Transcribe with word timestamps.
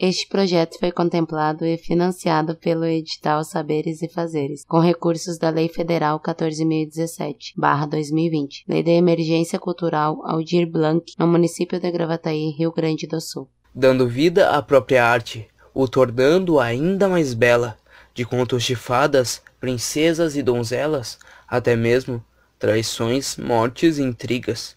Este 0.00 0.28
projeto 0.28 0.78
foi 0.78 0.92
contemplado 0.92 1.66
e 1.66 1.76
financiado 1.76 2.54
pelo 2.54 2.84
edital 2.84 3.42
Saberes 3.42 4.00
e 4.00 4.08
Fazeres, 4.08 4.64
com 4.64 4.78
recursos 4.78 5.38
da 5.38 5.50
Lei 5.50 5.68
Federal 5.68 6.20
14.017-2020, 6.20 8.62
Lei 8.68 8.84
da 8.84 8.92
Emergência 8.92 9.58
Cultural 9.58 10.24
Aldir 10.24 10.70
Blanc, 10.70 11.14
no 11.18 11.26
município 11.26 11.80
de 11.80 11.90
Gravataí, 11.90 12.54
Rio 12.56 12.70
Grande 12.70 13.08
do 13.08 13.20
Sul. 13.20 13.48
Dando 13.74 14.06
vida 14.06 14.50
à 14.50 14.62
própria 14.62 15.04
arte, 15.04 15.48
o 15.74 15.88
tornando 15.88 16.60
ainda 16.60 17.08
mais 17.08 17.34
bela, 17.34 17.76
de 18.14 18.24
contos 18.24 18.62
de 18.62 18.76
fadas, 18.76 19.42
princesas 19.58 20.36
e 20.36 20.44
donzelas, 20.44 21.18
até 21.48 21.74
mesmo 21.74 22.24
traições, 22.56 23.36
mortes 23.36 23.98
e 23.98 24.02
intrigas. 24.02 24.76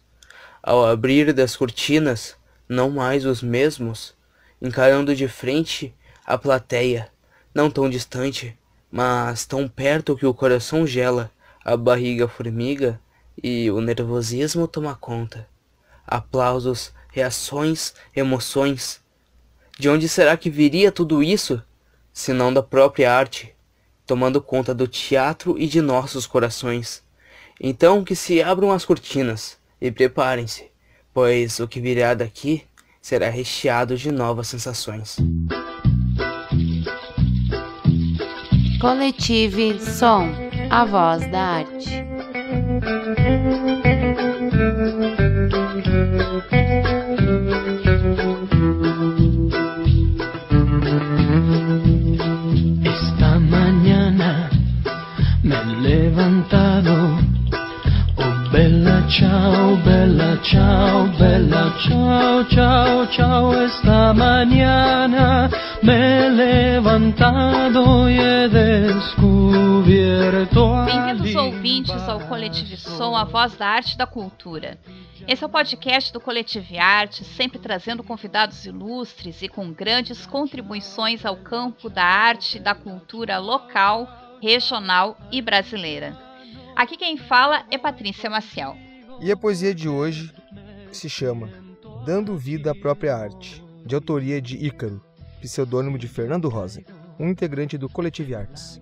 Ao 0.63 0.83
abrir 0.83 1.31
das 1.31 1.55
cortinas, 1.55 2.35
não 2.67 2.89
mais 2.89 3.23
os 3.23 3.43
mesmos, 3.43 4.19
encarando 4.61 5.15
de 5.15 5.27
frente 5.27 5.93
a 6.25 6.37
plateia, 6.37 7.09
não 7.53 7.69
tão 7.69 7.89
distante, 7.89 8.57
mas 8.91 9.45
tão 9.45 9.67
perto 9.67 10.15
que 10.15 10.25
o 10.25 10.33
coração 10.33 10.85
gela, 10.85 11.31
a 11.63 11.75
barriga 11.75 12.27
formiga 12.27 12.99
e 13.41 13.71
o 13.71 13.81
nervosismo 13.81 14.67
toma 14.67 14.95
conta. 14.95 15.47
Aplausos, 16.05 16.93
reações, 17.11 17.93
emoções. 18.15 19.01
De 19.77 19.89
onde 19.89 20.07
será 20.07 20.37
que 20.37 20.49
viria 20.49 20.91
tudo 20.91 21.23
isso, 21.23 21.61
se 22.13 22.33
não 22.33 22.53
da 22.53 22.61
própria 22.61 23.13
arte, 23.13 23.55
tomando 24.05 24.41
conta 24.41 24.73
do 24.73 24.87
teatro 24.87 25.57
e 25.57 25.67
de 25.67 25.81
nossos 25.81 26.27
corações? 26.27 27.03
Então 27.59 28.03
que 28.03 28.15
se 28.15 28.41
abram 28.41 28.71
as 28.71 28.85
cortinas 28.85 29.57
e 29.79 29.91
preparem-se, 29.91 30.69
pois 31.13 31.59
o 31.59 31.67
que 31.67 31.79
virá 31.79 32.13
daqui 32.13 32.63
será 33.01 33.29
recheado 33.29 33.97
de 33.97 34.11
novas 34.11 34.47
sensações. 34.47 35.17
Coletive 38.79 39.79
Som, 39.79 40.31
a 40.69 40.85
voz 40.85 41.29
da 41.31 41.41
arte. 41.41 42.05
Ciao, 59.11 59.75
bella 59.83 60.37
ciao, 60.41 61.07
bella 61.17 61.73
ciao, 61.79 62.45
ciao, 62.45 63.07
ciao. 63.07 63.51
Esta 63.61 64.13
mañana 64.13 65.49
me 65.83 65.93
he 65.93 66.29
levantado 66.29 68.09
y 68.09 68.17
he 68.17 68.47
descubierto 68.47 69.65
Bem-vindos 70.85 71.35
ouvintes 71.35 72.07
ao 72.07 72.21
Coletivo 72.21 72.77
Som, 72.77 73.17
a 73.17 73.25
voz 73.25 73.57
da 73.57 73.67
arte 73.67 73.95
e 73.95 73.97
da 73.97 74.07
cultura. 74.07 74.77
Esse 75.27 75.43
é 75.43 75.47
o 75.47 75.49
podcast 75.49 76.13
do 76.13 76.21
Coletivo 76.21 76.79
Arte, 76.79 77.25
sempre 77.25 77.59
trazendo 77.59 78.03
convidados 78.03 78.65
ilustres 78.65 79.41
e 79.41 79.49
com 79.49 79.71
grandes 79.71 80.25
contribuições 80.25 81.25
ao 81.25 81.35
campo 81.35 81.89
da 81.89 82.03
arte 82.03 82.57
e 82.57 82.61
da 82.61 82.73
cultura 82.73 83.37
local, 83.39 84.07
regional 84.41 85.17
e 85.31 85.41
brasileira. 85.41 86.17
Aqui 86.75 86.95
quem 86.97 87.17
fala 87.17 87.65
é 87.69 87.77
Patrícia 87.77 88.29
Maciel. 88.29 88.90
E 89.23 89.31
a 89.31 89.37
poesia 89.37 89.71
de 89.71 89.87
hoje 89.87 90.33
se 90.91 91.07
chama 91.07 91.47
Dando 92.03 92.35
Vida 92.35 92.71
à 92.71 92.75
Própria 92.75 93.15
Arte, 93.15 93.63
de 93.85 93.93
autoria 93.93 94.41
de 94.41 94.57
Ícaro, 94.57 94.99
pseudônimo 95.39 95.95
de 95.95 96.07
Fernando 96.07 96.49
Rosa, 96.49 96.81
um 97.19 97.29
integrante 97.29 97.77
do 97.77 97.87
Coletivo 97.87 98.35
Artes. 98.35 98.81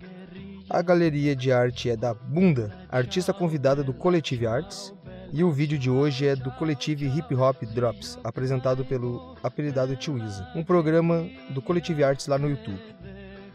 A 0.70 0.81
galeria 0.81 1.36
de 1.36 1.52
arte 1.52 1.90
é 1.90 1.98
da 1.98 2.14
Bunda, 2.14 2.73
artista 2.88 3.34
convidada 3.34 3.84
do 3.84 3.94
Coletivo 3.94 4.47
Artes, 4.47 4.94
e 5.34 5.44
o 5.44 5.52
vídeo 5.52 5.78
de 5.78 5.90
hoje 5.90 6.25
é 6.25 6.38
do 6.38 6.52
coletivo 6.52 7.03
Hip 7.03 7.36
Hop 7.36 7.62
Drops, 7.74 8.18
apresentado 8.24 8.86
pelo 8.86 9.36
apelidado 9.44 9.97
Tio 9.97 10.18
Isa, 10.18 10.47
um 10.56 10.63
programa 10.63 11.30
do 11.50 11.62
Coletivo 11.62 12.06
Artes 12.06 12.28
lá 12.28 12.38
no 12.38 12.50
YouTube. 12.50 12.80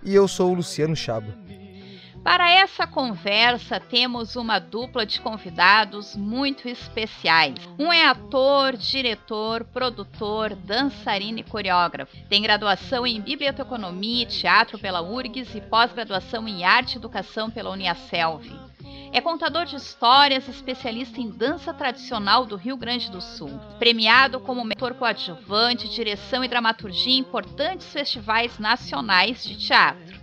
E 0.03 0.15
eu 0.15 0.29
sou 0.29 0.51
o 0.51 0.55
Luciano 0.55 0.95
Chaba. 0.95 1.35
Para 2.25 2.51
essa 2.51 2.87
conversa, 2.87 3.79
temos 3.79 4.35
uma 4.35 4.59
dupla 4.59 5.05
de 5.05 5.21
convidados 5.21 6.17
muito 6.17 6.67
especiais. 6.67 7.55
Um 7.79 7.93
é 7.93 8.07
ator, 8.07 8.79
diretor, 8.79 9.63
produtor, 9.65 10.57
dançarino 10.57 11.41
e 11.41 11.43
coreógrafo. 11.43 12.17
Tem 12.31 12.41
graduação 12.41 13.07
em 13.07 13.21
Biblioteconomia 13.21 14.23
e 14.23 14.27
Teatro 14.27 14.79
pela 14.79 15.03
URGS 15.03 15.55
e 15.55 15.61
pós-graduação 15.61 16.49
em 16.49 16.65
Arte 16.65 16.95
e 16.95 16.97
Educação 16.97 17.51
pela 17.51 17.71
Uniaselv. 17.71 18.51
É 19.13 19.21
contador 19.21 19.67
de 19.67 19.77
histórias, 19.77 20.49
especialista 20.49 21.21
em 21.21 21.29
dança 21.29 21.75
tradicional 21.75 22.47
do 22.47 22.57
Rio 22.57 22.77
Grande 22.77 23.11
do 23.11 23.21
Sul. 23.21 23.61
Premiado 23.79 24.41
como 24.41 24.65
mentor 24.65 24.95
coadjuvante, 24.95 25.89
direção 25.91 26.43
e 26.43 26.49
dramaturgia 26.49 27.13
em 27.13 27.19
importantes 27.19 27.87
festivais 27.93 28.59
nacionais 28.59 29.45
de 29.45 29.57
teatro. 29.57 30.14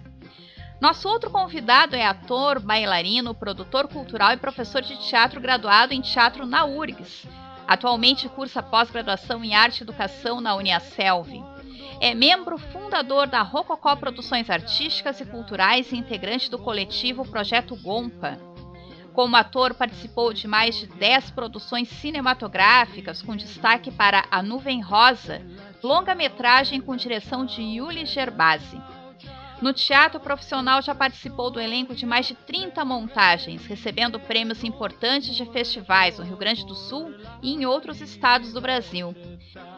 Nosso 0.81 1.07
outro 1.07 1.29
convidado 1.29 1.95
é 1.95 2.03
ator, 2.03 2.59
bailarino, 2.59 3.35
produtor 3.35 3.87
cultural 3.87 4.33
e 4.33 4.37
professor 4.37 4.81
de 4.81 4.97
teatro 4.97 5.39
graduado 5.39 5.93
em 5.93 6.01
teatro 6.01 6.43
na 6.43 6.65
URGS. 6.65 7.27
Atualmente 7.67 8.27
cursa 8.27 8.63
pós-graduação 8.63 9.43
em 9.43 9.53
arte 9.53 9.81
e 9.81 9.83
educação 9.83 10.41
na 10.41 10.55
Uniaselv. 10.55 11.29
É 11.99 12.15
membro 12.15 12.57
fundador 12.57 13.27
da 13.27 13.43
Rococó 13.43 13.95
Produções 13.95 14.49
Artísticas 14.49 15.21
e 15.21 15.25
Culturais 15.25 15.91
e 15.91 15.97
integrante 15.97 16.49
do 16.49 16.57
coletivo 16.57 17.23
Projeto 17.27 17.75
Gompa. 17.75 18.39
Como 19.13 19.35
ator, 19.35 19.75
participou 19.75 20.33
de 20.33 20.47
mais 20.47 20.75
de 20.75 20.87
10 20.87 21.29
produções 21.29 21.89
cinematográficas, 21.89 23.21
com 23.21 23.35
destaque 23.35 23.91
para 23.91 24.25
A 24.31 24.41
Nuvem 24.41 24.81
Rosa, 24.81 25.43
longa-metragem 25.83 26.81
com 26.81 26.95
direção 26.95 27.45
de 27.45 27.61
Yuli 27.61 28.03
Gerbasi. 28.03 28.81
No 29.61 29.73
teatro 29.73 30.19
profissional 30.19 30.81
já 30.81 30.95
participou 30.95 31.51
do 31.51 31.59
elenco 31.59 31.93
de 31.93 32.03
mais 32.03 32.25
de 32.25 32.33
30 32.33 32.83
montagens, 32.83 33.63
recebendo 33.67 34.19
prêmios 34.19 34.63
importantes 34.63 35.35
de 35.35 35.45
festivais 35.45 36.17
no 36.17 36.25
Rio 36.25 36.35
Grande 36.35 36.65
do 36.65 36.73
Sul 36.73 37.13
e 37.43 37.53
em 37.53 37.63
outros 37.63 38.01
estados 38.01 38.53
do 38.53 38.59
Brasil. 38.59 39.15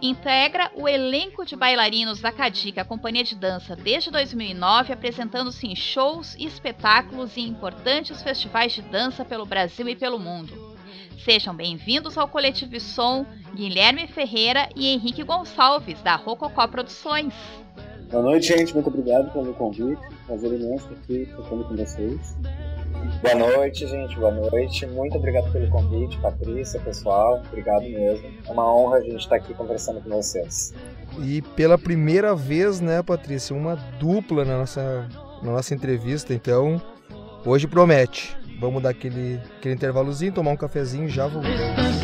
Integra 0.01 0.71
o 0.73 0.87
elenco 0.87 1.45
de 1.45 1.57
bailarinos 1.57 2.21
da 2.21 2.31
Cadica, 2.31 2.81
a 2.81 2.85
companhia 2.85 3.25
de 3.25 3.35
dança, 3.35 3.75
desde 3.75 4.09
2009, 4.09 4.93
apresentando-se 4.93 5.67
em 5.67 5.75
shows 5.75 6.33
e 6.35 6.45
espetáculos 6.45 7.35
em 7.35 7.45
importantes 7.45 8.23
festivais 8.23 8.71
de 8.71 8.81
dança 8.81 9.25
pelo 9.25 9.45
Brasil 9.45 9.89
e 9.89 9.97
pelo 9.97 10.17
mundo. 10.17 10.77
Sejam 11.25 11.53
bem-vindos 11.53 12.17
ao 12.17 12.29
Coletivo 12.29 12.79
Som, 12.79 13.25
Guilherme 13.53 14.07
Ferreira 14.07 14.69
e 14.77 14.87
Henrique 14.87 15.23
Gonçalves, 15.23 16.01
da 16.01 16.15
Rococó 16.15 16.67
Produções. 16.67 17.33
Boa 18.13 18.21
noite, 18.21 18.55
gente. 18.55 18.75
Muito 18.75 18.89
obrigado 18.89 19.33
pelo 19.33 19.55
convite. 19.55 19.99
Prazer 20.27 20.53
imenso 20.53 20.83
estar 20.83 20.93
aqui 20.93 21.27
tocando 21.35 21.63
com 21.63 21.75
vocês. 21.75 22.37
Boa 23.23 23.33
noite, 23.33 23.87
gente. 23.87 24.15
Boa 24.19 24.31
noite. 24.31 24.85
Muito 24.85 25.17
obrigado 25.17 25.51
pelo 25.51 25.67
convite, 25.71 26.19
Patrícia, 26.19 26.79
pessoal. 26.79 27.41
Obrigado 27.47 27.81
mesmo. 27.81 28.29
É 28.47 28.51
uma 28.51 28.71
honra 28.71 28.97
a 28.97 29.01
gente 29.01 29.17
estar 29.17 29.37
aqui 29.37 29.55
conversando 29.55 29.99
com 29.99 30.11
vocês. 30.11 30.75
E 31.23 31.41
pela 31.41 31.75
primeira 31.75 32.35
vez, 32.35 32.79
né, 32.79 33.01
Patrícia, 33.01 33.55
uma 33.55 33.75
dupla 33.99 34.45
na 34.45 34.59
nossa, 34.59 35.09
na 35.41 35.51
nossa 35.51 35.73
entrevista. 35.73 36.35
Então, 36.35 36.79
hoje 37.43 37.65
promete. 37.65 38.37
Vamos 38.59 38.83
dar 38.83 38.91
aquele, 38.91 39.41
aquele 39.57 39.73
intervalozinho, 39.73 40.31
tomar 40.31 40.51
um 40.51 40.55
cafezinho 40.55 41.05
e 41.05 41.09
já 41.09 41.25
voltamos. 41.25 42.03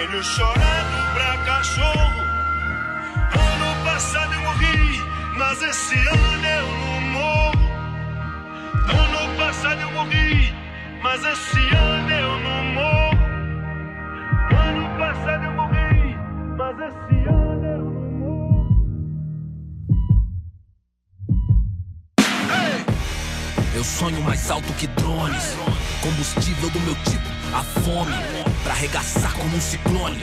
Prêmio 0.00 0.24
chorado 0.24 1.12
pra 1.12 1.36
cachorro. 1.44 2.22
Ano 3.34 3.84
passado 3.84 4.32
eu 4.32 4.40
morri, 4.40 5.02
mas 5.36 5.60
esse 5.60 5.94
ano 5.94 6.46
eu 6.46 6.66
não 6.66 7.00
morro. 7.12 7.60
Ano 8.88 9.36
passado 9.36 9.80
eu 9.82 9.90
morri, 9.90 10.54
mas 11.02 11.22
esse 11.22 11.58
ano 11.76 12.10
eu 12.10 12.38
não 12.40 12.64
morro. 12.72 13.18
Ano 14.68 14.98
passado 14.98 15.44
eu 15.44 15.52
morri, 15.52 16.16
mas 16.56 16.76
esse 16.80 17.28
ano. 17.28 17.90
Eu 23.74 23.84
sonho 23.84 24.22
mais 24.22 24.50
alto 24.50 24.72
que 24.78 24.86
drones. 24.86 25.56
Combustível 26.00 26.70
do 26.70 26.80
meu 26.80 26.94
tipo, 27.04 27.39
a 27.54 27.62
fome. 27.62 28.14
Pra 28.62 28.72
arregaçar 28.72 29.34
como 29.36 29.56
um 29.56 29.60
ciclone. 29.60 30.20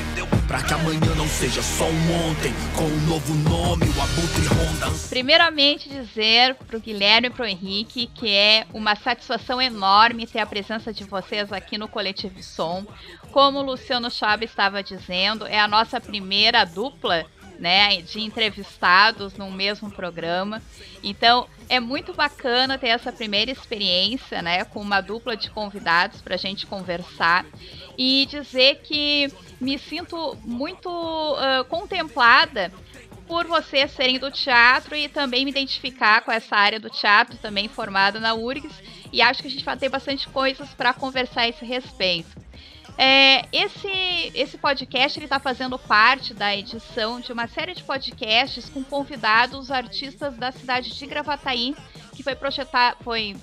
Pra 0.48 0.62
que 0.62 0.74
amanhã 0.74 1.16
não 1.16 1.28
seja 1.28 1.62
só 1.62 1.86
um 1.86 2.30
ontem. 2.30 2.54
Com 2.76 2.84
um 2.84 3.08
novo 3.08 3.34
nome, 3.36 3.86
o 3.86 4.02
Abutre 4.02 4.48
Honda. 4.48 4.98
Primeiramente 5.10 5.90
dizer 5.90 6.56
pro 6.56 6.80
Guilherme 6.80 7.28
e 7.28 7.32
pro 7.32 7.46
Henrique 7.46 8.08
que 8.08 8.30
é 8.30 8.66
uma 8.74 8.96
satisfação 8.96 9.62
enorme 9.62 10.28
ter 10.28 10.40
a 10.40 10.46
presença 10.46 10.94
de 10.94 11.04
vocês 11.04 11.52
aqui 11.52 11.78
no 11.78 11.88
Coletivo 11.88 12.42
Som. 12.42 12.86
Como 13.32 13.60
o 13.60 13.64
Luciano 13.64 14.10
Chaves 14.10 14.50
estava 14.50 14.82
dizendo, 14.82 15.46
é 15.46 15.60
a 15.60 15.68
nossa 15.68 16.00
primeira 16.00 16.64
dupla 16.66 17.26
né, 17.59 18.01
de 18.01 18.21
entrevistados 18.21 19.33
no 19.33 19.51
mesmo 19.51 19.89
programa. 19.92 20.62
Então, 21.04 21.48
é 21.69 21.80
muito 21.80 22.13
bacana 22.13 22.77
ter 22.77 22.88
essa 22.88 23.12
primeira 23.12 23.51
experiência, 23.51 24.42
né, 24.42 24.63
com 24.63 24.80
uma 24.80 25.01
dupla 25.01 25.36
de 25.36 25.50
convidados 25.50 26.21
para 26.21 26.36
a 26.36 26.38
gente 26.38 26.65
conversar 26.65 27.45
e 27.98 28.27
dizer 28.30 28.81
que 28.83 29.31
me 29.59 29.77
sinto 29.77 30.38
muito 30.44 30.89
uh, 30.89 31.65
contemplada 31.65 32.71
por 33.27 33.45
vocês 33.45 33.92
serem 33.92 34.18
do 34.18 34.31
teatro 34.31 34.95
e 34.95 35.09
também 35.09 35.44
me 35.44 35.51
identificar 35.51 36.21
com 36.21 36.31
essa 36.31 36.56
área 36.56 36.80
do 36.80 36.89
teatro, 36.89 37.38
também 37.38 37.68
formada 37.68 38.19
na 38.19 38.33
URGS, 38.33 38.81
e 39.12 39.21
acho 39.21 39.42
que 39.42 39.48
a 39.48 39.51
gente 39.51 39.65
vai 39.65 39.75
ter 39.75 39.89
bastante 39.89 40.27
coisas 40.30 40.69
para 40.69 40.94
conversar 40.94 41.42
a 41.42 41.50
esse 41.50 41.65
respeito. 41.65 42.47
É, 42.98 43.46
esse, 43.52 44.32
esse 44.34 44.58
podcast 44.58 45.24
está 45.24 45.40
fazendo 45.40 45.78
parte 45.78 46.34
da 46.34 46.56
edição 46.56 47.20
de 47.20 47.32
uma 47.32 47.48
série 47.48 47.76
de 47.76 47.84
podcasts 47.84 48.70
com 48.70 48.84
convidados 48.84 49.70
artistas 49.70 50.36
da 50.36 50.52
cidade 50.52 50.98
de 50.98 51.06
Gravataí, 51.06 51.76
que 52.16 52.24
foi 52.24 52.36
projetado, 52.36 52.98
foi 53.04 53.36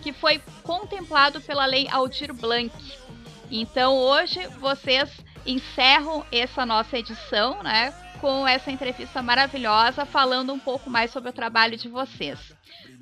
que 0.00 0.12
foi 0.12 0.40
contemplado 0.62 1.40
pela 1.40 1.66
lei 1.66 1.88
Aldir 1.90 2.32
Blanc. 2.32 2.72
Então 3.50 3.96
hoje 3.96 4.46
vocês 4.60 5.10
encerram 5.44 6.24
essa 6.30 6.64
nossa 6.64 6.96
edição, 6.96 7.62
né, 7.64 7.92
com 8.20 8.46
essa 8.46 8.70
entrevista 8.70 9.22
maravilhosa, 9.22 10.04
falando 10.04 10.52
um 10.52 10.58
pouco 10.58 10.90
mais 10.90 11.10
sobre 11.10 11.30
o 11.30 11.32
trabalho 11.32 11.76
de 11.76 11.88
vocês. 11.88 12.38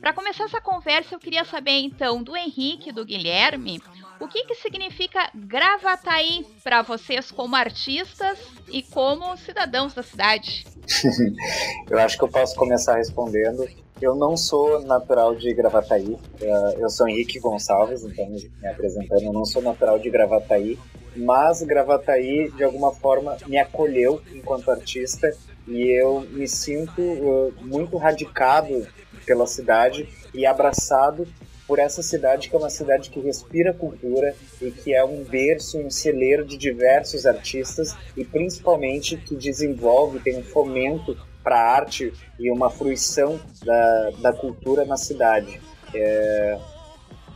Para 0.00 0.12
começar 0.12 0.44
essa 0.44 0.60
conversa, 0.60 1.14
eu 1.14 1.18
queria 1.18 1.44
saber 1.44 1.80
então 1.80 2.22
do 2.22 2.36
Henrique 2.36 2.92
do 2.92 3.04
Guilherme 3.04 3.80
o 4.20 4.26
que, 4.26 4.44
que 4.44 4.54
significa 4.56 5.30
Gravataí 5.32 6.44
para 6.64 6.82
vocês 6.82 7.30
como 7.30 7.54
artistas 7.54 8.38
e 8.68 8.82
como 8.82 9.36
cidadãos 9.36 9.94
da 9.94 10.02
cidade? 10.02 10.66
eu 11.88 11.98
acho 11.98 12.18
que 12.18 12.24
eu 12.24 12.28
posso 12.28 12.56
começar 12.56 12.96
respondendo. 12.96 13.68
Eu 14.00 14.14
não 14.14 14.36
sou 14.36 14.80
natural 14.82 15.34
de 15.34 15.52
Gravataí. 15.52 16.16
Eh, 16.40 16.74
eu 16.78 16.88
sou 16.88 17.08
Henrique 17.08 17.40
Gonçalves, 17.40 18.04
então 18.04 18.28
me 18.30 18.48
apresentando. 18.66 19.22
Eu 19.22 19.32
não 19.32 19.44
sou 19.44 19.60
natural 19.60 19.98
de 19.98 20.08
Gravataí, 20.08 20.78
mas 21.16 21.62
Gravataí 21.62 22.50
de 22.52 22.62
alguma 22.62 22.92
forma 22.92 23.36
me 23.46 23.58
acolheu 23.58 24.20
enquanto 24.32 24.70
artista 24.70 25.30
e 25.66 25.88
eu 25.88 26.20
me 26.30 26.46
sinto 26.48 27.02
uh, 27.02 27.52
muito 27.60 27.96
radicado 27.96 28.86
pela 29.26 29.46
cidade 29.46 30.08
e 30.32 30.46
abraçado 30.46 31.26
por 31.66 31.78
essa 31.78 32.02
cidade 32.02 32.48
que 32.48 32.56
é 32.56 32.58
uma 32.58 32.70
cidade 32.70 33.10
que 33.10 33.20
respira 33.20 33.74
cultura 33.74 34.34
e 34.62 34.70
que 34.70 34.94
é 34.94 35.04
um 35.04 35.22
berço, 35.22 35.78
um 35.78 35.90
celeiro 35.90 36.46
de 36.46 36.56
diversos 36.56 37.26
artistas 37.26 37.94
e 38.16 38.24
principalmente 38.24 39.18
que 39.18 39.36
desenvolve, 39.36 40.20
tem 40.20 40.38
um 40.38 40.42
fomento 40.42 41.14
para 41.42 41.60
arte 41.60 42.12
e 42.38 42.50
uma 42.50 42.70
fruição 42.70 43.38
da, 43.64 44.10
da 44.20 44.32
cultura 44.32 44.84
na 44.84 44.96
cidade. 44.96 45.60
É, 45.94 46.58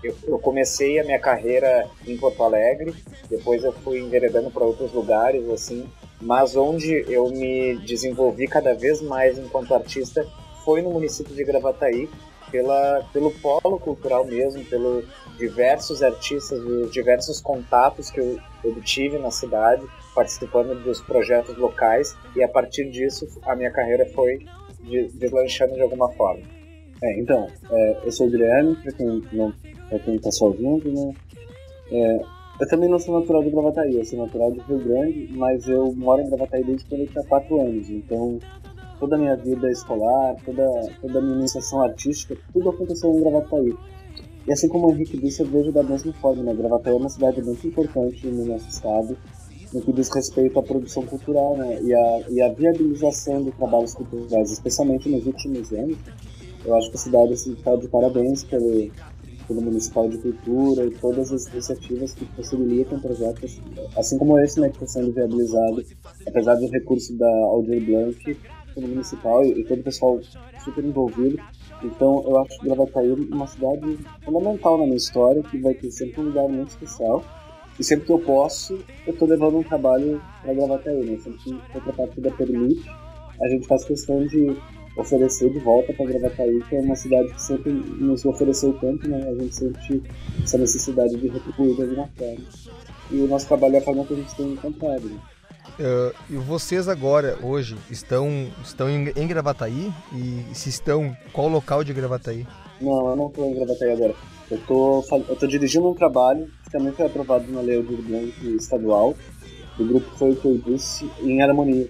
eu, 0.02 0.16
eu, 0.24 0.38
comecei 0.38 0.98
a 0.98 1.04
minha 1.04 1.18
carreira 1.18 1.88
em 2.06 2.16
Porto 2.16 2.42
Alegre, 2.42 2.92
depois 3.30 3.62
eu 3.62 3.72
fui 3.72 4.00
enveredando 4.00 4.50
para 4.50 4.64
outros 4.64 4.92
lugares, 4.92 5.48
assim, 5.48 5.88
mas 6.20 6.56
onde 6.56 7.04
eu 7.08 7.28
me 7.30 7.78
desenvolvi 7.78 8.46
cada 8.46 8.74
vez 8.74 9.00
mais 9.00 9.38
enquanto 9.38 9.74
artista 9.74 10.26
foi 10.64 10.82
no 10.82 10.90
município 10.90 11.34
de 11.34 11.44
Gravataí, 11.44 12.08
pela, 12.50 13.08
pelo 13.12 13.30
polo 13.30 13.78
cultural 13.78 14.24
mesmo, 14.24 14.62
pelos 14.66 15.04
diversos 15.38 16.02
artistas, 16.02 16.60
os 16.60 16.92
diversos 16.92 17.40
contatos 17.40 18.10
que 18.10 18.20
eu 18.20 18.38
obtive 18.62 19.18
na 19.18 19.30
cidade, 19.30 19.82
participando 20.14 20.82
dos 20.82 21.00
projetos 21.00 21.56
locais, 21.56 22.16
e 22.36 22.42
a 22.42 22.48
partir 22.48 22.90
disso 22.90 23.26
a 23.44 23.56
minha 23.56 23.70
carreira 23.70 24.06
foi 24.06 24.38
deslanchando 25.14 25.74
de 25.74 25.82
alguma 25.82 26.10
forma. 26.12 26.42
É, 27.02 27.20
então, 27.20 27.48
é, 27.70 28.00
eu 28.04 28.12
sou 28.12 28.26
o 28.26 28.30
Guilherme, 28.30 28.76
para 28.76 28.92
quem 28.92 29.22
não 29.32 29.52
quem 30.04 30.14
está 30.14 30.30
só 30.30 30.46
ouvindo, 30.46 30.90
né? 30.90 31.12
É, 31.90 32.20
eu 32.60 32.68
também 32.68 32.88
não 32.88 32.98
sou 32.98 33.18
natural 33.18 33.42
de 33.42 33.50
Gravataí, 33.50 33.96
eu 33.96 34.04
sou 34.04 34.18
natural 34.18 34.52
de 34.52 34.60
Rio 34.60 34.78
Grande, 34.78 35.28
mas 35.32 35.66
eu 35.66 35.92
moro 35.94 36.22
em 36.22 36.28
Gravataí 36.28 36.64
desde 36.64 36.86
quando 36.86 37.02
eu 37.02 37.08
tinha 37.08 37.24
4 37.24 37.60
anos, 37.60 37.90
então 37.90 38.38
toda 38.98 39.16
a 39.16 39.18
minha 39.18 39.36
vida 39.36 39.68
escolar, 39.70 40.36
toda, 40.44 40.64
toda 41.00 41.18
a 41.18 41.22
minha 41.22 41.38
iniciação 41.38 41.82
artística, 41.82 42.36
tudo 42.52 42.70
aconteceu 42.70 43.10
em 43.10 43.20
Gravataí. 43.20 43.74
E 44.46 44.52
assim 44.52 44.68
como 44.68 44.88
o 44.88 44.92
Henrique 44.92 45.18
disse, 45.18 45.42
eu 45.42 45.46
vejo 45.46 45.72
da 45.72 45.82
mesma 45.82 46.12
forma, 46.14 46.42
né? 46.42 46.54
Gravataí 46.54 46.92
é 46.92 46.96
uma 46.96 47.08
cidade 47.08 47.42
muito 47.42 47.66
importante 47.66 48.26
no 48.26 48.44
nosso 48.44 48.68
estado, 48.68 49.16
no 49.72 49.80
que 49.80 49.92
diz 49.92 50.08
respeito 50.10 50.58
à 50.58 50.62
produção 50.62 51.04
cultural, 51.04 51.56
né? 51.56 51.80
E 51.82 51.94
a, 51.94 52.22
e 52.30 52.42
a 52.42 52.48
viabilização 52.52 53.42
de 53.42 53.50
trabalhos 53.52 53.94
culturais, 53.94 54.50
especialmente 54.50 55.08
nos 55.08 55.26
últimos 55.26 55.72
anos. 55.72 55.96
Eu 56.64 56.76
acho 56.76 56.90
que 56.90 56.96
a 56.96 57.00
cidade 57.00 57.32
está 57.32 57.72
assim, 57.72 57.80
de 57.80 57.88
parabéns 57.88 58.44
pelo, 58.44 58.90
pelo 59.48 59.62
Municipal 59.62 60.08
de 60.08 60.18
Cultura 60.18 60.84
e 60.86 60.90
todas 60.90 61.32
as 61.32 61.46
iniciativas 61.46 62.14
que 62.14 62.24
possibilitam 62.24 63.00
projetos, 63.00 63.60
assim 63.96 64.16
como 64.18 64.38
esse, 64.38 64.60
né, 64.60 64.68
que 64.68 64.76
está 64.76 64.86
sendo 64.86 65.12
viabilizado, 65.12 65.84
apesar 66.26 66.54
do 66.56 66.68
recurso 66.68 67.16
da 67.16 67.28
Aldir 67.46 67.84
Blanc, 67.84 68.36
pelo 68.74 68.88
municipal 68.88 69.44
e, 69.44 69.60
e 69.60 69.64
todo 69.64 69.80
o 69.80 69.82
pessoal 69.82 70.20
super 70.64 70.84
envolvido. 70.84 71.38
Então 71.82 72.22
eu 72.26 72.38
acho 72.38 72.58
que 72.58 72.66
Gravataí 72.66 73.10
é 73.10 73.34
uma 73.34 73.46
cidade 73.46 73.98
fundamental 74.24 74.78
na 74.78 74.84
minha 74.84 74.96
história, 74.96 75.42
que 75.42 75.58
vai 75.58 75.74
ter 75.74 75.90
sempre 75.90 76.20
um 76.20 76.24
lugar 76.24 76.48
muito 76.48 76.70
especial. 76.70 77.24
E 77.82 77.84
sempre 77.84 78.06
que 78.06 78.12
eu 78.12 78.20
posso, 78.20 78.78
eu 79.04 79.12
estou 79.12 79.26
levando 79.26 79.58
um 79.58 79.62
trabalho 79.64 80.22
para 80.40 80.54
Gravataí, 80.54 81.04
né? 81.04 81.18
Sempre 81.18 81.38
que 81.40 81.60
outra 81.74 81.92
partida 81.92 82.30
permite, 82.30 82.88
a 83.42 83.48
gente 83.48 83.66
faz 83.66 83.82
questão 83.84 84.24
de 84.24 84.56
oferecer 84.96 85.50
de 85.50 85.58
volta 85.58 85.92
para 85.92 86.06
Gravataí, 86.06 86.62
que 86.68 86.76
é 86.76 86.80
uma 86.80 86.94
cidade 86.94 87.34
que 87.34 87.42
sempre 87.42 87.72
nos 87.72 88.24
ofereceu 88.24 88.72
tanto, 88.74 89.08
né? 89.08 89.28
A 89.28 89.34
gente 89.34 89.56
sente 89.56 90.00
essa 90.44 90.58
necessidade 90.58 91.16
de 91.16 91.26
retribuir 91.26 91.74
de 91.74 91.82
alguma 91.82 92.08
forma. 92.16 92.44
E 93.10 93.16
o 93.16 93.26
nosso 93.26 93.48
trabalho 93.48 93.74
é 93.74 93.78
a 93.78 93.82
forma 93.82 94.04
que 94.04 94.14
a 94.14 94.16
gente 94.16 94.36
tem 94.36 94.52
encontrado. 94.52 95.02
Né? 95.02 95.18
Uh, 95.80 96.14
e 96.30 96.36
vocês 96.36 96.86
agora, 96.86 97.36
hoje, 97.42 97.76
estão, 97.90 98.48
estão 98.62 98.88
em, 98.88 99.08
em 99.16 99.26
Gravataí? 99.26 99.92
E 100.12 100.54
se 100.54 100.68
estão, 100.68 101.16
qual 101.32 101.48
local 101.48 101.82
de 101.82 101.92
Gravataí? 101.92 102.46
Não, 102.80 103.08
eu 103.08 103.16
não 103.16 103.26
estou 103.26 103.44
em 103.44 103.54
Gravataí 103.54 103.90
agora. 103.90 104.14
Eu 104.52 104.60
tô, 104.66 105.04
eu 105.28 105.36
tô 105.36 105.46
dirigindo 105.46 105.88
um 105.88 105.94
trabalho 105.94 106.46
que 106.64 106.70
também 106.70 106.92
foi 106.92 107.06
aprovado 107.06 107.50
na 107.50 107.60
Lei 107.60 107.82
Blanc 107.82 108.56
estadual. 108.56 109.14
O 109.78 109.84
grupo 109.84 110.06
foi 110.16 110.32
o 110.32 110.36
que 110.36 110.46
eu 110.46 110.58
disse 110.58 111.10
em 111.22 111.40
Harmonia, 111.42 111.88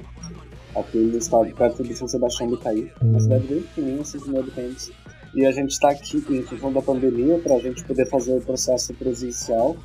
aqui 0.76 0.98
no 0.98 1.18
estado, 1.18 1.52
perto 1.54 1.82
de 1.82 1.94
São 1.94 2.06
Sebastião 2.06 2.48
do 2.48 2.58
Caí. 2.58 2.90
Uma 3.02 3.18
cidade 3.18 3.46
bem 3.46 3.62
pequenininha, 3.62 4.04
5 4.04 4.28
mil 4.28 4.40
habitantes. 4.40 4.92
E 5.34 5.44
a 5.44 5.50
gente 5.50 5.70
está 5.70 5.90
aqui 5.90 6.24
em 6.30 6.42
função 6.42 6.72
da 6.72 6.80
pandemia 6.80 7.38
para 7.38 7.56
a 7.56 7.58
gente 7.58 7.82
poder 7.84 8.06
fazer 8.06 8.36
o 8.36 8.40
processo 8.40 8.94
presencial 8.94 9.76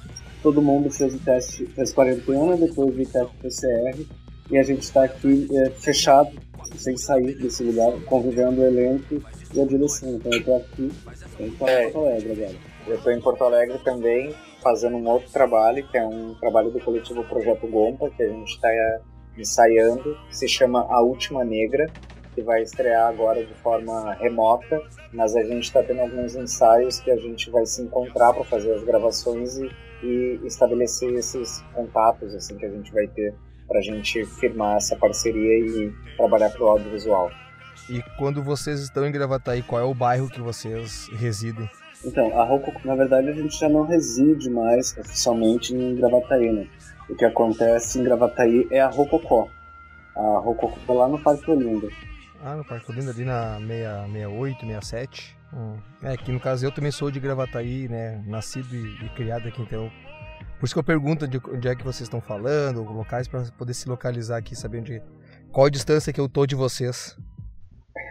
todo 0.42 0.62
mundo 0.62 0.90
fez 0.90 1.14
o 1.14 1.20
teste, 1.20 1.66
fez 1.68 1.92
quarentena, 1.92 2.56
depois 2.56 2.96
o 2.96 3.12
teste 3.12 3.36
PCR, 3.42 4.06
e 4.50 4.58
a 4.58 4.64
gente 4.64 4.82
está 4.82 5.04
aqui 5.04 5.48
é, 5.52 5.70
fechado, 5.72 6.30
sem 6.78 6.96
sair 6.98 7.38
desse 7.38 7.64
lugar, 7.64 7.92
convivendo 8.06 8.62
o 8.62 8.66
elenco 8.66 9.22
e 9.58 9.62
a 9.62 9.66
direção. 9.66 10.10
Então 10.10 10.32
eu 10.32 10.56
aqui, 10.58 10.92
tô 11.58 11.68
é, 11.68 11.88
em 11.88 11.92
Porto 11.92 12.08
Alegre 12.08 12.32
agora. 12.32 12.56
Eu 12.88 12.96
estou 12.96 13.12
em 13.12 13.22
Porto 13.22 13.44
Alegre 13.44 13.80
também, 13.80 14.36
fazendo 14.62 14.98
um 14.98 15.08
outro 15.08 15.30
trabalho, 15.32 15.88
que 15.88 15.98
é 15.98 16.06
um 16.06 16.36
trabalho 16.36 16.72
do 16.72 16.80
coletivo 16.80 17.24
Projeto 17.24 17.68
Gompa, 17.68 18.10
que 18.12 18.24
a 18.24 18.30
gente 18.30 18.54
está 18.54 18.70
ensaiando, 19.38 20.18
que 20.30 20.38
se 20.38 20.48
chama 20.48 20.86
A 20.90 21.02
Última 21.02 21.44
Negra, 21.44 21.92
que 22.34 22.42
vai 22.42 22.62
estrear 22.62 23.08
agora 23.08 23.44
de 23.44 23.54
forma 23.56 24.14
remota, 24.14 24.82
mas 25.12 25.36
a 25.36 25.44
gente 25.44 25.64
está 25.64 25.84
tendo 25.84 26.02
alguns 26.02 26.36
ensaios 26.36 27.00
que 27.00 27.12
a 27.12 27.18
gente 27.18 27.50
vai 27.50 27.66
se 27.66 27.82
encontrar 27.82 28.34
para 28.34 28.44
fazer 28.44 28.74
as 28.74 28.84
gravações 28.84 29.58
e 29.58 29.70
e 30.04 30.40
estabelecer 30.46 31.14
esses 31.14 31.62
contatos 31.74 32.34
assim 32.36 32.58
que 32.58 32.66
a 32.66 32.70
gente 32.70 32.92
vai 32.92 33.08
ter 33.08 33.34
para 33.68 33.80
a 33.80 33.82
gente 33.82 34.24
firmar 34.26 34.78
essa 34.78 34.96
parceria 34.96 35.60
e 35.60 35.92
trabalhar 36.16 36.50
para 36.52 36.64
o 36.64 36.68
audiovisual. 36.68 37.30
E 37.90 38.04
quando 38.18 38.44
vocês 38.44 38.82
estão 38.82 39.06
em 39.06 39.12
Gravataí, 39.12 39.64
qual 39.64 39.82
é 39.82 39.86
o 39.86 39.94
bairro 39.94 40.30
que 40.30 40.42
vocês 40.42 41.10
residem? 41.14 41.70
Então, 42.04 42.40
a 42.40 42.44
Rococó, 42.44 42.80
na 42.86 42.96
verdade, 42.96 43.30
a 43.30 43.34
gente 43.34 43.58
já 43.58 43.68
não 43.68 43.86
reside 43.86 44.50
mais 44.50 44.96
oficialmente 44.98 45.74
em 45.74 45.96
Gravataí, 45.96 46.52
né? 46.52 46.68
O 47.10 47.16
que 47.16 47.26
acontece 47.26 48.00
em 48.00 48.04
Gravataí 48.04 48.68
é 48.70 48.82
a 48.82 48.90
Rococó. 48.90 49.48
A 50.16 50.40
Rococó 50.40 50.94
é 50.94 50.98
lá 50.98 51.08
no 51.08 51.20
Parque 51.20 51.50
Olinda. 51.50 51.88
Ah, 52.44 52.56
no 52.56 52.66
Parque 52.66 52.92
Olinda, 52.92 53.12
ali 53.12 53.24
na 53.24 53.58
668, 53.60 54.60
67. 54.60 55.38
Hum. 55.54 55.78
É, 56.04 56.18
que 56.18 56.32
no 56.32 56.40
caso 56.40 56.66
eu 56.66 56.72
também 56.72 56.92
sou 56.92 57.10
de 57.10 57.20
Gravataí, 57.20 57.88
né? 57.88 58.22
Nascido 58.28 58.76
e, 58.76 59.06
e 59.06 59.10
criado 59.16 59.48
aqui, 59.48 59.62
então. 59.62 59.90
Por 60.60 60.66
isso 60.66 60.76
que 60.76 60.80
eu 60.80 60.84
pergunto 60.84 61.28
de 61.28 61.40
onde 61.50 61.68
é 61.68 61.76
que 61.76 61.84
vocês 61.84 62.02
estão 62.02 62.20
falando, 62.20 62.84
locais 62.84 63.28
para 63.28 63.44
poder 63.58 63.74
se 63.74 63.88
localizar 63.88 64.38
aqui, 64.38 64.56
saber 64.56 64.80
onde. 64.80 65.02
Qual 65.52 65.66
a 65.66 65.70
distância 65.70 66.12
que 66.12 66.20
eu 66.20 66.28
tô 66.28 66.46
de 66.46 66.56
vocês. 66.56 67.18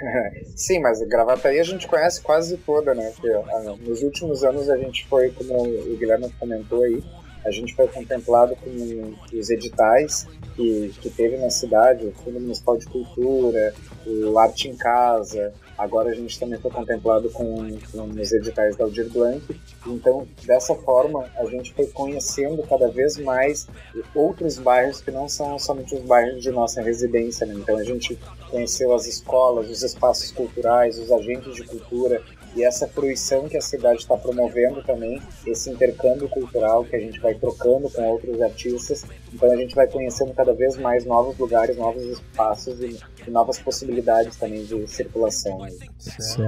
Sim, 0.55 0.81
mas 0.81 1.01
Gravataí 1.03 1.59
a 1.59 1.65
gente 1.65 1.87
conhece 1.87 2.21
quase 2.21 2.57
toda, 2.59 2.95
né? 2.95 3.13
Porque, 3.15 3.29
ah, 3.31 3.77
nos 3.81 4.03
últimos 4.03 4.45
anos 4.45 4.69
a 4.69 4.77
gente 4.77 5.07
foi, 5.07 5.31
como 5.31 5.63
o 5.63 5.97
Guilherme 5.97 6.31
comentou 6.39 6.83
aí, 6.83 7.03
a 7.45 7.51
gente 7.51 7.75
foi 7.75 7.87
contemplado 7.87 8.57
com 8.57 9.15
os 9.33 9.51
editais 9.51 10.27
que, 10.57 10.93
que 11.01 11.11
teve 11.11 11.37
na 11.37 11.49
cidade, 11.49 12.07
o 12.07 12.13
Fundo 12.13 12.41
Municipal 12.41 12.77
de 12.77 12.87
Cultura, 12.87 13.73
o 14.05 14.39
Arte 14.39 14.69
em 14.69 14.77
Casa, 14.77 15.53
agora 15.77 16.11
a 16.11 16.15
gente 16.15 16.39
também 16.39 16.59
foi 16.59 16.71
contemplado 16.71 17.31
com, 17.31 17.69
com 17.93 18.11
os 18.11 18.33
editais 18.33 18.77
da 18.77 18.85
Aldir 18.85 19.09
Blanc. 19.11 19.43
Então, 19.87 20.27
dessa 20.45 20.75
forma, 20.75 21.29
a 21.37 21.45
gente 21.47 21.73
foi 21.75 21.87
conhecendo 21.87 22.63
cada 22.63 22.89
vez 22.89 23.17
mais 23.19 23.67
outros 24.15 24.59
bairros 24.59 25.01
que 25.01 25.11
não 25.11 25.29
são 25.29 25.59
somente 25.59 25.95
os 25.95 26.03
bairros 26.03 26.43
de 26.43 26.51
nossa 26.51 26.83
residência. 26.83 27.47
Né? 27.47 27.55
Então, 27.57 27.77
a 27.77 27.85
gente 27.85 28.19
conheceu 28.51 28.95
as 28.95 29.07
escolas, 29.07 29.69
os 29.69 29.83
espaços 29.83 30.31
culturais, 30.31 30.99
os 30.99 31.11
agentes 31.11 31.55
de 31.55 31.65
cultura, 31.65 32.23
e 32.57 32.65
essa 32.65 32.89
fruição 32.89 33.47
que 33.49 33.57
a 33.57 33.61
cidade 33.61 34.01
está 34.01 34.17
promovendo 34.17 34.83
também, 34.83 35.21
esse 35.47 35.69
intercâmbio 35.69 36.27
cultural 36.27 36.85
que 36.87 36.97
a 36.97 36.99
gente 36.99 37.21
vai 37.21 37.35
trocando 37.35 37.91
com 37.91 38.03
outros 38.03 38.41
artistas, 38.41 39.05
então 39.33 39.53
a 39.53 39.57
gente 39.57 39.75
vai 39.75 39.87
conhecendo 39.87 40.33
cada 40.33 40.55
vez 40.55 40.77
mais 40.79 41.05
novos 41.05 41.37
lugares, 41.37 41.77
novos 41.77 42.03
espaços 42.03 42.81
e, 42.81 42.99
e 43.27 43.31
novas 43.31 43.59
possibilidades 43.59 44.37
também 44.37 44.65
de 44.65 44.87
circulação. 44.89 45.59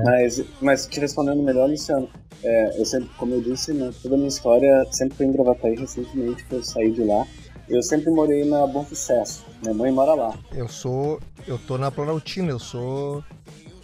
Mas, 0.05 0.43
mas 0.63 0.87
te 0.87 0.99
respondendo 0.99 1.43
melhor, 1.43 1.69
Luciano, 1.69 2.09
é, 2.43 2.81
eu 2.81 2.87
sempre, 2.87 3.11
como 3.19 3.35
eu 3.35 3.43
disse, 3.43 3.75
né, 3.75 3.93
toda 4.03 4.15
a 4.15 4.19
minha 4.19 4.29
história 4.29 4.87
sempre 4.91 5.19
foi 5.19 5.27
em 5.27 5.33
Gravataí, 5.33 5.75
recentemente 5.75 6.43
que 6.47 6.55
eu 6.55 6.63
saí 6.63 6.91
de 6.91 7.05
lá. 7.05 7.27
Eu 7.69 7.83
sempre 7.83 8.11
morei 8.11 8.47
na 8.47 8.67
Bom 8.67 8.83
Sucesso. 8.87 9.45
Minha 9.61 9.75
mãe 9.75 9.93
mora 9.93 10.15
lá. 10.15 10.39
Eu 10.55 10.69
sou. 10.69 11.21
Eu 11.47 11.59
tô 11.59 11.77
na 11.77 11.91
Planaltina, 11.91 12.51
eu 12.51 12.59
sou 12.59 13.23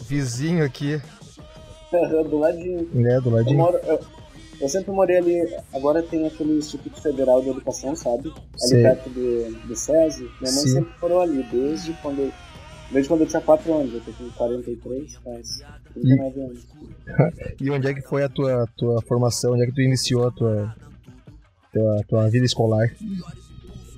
vizinho 0.09 0.65
aqui. 0.65 1.03
do 2.29 2.39
ladinho. 2.39 2.89
É, 3.07 3.21
do 3.21 3.31
ladinho. 3.31 3.55
Eu, 3.55 3.65
moro, 3.65 3.79
eu, 3.85 4.01
eu, 4.61 4.69
sempre 4.69 4.93
morei 4.93 5.19
ali. 5.19 5.57
Agora 5.73 6.03
tem 6.03 6.27
aquele 6.27 6.59
Instituto 6.59 7.01
Federal 7.01 7.43
de 7.43 7.51
Educação, 7.51 7.95
sabe? 7.95 8.29
Ali 8.29 8.69
Sim. 8.69 8.83
perto 8.83 9.11
do, 9.11 9.67
do 9.67 9.77
SESI. 9.77 10.23
Minha 10.41 10.53
mãe 10.53 10.63
Sim. 10.63 10.69
sempre 10.69 10.93
morou 11.01 11.21
ali, 11.21 11.43
desde 11.51 11.93
quando 11.95 12.21
eu, 12.21 12.33
desde 12.91 13.09
quando 13.09 13.21
eu 13.23 13.27
tinha 13.27 13.43
4 13.43 13.75
anos. 13.75 13.95
Eu 13.95 14.01
tô 14.01 14.13
com 14.13 14.31
43, 14.31 15.15
faz 15.17 15.63
39 15.95 16.39
e... 16.39 16.43
anos. 16.43 16.67
e 17.61 17.71
onde 17.71 17.89
é 17.89 17.95
que 17.95 18.03
foi 18.03 18.23
a 18.25 18.29
tua, 18.29 18.67
tua 18.77 19.03
formação? 19.03 19.53
Onde 19.53 19.63
é 19.63 19.67
que 19.67 19.75
tu 19.75 19.81
iniciou 19.81 20.27
a 20.27 20.31
tua, 20.31 20.75
tua, 21.73 22.01
tua 22.09 22.31
vida 22.31 22.45
escolar? 22.45 22.91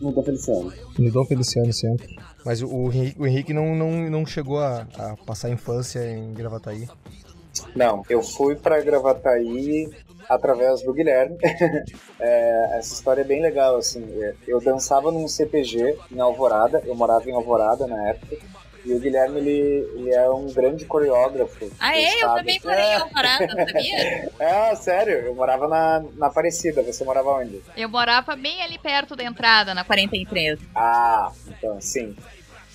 No 0.00 0.12
Dom 0.12 0.22
Feliciano. 0.22 0.72
No 0.98 1.10
Dom 1.10 1.24
Feliciano 1.24 1.72
sempre. 1.72 2.16
Mas 2.44 2.62
o, 2.62 2.68
o 2.68 2.92
Henrique, 2.92 3.20
o 3.20 3.26
Henrique 3.26 3.52
não, 3.52 3.74
não, 3.74 4.10
não 4.10 4.24
chegou 4.24 4.58
a, 4.60 4.86
a 4.96 5.16
passar 5.26 5.48
a 5.48 5.50
infância 5.50 5.98
em 6.06 6.32
Gravataí. 6.32 6.86
Não, 7.74 8.02
eu 8.08 8.22
fui 8.22 8.56
para 8.56 8.80
Gravataí 8.80 9.90
através 10.28 10.82
do 10.82 10.92
Guilherme. 10.92 11.36
é, 12.18 12.78
essa 12.78 12.94
história 12.94 13.22
é 13.22 13.24
bem 13.24 13.40
legal, 13.40 13.76
assim. 13.76 14.04
Eu 14.46 14.60
dançava 14.60 15.10
num 15.10 15.28
CPG 15.28 15.96
em 16.10 16.20
Alvorada, 16.20 16.82
eu 16.84 16.94
morava 16.94 17.28
em 17.28 17.34
Alvorada 17.34 17.86
na 17.86 18.08
época. 18.08 18.36
E 18.86 18.94
o 18.94 19.00
Guilherme, 19.00 19.40
ele, 19.40 19.90
ele 19.96 20.14
é 20.14 20.30
um 20.30 20.46
grande 20.46 20.84
coreógrafo. 20.84 21.68
Ah, 21.80 21.98
é? 21.98 22.22
Eu 22.22 22.34
também 22.34 22.60
morei 22.64 22.84
em 22.84 22.94
Alvorada, 22.94 23.48
sabia? 23.48 24.30
é, 24.38 24.76
sério. 24.76 25.12
Eu 25.12 25.34
morava 25.34 25.66
na, 25.66 26.04
na 26.14 26.28
Aparecida. 26.28 26.84
Você 26.84 27.02
morava 27.02 27.30
onde? 27.30 27.60
Eu 27.76 27.88
morava 27.88 28.36
bem 28.36 28.62
ali 28.62 28.78
perto 28.78 29.16
da 29.16 29.24
entrada, 29.24 29.74
na 29.74 29.82
43. 29.82 30.60
Ah, 30.72 31.32
então, 31.48 31.80
sim. 31.80 32.14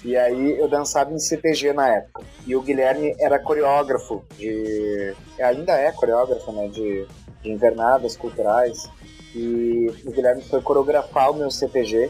E 0.04 0.18
aí 0.18 0.58
eu 0.58 0.68
dançava 0.68 1.14
em 1.14 1.20
CTG 1.20 1.74
na 1.74 1.88
época. 1.88 2.24
E 2.46 2.56
o 2.56 2.62
Guilherme 2.62 3.16
era 3.20 3.38
coreógrafo 3.38 4.24
de. 4.38 5.14
Ainda 5.40 5.74
é 5.74 5.92
coreógrafo, 5.92 6.52
né? 6.52 6.68
De, 6.68 7.06
de 7.42 7.52
invernadas 7.52 8.18
culturais. 8.18 8.90
E 9.36 9.92
o 10.06 10.12
Guilherme 10.12 10.42
foi 10.44 10.62
coreografar 10.62 11.32
o 11.32 11.36
meu 11.36 11.52
CTG. 11.52 12.10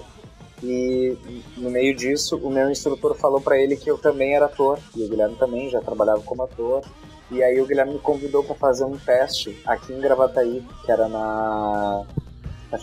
E 0.63 1.17
no 1.57 1.69
meio 1.69 1.95
disso, 1.95 2.37
o 2.37 2.49
meu 2.49 2.69
instrutor 2.69 3.15
falou 3.15 3.41
para 3.41 3.57
ele 3.57 3.75
que 3.75 3.89
eu 3.89 3.97
também 3.97 4.35
era 4.35 4.45
ator. 4.45 4.79
E 4.95 5.03
o 5.03 5.09
Guilherme 5.09 5.35
também 5.35 5.69
já 5.69 5.81
trabalhava 5.81 6.21
como 6.21 6.43
ator. 6.43 6.83
E 7.29 7.43
aí 7.43 7.59
o 7.59 7.65
Guilherme 7.65 7.93
me 7.93 7.99
convidou 7.99 8.43
para 8.43 8.55
fazer 8.55 8.85
um 8.85 8.97
teste 8.97 9.61
aqui 9.65 9.93
em 9.93 9.99
Gravataí, 9.99 10.65
que 10.85 10.91
era 10.91 11.09
na. 11.09 12.03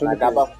Na 0.03 0.15
Gaba. 0.15 0.53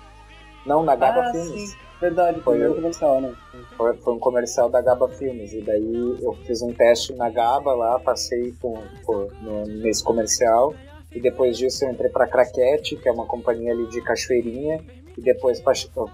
Não, 0.65 0.83
na 0.83 0.97
Gaba 0.97 1.21
ah, 1.21 1.33
Filmes. 1.33 1.71
Sim. 1.71 1.88
Verdade, 2.01 2.41
foi 2.43 2.69
um 2.69 2.75
comercial, 2.75 3.21
né? 3.21 3.35
Foi, 3.77 3.97
foi, 3.97 4.15
um 4.15 4.19
comercial 4.21 4.71
da 4.71 4.81
Gaba 4.81 5.09
Filmes. 5.09 5.53
E 5.53 5.61
daí 5.61 6.17
eu 6.23 6.33
fiz 6.47 6.63
um 6.63 6.73
teste 6.73 7.13
na 7.15 7.29
Gaba 7.29 7.75
lá, 7.75 7.99
passei 7.99 8.55
com, 8.61 8.81
com, 9.05 9.29
no, 9.43 9.65
nesse 9.67 10.05
comercial. 10.05 10.75
E 11.13 11.21
depois 11.21 11.59
disso 11.59 11.85
eu 11.85 11.91
entrei 11.91 12.09
para 12.09 12.29
Craquete, 12.29 12.97
que 12.97 13.09
é 13.09 13.13
uma 13.13 13.27
companhia 13.27 13.73
ali 13.73 13.89
de 13.89 14.01
Cachoeirinha. 14.01 14.81
E 15.17 15.21
depois 15.21 15.61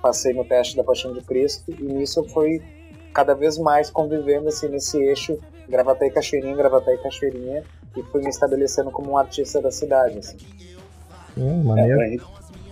passei 0.01 0.33
no 0.33 0.45
teste 0.45 0.75
da 0.75 0.83
Paixão 0.83 1.13
de 1.13 1.21
Cristo. 1.21 1.71
E 1.71 1.83
nisso 1.83 2.21
eu 2.21 2.25
fui 2.31 2.63
cada 3.13 3.35
vez 3.35 3.59
mais 3.59 3.91
convivendo 3.91 4.49
assim, 4.49 4.69
nesse 4.69 4.97
eixo 4.99 5.39
Gravataí 5.69 6.11
Cachoeirinha, 6.11 6.57
Gravataí 6.57 6.97
Cachoeirinha. 6.97 7.63
E 7.95 8.03
fui 8.05 8.23
me 8.23 8.31
estabelecendo 8.31 8.91
como 8.91 9.11
um 9.11 9.19
artista 9.19 9.61
da 9.61 9.71
cidade. 9.71 10.19
Assim. 10.19 10.39
Hum, 11.37 11.63
maneiro. 11.63 11.93
É, 11.93 11.97
o, 11.97 12.07
Henrique, 12.07 12.25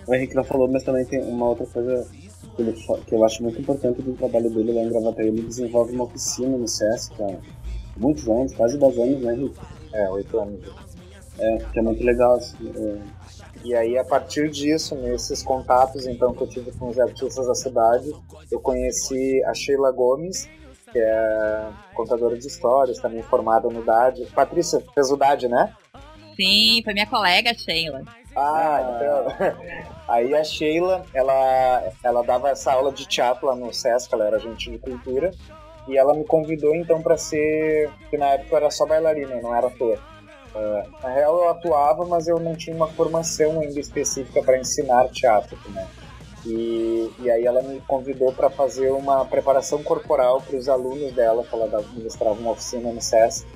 o 0.07 0.15
Henrique 0.15 0.35
não 0.35 0.43
falou, 0.43 0.67
mas 0.67 0.81
também 0.81 1.05
tem 1.05 1.21
uma 1.21 1.49
outra 1.49 1.67
coisa 1.67 2.07
que, 2.55 2.61
ele, 2.61 2.73
que 2.73 3.15
eu 3.15 3.25
acho 3.25 3.43
muito 3.43 3.59
importante 3.59 4.01
do 4.01 4.13
trabalho 4.13 4.49
dele 4.49 4.73
lá 4.73 4.81
em 4.81 4.89
Gravataí. 4.89 5.27
Ele 5.27 5.41
desenvolve 5.41 5.93
uma 5.93 6.05
oficina 6.05 6.57
no 6.57 6.67
SESC 6.67 7.13
há 7.21 7.37
muitos 7.97 8.27
anos, 8.27 8.53
quase 8.53 8.77
10 8.77 8.97
anos, 8.97 9.21
né, 9.21 9.33
Henrique? 9.33 9.59
É, 9.93 10.09
8 10.09 10.39
anos. 10.39 10.59
É, 11.39 11.57
que 11.71 11.79
é 11.79 11.81
muito 11.81 12.03
legal. 12.03 12.35
Assim, 12.35 12.71
é... 12.75 13.23
E 13.63 13.73
aí, 13.73 13.97
a 13.97 14.03
partir 14.03 14.49
disso, 14.49 14.93
nesses 14.95 15.41
contatos 15.41 16.05
então 16.05 16.33
que 16.33 16.43
eu 16.43 16.47
tive 16.47 16.71
com 16.73 16.89
os 16.89 16.99
artistas 16.99 17.47
da 17.47 17.55
cidade, 17.55 18.11
eu 18.51 18.59
conheci 18.59 19.41
a 19.45 19.53
Sheila 19.53 19.91
Gomes, 19.91 20.49
que 20.91 20.99
é 20.99 21.69
contadora 21.95 22.37
de 22.37 22.45
histórias, 22.45 22.99
também 22.99 23.21
formada 23.21 23.69
no 23.69 23.83
DAD. 23.83 24.25
Patrícia, 24.35 24.83
fez 24.93 25.09
o 25.11 25.15
DAD, 25.15 25.47
né? 25.47 25.73
Sim, 26.35 26.81
foi 26.83 26.93
minha 26.93 27.07
colega 27.07 27.53
Sheila. 27.53 28.01
Ah, 28.35 28.95
então. 28.95 29.55
Aí 30.07 30.35
a 30.35 30.43
Sheila, 30.43 31.05
ela, 31.13 31.91
ela 32.03 32.23
dava 32.23 32.49
essa 32.49 32.73
aula 32.73 32.91
de 32.91 33.05
teatro 33.07 33.47
lá 33.47 33.55
no 33.55 33.73
SESC, 33.73 34.13
ela 34.13 34.25
era 34.25 34.37
agente 34.37 34.69
de 34.69 34.77
cultura, 34.77 35.31
e 35.87 35.97
ela 35.97 36.13
me 36.13 36.25
convidou 36.25 36.75
então 36.75 37.01
para 37.01 37.17
ser. 37.17 37.89
que 38.09 38.17
na 38.17 38.27
época 38.27 38.51
eu 38.51 38.57
era 38.57 38.71
só 38.71 38.85
bailarina, 38.85 39.41
não 39.41 39.55
era 39.55 39.67
ator. 39.67 39.99
Uh, 40.55 41.01
na 41.01 41.09
real 41.09 41.35
eu 41.37 41.49
atuava, 41.49 42.05
mas 42.05 42.27
eu 42.27 42.39
não 42.39 42.55
tinha 42.55 42.75
uma 42.75 42.87
formação 42.87 43.59
ainda 43.59 43.79
específica 43.79 44.43
para 44.43 44.59
ensinar 44.59 45.09
teatro, 45.09 45.57
né? 45.69 45.87
E, 46.45 47.09
e 47.19 47.31
aí 47.31 47.45
ela 47.45 47.61
me 47.61 47.79
convidou 47.81 48.33
para 48.33 48.49
fazer 48.49 48.91
uma 48.91 49.25
preparação 49.25 49.81
corporal 49.81 50.41
para 50.41 50.57
os 50.57 50.67
alunos 50.67 51.13
dela, 51.13 51.43
que 51.43 51.55
ela 51.55 51.81
ministrava 51.93 52.35
uma 52.39 52.51
oficina 52.51 52.91
no 52.91 53.01
SESC. 53.01 53.47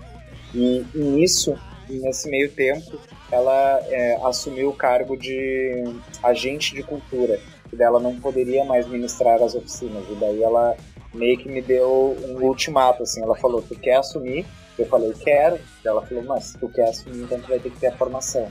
E, 0.55 0.85
e 0.95 0.99
nisso, 0.99 1.57
nesse 1.89 2.29
meio 2.29 2.51
tempo, 2.51 2.99
ela 3.31 3.79
é, 3.87 4.19
assumiu 4.23 4.69
o 4.69 4.73
cargo 4.75 5.17
de 5.17 5.83
agente 6.23 6.73
de 6.75 6.83
cultura, 6.83 7.39
e 7.71 7.75
dela 7.75 7.99
não 7.99 8.19
poderia 8.19 8.63
mais 8.63 8.87
ministrar 8.87 9.41
as 9.41 9.55
oficinas, 9.55 10.03
e 10.09 10.15
daí 10.15 10.41
ela 10.41 10.75
meio 11.13 11.37
que 11.37 11.49
me 11.49 11.61
deu 11.61 12.15
um 12.27 12.43
ultimato, 12.43 13.03
assim, 13.03 13.21
ela 13.21 13.35
falou, 13.35 13.61
tu 13.61 13.75
quer 13.75 13.95
assumir? 13.95 14.45
Eu 14.77 14.85
falei, 14.85 15.11
quero. 15.13 15.59
Ela 15.83 16.05
falou, 16.05 16.23
mas 16.23 16.45
se 16.45 16.57
tu 16.59 16.69
quer 16.69 16.89
assumir, 16.89 17.23
então 17.23 17.39
tu 17.39 17.47
vai 17.47 17.59
ter 17.59 17.71
que 17.71 17.79
ter 17.79 17.87
a 17.87 17.97
formação. 17.97 18.47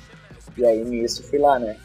E 0.56 0.64
aí 0.64 0.84
nisso 0.84 1.22
fui 1.28 1.38
lá, 1.38 1.58
né? 1.58 1.76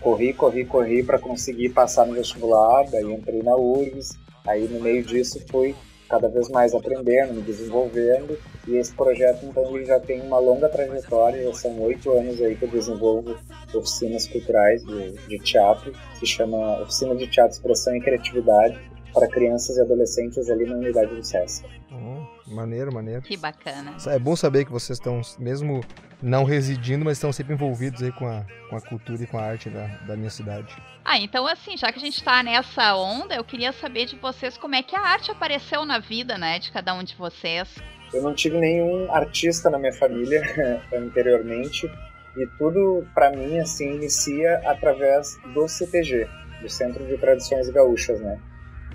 Corri, 0.00 0.32
corri, 0.32 0.64
corri 0.64 1.02
para 1.02 1.18
conseguir 1.18 1.70
passar 1.70 2.06
no 2.06 2.14
vestibular, 2.14 2.84
daí 2.90 3.12
entrei 3.12 3.42
na 3.42 3.56
URGS, 3.56 4.18
aí 4.46 4.66
no 4.68 4.80
meio 4.80 5.02
disso 5.04 5.40
fui 5.50 5.74
cada 6.08 6.28
vez 6.28 6.48
mais 6.48 6.74
aprendendo, 6.74 7.34
me 7.34 7.42
desenvolvendo, 7.42 8.38
e 8.68 8.76
esse 8.76 8.92
projeto 8.92 9.44
então 9.46 9.74
ele 9.74 9.86
já 9.86 9.98
tem 9.98 10.20
uma 10.20 10.38
longa 10.38 10.68
trajetória, 10.68 11.42
já 11.42 11.54
são 11.54 11.80
oito 11.80 12.10
anos 12.12 12.40
aí 12.42 12.54
que 12.54 12.64
eu 12.64 12.68
desenvolvo 12.68 13.36
oficinas 13.74 14.26
culturais 14.28 14.84
de, 14.84 15.12
de 15.12 15.38
teatro, 15.38 15.92
se 16.18 16.26
chama 16.26 16.82
Oficina 16.82 17.16
de 17.16 17.26
Teatro, 17.26 17.56
Expressão 17.56 17.96
e 17.96 18.00
Criatividade, 18.00 18.78
para 19.12 19.28
crianças 19.28 19.76
e 19.76 19.80
adolescentes 19.80 20.48
ali 20.50 20.66
na 20.66 20.76
unidade 20.76 21.14
do 21.14 21.24
SESC. 21.24 21.64
Oh, 21.90 22.54
maneiro, 22.54 22.92
maneiro. 22.92 23.22
Que 23.22 23.36
bacana. 23.36 23.96
É 24.06 24.18
bom 24.18 24.36
saber 24.36 24.64
que 24.64 24.70
vocês 24.70 24.98
estão, 24.98 25.20
mesmo 25.38 25.80
não 26.22 26.44
residindo, 26.44 27.04
mas 27.04 27.16
estão 27.16 27.32
sempre 27.32 27.54
envolvidos 27.54 28.02
aí 28.02 28.12
com 28.12 28.26
a, 28.26 28.44
com 28.68 28.76
a 28.76 28.80
cultura 28.80 29.22
e 29.22 29.26
com 29.26 29.38
a 29.38 29.42
arte 29.42 29.70
da, 29.70 29.86
da 30.06 30.16
minha 30.16 30.30
cidade. 30.30 30.76
Ah, 31.04 31.18
então 31.18 31.46
assim, 31.46 31.76
já 31.76 31.90
que 31.90 31.98
a 31.98 32.02
gente 32.02 32.18
está 32.18 32.42
nessa 32.42 32.94
onda, 32.94 33.34
eu 33.34 33.44
queria 33.44 33.72
saber 33.72 34.06
de 34.06 34.16
vocês 34.16 34.58
como 34.58 34.74
é 34.74 34.82
que 34.82 34.94
a 34.94 35.00
arte 35.00 35.30
apareceu 35.30 35.84
na 35.84 35.98
vida, 35.98 36.36
né, 36.36 36.58
de 36.58 36.70
cada 36.70 36.94
um 36.94 37.02
de 37.02 37.14
vocês. 37.16 37.68
Eu 38.12 38.22
não 38.22 38.34
tive 38.34 38.58
nenhum 38.58 39.12
artista 39.12 39.68
na 39.68 39.78
minha 39.78 39.92
família 39.92 40.42
anteriormente 40.92 41.90
e 42.36 42.46
tudo 42.58 43.06
para 43.14 43.30
mim 43.30 43.58
assim 43.58 43.96
inicia 43.96 44.60
através 44.64 45.38
do 45.54 45.68
CTG, 45.68 46.28
do 46.62 46.68
Centro 46.68 47.04
de 47.04 47.16
Tradições 47.18 47.68
Gaúchas, 47.68 48.20
né? 48.20 48.38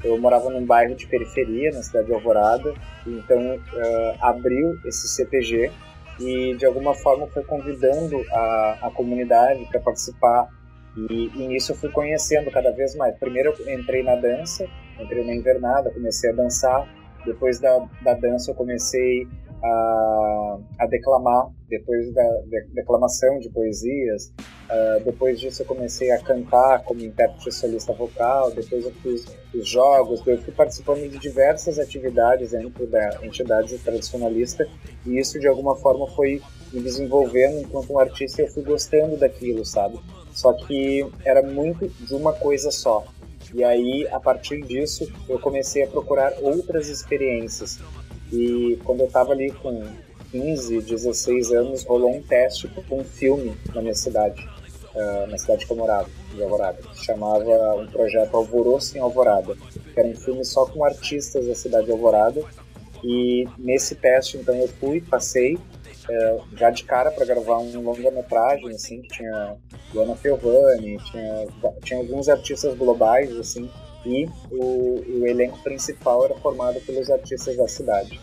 Eu 0.03 0.17
morava 0.17 0.49
num 0.49 0.65
bairro 0.65 0.95
de 0.95 1.07
periferia, 1.07 1.71
na 1.71 1.81
cidade 1.81 2.07
de 2.07 2.13
Alvorada, 2.13 2.73
então 3.07 3.55
uh, 3.55 4.17
abriu 4.21 4.77
esse 4.85 5.07
CTG 5.07 5.71
e 6.19 6.55
de 6.55 6.65
alguma 6.65 6.93
forma 6.93 7.27
foi 7.27 7.43
convidando 7.43 8.21
a, 8.31 8.77
a 8.83 8.91
comunidade 8.91 9.65
para 9.65 9.79
participar 9.79 10.49
e, 10.95 11.31
e 11.33 11.47
nisso 11.47 11.71
eu 11.71 11.75
fui 11.75 11.89
conhecendo 11.89 12.51
cada 12.51 12.71
vez 12.71 12.95
mais. 12.95 13.17
Primeiro 13.17 13.53
eu 13.57 13.79
entrei 13.79 14.03
na 14.03 14.15
dança, 14.15 14.67
entrei 14.99 15.25
na 15.25 15.33
invernada, 15.33 15.91
comecei 15.91 16.29
a 16.29 16.33
dançar. 16.33 16.87
Depois 17.25 17.59
da, 17.59 17.87
da 18.03 18.13
dança 18.13 18.51
eu 18.51 18.55
comecei 18.55 19.27
a, 19.63 20.57
a 20.79 20.87
declamar, 20.87 21.49
depois 21.69 22.13
da 22.13 22.23
de, 22.47 22.67
declamação 22.73 23.39
de 23.39 23.49
poesias. 23.49 24.33
Uh, 24.69 25.03
depois 25.05 25.39
disso 25.39 25.61
eu 25.61 25.65
comecei 25.65 26.11
a 26.11 26.19
cantar 26.21 26.83
como 26.83 27.01
intérprete 27.01 27.51
solista 27.51 27.93
vocal. 27.93 28.51
Depois 28.51 28.85
eu 28.85 28.91
fiz 28.91 29.25
os 29.53 29.67
jogos. 29.67 30.25
Eu 30.27 30.37
fui 30.39 30.53
participando 30.53 31.09
de 31.09 31.17
diversas 31.17 31.79
atividades 31.79 32.51
dentro 32.51 32.85
da 32.87 33.19
entidade 33.23 33.77
tradicionalista 33.79 34.67
e 35.05 35.17
isso 35.17 35.39
de 35.39 35.47
alguma 35.47 35.75
forma 35.77 36.07
foi 36.07 36.41
me 36.73 36.81
desenvolvendo 36.81 37.61
enquanto 37.61 37.93
um 37.93 37.99
artista 37.99 38.41
e 38.41 38.45
eu 38.45 38.51
fui 38.51 38.63
gostando 38.63 39.15
daquilo, 39.15 39.63
sabe? 39.63 39.99
Só 40.33 40.51
que 40.53 41.07
era 41.23 41.43
muito 41.43 41.87
de 41.87 42.15
uma 42.15 42.33
coisa 42.33 42.71
só. 42.71 43.05
E 43.53 43.63
aí, 43.63 44.07
a 44.11 44.19
partir 44.19 44.61
disso, 44.61 45.11
eu 45.29 45.39
comecei 45.39 45.83
a 45.83 45.87
procurar 45.87 46.33
outras 46.41 46.87
experiências. 46.89 47.79
E 48.31 48.79
quando 48.83 49.01
eu 49.01 49.05
estava 49.05 49.31
ali 49.31 49.51
com 49.51 49.83
15, 50.31 50.81
16 50.81 51.51
anos, 51.51 51.83
rolou 51.83 52.15
um 52.15 52.21
teste 52.21 52.67
com 52.89 53.01
um 53.01 53.03
filme 53.03 53.55
na 53.75 53.81
minha 53.81 53.93
cidade, 53.93 54.43
uh, 54.95 55.27
na 55.27 55.37
cidade 55.37 55.67
que 55.67 55.71
eu 55.71 55.77
morava, 55.77 56.09
de 56.33 56.41
Alvorada, 56.41 56.81
que 56.81 57.05
chamava 57.05 57.75
um 57.75 57.85
projeto 57.85 58.35
Alvoroço 58.35 58.97
em 58.97 59.01
Alvorada, 59.01 59.55
que 59.71 59.99
era 59.99 60.07
um 60.07 60.15
filme 60.15 60.43
só 60.43 60.65
com 60.65 60.83
artistas 60.83 61.45
da 61.45 61.53
cidade 61.53 61.85
de 61.85 61.91
Alvorada. 61.91 62.43
E 63.03 63.47
nesse 63.59 63.93
teste, 63.93 64.37
então, 64.37 64.55
eu 64.55 64.67
fui, 64.67 65.01
passei, 65.01 65.59
é, 66.09 66.37
já 66.57 66.69
de 66.69 66.83
cara 66.83 67.11
para 67.11 67.25
gravar 67.25 67.59
um 67.59 67.81
longa-metragem, 67.81 68.69
assim, 68.69 69.01
que 69.01 69.09
tinha 69.09 69.55
Luana 69.93 70.15
Piovani, 70.15 70.97
tinha, 70.97 71.47
tinha 71.83 71.99
alguns 71.99 72.27
artistas 72.29 72.75
globais, 72.77 73.35
assim, 73.37 73.69
e 74.05 74.27
o, 74.51 75.01
o 75.19 75.27
elenco 75.27 75.57
principal 75.63 76.25
era 76.25 76.35
formado 76.35 76.79
pelos 76.81 77.09
artistas 77.09 77.55
da 77.55 77.67
cidade. 77.67 78.19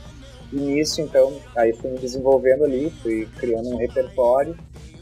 E 0.53 0.57
nisso, 0.57 1.01
então, 1.01 1.41
aí 1.57 1.73
fui 1.73 1.91
me 1.91 1.99
desenvolvendo 1.99 2.65
ali, 2.65 2.91
fui 3.03 3.29
criando 3.39 3.71
um 3.71 3.77
repertório. 3.77 4.57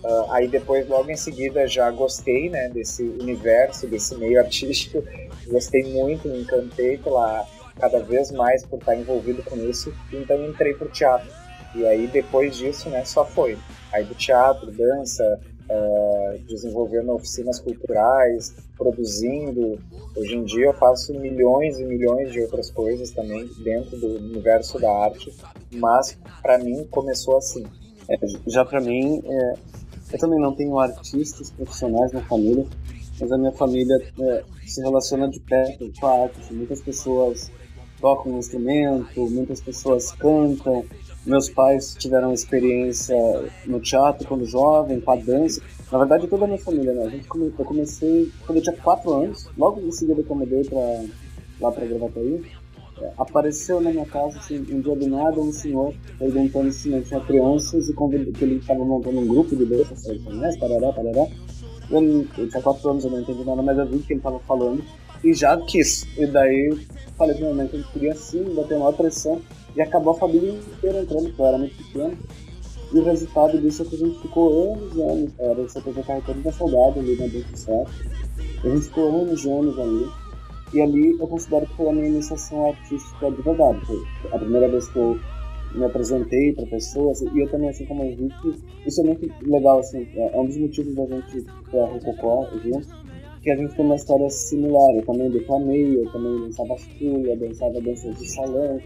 Uh, 0.04 0.30
aí 0.30 0.47
depois, 0.47 0.87
logo 0.88 1.11
em 1.11 1.16
seguida, 1.16 1.66
já 1.66 1.90
gostei, 1.90 2.50
né, 2.50 2.68
desse 2.68 3.02
universo, 3.02 3.87
desse 3.87 4.14
meio 4.16 4.38
artístico. 4.40 5.02
Gostei 5.47 5.82
muito, 5.85 6.28
me 6.28 6.42
encantei 6.42 6.99
pela 6.99 7.47
cada 7.78 8.00
vez 8.00 8.32
mais 8.32 8.66
por 8.66 8.78
estar 8.78 8.97
envolvido 8.97 9.42
com 9.44 9.56
isso. 9.56 9.94
Então 10.12 10.44
entrei 10.47 10.75
para 10.75 10.87
o 10.87 10.90
teatro. 10.90 11.28
E 11.75 11.85
aí 11.87 12.07
depois 12.07 12.57
disso, 12.57 12.89
né, 12.89 13.04
só 13.04 13.25
foi. 13.25 13.59
Aí 13.93 14.04
do 14.04 14.15
teatro, 14.15 14.71
dança, 14.71 15.41
uh, 15.69 16.39
desenvolvendo 16.47 17.13
oficinas 17.13 17.59
culturais, 17.61 18.54
produzindo. 18.76 19.78
Hoje 20.17 20.37
em 20.37 20.45
dia 20.45 20.67
eu 20.67 20.75
faço 20.75 21.13
milhões 21.15 21.78
e 21.78 21.85
milhões 21.85 22.33
de 22.33 22.41
outras 22.41 22.71
coisas 22.71 23.11
também 23.11 23.49
dentro 23.63 23.99
do 23.99 24.17
universo 24.17 24.78
da 24.78 24.91
arte, 24.91 25.35
mas 25.75 26.19
para 26.43 26.59
mim 26.59 26.87
começou 26.91 27.37
assim. 27.37 27.65
É, 28.09 28.17
já 28.47 28.65
para 28.65 28.81
mim, 28.81 29.23
é, 29.25 29.54
eu 30.13 30.19
também 30.19 30.41
não 30.41 30.54
tenho 30.54 30.78
artistas 30.78 31.50
profissionais 31.50 32.13
na 32.13 32.23
família, 32.23 32.67
mas 33.21 33.31
a 33.31 33.37
minha 33.37 33.52
família 33.52 33.97
é, 34.21 34.45
se 34.67 34.81
relaciona 34.81 35.28
de 35.28 35.41
perto 35.41 35.93
com 36.00 36.07
a 36.07 36.23
arte. 36.23 36.52
Muitas 36.52 36.81
pessoas 36.81 37.50
tocam 38.00 38.33
um 38.33 38.39
instrumento, 38.39 39.28
muitas 39.28 39.61
pessoas 39.61 40.13
cantam, 40.13 40.85
meus 41.26 41.49
pais 41.49 41.95
tiveram 41.99 42.33
experiência 42.33 43.17
no 43.67 43.81
teatro 43.81 44.26
quando 44.26 44.45
jovem, 44.45 45.00
com 45.00 45.11
a 45.11 45.17
dança. 45.17 45.61
Na 45.91 45.99
verdade, 45.99 46.26
toda 46.26 46.45
a 46.45 46.49
minha 46.49 46.59
família, 46.59 46.93
né? 46.93 47.04
A 47.04 47.09
gente 47.11 47.26
come... 47.26 47.52
Eu 47.59 47.65
comecei 47.65 48.31
quando 48.47 48.59
eu 48.59 48.63
tinha 48.63 48.76
4 48.76 49.13
anos, 49.13 49.49
logo 49.57 49.81
em 49.81 49.91
seguida 49.91 50.23
que 50.23 50.31
eu 50.31 50.37
mudei 50.37 50.65
pra... 50.65 50.78
lá 51.61 51.73
pra 51.73 51.87
Gravataí. 51.87 52.43
É, 53.00 53.13
apareceu 53.17 53.81
na 53.81 53.91
minha 53.91 54.07
casa, 54.07 54.39
assim, 54.39 54.59
um 54.59 54.81
dia 54.81 54.97
do 54.97 55.07
nada, 55.07 55.41
um 55.41 55.52
senhor 55.52 55.95
perguntando 56.19 56.73
se 56.73 56.89
não 56.89 57.00
tinha 57.00 57.21
crianças 57.21 57.89
e 57.89 57.93
convidou, 57.93 58.33
que 58.33 58.45
ele 58.45 58.57
estava 58.57 58.85
montando 58.85 59.21
um 59.21 59.26
grupo 59.28 59.54
de 59.54 59.65
dança, 59.65 60.13
né? 60.15 60.57
Parará, 60.59 60.93
parará. 60.93 61.26
Eu, 61.91 62.26
eu 62.37 62.49
tinha 62.49 62.63
4 62.63 62.91
anos, 62.91 63.04
eu 63.04 63.11
não 63.11 63.21
entendi 63.21 63.45
nada, 63.45 63.63
mas 63.63 63.78
eu 63.78 63.87
vi 63.87 63.99
que 64.00 64.13
ele 64.13 64.21
estava 64.21 64.39
falando 64.41 64.83
e 65.23 65.33
já 65.33 65.57
quis. 65.59 66.07
E 66.17 66.26
daí 66.26 66.76
falei 67.17 67.35
pra 67.35 67.45
minha 67.45 67.54
mãe 67.54 67.69
que 67.69 67.76
eu 67.76 67.85
queria 67.93 68.15
sim, 68.15 68.43
bater 68.54 68.76
uma 68.76 68.93
pressão. 68.93 69.41
E 69.78 69.80
acabou 69.80 70.12
a 70.12 70.19
família 70.19 70.50
inteira 70.50 71.02
entrando, 71.02 71.26
porque 71.26 71.41
eu 71.41 71.47
era 71.47 71.56
muito 71.56 71.76
pequeno. 71.76 72.19
E 72.93 72.99
o 72.99 73.04
resultado 73.04 73.60
disso 73.60 73.82
é 73.82 73.84
que 73.84 73.95
a 73.95 73.99
gente 73.99 74.19
ficou 74.19 74.73
anos 74.73 74.97
e 74.97 75.02
anos. 75.02 75.32
Era 75.38 75.60
o 75.60 75.69
CTG 75.69 76.02
Carretando 76.02 76.43
da 76.43 76.50
Saudade 76.50 76.99
ali 76.99 77.17
na 77.17 77.28
Dentro 77.28 77.56
Certo. 77.56 77.93
A 78.64 78.69
gente 78.69 78.86
ficou 78.86 79.23
anos 79.23 79.45
e 79.45 79.49
anos 79.49 79.78
ali. 79.78 80.08
E 80.75 80.82
ali 80.82 81.17
eu 81.21 81.28
considero 81.28 81.64
que 81.64 81.76
foi 81.76 81.91
a 81.91 81.93
minha 81.93 82.08
iniciação 82.08 82.71
artística 82.71 83.30
de 83.30 83.41
verdade. 83.41 83.86
Foi 83.86 84.02
a 84.32 84.38
primeira 84.38 84.69
vez 84.69 84.88
que 84.88 84.99
eu 84.99 85.21
me 85.76 85.84
apresentei 85.84 86.52
para 86.54 86.67
pessoas. 86.67 87.21
E 87.21 87.38
eu 87.38 87.49
também, 87.49 87.69
assim 87.69 87.86
como 87.86 88.02
o 88.02 88.06
Henrique, 88.06 88.54
isso 88.84 89.00
é 89.00 89.04
muito 89.04 89.32
legal, 89.49 89.78
assim. 89.78 90.08
É 90.17 90.41
um 90.41 90.47
dos 90.47 90.56
motivos 90.56 90.93
da 90.97 91.06
gente 91.06 91.47
ter 91.71 91.78
a 91.78 91.86
Rococó 91.86 92.49
junto 92.64 92.88
que 93.43 93.50
a 93.52 93.56
gente 93.56 93.76
tem 93.76 93.84
uma 93.84 93.95
história 93.95 94.28
similar. 94.28 94.97
Eu 94.97 95.06
também 95.06 95.30
declamei, 95.30 96.00
eu 96.00 96.10
também 96.10 96.41
dançava 96.41 96.76
fúria, 96.76 97.36
dançava 97.36 97.80
danças 97.80 98.19
de 98.19 98.28
salão. 98.32 98.80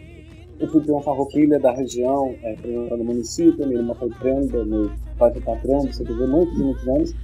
Eu 0.62 0.68
fui 0.68 0.80
ter 0.80 0.92
uma 0.92 1.02
farroupilha 1.02 1.58
da 1.58 1.72
região, 1.72 2.34
é, 2.42 2.54
do 2.54 3.04
município, 3.04 3.66
minha 3.66 3.80
irmã 3.80 3.94
foi 3.94 4.10
trânsito, 4.10 4.64
meu 4.64 4.90
pai 5.18 5.32
foi 5.32 5.42
patrão, 5.42 5.80
você 5.80 6.04
teve 6.04 6.26
muitos 6.26 6.56
e 6.56 6.62
muitos 6.62 6.88
anos. 6.88 7.14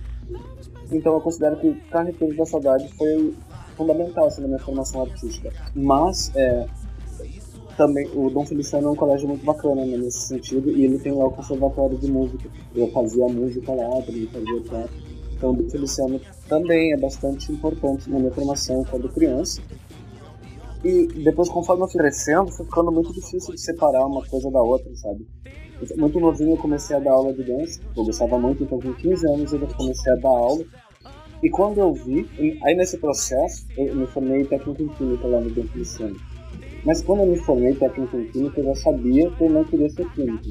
Então 0.91 1.15
eu 1.15 1.21
considero 1.21 1.57
que 1.57 1.73
Carreteiros 1.91 2.37
da 2.37 2.45
Saudade 2.45 2.89
foi 2.95 3.33
fundamental 3.77 4.27
assim, 4.27 4.43
na 4.43 4.49
minha 4.49 4.59
formação 4.59 5.03
artística. 5.03 5.53
Mas 5.73 6.33
é, 6.35 6.67
também 7.77 8.11
o 8.13 8.29
Dom 8.29 8.45
Feliciano 8.45 8.89
é 8.89 8.91
um 8.91 8.97
colégio 8.97 9.29
muito 9.29 9.45
bacana 9.45 9.87
né, 9.87 9.97
nesse 9.97 10.27
sentido, 10.27 10.69
e 10.71 10.85
ele 10.85 10.99
tem 10.99 11.13
lá 11.13 11.27
o 11.27 11.31
conservatório 11.31 11.97
de 11.97 12.11
música. 12.11 12.51
Eu 12.75 12.91
fazia 12.91 13.29
música 13.29 13.73
lá, 13.73 14.03
também 14.03 14.27
fazia 14.27 14.61
teatro. 14.63 15.09
Então, 15.33 15.53
o 15.53 15.71
Feliciano 15.71 16.21
também 16.49 16.93
é 16.93 16.97
bastante 16.97 17.53
importante 17.53 18.11
na 18.11 18.19
minha 18.19 18.33
formação 18.33 18.85
quando 18.91 19.09
criança. 19.11 19.63
E 20.85 21.07
depois, 21.25 21.49
conforme 21.49 21.83
eu 21.83 21.89
fui 21.89 22.01
crescendo, 22.01 22.53
foi 22.53 22.65
ficando 22.65 22.93
muito 22.93 23.13
difícil 23.13 23.53
de 23.53 23.61
separar 23.61 24.07
uma 24.07 24.25
coisa 24.25 24.51
da 24.51 24.61
outra, 24.61 24.95
sabe? 24.97 25.27
Muito 25.97 26.21
novinho 26.21 26.53
eu 26.53 26.57
comecei 26.57 26.97
a 26.97 27.01
dar 27.01 27.13
aula 27.13 27.33
de 27.33 27.43
dança, 27.43 27.81
eu 27.97 28.05
gostava 28.05 28.39
muito, 28.39 28.63
então 28.63 28.79
com 28.79 28.93
15 28.95 29.27
anos 29.29 29.53
eu 29.53 29.61
comecei 29.77 30.13
a 30.13 30.17
dar 30.17 30.29
aula. 30.29 30.65
E 31.43 31.51
quando 31.51 31.79
eu 31.79 31.93
vi, 31.93 32.29
aí 32.65 32.75
nesse 32.77 32.99
processo, 32.99 33.67
eu 33.77 33.95
me 33.95 34.07
formei 34.07 34.43
em 34.43 34.45
técnica 34.45 34.83
em 34.83 34.89
química 34.89 35.27
lá 35.27 35.41
no 35.41 35.51
Dom 35.51 35.63
Feliciano. 35.65 36.17
Mas 36.85 37.03
quando 37.03 37.21
eu 37.21 37.27
me 37.27 37.37
formei 37.39 37.71
em 37.71 37.75
técnica 37.75 38.17
em 38.17 38.27
química, 38.27 38.61
eu 38.61 38.65
já 38.67 38.75
sabia 38.77 39.31
que 39.31 39.45
eu 39.45 39.51
não 39.51 39.65
queria 39.65 39.89
ser 39.91 40.09
químico. 40.13 40.45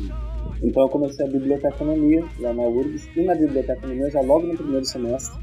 Então 0.62 0.84
eu 0.84 0.90
comecei 0.90 1.26
a 1.26 1.30
biblioteconomia 1.30 2.24
lá 2.40 2.54
na 2.54 2.64
URGS 2.64 3.10
e 3.16 3.24
na 3.24 3.36
biblioteconomia 3.36 4.10
já 4.10 4.22
logo 4.22 4.48
no 4.48 4.56
primeiro 4.56 4.86
semestre 4.86 5.38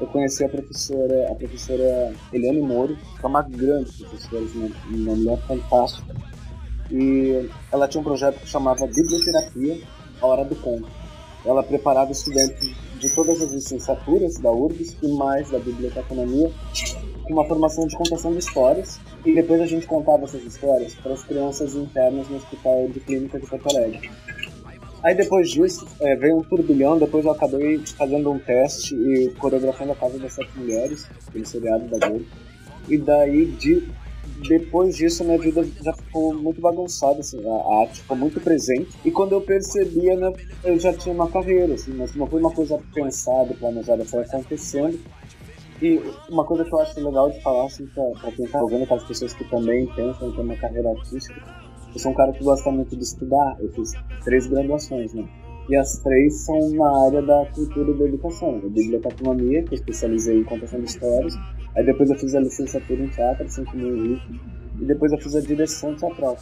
eu 0.00 0.06
conheci 0.06 0.42
a 0.42 0.48
professora, 0.48 1.30
a 1.30 1.34
professora 1.34 2.14
Eliane 2.32 2.60
Moro, 2.60 2.96
que 2.96 3.24
é 3.24 3.28
uma 3.28 3.42
grande 3.42 3.92
professora, 3.92 4.44
uma 4.88 5.14
mulher 5.14 5.38
fantástica. 5.46 6.14
E 6.90 7.48
ela 7.70 7.86
tinha 7.86 8.00
um 8.00 8.04
projeto 8.04 8.40
que 8.40 8.48
chamava 8.48 8.86
Biblioterapia, 8.86 9.80
a 10.20 10.26
Hora 10.26 10.44
do 10.44 10.56
Conto. 10.56 10.88
Ela 11.44 11.62
preparava 11.62 12.12
estudantes 12.12 12.74
de 12.98 13.14
todas 13.14 13.40
as 13.40 13.52
licenciaturas 13.52 14.38
da 14.38 14.50
URGS 14.50 14.96
e 15.02 15.08
mais 15.08 15.50
da 15.50 15.58
biblioteconomia 15.58 16.50
com 17.24 17.32
uma 17.32 17.46
formação 17.46 17.86
de 17.86 17.96
contação 17.96 18.32
de 18.32 18.38
histórias 18.38 19.00
e 19.24 19.34
depois 19.34 19.60
a 19.60 19.66
gente 19.66 19.86
contava 19.86 20.24
essas 20.24 20.42
histórias 20.44 20.94
para 20.94 21.12
as 21.12 21.22
crianças 21.22 21.74
internas 21.74 22.28
no 22.28 22.36
Hospital 22.36 22.88
de 22.88 23.00
Clínica 23.00 23.38
de 23.38 23.46
Porto 23.46 23.68
Alegre. 23.70 24.10
Aí 25.02 25.14
depois 25.14 25.50
disso, 25.50 25.86
é, 26.00 26.14
veio 26.14 26.38
um 26.38 26.42
turbilhão, 26.42 26.98
depois 26.98 27.24
eu 27.24 27.30
acabei 27.30 27.78
fazendo 27.78 28.30
um 28.30 28.38
teste 28.38 28.94
e 28.94 29.30
coreografando 29.38 29.92
a 29.92 29.96
Casa 29.96 30.18
das 30.18 30.34
Sete 30.34 30.50
Mulheres, 30.56 31.06
aquele 31.26 31.46
seriado 31.46 31.86
da 31.88 32.06
Globo. 32.06 32.26
E 32.86 32.98
daí, 32.98 33.46
de, 33.46 33.88
depois 34.46 34.96
disso, 34.96 35.24
minha 35.24 35.38
vida 35.38 35.66
já 35.82 35.94
ficou 35.94 36.34
muito 36.34 36.60
bagunçada, 36.60 37.20
assim, 37.20 37.40
a 37.48 37.80
arte 37.80 38.02
ficou 38.02 38.16
muito 38.16 38.40
presente. 38.40 38.90
E 39.02 39.10
quando 39.10 39.32
eu 39.32 39.40
percebia, 39.40 40.16
né, 40.16 40.32
eu 40.64 40.78
já 40.78 40.92
tinha 40.92 41.14
uma 41.14 41.30
carreira, 41.30 41.74
assim, 41.74 41.94
mas 41.94 42.14
não 42.14 42.26
foi 42.26 42.40
uma 42.40 42.50
coisa 42.50 42.78
pensada, 42.92 43.54
planejada, 43.54 44.04
foi 44.04 44.20
acontecendo. 44.20 45.00
E 45.80 45.98
uma 46.28 46.44
coisa 46.44 46.62
que 46.62 46.74
eu 46.74 46.80
acho 46.80 47.00
legal 47.00 47.30
de 47.30 47.40
falar, 47.40 47.64
assim, 47.64 47.86
pra, 47.86 48.04
pra 48.20 48.32
quem 48.32 48.46
tá 48.46 48.60
ouvindo, 48.62 48.86
para 48.86 48.96
as 48.96 49.04
pessoas 49.04 49.32
que 49.32 49.44
também 49.44 49.86
pensam 49.86 50.28
em 50.28 50.32
ter 50.32 50.40
uma 50.42 50.56
carreira 50.56 50.90
artística, 50.90 51.40
eu 51.94 51.98
sou 51.98 52.12
um 52.12 52.14
cara 52.14 52.32
que 52.32 52.44
gosta 52.44 52.70
muito 52.70 52.96
de 52.96 53.02
estudar, 53.02 53.56
eu 53.60 53.68
fiz 53.70 53.92
três 54.24 54.46
graduações, 54.46 55.12
né? 55.14 55.28
E 55.68 55.76
as 55.76 55.98
três 55.98 56.44
são 56.44 56.58
na 56.70 57.06
área 57.06 57.22
da 57.22 57.46
cultura 57.54 57.90
e 57.90 57.98
da 57.98 58.04
educação. 58.04 58.56
A 58.56 58.68
biblioteconomia, 58.68 59.62
que 59.62 59.74
eu 59.74 59.78
especializei 59.78 60.38
em 60.38 60.44
contação 60.44 60.80
de 60.80 60.86
histórias, 60.86 61.34
aí 61.76 61.84
depois 61.84 62.10
eu 62.10 62.16
fiz 62.16 62.34
a 62.34 62.40
licenciatura 62.40 63.02
em 63.02 63.08
teatro, 63.08 63.44
assim 63.44 63.64
como 63.64 63.84
o 63.84 63.96
Henrique, 63.96 64.40
e 64.80 64.84
depois 64.84 65.12
eu 65.12 65.18
fiz 65.18 65.36
a 65.36 65.40
direção 65.40 65.94
teatral. 65.94 66.36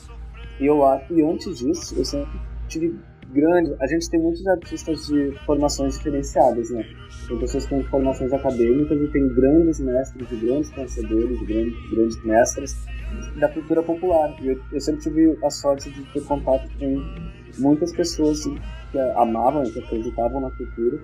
E 0.60 0.66
eu 0.66 0.84
acho, 0.84 1.12
e 1.12 1.22
antes 1.22 1.58
disso, 1.58 1.94
eu 1.98 2.04
sempre 2.04 2.40
tive 2.68 2.98
grande. 3.32 3.74
A 3.80 3.86
gente 3.86 4.08
tem 4.08 4.20
muitos 4.20 4.46
artistas 4.46 5.06
de 5.06 5.32
formações 5.44 5.96
diferenciadas, 5.96 6.70
né? 6.70 6.84
Tem 7.26 7.38
pessoas 7.38 7.64
que 7.64 7.74
têm 7.74 7.82
formações 7.84 8.32
acadêmicas 8.32 8.98
e 8.98 9.08
tem 9.08 9.28
grandes 9.34 9.78
mestres, 9.80 10.40
grandes 10.40 10.70
conhecedores, 10.70 11.40
grandes, 11.46 11.90
grandes 11.90 12.24
mestres 12.24 12.76
da 13.38 13.48
cultura 13.48 13.82
popular. 13.82 14.34
Eu, 14.42 14.60
eu 14.72 14.80
sempre 14.80 15.02
tive 15.02 15.38
a 15.44 15.50
sorte 15.50 15.90
de 15.90 16.02
ter 16.12 16.24
contato 16.24 16.68
com 16.78 17.02
muitas 17.58 17.92
pessoas 17.92 18.44
que 18.44 18.98
amavam 19.16 19.64
que 19.64 19.78
acreditavam 19.78 20.40
na 20.40 20.50
cultura. 20.50 21.00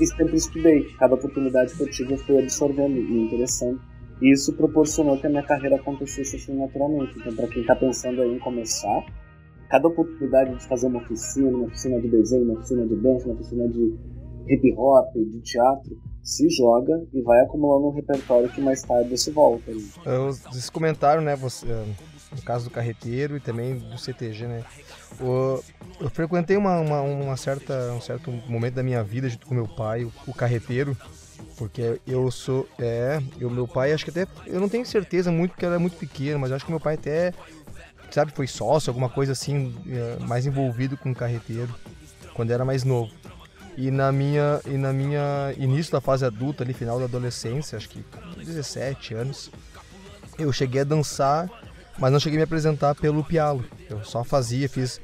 E 0.00 0.06
sempre 0.06 0.36
estudei. 0.36 0.84
Cada 0.98 1.14
oportunidade 1.14 1.74
que 1.74 1.82
eu 1.82 1.90
tive 1.90 2.14
eu 2.14 2.18
fui 2.18 2.38
absorvendo 2.38 2.96
e 2.96 3.26
interessando. 3.26 3.80
E 4.20 4.32
isso 4.32 4.52
proporcionou 4.54 5.18
que 5.18 5.26
a 5.26 5.30
minha 5.30 5.42
carreira 5.42 5.76
acontecesse 5.76 6.36
assim 6.36 6.54
naturalmente. 6.56 7.18
Então, 7.18 7.34
para 7.34 7.48
quem 7.48 7.62
está 7.62 7.74
pensando 7.74 8.22
em 8.22 8.38
começar, 8.38 9.04
cada 9.68 9.88
oportunidade 9.88 10.54
de 10.56 10.64
fazer 10.66 10.86
uma 10.86 11.00
oficina, 11.00 11.48
uma 11.48 11.66
oficina 11.66 12.00
de 12.00 12.08
desenho, 12.08 12.44
uma 12.44 12.54
oficina 12.54 12.86
de 12.86 12.96
dança, 12.96 13.26
uma 13.26 13.34
oficina 13.34 13.68
de 13.68 13.94
hip 14.48 14.74
hop, 14.76 15.12
de 15.14 15.40
teatro, 15.40 15.98
se 16.22 16.48
joga 16.50 17.02
e 17.12 17.20
vai 17.22 17.40
acumulando 17.40 17.88
um 17.88 17.90
repertório 17.90 18.48
que 18.48 18.60
mais 18.60 18.82
tarde 18.82 19.10
você 19.10 19.30
volta. 19.30 19.72
Né? 19.72 19.80
Vocês 20.04 20.70
comentaram, 20.70 21.22
né, 21.22 21.34
você, 21.34 21.66
eh, 21.66 21.84
no 22.30 22.42
caso 22.42 22.64
do 22.64 22.70
carreteiro 22.70 23.36
e 23.36 23.40
também 23.40 23.76
do 23.76 23.98
CTG, 23.98 24.46
né? 24.46 24.64
O, 25.20 25.62
eu 26.00 26.10
frequentei 26.10 26.56
uma, 26.56 26.80
uma, 26.80 27.00
uma, 27.02 27.36
certa, 27.36 27.92
um 27.92 28.00
certo 28.00 28.30
momento 28.48 28.74
da 28.74 28.82
minha 28.82 29.02
vida 29.02 29.28
junto 29.28 29.46
com 29.46 29.54
meu 29.54 29.68
pai, 29.68 30.04
o, 30.04 30.12
o 30.26 30.32
carreteiro, 30.32 30.96
porque 31.56 32.00
eu 32.06 32.30
sou, 32.30 32.68
é, 32.78 33.20
eu 33.38 33.50
meu 33.50 33.66
pai 33.66 33.92
acho 33.92 34.04
que 34.04 34.10
até, 34.10 34.26
eu 34.46 34.60
não 34.60 34.68
tenho 34.68 34.86
certeza 34.86 35.30
muito 35.30 35.52
porque 35.52 35.66
era 35.66 35.78
muito 35.78 35.96
pequeno, 35.96 36.38
mas 36.38 36.52
acho 36.52 36.64
que 36.64 36.70
meu 36.70 36.80
pai 36.80 36.94
até 36.94 37.32
sabe, 38.12 38.32
foi 38.32 38.46
sócio, 38.46 38.90
alguma 38.90 39.08
coisa 39.08 39.32
assim, 39.32 39.74
eh, 39.88 40.18
mais 40.26 40.46
envolvido 40.46 40.96
com 40.96 41.14
carreteiro, 41.14 41.74
quando 42.34 42.50
era 42.50 42.64
mais 42.64 42.84
novo. 42.84 43.10
E 43.76 43.90
na 43.90 44.12
minha 44.12 44.60
e 44.66 44.76
na 44.76 44.92
minha 44.92 45.54
início 45.56 45.92
da 45.92 46.00
fase 46.00 46.24
adulta, 46.24 46.62
ali 46.62 46.74
final 46.74 46.98
da 46.98 47.06
adolescência, 47.06 47.76
acho 47.76 47.88
que 47.88 48.04
17 48.36 49.14
anos, 49.14 49.50
eu 50.38 50.52
cheguei 50.52 50.82
a 50.82 50.84
dançar, 50.84 51.48
mas 51.98 52.12
não 52.12 52.20
cheguei 52.20 52.38
a 52.38 52.40
me 52.40 52.44
apresentar 52.44 52.94
pelo 52.94 53.24
pialo. 53.24 53.64
Eu 53.88 54.04
só 54.04 54.22
fazia, 54.22 54.68
fiz 54.68 55.00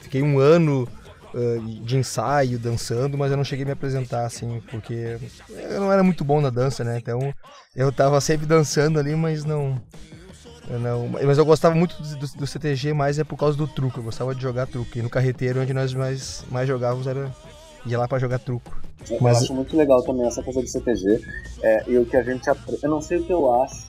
fiquei 0.00 0.22
um 0.22 0.38
ano 0.38 0.88
uh, 1.34 1.84
de 1.84 1.98
ensaio 1.98 2.58
dançando, 2.58 3.18
mas 3.18 3.30
eu 3.30 3.36
não 3.36 3.44
cheguei 3.44 3.64
a 3.64 3.66
me 3.66 3.72
apresentar 3.72 4.24
assim, 4.24 4.62
porque 4.70 5.18
eu 5.50 5.80
não 5.80 5.92
era 5.92 6.02
muito 6.02 6.24
bom 6.24 6.40
na 6.40 6.50
dança, 6.50 6.82
né? 6.82 6.96
Então 6.96 7.34
eu 7.76 7.92
tava 7.92 8.20
sempre 8.22 8.46
dançando 8.46 8.98
ali, 8.98 9.14
mas 9.14 9.44
não 9.44 9.80
não, 10.70 11.08
mas 11.08 11.38
eu 11.38 11.46
gostava 11.46 11.74
muito 11.74 12.00
do, 12.02 12.26
do, 12.36 12.46
CTG, 12.46 12.92
mais 12.92 13.18
é 13.18 13.24
por 13.24 13.38
causa 13.38 13.56
do 13.56 13.66
truco. 13.66 14.00
Eu 14.00 14.04
gostava 14.04 14.34
de 14.34 14.42
jogar 14.42 14.66
truco. 14.66 14.98
E 14.98 15.00
no 15.00 15.08
carreteiro, 15.08 15.62
onde 15.62 15.72
nós 15.72 15.94
mais, 15.94 16.44
mais 16.50 16.68
jogávamos, 16.68 17.06
era 17.06 17.34
ia 17.90 17.98
lá 17.98 18.08
para 18.08 18.18
jogar 18.18 18.38
truco. 18.38 18.80
Eu 19.10 19.18
mas... 19.20 19.42
acho 19.42 19.54
muito 19.54 19.76
legal 19.76 20.02
também 20.02 20.26
essa 20.26 20.42
coisa 20.42 20.60
do 20.60 20.68
CTG. 20.68 21.20
É, 21.62 21.84
e 21.86 21.98
o 21.98 22.04
que 22.04 22.16
a 22.16 22.22
gente 22.22 22.48
aprende. 22.48 22.80
Eu 22.82 22.90
não 22.90 23.00
sei 23.00 23.18
o 23.18 23.24
que 23.24 23.32
eu 23.32 23.52
acho 23.62 23.88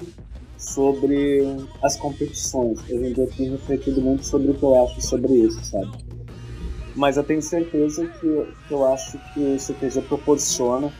sobre 0.57 1.57
as 1.81 1.95
competições. 1.95 2.79
Hoje 2.83 2.95
em 2.95 3.13
dia 3.13 3.23
eu 3.23 3.31
tenho 3.31 3.51
refletido 3.53 4.01
muito 4.01 4.25
sobre 4.25 4.51
o 4.51 4.53
que 4.53 4.63
eu 4.63 4.83
acho 4.83 5.01
sobre 5.01 5.33
isso, 5.33 5.63
sabe? 5.63 5.91
Mas 6.95 7.17
eu 7.17 7.23
tenho 7.23 7.41
certeza 7.41 8.05
que, 8.05 8.47
que 8.67 8.73
eu 8.73 8.85
acho 8.85 9.17
que 9.33 9.39
o 9.39 9.59
CTG 9.59 10.01
proporciona 10.01 10.91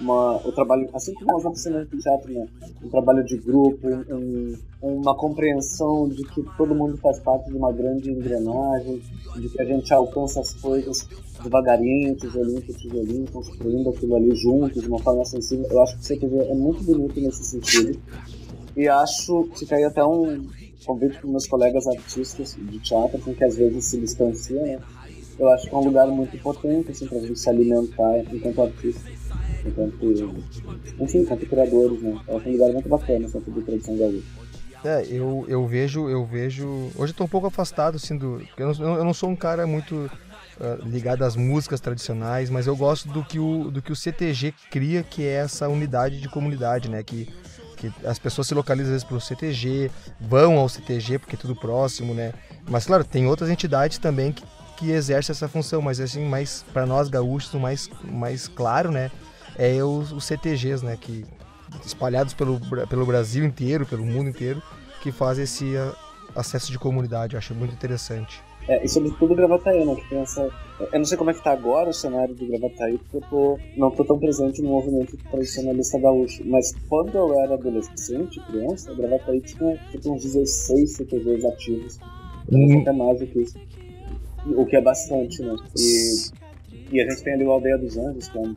uma, 0.00 0.36
o 0.36 0.52
trabalho, 0.52 0.88
assim 0.94 1.12
como 1.14 1.36
as 1.36 1.44
oficinas 1.44 1.88
de 1.88 1.98
teatro, 1.98 2.32
né? 2.32 2.46
um 2.82 2.88
trabalho 2.88 3.24
de 3.24 3.36
grupo, 3.36 3.88
um, 3.88 4.54
uma 4.80 5.14
compreensão 5.16 6.08
de 6.08 6.22
que 6.24 6.42
todo 6.56 6.74
mundo 6.74 6.96
faz 6.98 7.18
parte 7.20 7.50
de 7.50 7.56
uma 7.56 7.72
grande 7.72 8.10
engrenagem, 8.10 9.02
de 9.36 9.48
que 9.48 9.60
a 9.60 9.64
gente 9.64 9.92
alcança 9.92 10.40
as 10.40 10.54
coisas 10.54 11.08
devagarinho, 11.42 12.16
tijolinho 12.16 12.62
por 12.62 12.74
tijolinho, 12.76 13.30
construindo 13.30 13.90
aquilo 13.90 14.16
ali 14.16 14.34
juntos, 14.34 14.82
de 14.82 14.88
uma 14.88 14.98
forma 14.98 15.24
sensível. 15.24 15.66
Eu 15.70 15.82
acho 15.82 15.96
que 15.96 16.02
o 16.02 16.04
CTV 16.04 16.38
é 16.38 16.54
muito 16.54 16.82
bonito 16.82 17.20
nesse 17.20 17.44
sentido. 17.44 17.98
E 18.76 18.88
acho 18.88 19.44
que 19.54 19.66
caiu 19.66 19.88
até 19.88 20.04
um 20.04 20.46
convite 20.84 21.18
para 21.18 21.30
meus 21.30 21.46
colegas 21.46 21.86
artistas 21.86 22.56
de 22.56 22.78
teatro, 22.80 23.20
com 23.20 23.34
que 23.34 23.44
às 23.44 23.56
vezes 23.56 23.84
se 23.84 24.00
distanciam, 24.00 24.64
né? 24.64 24.78
Eu 25.38 25.48
acho 25.50 25.68
que 25.68 25.74
é 25.74 25.78
um 25.78 25.84
lugar 25.84 26.08
muito 26.08 26.36
potente, 26.42 26.90
assim, 26.90 27.06
para 27.06 27.18
a 27.18 27.20
gente 27.20 27.38
se 27.38 27.48
alimentar 27.48 28.18
enquanto 28.32 28.62
artista 28.62 29.08
enquanto, 29.68 30.14
enfim, 30.98 31.18
enquanto 31.18 31.46
criadores, 31.46 32.02
né? 32.02 32.20
Eu 32.26 32.36
acho 32.36 32.48
um 32.48 32.52
lugar 32.52 32.72
muito 32.72 32.88
bacana 32.88 33.24
essa 33.26 33.40
de 33.40 33.60
tradição 33.62 33.96
gaúcha. 33.96 34.48
É, 34.84 35.04
eu, 35.10 35.44
eu 35.48 35.66
vejo, 35.66 36.08
eu 36.08 36.24
vejo. 36.24 36.90
Hoje 36.96 37.12
eu 37.16 37.24
um 37.24 37.28
pouco 37.28 37.46
afastado, 37.46 37.96
assim, 37.96 38.16
do. 38.16 38.40
Eu 38.56 38.72
não, 38.72 38.96
eu 38.96 39.04
não 39.04 39.14
sou 39.14 39.28
um 39.28 39.36
cara 39.36 39.66
muito 39.66 39.94
uh, 39.96 40.88
ligado 40.88 41.24
às 41.24 41.34
músicas 41.34 41.80
tradicionais, 41.80 42.48
mas 42.48 42.66
eu 42.66 42.76
gosto 42.76 43.08
do 43.08 43.24
que, 43.24 43.38
o, 43.38 43.70
do 43.70 43.82
que 43.82 43.90
o 43.90 43.96
CTG 43.96 44.54
cria, 44.70 45.02
que 45.02 45.24
é 45.24 45.34
essa 45.34 45.68
unidade 45.68 46.20
de 46.20 46.28
comunidade, 46.28 46.88
né? 46.88 47.02
Que, 47.02 47.28
que 47.76 47.92
as 48.04 48.18
pessoas 48.18 48.46
se 48.46 48.54
localizam 48.54 48.94
às 48.94 49.02
vezes 49.02 49.04
pro 49.04 49.20
CTG, 49.20 49.90
vão 50.20 50.58
ao 50.58 50.68
CTG 50.68 51.18
porque 51.18 51.34
é 51.34 51.38
tudo 51.38 51.56
próximo, 51.56 52.14
né? 52.14 52.32
Mas 52.68 52.86
claro, 52.86 53.04
tem 53.04 53.26
outras 53.26 53.50
entidades 53.50 53.98
também 53.98 54.30
que, 54.30 54.44
que 54.76 54.90
exercem 54.90 55.32
essa 55.32 55.48
função, 55.48 55.82
mas 55.82 55.98
assim, 55.98 56.24
mais 56.24 56.64
para 56.72 56.86
nós 56.86 57.08
gaúchos, 57.08 57.52
o 57.52 57.58
mais, 57.58 57.90
mais 58.04 58.46
claro, 58.46 58.92
né? 58.92 59.10
É 59.58 59.82
os, 59.82 60.12
os 60.12 60.24
CTGs, 60.24 60.84
né, 60.84 60.96
que 60.98 61.24
espalhados 61.84 62.32
pelo, 62.32 62.58
pelo 62.88 63.04
Brasil 63.04 63.44
inteiro, 63.44 63.84
pelo 63.84 64.04
mundo 64.04 64.30
inteiro, 64.30 64.62
que 65.02 65.12
fazem 65.12 65.44
esse 65.44 65.76
a, 65.76 65.94
acesso 66.34 66.70
de 66.70 66.78
comunidade. 66.78 67.34
Eu 67.34 67.38
acho 67.38 67.54
muito 67.54 67.74
interessante. 67.74 68.40
É, 68.68 68.84
e 68.84 68.88
sobretudo 68.88 69.32
o 69.32 69.36
Gravataí, 69.36 69.84
né? 69.84 69.94
Que 69.94 70.08
tem 70.10 70.18
essa... 70.20 70.42
Eu 70.92 70.98
não 70.98 71.04
sei 71.04 71.16
como 71.16 71.30
é 71.30 71.34
que 71.34 71.42
tá 71.42 71.52
agora 71.52 71.88
o 71.88 71.94
cenário 71.94 72.34
do 72.34 72.46
Gravataí, 72.46 72.98
porque 72.98 73.16
eu 73.16 73.30
tô... 73.30 73.58
não 73.76 73.90
tô 73.90 74.04
tão 74.04 74.18
presente 74.18 74.60
no 74.60 74.68
movimento 74.68 75.16
tradicionalista 75.30 75.98
gaúcho. 75.98 76.42
Mas 76.44 76.74
quando 76.88 77.16
eu 77.16 77.40
era 77.40 77.54
adolescente, 77.54 78.40
criança, 78.46 78.92
o 78.92 78.96
Gravataí 78.96 79.40
tinha 79.40 79.76
tipo, 79.90 80.12
uns 80.12 80.22
16 80.22 80.96
CTGs 80.96 81.46
ativos. 81.46 81.98
Hum. 82.52 82.80
Até 82.82 82.92
mais 82.92 83.18
do 83.20 83.26
que 83.26 83.40
isso. 83.40 83.58
O 84.46 84.66
que 84.66 84.76
é 84.76 84.82
bastante, 84.82 85.42
né? 85.42 85.56
E, 85.76 86.30
e 86.92 87.00
a 87.00 87.08
gente 87.08 87.22
tem 87.22 87.34
ali 87.34 87.44
o 87.44 87.50
Aldeia 87.50 87.78
dos 87.78 87.96
Anjos, 87.96 88.28
que 88.28 88.36
é 88.36 88.40
um 88.40 88.54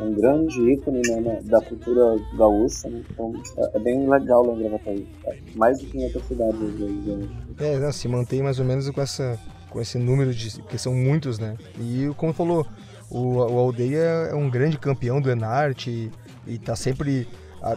um 0.00 0.14
grande 0.14 0.72
ícone 0.72 1.02
né, 1.20 1.40
da 1.44 1.60
cultura 1.60 2.16
gaúcha, 2.36 2.88
né? 2.88 3.02
então 3.10 3.32
é, 3.56 3.76
é 3.76 3.80
bem 3.80 4.08
legal 4.08 4.44
em 4.54 4.58
Gravataí, 4.60 5.08
é 5.26 5.38
mais 5.54 5.78
do 5.78 5.86
que 5.86 5.98
em 5.98 6.04
outras 6.04 6.24
cidades. 6.26 6.60
Né? 6.60 7.28
É, 7.58 7.78
não, 7.78 7.92
se 7.92 8.08
mantém 8.08 8.42
mais 8.42 8.58
ou 8.58 8.64
menos 8.64 8.88
com, 8.90 9.00
essa, 9.00 9.38
com 9.70 9.80
esse 9.80 9.98
número 9.98 10.32
de. 10.32 10.60
porque 10.60 10.78
são 10.78 10.94
muitos, 10.94 11.38
né? 11.38 11.56
E 11.78 12.10
como 12.16 12.32
falou, 12.32 12.66
o, 13.10 13.36
o 13.36 13.58
Aldeia 13.58 14.28
é 14.30 14.34
um 14.34 14.48
grande 14.48 14.78
campeão 14.78 15.20
do 15.20 15.30
Enarte 15.30 15.90
e, 15.90 16.54
e 16.54 16.58
tá 16.58 16.74
sempre. 16.74 17.28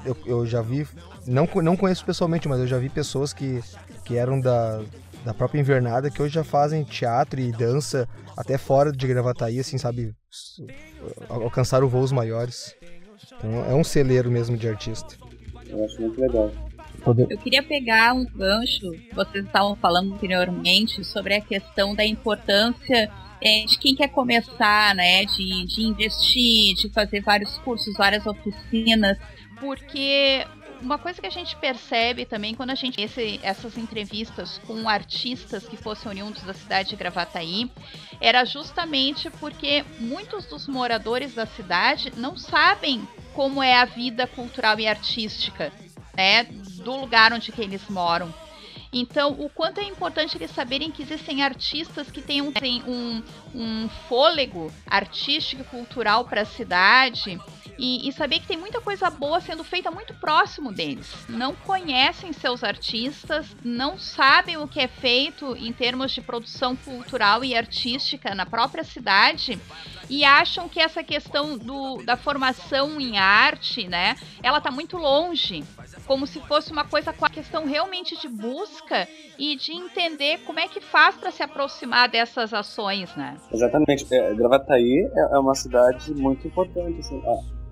Eu, 0.04 0.17
eu 0.25 0.45
já 0.47 0.63
vi, 0.63 0.88
não, 1.28 1.47
não 1.62 1.78
conheço 1.78 2.04
pessoalmente, 2.04 2.47
mas 2.47 2.60
eu 2.60 2.65
já 2.65 2.80
vi 2.80 2.89
pessoas 2.89 3.34
que, 3.34 3.62
que 4.04 4.17
eram 4.17 4.39
da, 4.39 4.82
da 5.25 5.33
própria 5.33 5.59
invernada 5.59 6.11
que 6.11 6.21
hoje 6.21 6.35
já 6.35 6.43
fazem 6.43 6.83
teatro 6.83 7.39
e 7.39 7.51
dança 7.51 8.07
até 8.38 8.57
fora 8.57 8.91
de 8.91 9.07
Gravataí, 9.07 9.59
assim, 9.59 9.77
sabe? 9.77 10.13
Alcançaram 11.27 11.89
voos 11.89 12.11
maiores. 12.11 12.75
Então 13.38 13.65
é 13.65 13.73
um 13.73 13.83
celeiro 13.83 14.29
mesmo 14.29 14.55
de 14.55 14.69
artista. 14.69 15.15
Eu 15.67 15.83
acho 15.83 15.99
muito 15.99 16.21
legal. 16.21 16.51
Eu 17.29 17.38
queria 17.38 17.61
pegar 17.61 18.13
um 18.13 18.25
gancho, 18.25 18.91
vocês 19.13 19.45
estavam 19.45 19.75
falando 19.75 20.13
anteriormente 20.13 21.03
sobre 21.03 21.35
a 21.35 21.41
questão 21.41 21.93
da 21.93 22.05
importância 22.05 23.11
é, 23.41 23.65
de 23.65 23.77
quem 23.77 23.95
quer 23.95 24.07
começar, 24.07 24.95
né, 24.95 25.23
de, 25.25 25.65
de 25.65 25.81
investir, 25.83 26.75
de 26.75 26.89
fazer 26.89 27.21
vários 27.21 27.57
cursos, 27.59 27.95
várias 27.95 28.25
oficinas, 28.25 29.17
porque 29.59 30.45
uma 30.86 31.00
coisa 31.00 31.19
que 31.19 31.26
a 31.26 31.32
gente 31.32 31.56
percebe 31.56 32.26
também 32.26 32.54
quando 32.54 32.69
a 32.69 32.76
gente 32.76 33.02
esse, 33.02 33.39
essas 33.41 33.76
entrevistas 33.76 34.60
com 34.67 34.88
artistas 34.88 35.67
que 35.67 35.76
fossem 35.76 36.08
oriundos 36.10 36.43
da 36.43 36.54
cidade 36.54 36.89
de 36.89 36.95
Gravataí 36.95 37.71
era 38.21 38.45
justamente 38.45 39.32
porque 39.32 39.84
muitos 40.00 40.45
dos 40.45 40.67
moradores 40.67 41.34
da 41.34 41.48
cidade 41.48 42.13
não 42.15 42.38
sabem 42.38 43.06
como 43.34 43.63
é 43.63 43.74
a 43.74 43.86
vida 43.86 44.28
cultural 44.28 44.80
e 44.80 44.88
artística, 44.88 45.74
né, 46.15 46.43
do 46.43 46.95
lugar 46.95 47.34
onde 47.34 47.52
que 47.52 47.62
eles 47.62 47.89
moram. 47.89 48.32
Então, 48.93 49.32
o 49.32 49.50
quanto 49.50 49.80
é 49.80 49.84
importante 49.84 50.38
eles 50.38 50.52
saberem 50.52 50.91
que 50.91 51.02
existem 51.02 51.43
artistas 51.43 52.10
que 52.10 52.21
têm 52.21 52.41
um, 52.41 52.54
um, 52.88 53.24
um 53.54 53.89
fôlego 54.08 54.71
artístico 54.88 55.63
e 55.63 55.65
cultural 55.65 56.24
para 56.26 56.41
a 56.41 56.45
cidade 56.45 57.38
e, 57.77 58.07
e, 58.07 58.11
saber 58.13 58.39
que 58.39 58.47
tem 58.47 58.57
muita 58.57 58.79
coisa 58.81 59.09
boa 59.09 59.39
sendo 59.39 59.63
feita 59.63 59.91
muito 59.91 60.13
próximo 60.15 60.71
deles. 60.71 61.11
Não 61.27 61.53
conhecem 61.53 62.31
seus 62.33 62.63
artistas, 62.63 63.55
não 63.63 63.97
sabem 63.97 64.57
o 64.57 64.67
que 64.67 64.79
é 64.79 64.88
feito 64.88 65.55
em 65.57 65.73
termos 65.73 66.11
de 66.11 66.21
produção 66.21 66.75
cultural 66.75 67.43
e 67.43 67.55
artística 67.55 68.33
na 68.33 68.45
própria 68.45 68.83
cidade 68.83 69.59
e 70.09 70.23
acham 70.23 70.69
que 70.69 70.79
essa 70.79 71.03
questão 71.03 71.57
do, 71.57 72.03
da 72.03 72.15
formação 72.15 72.99
em 72.99 73.17
arte, 73.17 73.88
né, 73.88 74.15
ela 74.41 74.59
está 74.59 74.71
muito 74.71 74.97
longe 74.97 75.63
como 76.05 76.27
se 76.27 76.39
fosse 76.41 76.71
uma 76.71 76.85
coisa 76.85 77.11
com 77.11 77.25
a 77.25 77.29
questão 77.29 77.65
realmente 77.65 78.19
de 78.19 78.27
busca 78.27 79.07
e 79.38 79.55
de 79.55 79.73
entender 79.73 80.39
como 80.45 80.59
é 80.59 80.67
que 80.67 80.79
faz 80.79 81.15
para 81.15 81.31
se 81.31 81.43
aproximar 81.43 82.09
dessas 82.09 82.53
ações, 82.53 83.13
né? 83.15 83.38
Exatamente. 83.51 84.05
É, 84.13 84.33
Gravataí 84.33 85.09
é, 85.13 85.35
é 85.35 85.39
uma 85.39 85.55
cidade 85.55 86.13
muito 86.13 86.47
importante. 86.47 86.99
Assim, 86.99 87.21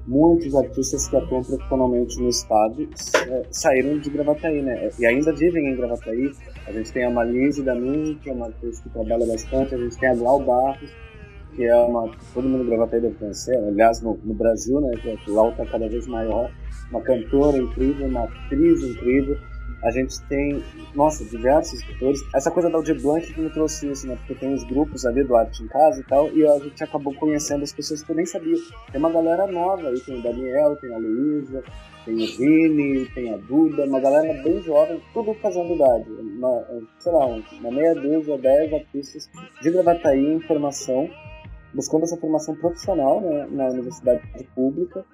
muitos 0.06 0.54
artistas 0.56 1.08
que 1.08 1.16
atuam 1.16 1.44
profissionalmente 1.44 2.20
no 2.20 2.30
estado 2.30 2.88
é, 3.30 3.44
saíram 3.52 4.00
de 4.00 4.10
Gravataí, 4.10 4.62
né? 4.62 4.90
E 5.00 5.06
ainda 5.06 5.34
vivem 5.34 5.68
em 5.68 5.76
Gravataí. 5.76 6.32
A 6.68 6.72
gente 6.72 6.92
tem 6.92 7.06
a 7.06 7.10
Malise 7.10 7.64
Damin, 7.64 8.18
que 8.22 8.30
é 8.30 8.34
uma 8.34 8.48
artista 8.48 8.84
que 8.84 8.90
trabalha 8.90 9.26
bastante. 9.26 9.76
A 9.76 9.78
gente 9.78 9.98
tem 9.98 10.10
a 10.10 10.16
Glau 10.16 10.44
Barros, 10.44 10.90
que 11.56 11.64
é 11.66 11.76
uma... 11.76 12.12
Todo 12.34 12.48
mundo 12.48 12.64
em 12.64 12.68
Gravataí 12.68 13.02
deve 13.02 13.16
conhecer. 13.16 13.56
Aliás, 13.56 14.02
no, 14.02 14.20
no 14.24 14.34
Brasil, 14.34 14.82
né? 14.82 14.92
Que 14.98 15.32
lá 15.32 15.50
está 15.50 15.66
cada 15.66 15.88
vez 15.88 16.08
maior 16.08 16.52
uma 16.90 17.02
cantora 17.02 17.58
incrível, 17.58 18.08
uma 18.08 18.26
atriz 18.26 18.84
incrível. 18.84 19.38
A 19.84 19.92
gente 19.92 20.22
tem, 20.30 20.64
nossa, 20.96 21.26
diversos 21.26 21.74
escritores. 21.74 22.22
Essa 22.34 22.50
coisa 22.50 22.70
da 22.70 22.78
Audi 22.78 22.94
Blanc 22.94 23.34
que 23.34 23.42
me 23.42 23.50
trouxe 23.50 23.92
isso, 23.92 24.08
né? 24.08 24.16
Porque 24.16 24.36
tem 24.36 24.54
os 24.54 24.64
grupos 24.64 25.06
ali 25.06 25.24
do 25.26 25.36
Arte 25.36 25.62
em 25.62 25.68
Casa 25.68 26.00
e 26.00 26.04
tal, 26.04 26.32
e 26.32 26.48
a 26.48 26.58
gente 26.60 26.82
acabou 26.82 27.14
conhecendo 27.16 27.64
as 27.64 27.74
pessoas 27.74 28.02
que 28.02 28.10
eu 28.10 28.16
nem 28.16 28.26
sabia. 28.26 28.56
Tem 28.92 29.00
uma 29.00 29.12
galera 29.12 29.46
nova 29.46 29.90
aí, 29.90 30.00
tem 30.00 30.20
o 30.20 30.24
Daniel, 30.24 30.78
tem 30.78 30.94
a 30.94 30.98
Luísa, 30.98 31.64
tem 32.06 32.16
o 32.16 32.38
Vini, 32.38 33.06
tem 33.14 33.34
a 33.34 33.38
Duda, 33.38 33.86
uma 33.86 34.00
galera 34.00 34.42
bem 34.42 34.62
jovem, 34.62 35.02
tudo 35.14 35.34
fazendo 35.36 35.76
idade. 35.76 36.10
Uma, 36.10 36.66
sei 37.00 37.12
lá, 37.12 37.26
uma 37.26 37.72
meia 37.72 37.94
dúzia, 37.94 38.38
dez 38.38 38.74
artistas 38.74 39.30
de 39.62 39.70
Gravataí 39.70 40.34
em 40.34 40.40
formação, 40.40 41.10
buscando 41.74 42.04
essa 42.04 42.16
formação 42.16 42.56
profissional 42.56 43.20
né, 43.20 43.48
na 43.52 43.68
universidade 43.68 44.22
pública 44.56 45.06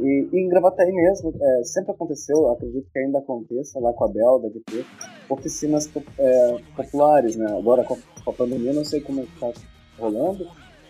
e, 0.00 0.28
e 0.32 0.40
em 0.40 0.48
Gravataí 0.48 0.90
mesmo, 0.90 1.32
é, 1.38 1.64
sempre 1.64 1.92
aconteceu, 1.92 2.50
acredito 2.50 2.88
que 2.90 2.98
ainda 2.98 3.18
aconteça 3.18 3.78
lá 3.78 3.92
com 3.92 4.04
a 4.04 4.08
Bel, 4.08 4.40
deve 4.40 4.60
ter, 4.60 4.84
oficinas 5.28 5.90
é, 6.18 6.56
populares, 6.74 7.36
né? 7.36 7.46
Agora 7.56 7.84
com 7.84 7.98
a 8.26 8.32
pandemia, 8.32 8.72
não 8.72 8.84
sei 8.84 9.02
como 9.02 9.22
está 9.22 9.52
rolando, 9.98 10.48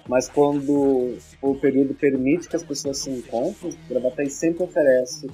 mas 0.08 0.28
quando 0.28 1.16
o 1.42 1.54
período 1.56 1.94
permite 1.94 2.48
que 2.48 2.54
as 2.54 2.62
pessoas 2.62 2.98
se 2.98 3.10
encontrem, 3.10 3.76
Gravataí 3.88 4.30
sempre 4.30 4.62
oferece, 4.62 5.26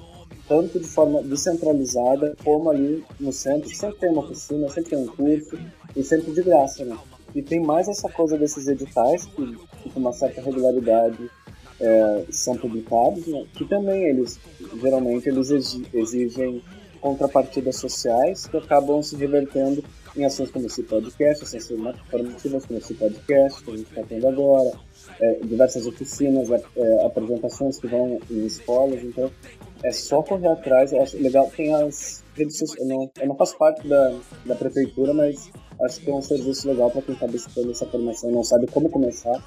tanto 0.47 0.79
de 0.79 0.87
forma 0.87 1.21
descentralizada, 1.21 2.35
como 2.43 2.71
ali 2.71 3.03
no 3.19 3.31
centro, 3.31 3.69
sempre 3.69 3.99
tem 3.99 4.09
uma 4.09 4.23
oficina, 4.23 4.67
sempre 4.69 4.89
tem 4.89 4.99
um 4.99 5.07
curso, 5.07 5.57
e 5.95 6.03
sempre 6.03 6.31
de 6.31 6.41
graça, 6.41 6.83
né? 6.83 6.97
E 7.35 7.43
tem 7.43 7.59
mais 7.59 7.87
essa 7.87 8.09
coisa 8.09 8.37
desses 8.37 8.67
editais, 8.67 9.25
que, 9.25 9.55
que 9.83 9.89
com 9.91 9.99
uma 9.99 10.13
certa 10.13 10.41
regularidade 10.41 11.29
é, 11.79 12.25
são 12.29 12.57
publicados, 12.57 13.25
né, 13.27 13.45
que 13.53 13.65
também 13.65 14.03
eles 14.05 14.39
geralmente 14.81 15.29
eles 15.29 15.49
exigem 15.93 16.61
contrapartidas 16.99 17.75
sociais 17.75 18.47
que 18.47 18.57
acabam 18.57 19.01
se 19.01 19.15
revertendo 19.15 19.83
em 20.15 20.25
ações 20.25 20.49
como 20.49 20.65
esse 20.65 20.81
podcast, 20.83 21.43
ações 21.43 21.67
formativas 22.09 22.65
como 22.65 22.79
esse 22.79 22.93
podcast 22.95 23.63
que 23.63 23.71
a 23.71 23.77
gente 23.77 23.89
está 23.89 24.03
tendo 24.03 24.27
agora, 24.27 24.71
é, 25.21 25.39
diversas 25.43 25.85
oficinas, 25.85 26.49
é, 26.49 27.05
apresentações 27.05 27.79
que 27.79 27.87
vão 27.87 28.19
em 28.29 28.45
escolas, 28.45 29.03
então 29.03 29.31
é 29.83 29.91
só 29.91 30.23
correr 30.23 30.47
atrás, 30.47 30.91
eu 30.91 31.01
acho 31.03 31.17
legal, 31.17 31.51
tem 31.55 31.73
as 31.75 32.23
redes 32.35 32.57
sociais, 32.57 32.89
eu 32.89 33.11
eu 33.19 33.27
não 33.27 33.35
faço 33.35 33.57
parte 33.57 33.87
da, 33.87 34.15
da 34.45 34.55
prefeitura, 34.55 35.13
mas 35.13 35.51
acho 35.83 36.01
que 36.01 36.09
é 36.09 36.13
um 36.13 36.21
serviço 36.21 36.67
legal 36.67 36.89
para 36.89 37.03
quem 37.03 37.13
está 37.13 37.27
buscando 37.27 37.71
essa 37.71 37.85
formação, 37.85 38.31
não 38.31 38.43
sabe 38.43 38.65
como 38.67 38.89
começar, 38.89 39.43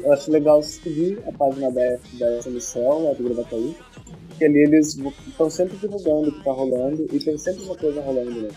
eu 0.00 0.12
acho 0.12 0.30
legal 0.30 0.62
seguir 0.62 1.22
a 1.26 1.32
página 1.32 1.70
da, 1.70 1.98
da 2.14 2.38
SMCL, 2.38 3.04
lá 3.04 3.12
do 3.14 3.24
Gravataí, 3.24 3.76
que 4.38 4.44
ali 4.44 4.62
eles 4.62 4.98
estão 5.26 5.50
sempre 5.50 5.76
divulgando 5.76 6.28
o 6.28 6.32
que 6.32 6.38
está 6.38 6.52
rolando 6.52 7.06
e 7.12 7.18
tem 7.18 7.36
sempre 7.38 7.64
uma 7.64 7.76
coisa 7.76 8.00
rolando 8.00 8.42
né? 8.42 8.48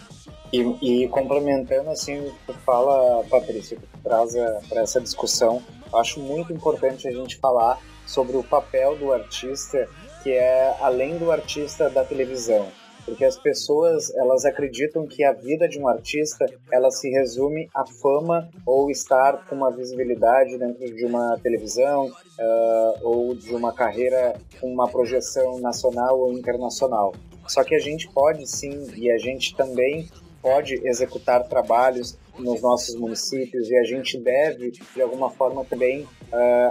E, 0.53 1.03
e 1.03 1.07
complementando 1.09 1.89
assim 1.89 2.19
o 2.19 2.33
que 2.45 2.53
fala, 2.65 3.23
Patrícia, 3.25 3.77
que 3.77 4.01
traz 4.03 4.33
para 4.69 4.81
essa 4.81 5.01
discussão, 5.01 5.61
acho 5.93 6.19
muito 6.19 6.53
importante 6.53 7.07
a 7.07 7.11
gente 7.11 7.37
falar 7.37 7.79
sobre 8.05 8.37
o 8.37 8.43
papel 8.43 8.95
do 8.97 9.11
artista, 9.11 9.89
que 10.23 10.31
é 10.31 10.75
além 10.79 11.17
do 11.17 11.31
artista 11.31 11.89
da 11.89 12.03
televisão 12.05 12.67
porque 13.05 13.23
as 13.23 13.37
pessoas 13.37 14.13
elas 14.15 14.45
acreditam 14.45 15.05
que 15.05 15.23
a 15.23 15.31
vida 15.31 15.67
de 15.67 15.79
um 15.79 15.87
artista 15.87 16.45
ela 16.71 16.89
se 16.89 17.09
resume 17.09 17.69
à 17.73 17.85
fama 17.85 18.49
ou 18.65 18.89
estar 18.89 19.45
com 19.47 19.55
uma 19.55 19.71
visibilidade 19.71 20.57
dentro 20.57 20.93
de 20.93 21.05
uma 21.05 21.37
televisão 21.41 22.07
uh, 22.07 22.99
ou 23.03 23.35
de 23.35 23.53
uma 23.53 23.71
carreira 23.71 24.35
com 24.59 24.71
uma 24.73 24.87
projeção 24.87 25.59
nacional 25.59 26.19
ou 26.19 26.33
internacional. 26.33 27.13
Só 27.47 27.63
que 27.63 27.75
a 27.75 27.79
gente 27.79 28.09
pode 28.09 28.47
sim 28.47 28.87
e 28.95 29.11
a 29.11 29.17
gente 29.17 29.55
também 29.55 30.09
pode 30.45 30.79
executar 30.87 31.43
trabalhos 31.47 32.15
nos 32.37 32.61
nossos 32.61 32.93
municípios 32.93 33.67
e 33.67 33.75
a 33.75 33.83
gente 33.83 34.15
deve, 34.19 34.69
de 34.69 35.01
alguma 35.01 35.31
forma, 35.31 35.65
também 35.65 36.03
uh, 36.03 36.07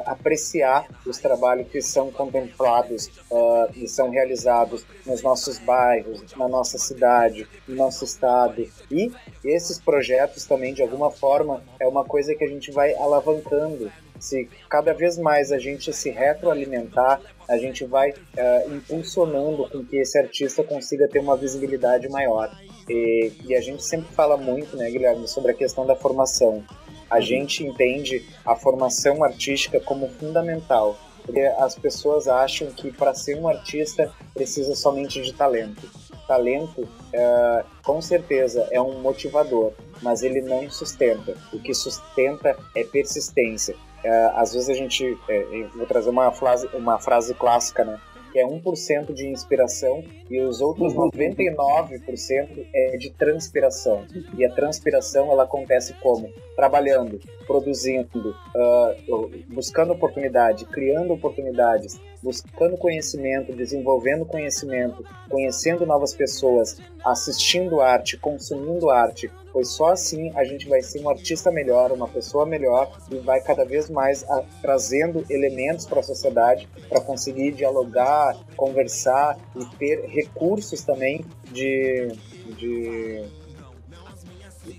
apreciar 0.06 0.87
os 1.04 1.18
trabalhos 1.18 1.66
que 1.66 1.82
são 1.82 2.08
contemplados 2.12 3.08
uh, 3.28 3.68
e 3.74 3.88
são 3.88 4.10
realizados 4.10 4.87
nos 5.04 5.24
nossos 5.24 5.58
bairros, 5.58 6.22
na 6.37 6.46
nossa 6.46 6.78
cidade, 6.78 7.48
no 7.66 7.74
nosso 7.74 8.04
estado. 8.04 8.64
E 8.92 9.10
esses 9.44 9.80
projetos 9.80 10.44
também, 10.44 10.72
de 10.72 10.82
alguma 10.82 11.10
forma, 11.10 11.60
é 11.80 11.88
uma 11.88 12.04
coisa 12.04 12.32
que 12.32 12.44
a 12.44 12.48
gente 12.48 12.70
vai 12.70 12.94
alavancando 12.94 13.90
se 14.20 14.48
cada 14.70 14.94
vez 14.94 15.18
mais 15.18 15.50
a 15.50 15.58
gente 15.58 15.92
se 15.92 16.10
retroalimentar, 16.10 17.20
a 17.48 17.58
gente 17.58 17.84
vai 17.84 18.10
uh, 18.10 18.74
impulsionando 18.74 19.68
com 19.68 19.84
que 19.84 19.96
esse 19.96 20.16
artista 20.16 20.62
consiga 20.62 21.08
ter 21.08 21.18
uma 21.18 21.37
visibilidade 21.37 22.08
maior. 22.08 22.50
E, 22.88 23.33
e, 23.47 23.55
a 23.55 23.61
gente 23.61 23.83
sempre 23.83 24.12
fala 24.14 24.37
muito, 24.37 24.77
né, 24.77 24.90
Guilherme, 24.90 25.27
sobre 25.27 25.53
a 25.53 25.55
questão 25.55 25.87
da 25.87 25.97
formação. 25.97 26.62
A 27.11 27.20
gente 27.20 27.64
entende 27.64 28.25
a 28.44 28.55
formação 28.57 29.23
artística 29.23 29.81
como 29.81 30.09
fundamental, 30.09 30.97
porque 31.23 31.40
as 31.40 31.75
pessoas 31.75 32.29
acham 32.29 32.70
que 32.70 32.92
para 32.92 33.14
ser 33.14 33.37
um 33.38 33.49
artista 33.49 34.12
precisa 34.35 34.75
somente 34.75 35.23
de 35.23 35.33
talento. 35.33 35.88
Talento, 36.27 36.88
é, 37.12 37.64
com 37.83 38.01
certeza, 38.01 38.66
é 38.70 38.81
um 38.81 39.01
motivador, 39.01 39.73
mas 40.03 40.23
ele 40.23 40.42
não 40.42 40.70
sustenta. 40.70 41.37
O 41.53 41.59
que 41.59 41.75
sustenta 41.75 42.57
é 42.75 42.85
persistência. 42.85 43.77
É, 44.03 44.33
às 44.35 44.53
vezes 44.53 44.68
a 44.68 44.75
gente, 44.75 45.18
é, 45.29 45.66
vou 45.75 45.87
trazer 45.87 46.11
uma 46.11 46.31
frase, 46.31 46.68
uma 46.75 46.99
frase 46.99 47.35
clássica, 47.35 47.85
né? 47.85 47.99
Que 48.35 48.40
é 48.40 48.44
1% 48.44 49.14
de 49.14 49.29
inspiração 49.29 50.03
e 50.29 50.40
os 50.40 50.61
outros 50.61 50.92
99% 50.92 52.66
é 52.75 52.97
de 52.97 53.11
transpiração. 53.11 54.05
E 54.37 54.44
a 54.44 54.53
transpiração 54.53 55.31
ela 55.31 55.44
acontece 55.44 55.94
como? 56.03 56.29
Trabalhando, 56.57 57.20
produzindo, 57.47 58.35
uh, 58.57 59.31
buscando 59.47 59.92
oportunidade, 59.92 60.64
criando 60.64 61.14
oportunidades, 61.14 62.01
buscando 62.24 62.78
conhecimento, 62.78 63.52
desenvolvendo 63.52 64.24
conhecimento, 64.24 65.04
conhecendo 65.28 65.84
novas 65.84 66.14
pessoas, 66.14 66.78
assistindo 67.04 67.82
arte, 67.82 68.16
consumindo 68.16 68.88
arte, 68.88 69.30
pois 69.52 69.68
só 69.68 69.92
assim 69.92 70.32
a 70.34 70.42
gente 70.42 70.66
vai 70.66 70.80
ser 70.80 71.02
um 71.02 71.10
artista 71.10 71.52
melhor, 71.52 71.92
uma 71.92 72.08
pessoa 72.08 72.46
melhor 72.46 72.90
e 73.10 73.18
vai 73.18 73.42
cada 73.42 73.64
vez 73.66 73.90
mais 73.90 74.24
a, 74.24 74.42
trazendo 74.62 75.22
elementos 75.28 75.84
para 75.84 76.00
a 76.00 76.02
sociedade 76.02 76.66
para 76.88 77.00
conseguir 77.02 77.52
dialogar, 77.52 78.34
conversar 78.56 79.38
e 79.54 79.76
ter 79.76 80.06
recursos 80.06 80.82
também 80.82 81.22
de, 81.52 82.08
de 82.56 83.22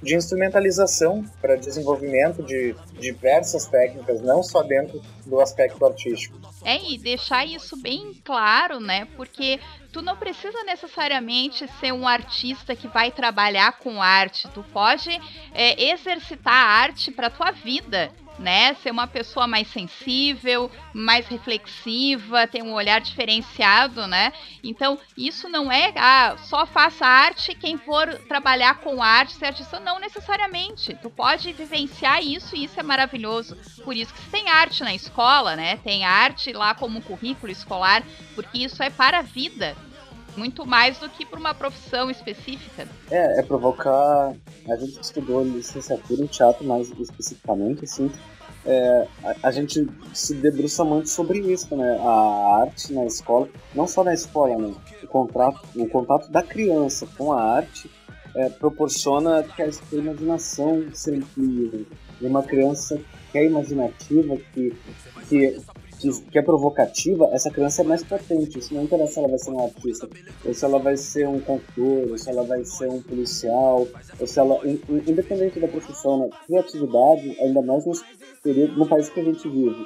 de 0.01 0.15
instrumentalização 0.15 1.23
para 1.41 1.55
desenvolvimento 1.55 2.43
de 2.43 2.75
diversas 2.99 3.65
técnicas, 3.65 4.21
não 4.21 4.43
só 4.43 4.63
dentro 4.63 5.01
do 5.25 5.39
aspecto 5.39 5.85
artístico. 5.85 6.37
É, 6.63 6.77
e 6.91 6.97
deixar 6.97 7.45
isso 7.45 7.77
bem 7.77 8.13
claro, 8.23 8.79
né? 8.79 9.07
Porque 9.15 9.59
tu 9.91 10.01
não 10.01 10.15
precisa 10.15 10.63
necessariamente 10.63 11.67
ser 11.79 11.91
um 11.91 12.07
artista 12.07 12.75
que 12.75 12.87
vai 12.87 13.11
trabalhar 13.11 13.79
com 13.79 14.01
arte. 14.01 14.47
Tu 14.53 14.63
pode 14.73 15.09
é, 15.53 15.91
exercitar 15.91 16.53
a 16.53 16.67
arte 16.67 17.11
para 17.11 17.29
tua 17.29 17.51
vida 17.51 18.11
né? 18.37 18.73
Ser 18.75 18.91
uma 18.91 19.07
pessoa 19.07 19.47
mais 19.47 19.67
sensível, 19.67 20.69
mais 20.93 21.27
reflexiva, 21.27 22.47
ter 22.47 22.61
um 22.61 22.73
olhar 22.73 22.99
diferenciado, 23.01 24.07
né? 24.07 24.31
Então, 24.63 24.99
isso 25.17 25.47
não 25.49 25.71
é 25.71 25.93
ah, 25.95 26.35
só 26.37 26.65
faça 26.65 27.05
arte 27.05 27.55
quem 27.55 27.77
for 27.77 28.07
trabalhar 28.27 28.79
com 28.79 29.01
arte, 29.01 29.33
ser 29.33 29.45
artista, 29.45 29.79
não 29.79 29.99
necessariamente. 29.99 30.97
Tu 31.01 31.09
pode 31.09 31.51
vivenciar 31.53 32.21
isso 32.21 32.55
e 32.55 32.65
isso 32.65 32.79
é 32.79 32.83
maravilhoso. 32.83 33.57
Por 33.83 33.95
isso 33.95 34.13
que 34.13 34.19
se 34.19 34.29
tem 34.29 34.49
arte 34.49 34.83
na 34.83 34.93
escola, 34.93 35.55
né? 35.55 35.77
Tem 35.77 36.05
arte 36.05 36.51
lá 36.51 36.73
como 36.73 37.01
currículo 37.01 37.51
escolar, 37.51 38.03
porque 38.33 38.59
isso 38.59 38.81
é 38.83 38.89
para 38.89 39.19
a 39.19 39.21
vida 39.21 39.75
muito 40.37 40.65
mais 40.65 40.97
do 40.97 41.09
que 41.09 41.25
para 41.25 41.39
uma 41.39 41.53
profissão 41.53 42.09
específica. 42.09 42.87
É, 43.09 43.39
é 43.39 43.43
provocar. 43.43 44.33
A 44.69 44.75
gente 44.75 44.99
estudou 45.01 45.43
licenciatura 45.43 46.23
em 46.23 46.27
teatro 46.27 46.65
mais 46.65 46.89
especificamente, 46.99 47.85
assim. 47.85 48.11
É, 48.65 49.07
a, 49.23 49.47
a, 49.49 49.51
gente 49.51 49.87
se 50.11 50.33
debruça 50.33 50.83
muito 50.83 51.09
sobre 51.09 51.39
isso, 51.39 51.75
né? 51.75 51.99
A 51.99 52.61
arte 52.61 52.91
na 52.93 53.05
escola, 53.05 53.47
não 53.75 53.85
só 53.85 54.03
na 54.03 54.13
escola, 54.13 54.57
né? 54.57 54.73
O 55.03 55.07
contato, 55.07 55.61
o 55.75 55.87
contato 55.87 56.31
da 56.31 56.41
criança 56.41 57.07
com 57.15 57.31
a 57.31 57.41
arte 57.41 57.89
é, 58.35 58.49
proporciona 58.49 59.43
que 59.43 59.61
a 59.61 59.71
sua 59.71 59.99
imaginação 59.99 60.83
se 60.93 61.11
amplie. 61.11 61.87
Né? 62.19 62.27
Uma 62.27 62.41
criança 62.41 62.99
que 63.31 63.37
é 63.37 63.45
imaginativa, 63.45 64.35
que, 64.53 64.75
que 65.29 65.61
que, 66.31 66.37
é 66.37 66.41
provocativa, 66.41 67.29
essa 67.31 67.49
criança 67.49 67.81
é 67.81 67.85
mais 67.85 68.03
potente. 68.03 68.59
Isso 68.59 68.73
não 68.73 68.83
interessa 68.83 69.13
se 69.13 69.19
ela 69.19 69.27
vai 69.27 69.37
ser 69.37 69.51
um 69.51 69.63
artista, 69.63 70.09
ou 70.43 70.53
se 70.53 70.65
ela 70.65 70.79
vai 70.79 70.97
ser 70.97 71.27
um 71.27 71.39
cantor, 71.39 72.11
ou 72.11 72.17
se 72.17 72.29
ela 72.29 72.43
vai 72.43 72.63
ser 72.63 72.89
um 72.89 73.01
policial, 73.01 73.87
ou 74.19 74.27
se 74.27 74.39
ela. 74.39 74.59
Independente 75.07 75.59
da 75.59 75.67
profissão, 75.67 76.19
né? 76.19 76.29
criatividade, 76.45 77.37
ainda 77.41 77.61
mais 77.61 77.85
nesse 77.85 78.03
período, 78.43 78.77
no 78.77 78.87
país 78.87 79.09
que 79.09 79.19
a 79.19 79.23
gente 79.23 79.47
vive. 79.49 79.85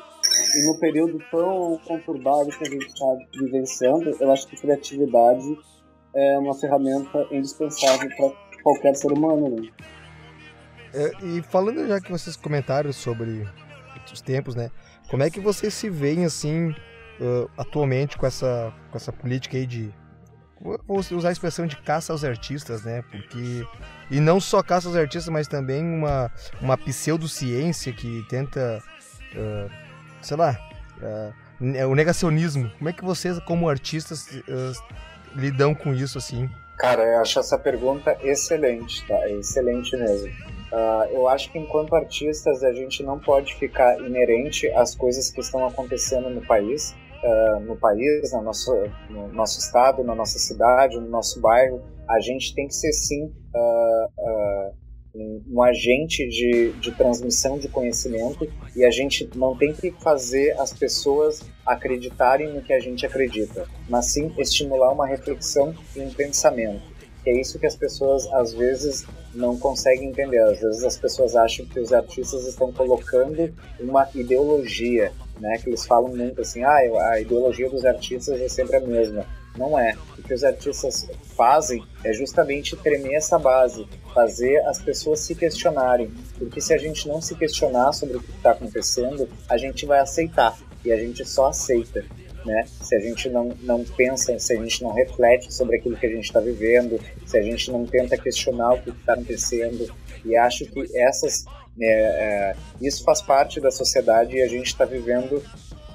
E 0.56 0.68
no 0.68 0.80
período 0.80 1.20
tão 1.32 1.80
conturbado 1.86 2.50
que 2.50 2.68
a 2.68 2.72
gente 2.72 2.88
está 2.88 3.06
vivenciando, 3.34 4.16
eu 4.20 4.32
acho 4.32 4.48
que 4.48 4.56
criatividade 4.56 5.58
é 6.16 6.38
uma 6.38 6.56
ferramenta 6.56 7.28
indispensável 7.32 8.10
para 8.18 8.32
qualquer 8.64 8.96
ser 8.96 9.12
humano. 9.12 9.50
Né? 9.50 9.70
É, 10.94 11.12
e 11.24 11.42
falando 11.44 11.88
já 11.88 12.02
que 12.02 12.12
vocês 12.12 12.36
comentaram 12.36 12.92
sobre 12.92 13.48
os 14.12 14.22
tempos, 14.22 14.56
né? 14.56 14.72
Como 15.10 15.24
é 15.24 15.30
que 15.30 15.40
vocês 15.40 15.74
se 15.74 15.90
veem 15.90 16.26
assim 16.26 16.70
uh, 16.70 17.50
atualmente 17.58 18.18
com 18.18 18.26
essa, 18.26 18.74
com 18.92 18.98
essa 18.98 19.12
política 19.12 19.58
aí 19.58 19.66
de 19.66 19.94
vou 20.86 21.00
usar 21.12 21.30
a 21.30 21.32
expressão 21.32 21.66
de 21.66 21.78
caça 21.78 22.12
aos 22.12 22.24
artistas, 22.24 22.84
né? 22.84 23.02
Porque 23.10 23.66
e 24.12 24.20
não 24.20 24.42
só 24.42 24.62
caça 24.62 24.90
aos 24.90 24.98
artistas, 24.98 25.32
mas 25.32 25.48
também 25.48 25.82
uma 25.82 26.30
uma 26.62 26.78
pseudociência 26.78 27.94
que 27.94 28.26
tenta, 28.30 28.84
uh, 29.36 29.72
sei 30.22 30.36
lá, 30.36 30.60
uh, 31.02 31.88
o 31.88 31.96
negacionismo. 31.96 32.70
Como 32.78 32.90
é 32.90 32.94
que 32.94 33.06
vocês, 33.06 33.40
como 33.40 33.70
artistas, 33.70 34.28
lidam 35.34 35.74
com 35.74 35.94
isso 35.94 36.18
assim? 36.18 36.50
Cara, 36.78 37.04
eu 37.04 37.22
acho 37.22 37.40
essa 37.40 37.58
pergunta 37.58 38.18
excelente, 38.22 39.06
tá? 39.06 39.16
É 39.16 39.34
excelente 39.34 39.96
mesmo. 39.98 40.32
Uh, 40.72 41.12
eu 41.12 41.28
acho 41.28 41.52
que 41.52 41.58
enquanto 41.58 41.96
artistas 41.96 42.64
a 42.64 42.72
gente 42.72 43.02
não 43.02 43.18
pode 43.20 43.56
ficar 43.56 44.00
inerente 44.00 44.68
às 44.74 44.94
coisas 44.94 45.32
que 45.32 45.42
estão 45.42 45.66
acontecendo 45.66 46.30
no 46.30 46.46
país, 46.46 46.96
uh, 47.24 47.60
no 47.62 47.76
país, 47.76 48.32
no 48.34 48.42
nosso, 48.42 48.72
no 49.10 49.28
nosso 49.30 49.60
estado, 49.60 50.04
na 50.04 50.14
nossa 50.14 50.38
cidade, 50.38 50.98
no 50.98 51.10
nosso 51.10 51.42
bairro. 51.42 51.82
A 52.08 52.20
gente 52.20 52.54
tem 52.54 52.68
que 52.68 52.74
ser 52.74 52.92
sim 52.92 53.26
uh, 53.26 54.74
um, 55.16 55.44
um, 55.54 55.64
agente 55.64 56.28
de, 56.28 56.72
de 56.74 56.92
transmissão 56.92 57.58
de 57.58 57.68
conhecimento 57.68 58.48
e 58.76 58.86
a 58.86 58.92
gente 58.92 59.30
não 59.36 59.56
tem 59.56 59.74
que 59.74 59.92
fazer 59.92 60.52
as 60.60 60.72
pessoas 60.72 61.42
acreditarem 61.66 62.54
no 62.54 62.62
que 62.62 62.74
a 62.74 62.80
gente 62.80 63.06
acredita, 63.06 63.68
mas 63.88 64.14
sim 64.14 64.32
estimular 64.38 64.92
uma 64.92 65.08
reflexão 65.08 65.74
e 65.96 66.00
um 66.00 66.12
pensamento. 66.12 66.99
É 67.30 67.40
isso 67.40 67.60
que 67.60 67.66
as 67.66 67.76
pessoas 67.76 68.28
às 68.34 68.54
vezes 68.54 69.06
não 69.34 69.58
conseguem 69.58 70.10
entender. 70.10 70.40
Às 70.40 70.60
vezes 70.60 70.84
as 70.84 70.98
pessoas 70.98 71.36
acham 71.36 71.66
que 71.66 71.80
os 71.80 71.94
artistas 71.94 72.46
estão 72.48 72.72
colocando 72.72 73.54
uma 73.80 74.08
ideologia, 74.16 75.12
né? 75.40 75.58
Que 75.58 75.70
eles 75.70 75.86
falam 75.86 76.16
muito 76.16 76.42
assim, 76.42 76.64
ah, 76.64 76.78
a 77.12 77.20
ideologia 77.20 77.70
dos 77.70 77.86
artistas 77.86 78.40
é 78.42 78.50
sempre 78.50 78.78
a 78.78 78.82
mesma. 78.82 79.26
Não 79.58 79.78
é. 79.78 79.96
O 80.18 80.22
que 80.22 80.34
os 80.34 80.44
artistas 80.44 81.08
fazem 81.36 81.84
é 82.04 82.14
justamente 82.14 82.76
tremer 82.78 83.16
essa 83.16 83.38
base, 83.38 83.86
fazer 84.14 84.58
as 84.66 84.80
pessoas 84.82 85.20
se 85.20 85.36
questionarem. 85.36 86.12
Porque 86.38 86.62
se 86.62 86.74
a 86.74 86.78
gente 86.78 87.08
não 87.08 87.22
se 87.22 87.36
questionar 87.36 87.92
sobre 87.94 88.18
o 88.18 88.22
que 88.22 88.32
está 88.32 88.52
acontecendo, 88.52 89.28
a 89.50 89.58
gente 89.58 89.86
vai 89.86 90.00
aceitar. 90.00 90.58
E 90.86 90.92
a 90.92 90.98
gente 90.98 91.28
só 91.28 91.48
aceita 91.48 92.06
né? 92.46 92.66
Se 92.82 92.96
a 92.96 93.00
gente 93.00 93.30
não, 93.30 93.50
não 93.62 93.84
pensa, 93.84 94.38
se 94.40 94.54
a 94.54 94.62
gente 94.62 94.84
não 94.84 94.94
reflete 94.94 95.54
sobre 95.54 95.78
aquilo 95.78 95.98
que 95.98 96.06
a 96.06 96.10
gente 96.10 96.26
está 96.26 96.40
vivendo, 96.40 97.00
se 97.26 97.38
a 97.38 97.42
gente 97.42 97.72
não 97.72 97.86
tenta 97.86 98.18
questionar 98.18 98.74
o 98.74 98.82
que 98.82 98.90
está 98.90 99.14
acontecendo. 99.14 99.94
E 100.26 100.36
acho 100.36 100.66
que 100.66 100.98
essas, 100.98 101.46
é, 101.80 101.92
é, 101.92 102.56
isso 102.82 103.04
faz 103.04 103.22
parte 103.22 103.60
da 103.60 103.72
sociedade 103.72 104.36
e 104.36 104.42
a 104.42 104.48
gente 104.48 104.68
está 104.68 104.86
vivendo 104.86 105.44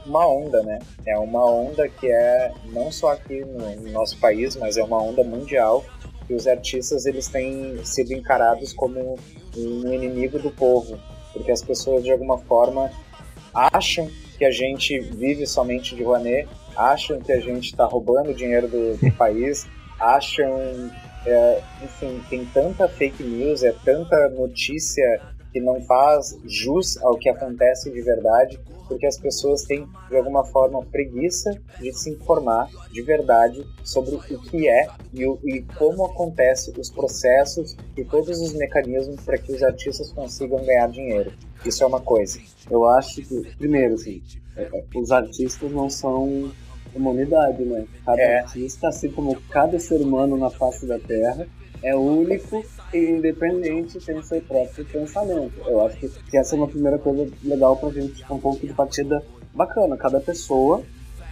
uma 0.06 0.26
onda, 0.28 0.62
né? 0.62 0.78
É 1.06 1.18
uma 1.18 1.44
onda 1.44 1.88
que 1.88 2.10
é 2.10 2.52
não 2.72 2.92
só 2.92 3.12
aqui 3.12 3.40
no, 3.40 3.76
no 3.76 3.90
nosso 3.90 4.18
país, 4.18 4.56
mas 4.56 4.76
é 4.76 4.84
uma 4.84 5.02
onda 5.02 5.24
mundial 5.24 5.84
que 6.26 6.34
os 6.34 6.46
artistas 6.46 7.06
eles 7.06 7.28
têm 7.28 7.82
sido 7.84 8.12
encarados 8.12 8.72
como 8.72 9.18
um 9.56 9.92
inimigo 9.92 10.38
do 10.38 10.50
povo, 10.50 10.98
porque 11.32 11.50
as 11.50 11.62
pessoas 11.62 12.02
de 12.02 12.10
alguma 12.10 12.38
forma 12.38 12.90
acham 13.52 14.10
que 14.36 14.44
a 14.44 14.50
gente 14.50 14.98
vive 14.98 15.46
somente 15.46 15.94
de 15.94 16.02
Rouanet, 16.02 16.48
acham 16.76 17.20
que 17.20 17.32
a 17.32 17.40
gente 17.40 17.66
está 17.66 17.84
roubando 17.84 18.34
dinheiro 18.34 18.68
do, 18.68 18.96
do 18.96 19.10
país, 19.16 19.66
acham. 19.98 20.90
É, 21.26 21.62
enfim, 21.82 22.20
tem 22.28 22.44
tanta 22.44 22.86
fake 22.86 23.22
news, 23.22 23.62
é 23.62 23.72
tanta 23.82 24.28
notícia 24.28 25.22
que 25.50 25.58
não 25.58 25.80
faz 25.80 26.38
jus 26.44 27.02
ao 27.02 27.16
que 27.16 27.30
acontece 27.30 27.90
de 27.90 28.02
verdade, 28.02 28.60
porque 28.86 29.06
as 29.06 29.18
pessoas 29.18 29.62
têm, 29.62 29.88
de 30.08 30.16
alguma 30.16 30.44
forma, 30.44 30.84
preguiça 30.84 31.50
de 31.80 31.92
se 31.92 32.10
informar 32.10 32.68
de 32.90 33.02
verdade 33.02 33.66
sobre 33.82 34.14
o 34.14 34.18
que 34.20 34.68
é 34.68 34.88
e, 35.12 35.26
o, 35.26 35.38
e 35.44 35.62
como 35.76 36.04
acontece 36.04 36.72
os 36.78 36.90
processos 36.90 37.76
e 37.96 38.04
todos 38.04 38.40
os 38.40 38.54
mecanismos 38.54 39.20
para 39.22 39.38
que 39.38 39.52
os 39.52 39.62
artistas 39.62 40.12
consigam 40.12 40.64
ganhar 40.64 40.88
dinheiro. 40.88 41.32
Isso 41.64 41.82
é 41.82 41.86
uma 41.86 42.00
coisa. 42.00 42.40
Eu 42.70 42.86
acho 42.88 43.22
que, 43.22 43.56
primeiro, 43.56 43.94
assim, 43.94 44.22
é, 44.56 44.68
os 44.94 45.10
artistas 45.10 45.70
não 45.72 45.88
são 45.88 46.52
uma 46.94 47.10
unidade, 47.10 47.64
né? 47.64 47.86
Cada 48.04 48.20
é. 48.20 48.38
artista, 48.40 48.88
assim 48.88 49.10
como 49.10 49.40
cada 49.50 49.78
ser 49.78 50.00
humano 50.00 50.36
na 50.36 50.50
face 50.50 50.86
da 50.86 50.98
Terra, 50.98 51.46
é 51.82 51.94
único 51.94 52.64
independente, 52.98 53.98
tem 53.98 54.22
seu 54.22 54.40
próprio 54.42 54.84
pensamento. 54.84 55.52
Eu 55.66 55.84
acho 55.86 55.96
que, 55.96 56.08
que 56.08 56.36
essa 56.36 56.54
é 56.54 56.58
uma 56.58 56.68
primeira 56.68 56.98
coisa 56.98 57.30
legal 57.42 57.76
pra 57.76 57.90
gente, 57.90 58.24
um 58.30 58.38
pouco 58.38 58.66
de 58.66 58.72
partida 58.72 59.22
bacana. 59.54 59.96
Cada 59.96 60.20
pessoa, 60.20 60.82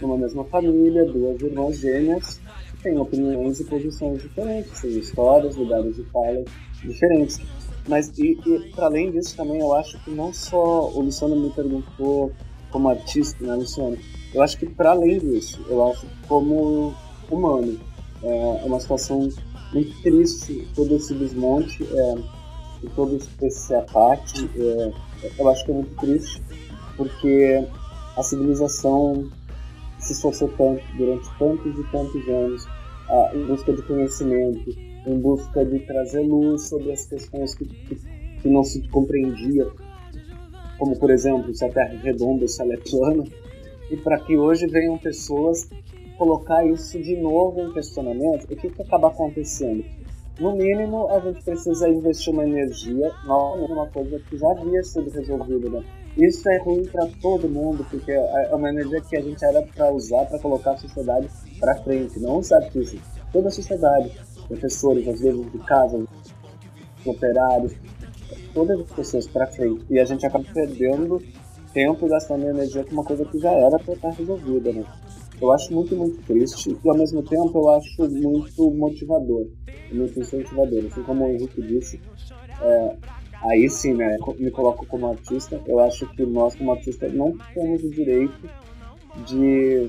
numa 0.01 0.16
mesma 0.16 0.44
família, 0.44 1.05
duas 1.05 1.40
irmãs 1.40 1.79
gêmeas, 1.79 2.40
tem 2.83 2.98
opiniões 2.98 3.61
e 3.61 3.64
posições 3.64 4.22
diferentes, 4.22 4.81
tem 4.81 4.98
histórias, 4.98 5.57
lugares 5.57 5.96
de 5.96 6.03
fala 6.05 6.44
diferentes. 6.83 7.40
Mas, 7.88 8.16
e, 8.18 8.38
e 8.46 8.72
para 8.75 8.87
além 8.87 9.11
disso, 9.11 9.37
também 9.37 9.61
eu 9.61 9.72
acho 9.75 10.03
que 10.05 10.11
não 10.11 10.33
só 10.33 10.88
o 10.88 11.01
Luciano 11.01 11.37
me 11.37 11.51
perguntou 11.51 12.33
como 12.70 12.88
artista, 12.88 13.44
né, 13.44 13.55
Luciano? 13.55 13.96
Eu 14.33 14.42
acho 14.42 14.59
que 14.59 14.66
para 14.66 14.92
além 14.92 15.18
disso, 15.18 15.64
eu 15.68 15.90
acho 15.90 16.07
que 16.07 16.27
como 16.27 16.94
humano, 17.31 17.79
é 18.22 18.62
uma 18.64 18.81
situação 18.81 19.29
muito 19.72 20.02
triste 20.02 20.68
todo 20.74 20.94
esse 20.94 21.14
desmonte 21.14 21.82
é, 21.85 22.14
e 22.82 22.88
todo 22.90 23.18
esse 23.42 23.74
ataque. 23.74 24.50
É, 24.56 24.92
eu 25.38 25.48
acho 25.48 25.64
que 25.64 25.70
é 25.70 25.74
muito 25.74 25.94
triste 25.96 26.42
porque 26.96 27.64
a 28.16 28.22
civilização 28.22 29.31
se 29.98 30.12
esforçou 30.12 30.48
tanto 30.48 30.83
durante 30.96 31.29
tantos 31.38 31.79
e 31.79 31.85
tantos 31.90 32.29
anos 32.29 32.66
em 33.35 33.46
busca 33.46 33.73
de 33.73 33.83
conhecimento, 33.83 34.70
em 35.06 35.18
busca 35.18 35.64
de 35.64 35.79
trazer 35.81 36.23
luz 36.23 36.68
sobre 36.68 36.92
as 36.92 37.04
questões 37.06 37.54
que, 37.54 37.66
que, 37.66 37.96
que 38.40 38.48
não 38.48 38.64
se 38.64 38.87
compreendia, 38.88 39.68
como 40.79 40.98
por 40.98 41.10
exemplo 41.10 41.54
se 41.54 41.64
a 41.64 41.68
Terra 41.68 41.92
é 41.92 41.98
redonda 41.98 42.42
ou 42.42 42.48
se 42.48 42.60
ela 42.62 42.75
é 42.75 42.79
plana, 42.79 43.25
e 43.90 43.96
para 43.96 44.18
que 44.18 44.37
hoje 44.37 44.66
venham 44.66 44.96
pessoas 44.96 45.68
colocar 46.23 46.64
isso 46.64 47.02
de 47.02 47.16
novo 47.16 47.62
em 47.62 47.73
questionamento, 47.73 48.44
o 48.44 48.56
que, 48.56 48.70
que 48.70 48.83
acaba 48.83 49.08
acontecendo? 49.08 49.85
no 50.40 50.56
mínimo, 50.56 51.08
a 51.10 51.20
gente 51.20 51.42
precisa 51.42 51.88
investir 51.88 52.33
uma 52.33 52.46
energia 52.46 53.12
novamente 53.25 53.70
numa 53.70 53.87
coisa 53.88 54.18
que 54.20 54.37
já 54.38 54.50
havia 54.50 54.83
sido 54.83 55.10
resolvida, 55.10 55.68
né? 55.68 55.85
Isso 56.16 56.48
é 56.48 56.58
ruim 56.58 56.85
para 56.85 57.06
todo 57.20 57.48
mundo, 57.48 57.85
porque 57.90 58.12
é, 58.12 58.48
é 58.50 58.54
uma 58.54 58.70
energia 58.70 59.00
que 59.00 59.16
a 59.16 59.20
gente 59.20 59.44
era 59.44 59.62
para 59.62 59.92
usar 59.92 60.25
para 60.27 60.38
colocar 60.38 60.73
a 60.73 60.77
sociedade 60.79 61.29
para 61.60 61.77
frente, 61.83 62.18
não 62.18 62.38
os 62.38 62.50
artistas, 62.50 63.00
toda 63.33 63.48
a 63.48 63.50
sociedade, 63.50 64.10
professores, 64.48 65.06
às 65.06 65.20
vezes 65.20 65.52
de 65.52 65.58
casa, 65.58 66.02
operários, 67.04 67.75
todas 68.54 68.81
as 68.81 68.90
pessoas 68.90 69.27
para 69.27 69.46
frente. 69.48 69.85
E 69.90 69.98
a 69.98 70.04
gente 70.04 70.25
acaba 70.25 70.44
perdendo 70.52 71.23
tempo 71.73 72.06
gastando 72.06 72.46
energia 72.46 72.85
com 72.85 72.92
uma 72.92 73.04
coisa 73.04 73.25
que 73.25 73.38
já 73.38 73.50
era 73.50 73.79
para 73.79 73.94
estar 73.94 74.10
resolvida, 74.10 74.73
né? 74.73 74.85
Eu 75.40 75.52
acho 75.52 75.72
muito, 75.72 75.96
muito 75.96 76.22
triste 76.22 76.76
e 76.85 76.88
ao 76.88 76.96
mesmo 76.96 77.22
tempo 77.22 77.50
eu 77.54 77.70
acho 77.70 78.08
muito 78.08 78.70
motivador, 78.70 79.46
muito 79.90 80.20
incentivador. 80.20 80.85
Assim 80.87 81.02
como 81.02 81.26
o 81.26 81.30
Henrique 81.30 81.60
disse, 81.62 82.00
é, 82.60 82.96
aí 83.42 83.68
sim, 83.68 83.94
né, 83.94 84.16
me 84.38 84.50
coloco 84.50 84.87
como 84.87 85.08
artista, 85.08 85.60
eu 85.66 85.80
acho 85.80 86.06
que 86.14 86.24
nós 86.24 86.54
como 86.54 86.72
artista 86.72 87.08
não 87.08 87.37
temos 87.54 87.83
o 87.83 87.90
direito 87.90 88.48
de, 89.26 89.88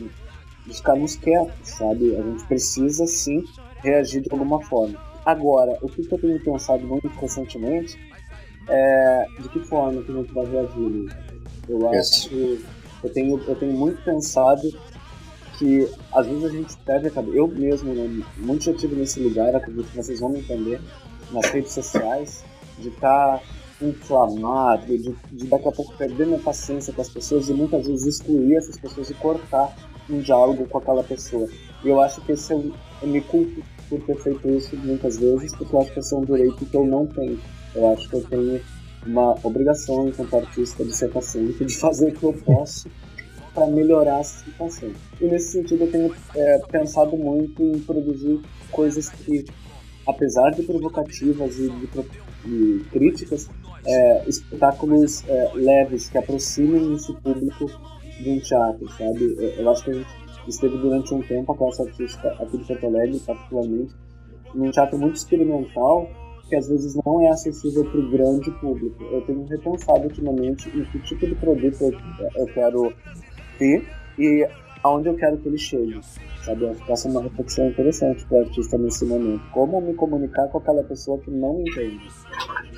de 0.65 0.73
ficarmos 0.73 1.15
quietos, 1.15 1.69
sabe? 1.69 2.15
A 2.15 2.21
gente 2.21 2.45
precisa 2.45 3.05
sim 3.05 3.43
reagir 3.77 4.21
de 4.21 4.31
alguma 4.31 4.61
forma. 4.63 4.97
Agora, 5.25 5.77
o 5.81 5.87
que 5.87 6.01
eu 6.01 6.19
tenho 6.19 6.39
pensado 6.43 6.85
muito 6.85 7.07
recentemente 7.07 7.97
é 8.67 9.25
de 9.39 9.49
que 9.49 9.59
forma 9.59 10.01
que 10.01 10.11
a 10.11 10.15
gente 10.15 10.33
vai 10.33 10.45
reagir. 10.45 11.15
Eu 11.67 11.89
acho, 11.89 12.29
eu 13.03 13.09
tenho, 13.13 13.41
eu 13.47 13.55
tenho 13.55 13.73
muito 13.73 14.03
pensado 14.03 14.61
que 15.63 15.89
às 16.11 16.27
vezes 16.27 16.43
a 16.43 16.49
gente 16.49 16.77
perde 16.79 17.07
a 17.07 17.11
cabeça. 17.11 17.37
Eu 17.37 17.47
mesmo, 17.47 17.93
né, 17.93 18.25
muito 18.37 18.65
já 18.65 18.73
tive 18.73 18.95
nesse 18.95 19.21
lugar, 19.21 19.55
acredito 19.55 19.89
que 19.89 19.95
vocês 19.95 20.19
vão 20.19 20.29
me 20.29 20.39
entender, 20.39 20.81
nas 21.31 21.49
redes 21.49 21.71
sociais, 21.71 22.43
de 22.77 22.89
estar 22.89 23.37
tá 23.37 23.43
inflamado, 23.81 24.85
de, 24.85 25.15
de, 25.31 25.47
daqui 25.47 25.67
a 25.69 25.71
pouco 25.71 25.95
perder 25.95 26.27
minha 26.27 26.39
paciência 26.39 26.91
com 26.91 27.01
as 27.01 27.09
pessoas 27.09 27.47
e 27.47 27.53
muitas 27.53 27.87
vezes 27.87 28.19
excluir 28.19 28.55
essas 28.55 28.77
pessoas 28.77 29.09
e 29.09 29.13
cortar 29.13 29.73
um 30.09 30.19
diálogo 30.19 30.67
com 30.67 30.77
aquela 30.77 31.03
pessoa. 31.03 31.47
E 31.81 31.87
eu 31.87 32.01
acho 32.01 32.19
que 32.21 32.33
esse 32.33 32.51
eu, 32.51 32.73
eu 33.01 33.07
me 33.07 33.21
culpo 33.21 33.63
por 33.89 34.01
ter 34.01 34.17
feito 34.17 34.49
isso 34.49 34.75
muitas 34.75 35.17
vezes, 35.17 35.55
porque 35.55 35.73
eu 35.73 35.81
acho 35.81 35.93
que 35.93 35.99
esse 35.99 36.13
é 36.13 36.17
um 36.17 36.25
direito 36.25 36.65
que 36.65 36.75
eu 36.75 36.85
não 36.85 37.07
tenho. 37.07 37.39
Eu 37.73 37.89
acho 37.93 38.09
que 38.09 38.15
eu 38.15 38.23
tenho 38.23 38.61
uma 39.05 39.35
obrigação 39.43 40.09
enquanto 40.09 40.35
artista 40.35 40.83
de 40.83 40.95
ser 40.95 41.09
paciente, 41.09 41.63
de 41.63 41.77
fazer 41.77 42.09
o 42.09 42.13
que 42.13 42.23
eu 42.23 42.33
posso 42.33 42.89
para 43.53 43.67
melhorar 43.67 44.19
a 44.19 44.23
situação. 44.23 44.91
E 45.21 45.25
nesse 45.25 45.51
sentido 45.51 45.83
eu 45.83 45.91
tenho 45.91 46.15
é, 46.35 46.59
pensado 46.71 47.15
muito 47.17 47.61
em 47.61 47.79
produzir 47.79 48.39
coisas 48.71 49.09
que, 49.09 49.45
apesar 50.07 50.51
de 50.51 50.63
provocativas 50.63 51.57
e 51.57 51.69
de, 51.69 51.87
de 52.45 52.85
críticas, 52.89 53.49
é, 53.85 54.23
espetáculos 54.27 55.23
é, 55.27 55.51
leves 55.53 56.09
que 56.09 56.17
aproximem 56.17 56.93
esse 56.95 57.13
público 57.13 57.69
de 58.21 58.29
um 58.29 58.39
teatro, 58.39 58.87
sabe? 58.97 59.35
Eu 59.57 59.69
acho 59.69 59.83
que 59.83 59.91
a 59.91 59.93
gente 59.93 60.07
esteve 60.47 60.77
durante 60.77 61.13
um 61.13 61.21
tempo, 61.21 61.51
a 61.51 61.57
classe 61.57 61.81
artística 61.81 62.29
aqui 62.39 62.57
de 62.57 62.65
Porto 62.65 62.85
Alegre, 62.85 63.19
particularmente, 63.19 63.93
num 64.53 64.71
teatro 64.71 64.97
muito 64.97 65.15
experimental, 65.15 66.07
que 66.47 66.55
às 66.55 66.67
vezes 66.67 66.95
não 67.05 67.21
é 67.21 67.29
acessível 67.29 67.83
para 67.85 67.99
o 67.99 68.11
grande 68.11 68.51
público. 68.59 69.03
Eu 69.03 69.21
tenho 69.21 69.45
repensado 69.45 70.03
ultimamente 70.03 70.69
em 70.69 70.83
que 70.85 70.99
tipo 70.99 71.25
de 71.25 71.35
produto 71.35 71.81
eu, 71.81 71.91
eu 72.35 72.45
quero 72.53 72.93
ter 73.57 73.85
e 74.17 74.47
aonde 74.83 75.07
eu 75.07 75.15
quero 75.15 75.37
que 75.37 75.47
ele 75.47 75.57
chegue. 75.57 75.99
Sabe? 76.43 76.65
Essa 76.89 77.07
é 77.07 77.11
uma 77.11 77.23
reflexão 77.23 77.69
interessante 77.69 78.25
para 78.25 78.39
o 78.39 78.41
artista 78.41 78.77
nesse 78.77 79.05
momento. 79.05 79.41
Como 79.51 79.79
me 79.79 79.93
comunicar 79.93 80.47
com 80.49 80.57
aquela 80.57 80.83
pessoa 80.83 81.17
que 81.19 81.31
não 81.31 81.61
entende. 81.61 82.07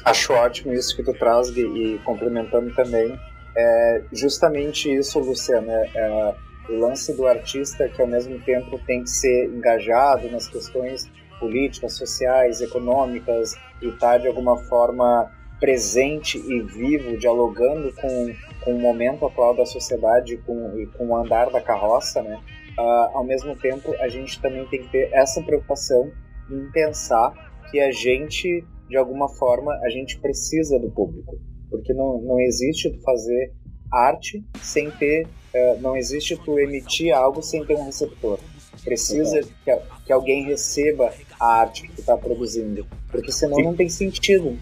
Acho 0.05 0.33
ótimo 0.33 0.73
isso 0.73 0.95
que 0.95 1.03
tu 1.03 1.13
traz 1.13 1.49
e 1.49 1.99
complementando 2.05 2.73
também. 2.75 3.17
É 3.57 4.03
justamente 4.11 4.93
isso, 4.93 5.19
Luciano. 5.19 5.71
É, 5.71 5.89
é 5.95 6.35
o 6.69 6.79
lance 6.79 7.13
do 7.13 7.27
artista 7.27 7.87
que 7.87 8.01
ao 8.01 8.07
mesmo 8.07 8.39
tempo 8.39 8.79
tem 8.85 9.03
que 9.03 9.09
ser 9.09 9.47
engajado 9.47 10.29
nas 10.29 10.47
questões 10.47 11.09
políticas, 11.39 11.93
sociais, 11.93 12.61
econômicas 12.61 13.55
e 13.81 13.91
tá, 13.91 14.17
de 14.17 14.27
alguma 14.27 14.57
forma 14.57 15.31
presente 15.59 16.37
e 16.37 16.61
vivo, 16.61 17.17
dialogando 17.17 17.93
com, 17.93 18.33
com 18.63 18.75
o 18.75 18.79
momento 18.79 19.25
atual 19.25 19.55
da 19.55 19.65
sociedade 19.65 20.37
com, 20.37 20.77
e 20.79 20.85
com 20.87 21.07
o 21.07 21.15
andar 21.15 21.49
da 21.49 21.61
carroça, 21.61 22.21
né? 22.21 22.39
Uh, 22.77 23.17
ao 23.17 23.23
mesmo 23.23 23.55
tempo, 23.55 23.93
a 23.99 24.09
gente 24.09 24.41
também 24.41 24.65
tem 24.65 24.81
que 24.83 24.89
ter 24.89 25.09
essa 25.13 25.41
preocupação 25.41 26.11
em 26.51 26.69
pensar 26.71 27.33
que 27.71 27.79
a 27.79 27.91
gente, 27.91 28.65
de 28.89 28.97
alguma 28.97 29.29
forma, 29.29 29.73
a 29.83 29.89
gente 29.89 30.19
precisa 30.19 30.77
do 30.77 30.91
público. 30.91 31.39
Porque 31.69 31.93
não, 31.93 32.21
não 32.21 32.39
existe 32.39 32.89
tu 32.89 33.01
fazer 33.01 33.53
arte 33.91 34.43
sem 34.61 34.91
ter, 34.91 35.25
uh, 35.25 35.81
não 35.81 35.95
existe 35.95 36.35
tu 36.35 36.59
emitir 36.59 37.15
algo 37.15 37.41
sem 37.41 37.65
ter 37.65 37.75
um 37.75 37.85
receptor. 37.85 38.39
Precisa 38.83 39.41
que, 39.41 39.71
que 40.05 40.11
alguém 40.11 40.43
receba 40.43 41.13
a 41.39 41.59
arte 41.61 41.83
que 41.83 41.93
tu 41.93 42.01
está 42.01 42.17
produzindo, 42.17 42.85
porque 43.09 43.31
senão 43.31 43.57
não 43.59 43.75
tem 43.75 43.89
sentido 43.89 44.57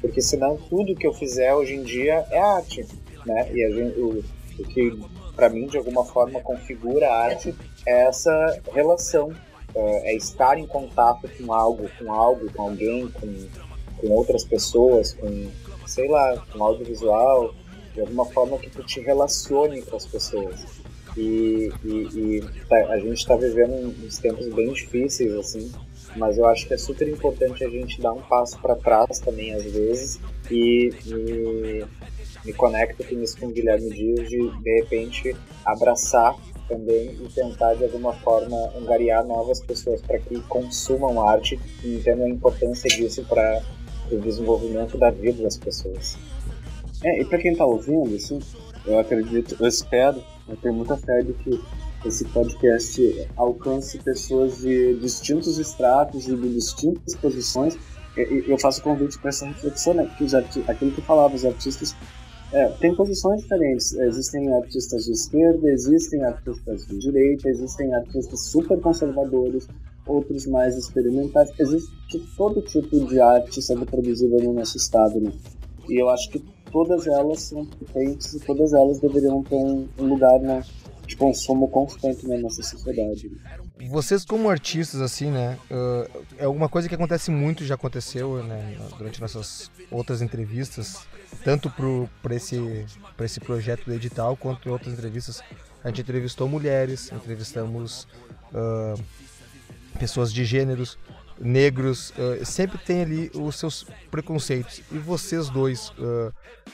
porque 0.00 0.20
senão 0.20 0.56
tudo 0.56 0.94
que 0.94 1.06
eu 1.06 1.12
fizer 1.12 1.54
hoje 1.54 1.74
em 1.74 1.82
dia 1.82 2.26
é 2.30 2.38
arte, 2.38 2.86
né? 3.24 3.50
E 3.52 3.72
gente, 3.72 4.00
o, 4.00 4.24
o 4.58 4.64
que 4.64 4.98
para 5.34 5.48
mim 5.48 5.66
de 5.66 5.76
alguma 5.76 6.04
forma 6.04 6.40
configura 6.40 7.08
a 7.08 7.24
arte 7.24 7.54
é 7.86 8.06
essa 8.06 8.60
relação, 8.72 9.32
é, 9.74 10.12
é 10.12 10.16
estar 10.16 10.58
em 10.58 10.66
contato 10.66 11.28
com 11.36 11.52
algo, 11.52 11.90
com 11.98 12.12
algo, 12.12 12.50
com 12.52 12.62
alguém, 12.62 13.08
com, 13.08 13.48
com 13.98 14.08
outras 14.12 14.44
pessoas, 14.44 15.12
com 15.12 15.50
sei 15.86 16.08
lá, 16.08 16.36
com 16.52 16.62
audiovisual, 16.64 17.54
de 17.94 18.00
alguma 18.00 18.24
forma 18.26 18.58
que 18.58 18.70
tu 18.70 18.82
te 18.82 19.00
relacione 19.00 19.82
com 19.82 19.96
as 19.96 20.06
pessoas. 20.06 20.64
E, 21.16 21.70
e, 21.84 21.88
e 21.88 22.44
tá, 22.68 22.76
a 22.88 22.98
gente 22.98 23.18
está 23.18 23.36
vivendo 23.36 23.94
uns 24.04 24.18
tempos 24.18 24.52
bem 24.52 24.72
difíceis 24.72 25.32
assim 25.34 25.72
mas 26.16 26.38
eu 26.38 26.46
acho 26.46 26.66
que 26.66 26.74
é 26.74 26.78
super 26.78 27.08
importante 27.08 27.64
a 27.64 27.68
gente 27.68 28.00
dar 28.00 28.12
um 28.12 28.22
passo 28.22 28.58
para 28.60 28.74
trás 28.76 29.18
também 29.20 29.54
às 29.54 29.64
vezes 29.64 30.20
e 30.50 30.90
me, 32.44 32.52
conecto 32.52 33.04
com 33.04 33.20
isso 33.22 33.38
com 33.38 33.46
o 33.46 33.52
Guilherme 33.52 33.90
Dias 33.90 34.28
de 34.28 34.48
de 34.62 34.80
repente 34.80 35.36
abraçar 35.64 36.36
também 36.68 37.16
e 37.20 37.28
tentar 37.32 37.74
de 37.74 37.84
alguma 37.84 38.12
forma 38.12 38.56
angariar 38.76 39.24
novas 39.24 39.60
pessoas 39.60 40.00
para 40.00 40.18
que 40.18 40.40
consumam 40.42 41.20
arte 41.26 41.58
e 41.84 41.96
entendam 41.96 42.26
a 42.26 42.30
importância 42.30 42.88
disso 42.88 43.24
para 43.24 43.62
o 44.10 44.16
desenvolvimento 44.18 44.96
da 44.98 45.10
vida 45.10 45.42
das 45.42 45.56
pessoas. 45.56 46.16
É, 47.02 47.20
e 47.20 47.24
para 47.24 47.38
quem 47.38 47.52
está 47.52 47.64
ouvindo, 47.64 48.14
assim, 48.14 48.40
eu 48.86 48.98
acredito, 48.98 49.56
eu 49.58 49.66
espero, 49.66 50.22
eu 50.48 50.56
tenho 50.56 50.74
muita 50.74 50.96
fé 50.96 51.22
de 51.22 51.32
que 51.34 51.60
esse 52.04 52.24
podcast 52.26 53.28
alcance 53.36 53.98
pessoas 53.98 54.58
de 54.58 54.94
distintos 54.94 55.58
estratos 55.58 56.28
e 56.28 56.36
de 56.36 56.48
distintas 56.54 57.14
posições. 57.16 57.76
Eu 58.16 58.58
faço 58.58 58.82
convite 58.82 59.18
para 59.18 59.28
essa 59.28 59.46
reflexão, 59.46 59.94
né? 59.94 60.04
Porque 60.04 60.24
aquilo 60.70 60.92
que 60.92 61.00
eu 61.00 61.04
falava, 61.04 61.34
os 61.34 61.44
artistas 61.44 61.94
é, 62.52 62.68
têm 62.80 62.94
posições 62.94 63.42
diferentes. 63.42 63.92
Existem 63.92 64.52
artistas 64.54 65.04
de 65.04 65.12
esquerda, 65.12 65.70
existem 65.70 66.24
artistas 66.24 66.86
de 66.86 66.98
direita, 66.98 67.48
existem 67.48 67.94
artistas 67.94 68.40
super 68.46 68.80
conservadores, 68.80 69.68
outros 70.06 70.46
mais 70.46 70.76
experimentais. 70.76 71.50
Existe 71.58 71.92
todo 72.36 72.62
tipo 72.62 73.04
de 73.06 73.20
arte 73.20 73.60
sendo 73.60 73.84
produzida 73.84 74.36
no 74.42 74.54
nosso 74.54 74.76
estado, 74.76 75.20
né? 75.20 75.32
E 75.88 76.00
eu 76.00 76.08
acho 76.08 76.30
que 76.30 76.42
todas 76.72 77.06
elas 77.06 77.42
são 77.42 77.64
potentes 77.64 78.32
e 78.34 78.40
todas 78.40 78.72
elas 78.72 79.00
deveriam 79.00 79.42
ter 79.42 79.56
um 79.56 79.88
lugar 79.98 80.40
na, 80.40 80.62
de 81.06 81.16
consumo 81.16 81.68
constante 81.68 82.26
na 82.26 82.36
nossa 82.36 82.62
sociedade. 82.62 83.30
Vocês 83.88 84.24
como 84.24 84.50
artistas, 84.50 85.00
assim, 85.00 85.30
né, 85.30 85.58
uh, 85.70 86.24
é 86.38 86.44
alguma 86.44 86.68
coisa 86.68 86.88
que 86.88 86.94
acontece 86.94 87.30
muito, 87.30 87.64
já 87.64 87.74
aconteceu, 87.74 88.42
né, 88.42 88.76
durante 88.98 89.20
nossas 89.20 89.70
outras 89.90 90.20
entrevistas, 90.22 91.06
tanto 91.44 91.70
para 92.22 92.34
esse, 92.34 92.84
esse 93.20 93.40
projeto 93.40 93.84
do 93.84 93.94
edital, 93.94 94.36
quanto 94.36 94.68
em 94.68 94.72
outras 94.72 94.92
entrevistas. 94.92 95.42
A 95.84 95.88
gente 95.88 96.00
entrevistou 96.00 96.48
mulheres, 96.48 97.12
entrevistamos 97.12 98.08
uh, 98.52 99.00
pessoas 99.98 100.32
de 100.32 100.44
gêneros, 100.44 100.98
negros, 101.38 102.10
uh, 102.10 102.44
sempre 102.44 102.78
tem 102.78 103.02
ali 103.02 103.30
os 103.34 103.56
seus 103.56 103.86
preconceitos. 104.10 104.80
E 104.90 104.98
vocês 104.98 105.48
dois, 105.48 105.90
uh, 105.90 106.32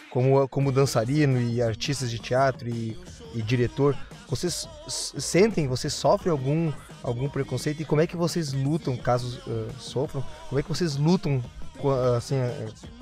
como, 0.08 0.48
como 0.48 0.72
dançarino 0.72 1.40
e 1.40 1.60
artistas 1.60 2.10
de 2.10 2.18
teatro 2.18 2.68
e, 2.68 2.96
e 3.34 3.42
diretor, 3.42 3.96
vocês 4.32 4.66
sentem, 4.88 5.68
vocês 5.68 5.92
sofrem 5.92 6.32
algum, 6.32 6.72
algum 7.02 7.28
preconceito 7.28 7.82
e 7.82 7.84
como 7.84 8.00
é 8.00 8.06
que 8.06 8.16
vocês 8.16 8.54
lutam, 8.54 8.96
caso 8.96 9.38
uh, 9.46 9.70
sofram, 9.78 10.24
como 10.48 10.58
é 10.58 10.62
que 10.62 10.70
vocês 10.70 10.96
lutam 10.96 11.42
com, 11.76 11.90
assim, 11.90 12.36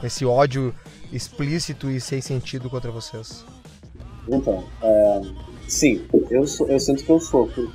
com 0.00 0.04
esse 0.04 0.26
ódio 0.26 0.74
explícito 1.12 1.88
e 1.88 2.00
sem 2.00 2.20
sentido 2.20 2.68
contra 2.68 2.90
vocês? 2.90 3.44
Então, 4.28 4.64
é, 4.82 5.20
sim, 5.68 6.04
eu, 6.12 6.44
eu 6.66 6.80
sinto 6.80 7.04
que 7.04 7.10
eu 7.10 7.20
sofro 7.20 7.70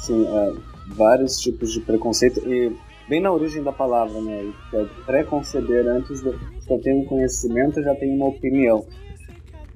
sim, 0.00 0.26
é, 0.26 0.54
vários 0.88 1.38
tipos 1.38 1.72
de 1.72 1.80
preconceito 1.80 2.40
e 2.52 2.76
bem 3.08 3.20
na 3.20 3.30
origem 3.30 3.62
da 3.62 3.70
palavra, 3.70 4.20
né? 4.20 4.52
Que 4.70 4.76
é 4.76 4.84
preconceber 5.06 5.86
antes 5.86 6.20
de 6.20 6.36
eu 6.68 6.80
tenho 6.80 7.02
um 7.02 7.04
conhecimento, 7.04 7.78
eu 7.78 7.84
já 7.84 7.94
tenho 7.94 8.16
uma 8.16 8.26
opinião. 8.26 8.84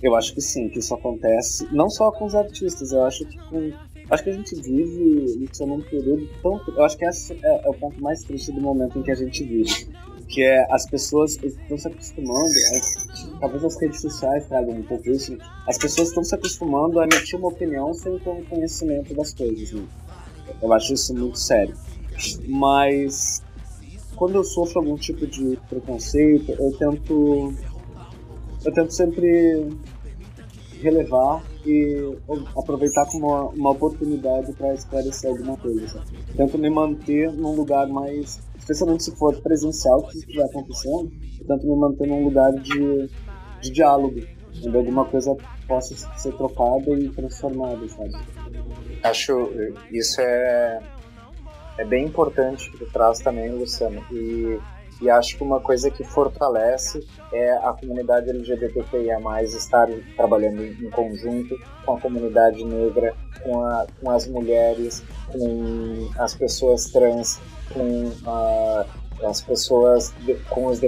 Eu 0.03 0.16
acho 0.16 0.34
que 0.34 0.40
sim, 0.40 0.68
que 0.68 0.80
isso 0.80 0.92
acontece, 0.94 1.66
não 1.70 1.88
só 1.88 2.11
com 2.11 2.24
os 2.24 2.34
artistas, 2.34 2.90
eu 2.90 3.05
acho 3.05 3.24
que 3.24 3.38
com, 3.48 3.72
acho 4.11 4.24
que 4.24 4.30
a 4.30 4.32
gente 4.32 4.55
vive 4.61 5.44
isso 5.44 5.64
num 5.64 5.80
período 5.80 6.28
tão, 6.42 6.61
eu 6.76 6.84
acho 6.84 6.98
que 6.98 7.05
esse 7.05 7.34
é, 7.34 7.66
é 7.66 7.70
o 7.70 7.74
ponto 7.74 8.03
mais 8.03 8.22
triste 8.24 8.50
do 8.50 8.61
momento 8.61 8.98
em 8.98 9.03
que 9.03 9.12
a 9.12 9.14
gente 9.14 9.44
vive, 9.44 9.88
que 10.28 10.42
é 10.42 10.66
as 10.72 10.86
pessoas 10.86 11.38
estão 11.40 11.78
se 11.78 11.86
acostumando, 11.86 12.50
a, 12.50 13.38
talvez 13.38 13.64
as 13.64 13.80
redes 13.80 14.00
sociais 14.00 14.44
tragam 14.48 14.74
um 14.74 14.82
pouco 14.82 15.09
isso, 15.09 15.38
as 15.68 15.78
pessoas 15.78 16.09
estão 16.09 16.24
se 16.24 16.34
acostumando 16.34 16.98
a 16.98 17.05
emitir 17.05 17.38
uma 17.38 17.48
opinião 17.48 17.94
sem 17.94 18.18
ter 18.18 18.30
um 18.30 18.44
conhecimento 18.44 19.14
das 19.14 19.32
coisas, 19.32 19.70
né? 19.70 19.84
Eu 20.61 20.72
acho 20.72 20.94
isso 20.94 21.14
muito 21.14 21.38
sério. 21.38 21.74
Mas 22.48 23.40
quando 24.16 24.34
eu 24.34 24.44
sofro 24.44 24.80
algum 24.80 24.96
tipo 24.96 25.26
de 25.26 25.57
preconceito, 25.68 26.53
eu 26.53 26.72
tento 26.76 27.55
eu 28.64 28.72
tento 28.72 28.92
sempre 28.92 29.68
relevar 30.82 31.42
e 31.64 32.16
aproveitar 32.56 33.06
como 33.06 33.28
uma, 33.28 33.44
uma 33.50 33.70
oportunidade 33.70 34.52
para 34.52 34.74
esclarecer 34.74 35.30
alguma 35.30 35.56
coisa. 35.56 35.86
Sabe? 35.88 36.06
Tento 36.36 36.58
me 36.58 36.70
manter 36.70 37.32
num 37.32 37.54
lugar 37.54 37.86
mais, 37.88 38.40
especialmente 38.58 39.04
se 39.04 39.16
for 39.16 39.34
presencial, 39.40 40.02
que 40.08 40.18
estiver 40.18 40.44
acontecendo, 40.44 41.10
eu 41.40 41.46
tento 41.46 41.66
me 41.66 41.76
manter 41.76 42.06
num 42.06 42.24
lugar 42.24 42.52
de, 42.52 43.08
de 43.60 43.70
diálogo, 43.70 44.20
onde 44.64 44.76
alguma 44.76 45.04
coisa 45.04 45.36
possa 45.66 45.94
ser 46.18 46.32
trocada 46.36 46.90
e 46.90 47.08
transformada, 47.08 47.88
sabe? 47.88 48.12
Acho 49.02 49.50
isso 49.90 50.20
é 50.20 50.80
é 51.78 51.84
bem 51.84 52.06
importante 52.06 52.70
que 52.70 52.78
tu 52.78 52.86
traz 52.92 53.18
também, 53.20 53.50
Luciano. 53.50 54.04
E 54.12 54.58
e 55.03 55.11
acho 55.11 55.36
que 55.36 55.42
uma 55.42 55.61
coisa 55.61 55.90
que 55.90 56.05
fortalece 56.05 57.05
é 57.32 57.53
a 57.57 57.72
comunidade 57.72 58.30
LGBTQIA+, 58.30 59.18
estar 59.42 59.88
trabalhando 60.16 60.64
em 60.64 60.88
conjunto 60.90 61.59
com 61.84 61.94
a 61.94 62.00
comunidade 62.00 62.64
negra, 62.64 63.14
com, 63.42 63.61
a, 63.61 63.86
com 64.00 64.11
as 64.11 64.28
mulheres, 64.28 65.03
com 65.32 66.09
as 66.16 66.34
pessoas 66.34 66.84
trans, 66.84 67.40
com 67.74 68.12
a, 68.24 68.86
as 69.24 69.40
pessoas 69.40 70.14
com 70.48 70.66
os 70.66 70.80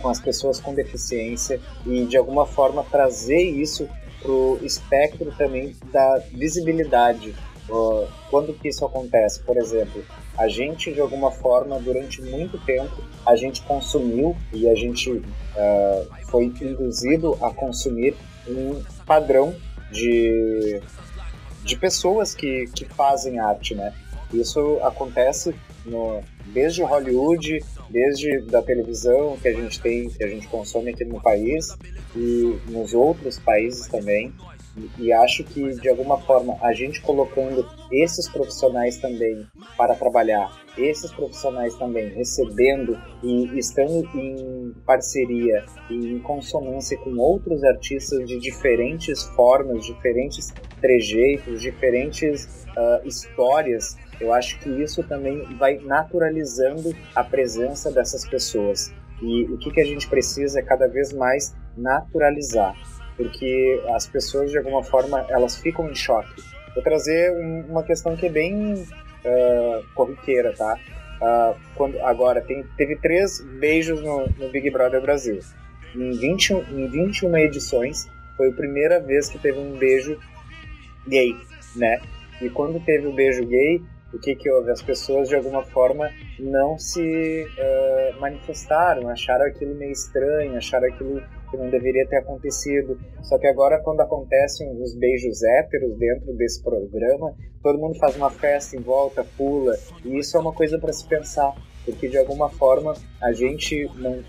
com 0.00 0.08
as 0.08 0.20
pessoas 0.20 0.60
com 0.60 0.74
deficiência 0.74 1.60
e 1.86 2.04
de 2.06 2.16
alguma 2.16 2.46
forma 2.46 2.84
trazer 2.90 3.42
isso 3.42 3.88
para 4.20 4.30
o 4.30 4.58
espectro 4.62 5.32
também 5.36 5.76
da 5.92 6.22
visibilidade. 6.32 7.34
Quando 8.30 8.54
que 8.54 8.68
isso 8.68 8.84
acontece? 8.84 9.40
Por 9.40 9.56
exemplo, 9.56 10.02
a 10.36 10.48
gente 10.48 10.92
de 10.92 11.00
alguma 11.00 11.30
forma 11.30 11.78
durante 11.78 12.22
muito 12.22 12.58
tempo 12.64 13.02
a 13.26 13.36
gente 13.36 13.62
consumiu 13.62 14.36
e 14.52 14.68
a 14.68 14.74
gente 14.74 15.10
uh, 15.10 16.26
foi 16.26 16.44
induzido 16.44 17.36
a 17.40 17.50
consumir 17.52 18.14
um 18.48 18.82
padrão 19.06 19.54
de, 19.90 20.80
de 21.62 21.76
pessoas 21.76 22.34
que, 22.34 22.66
que 22.74 22.84
fazem 22.84 23.38
arte, 23.38 23.74
né? 23.74 23.92
Isso 24.32 24.78
acontece 24.82 25.54
no, 25.84 26.22
desde 26.46 26.82
Hollywood, 26.82 27.60
desde 27.90 28.40
da 28.42 28.62
televisão 28.62 29.36
que 29.36 29.48
a 29.48 29.52
gente 29.52 29.80
tem, 29.80 30.08
que 30.08 30.24
a 30.24 30.28
gente 30.28 30.48
consome 30.48 30.90
aqui 30.90 31.04
no 31.04 31.20
país 31.20 31.76
e 32.16 32.58
nos 32.68 32.94
outros 32.94 33.38
países 33.38 33.86
também. 33.88 34.32
E 34.98 35.12
acho 35.12 35.44
que, 35.44 35.74
de 35.74 35.88
alguma 35.88 36.18
forma, 36.18 36.56
a 36.62 36.72
gente 36.72 37.00
colocando 37.02 37.66
esses 37.92 38.28
profissionais 38.28 38.96
também 38.96 39.46
para 39.76 39.94
trabalhar, 39.94 40.50
esses 40.78 41.12
profissionais 41.12 41.74
também 41.76 42.08
recebendo 42.08 42.98
e 43.22 43.58
estando 43.58 44.08
em 44.14 44.72
parceria 44.86 45.64
e 45.90 46.12
em 46.12 46.18
consonância 46.20 46.96
com 46.98 47.16
outros 47.18 47.62
artistas 47.64 48.26
de 48.26 48.38
diferentes 48.38 49.24
formas, 49.36 49.84
diferentes 49.84 50.52
trejeitos, 50.80 51.60
diferentes 51.60 52.66
uh, 52.68 53.06
histórias, 53.06 53.96
eu 54.18 54.32
acho 54.32 54.58
que 54.60 54.70
isso 54.82 55.02
também 55.02 55.44
vai 55.56 55.78
naturalizando 55.78 56.94
a 57.14 57.22
presença 57.22 57.90
dessas 57.90 58.26
pessoas. 58.26 58.90
E 59.20 59.44
o 59.44 59.58
que, 59.58 59.70
que 59.70 59.80
a 59.80 59.84
gente 59.84 60.08
precisa 60.08 60.60
é 60.60 60.62
cada 60.62 60.88
vez 60.88 61.12
mais 61.12 61.54
naturalizar 61.76 62.74
porque 63.22 63.80
as 63.94 64.06
pessoas 64.06 64.50
de 64.50 64.58
alguma 64.58 64.82
forma 64.82 65.24
elas 65.28 65.56
ficam 65.56 65.88
em 65.88 65.94
choque. 65.94 66.42
Vou 66.74 66.82
trazer 66.82 67.30
um, 67.32 67.66
uma 67.68 67.82
questão 67.84 68.16
que 68.16 68.26
é 68.26 68.30
bem 68.30 68.74
uh, 68.74 69.84
corriqueira, 69.94 70.52
tá? 70.56 70.78
Uh, 71.20 71.56
quando, 71.76 72.00
agora, 72.00 72.40
tem, 72.40 72.64
teve 72.76 72.96
três 72.96 73.40
beijos 73.60 74.02
no, 74.02 74.26
no, 74.38 74.48
Big 74.50 74.68
Brother 74.70 75.00
Brasil. 75.00 75.38
Em, 75.94 76.10
20, 76.10 76.52
em 76.52 76.88
21 76.88 77.36
edições, 77.36 78.08
foi 78.36 78.48
a 78.48 78.52
primeira 78.52 78.98
vez 78.98 79.28
que 79.28 79.38
teve 79.38 79.58
um 79.58 79.76
beijo 79.76 80.18
gay, 81.06 81.36
né? 81.76 82.00
E 82.40 82.50
quando 82.50 82.84
teve 82.84 83.06
o 83.06 83.12
beijo 83.12 83.46
gay, 83.46 83.80
o 84.12 84.18
que 84.18 84.34
que 84.34 84.50
houve? 84.50 84.70
As 84.70 84.82
pessoas, 84.82 85.28
de 85.28 85.36
alguma 85.36 85.62
forma, 85.62 86.10
não 86.40 86.76
se 86.76 87.46
uh, 87.46 88.20
manifestaram, 88.20 89.08
acharam 89.08 89.46
aquilo 89.46 89.74
meio 89.76 89.92
estranho, 89.92 90.56
acharam 90.56 90.88
aquilo 90.88 91.22
que 91.52 91.56
não 91.58 91.68
deveria 91.70 92.08
ter 92.08 92.16
acontecido. 92.16 92.98
Só 93.22 93.38
que 93.38 93.46
agora, 93.46 93.78
quando 93.84 94.00
acontecem 94.00 94.68
os 94.80 94.96
beijos 94.96 95.42
héteros 95.42 95.96
dentro 95.98 96.32
desse 96.34 96.62
programa, 96.62 97.34
todo 97.62 97.78
mundo 97.78 97.98
faz 97.98 98.16
uma 98.16 98.30
festa 98.30 98.74
em 98.74 98.80
volta, 98.80 99.24
pula, 99.36 99.76
e 100.04 100.18
isso 100.18 100.36
é 100.36 100.40
uma 100.40 100.52
coisa 100.52 100.78
para 100.78 100.92
se 100.92 101.06
pensar 101.06 101.54
porque 101.84 102.08
de 102.08 102.18
alguma 102.18 102.48
forma 102.48 102.94
a 103.20 103.32
gente 103.32 103.88
não, 103.96 104.22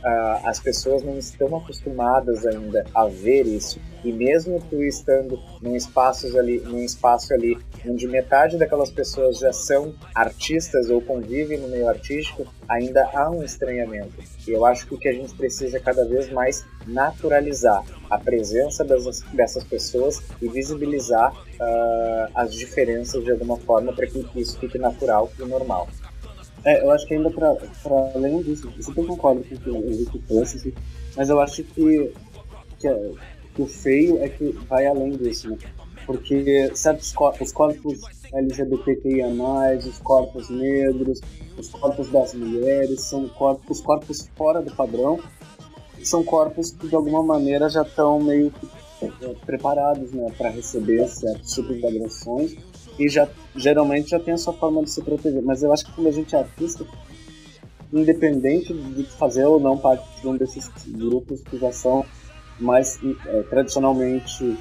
as 0.44 0.60
pessoas 0.60 1.04
não 1.04 1.18
estão 1.18 1.56
acostumadas 1.56 2.46
ainda 2.46 2.86
a 2.94 3.06
ver 3.08 3.46
isso 3.46 3.80
e 4.04 4.12
mesmo 4.12 4.62
tu 4.70 4.84
estando 4.84 5.40
num 5.62 5.76
espaço 5.76 6.38
ali, 6.38 6.60
num 6.60 6.84
espaço 6.84 7.34
ali 7.34 7.58
onde 7.86 8.08
metade 8.08 8.58
daquelas 8.58 8.92
pessoas 8.92 9.40
já 9.40 9.54
são 9.54 9.96
artistas 10.14 10.90
ou 10.90 11.02
convivem 11.02 11.58
no 11.58 11.70
meio 11.70 11.88
artístico, 11.88 12.46
ainda 12.68 13.10
há 13.14 13.30
um 13.30 13.44
estranhamento. 13.44 14.14
E 14.46 14.52
eu 14.52 14.66
acho 14.66 14.86
que 14.88 14.96
o 14.96 14.98
que 14.98 15.08
a 15.08 15.14
gente 15.14 15.34
precisa 15.34 15.78
é 15.78 15.80
cada 15.80 16.06
vez 16.06 16.30
mais 16.32 16.66
naturalizar 16.86 17.84
a 18.10 18.18
presença 18.18 18.84
dessas, 18.84 19.22
dessas 19.34 19.64
pessoas 19.64 20.22
e 20.42 20.48
visibilizar 20.48 21.34
uh, 21.34 22.32
as 22.36 22.54
diferenças 22.54 23.24
de 23.24 23.32
alguma 23.32 23.58
forma 23.58 23.94
para 23.94 24.06
que 24.06 24.26
isso 24.36 24.60
fique 24.60 24.78
natural 24.78 25.32
e 25.40 25.44
normal. 25.44 25.88
É, 26.66 26.82
eu 26.84 26.92
acho 26.92 27.06
que 27.06 27.14
ainda 27.14 27.30
para 27.30 27.58
além 28.16 28.42
disso, 28.42 28.72
eu 28.76 28.84
super 28.84 29.06
concordo 29.06 29.44
com 29.44 29.56
o 29.56 30.06
que 30.06 30.18
o 30.18 30.22
trouxe, 30.22 30.58
assim, 30.58 30.74
mas 31.16 31.30
eu 31.30 31.40
acho 31.40 31.64
que, 31.64 32.14
que, 32.80 33.14
que, 33.54 33.62
o 33.62 33.68
feio 33.68 34.24
é 34.24 34.30
que 34.30 34.52
vai 34.70 34.88
além 34.88 35.12
disso, 35.12 35.50
né? 35.50 35.58
Porque 36.06 36.72
certos 36.74 37.12
corpos, 37.12 37.48
os 37.48 37.54
corpos 37.54 38.02
LGBTQIA, 38.34 39.28
os 39.78 40.00
corpos 40.00 40.50
negros, 40.50 41.22
os 41.58 41.70
corpos 41.70 42.10
das 42.10 42.34
mulheres, 42.34 43.02
são 43.02 43.28
corpos, 43.30 43.80
os 43.80 43.84
corpos 43.84 44.30
fora 44.36 44.62
do 44.62 44.74
padrão, 44.74 45.20
são 46.02 46.24
corpos 46.24 46.72
que 46.72 46.88
de 46.88 46.96
alguma 46.96 47.24
maneira 47.24 47.70
já 47.70 47.84
estão 47.84 48.20
meio 48.20 48.52
que 48.52 48.70
é, 49.06 49.34
preparados 49.46 50.12
né, 50.12 50.32
para 50.38 50.50
receber 50.50 51.08
certos 51.08 51.54
tipos 51.54 51.78
de 51.78 51.86
agressões 51.86 52.56
e 52.98 53.10
já 53.10 53.28
geralmente 53.56 54.10
já 54.10 54.20
tem 54.20 54.34
a 54.34 54.38
sua 54.38 54.54
forma 54.54 54.84
de 54.84 54.90
se 54.90 55.02
proteger. 55.02 55.42
Mas 55.42 55.64
eu 55.64 55.72
acho 55.72 55.86
que 55.86 55.92
quando 55.94 56.08
a 56.08 56.12
gente 56.12 56.36
é 56.36 56.40
artista, 56.40 56.86
independente 57.92 58.74
de 58.74 59.04
fazer 59.18 59.46
ou 59.46 59.60
não 59.60 59.78
parte 59.78 60.04
de 60.22 60.28
um 60.28 60.36
desses 60.36 60.70
grupos 60.88 61.42
que 61.42 61.58
já 61.58 61.72
são 61.72 62.06
mais 62.60 63.00
é, 63.28 63.42
tradicionalmente 63.44 64.58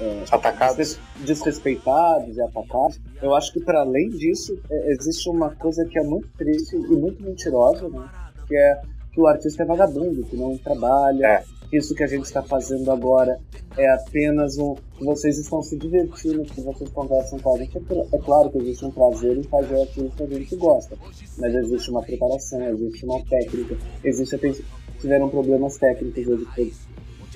é, 0.00 0.24
atacados, 0.30 0.98
desrespeitados 1.24 2.36
e 2.36 2.40
atacados, 2.40 3.00
eu 3.22 3.34
acho 3.34 3.52
que 3.52 3.60
para 3.60 3.80
além 3.80 4.08
disso 4.10 4.58
é, 4.70 4.92
existe 4.92 5.28
uma 5.28 5.50
coisa 5.50 5.84
que 5.84 5.98
é 5.98 6.02
muito 6.02 6.28
triste 6.36 6.74
e 6.76 6.96
muito 6.96 7.22
mentirosa, 7.22 7.88
né? 7.88 8.08
que 8.46 8.56
é 8.56 8.82
que 9.12 9.20
o 9.20 9.28
artista 9.28 9.62
é 9.62 9.66
vagabundo, 9.66 10.24
que 10.24 10.36
não 10.36 10.58
trabalha, 10.58 11.24
é 11.24 11.44
isso 11.76 11.94
que 11.94 12.02
a 12.02 12.06
gente 12.06 12.24
está 12.24 12.42
fazendo 12.42 12.90
agora 12.90 13.38
é 13.76 13.90
apenas 13.90 14.58
um. 14.58 14.74
vocês 15.00 15.38
estão 15.38 15.62
se 15.62 15.76
divertindo, 15.76 16.42
que 16.42 16.60
vocês 16.60 16.90
conversam 16.90 17.38
com 17.38 17.54
a 17.54 17.58
gente. 17.58 17.76
É 18.12 18.18
claro 18.18 18.50
que 18.50 18.58
existe 18.58 18.84
um 18.84 18.90
prazer 18.90 19.36
em 19.36 19.42
fazer 19.44 19.82
aquilo 19.82 20.10
que 20.10 20.22
a 20.22 20.26
gente 20.26 20.56
gosta, 20.56 20.96
mas 21.38 21.54
existe 21.54 21.90
uma 21.90 22.02
preparação, 22.02 22.62
existe 22.68 23.04
uma 23.04 23.22
técnica, 23.24 23.76
existe. 24.02 24.64
Tiveram 25.00 25.28
problemas 25.28 25.76
técnicos 25.76 26.26
hoje, 26.26 26.46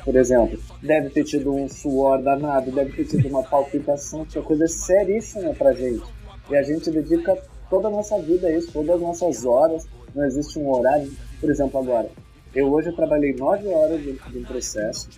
por 0.05 0.17
exemplo, 0.17 0.59
deve 0.83 1.11
ter 1.11 1.25
tido 1.25 1.53
um 1.53 1.69
suor 1.69 2.23
danado, 2.23 2.71
deve 2.71 2.93
ter 2.93 3.05
tido 3.05 3.29
uma 3.29 3.43
palpitação, 3.43 4.25
que 4.25 4.39
é 4.39 4.43
coisa 4.43 4.67
seríssima 4.67 5.53
pra 5.53 5.73
gente. 5.73 6.05
E 6.51 6.57
a 6.57 6.63
gente 6.63 6.91
dedica 6.91 7.37
toda 7.69 7.89
a 7.89 7.91
nossa 7.91 8.19
vida 8.19 8.47
a 8.47 8.53
isso, 8.53 8.73
todas 8.73 8.95
as 8.95 9.01
nossas 9.01 9.45
horas, 9.45 9.87
não 10.15 10.25
existe 10.25 10.59
um 10.59 10.71
horário. 10.71 11.13
Por 11.41 11.51
exemplo, 11.51 11.79
agora, 11.79 12.11
eu 12.55 12.73
hoje 12.73 12.89
eu 12.89 12.97
trabalhei 12.97 13.35
nove 13.35 13.69
horas 13.69 14.01
dentro 14.01 14.31
de 14.31 14.39
um 14.39 14.45
processo 14.45 15.09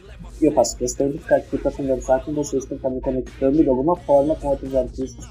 e 0.41 0.47
eu 0.47 0.53
faço 0.53 0.77
questão 0.77 1.09
de 1.11 1.19
ficar 1.19 1.37
aqui 1.37 1.59
para 1.59 1.71
conversar 1.71 2.25
com 2.25 2.33
vocês, 2.33 2.65
para 2.65 2.77
estar 2.77 2.91
me 2.91 3.01
conectando 3.01 3.63
de 3.63 3.69
alguma 3.69 3.97
forma 3.97 4.35
com 4.37 4.49
outros 4.49 4.75
artistas. 4.75 5.25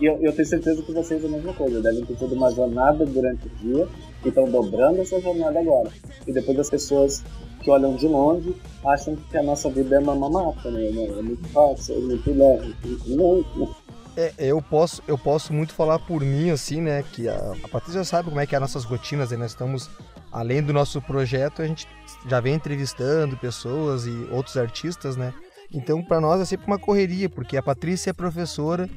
E 0.00 0.06
eu, 0.06 0.18
eu 0.20 0.32
tenho 0.32 0.48
certeza 0.48 0.82
que 0.82 0.92
vocês 0.92 1.22
é 1.22 1.26
a 1.26 1.30
mesma 1.30 1.52
coisa. 1.54 1.80
Devem 1.80 2.04
ter 2.04 2.16
tido 2.16 2.34
uma 2.34 2.50
jornada 2.50 3.06
durante 3.06 3.46
o 3.46 3.50
dia 3.50 3.86
e 4.24 4.28
estão 4.28 4.50
dobrando 4.50 5.00
essa 5.00 5.20
jornada 5.20 5.60
agora. 5.60 5.90
E 6.26 6.32
depois 6.32 6.58
as 6.58 6.70
pessoas 6.70 7.22
que 7.60 7.70
olham 7.70 7.94
de 7.94 8.08
longe 8.08 8.54
acham 8.84 9.14
que 9.14 9.36
a 9.36 9.42
nossa 9.42 9.70
vida 9.70 9.96
é 9.96 9.98
uma 10.00 10.14
mamata, 10.14 10.70
né? 10.70 10.86
É 10.86 11.22
muito 11.22 11.48
fácil, 11.50 11.94
é 11.94 12.00
muito 12.00 12.30
leve. 12.32 12.74
Não, 13.06 13.44
não. 13.56 13.74
É, 14.16 14.32
eu 14.38 14.60
posso, 14.60 15.02
eu 15.06 15.16
posso 15.16 15.52
muito 15.52 15.72
falar 15.72 15.98
por 16.00 16.20
mim, 16.20 16.50
assim, 16.50 16.80
né? 16.80 17.04
Que 17.12 17.28
a, 17.28 17.54
a 17.62 17.68
Patrícia 17.68 18.04
sabe 18.04 18.28
como 18.28 18.40
é 18.40 18.46
que 18.46 18.54
é 18.54 18.58
as 18.58 18.62
nossas 18.62 18.84
rotinas, 18.84 19.30
né? 19.30 19.36
Nós 19.36 19.52
estamos, 19.52 19.88
além 20.32 20.62
do 20.62 20.72
nosso 20.72 21.00
projeto, 21.02 21.62
a 21.62 21.66
gente 21.66 21.86
já 22.26 22.40
vem 22.40 22.54
entrevistando 22.54 23.36
pessoas 23.36 24.06
e 24.06 24.28
outros 24.30 24.56
artistas, 24.56 25.16
né? 25.16 25.34
Então, 25.74 26.02
para 26.02 26.20
nós 26.20 26.40
é 26.40 26.44
sempre 26.44 26.66
uma 26.66 26.78
correria, 26.78 27.30
porque 27.30 27.56
a 27.56 27.62
Patrícia 27.62 28.10
é 28.10 28.12
professora 28.12 28.88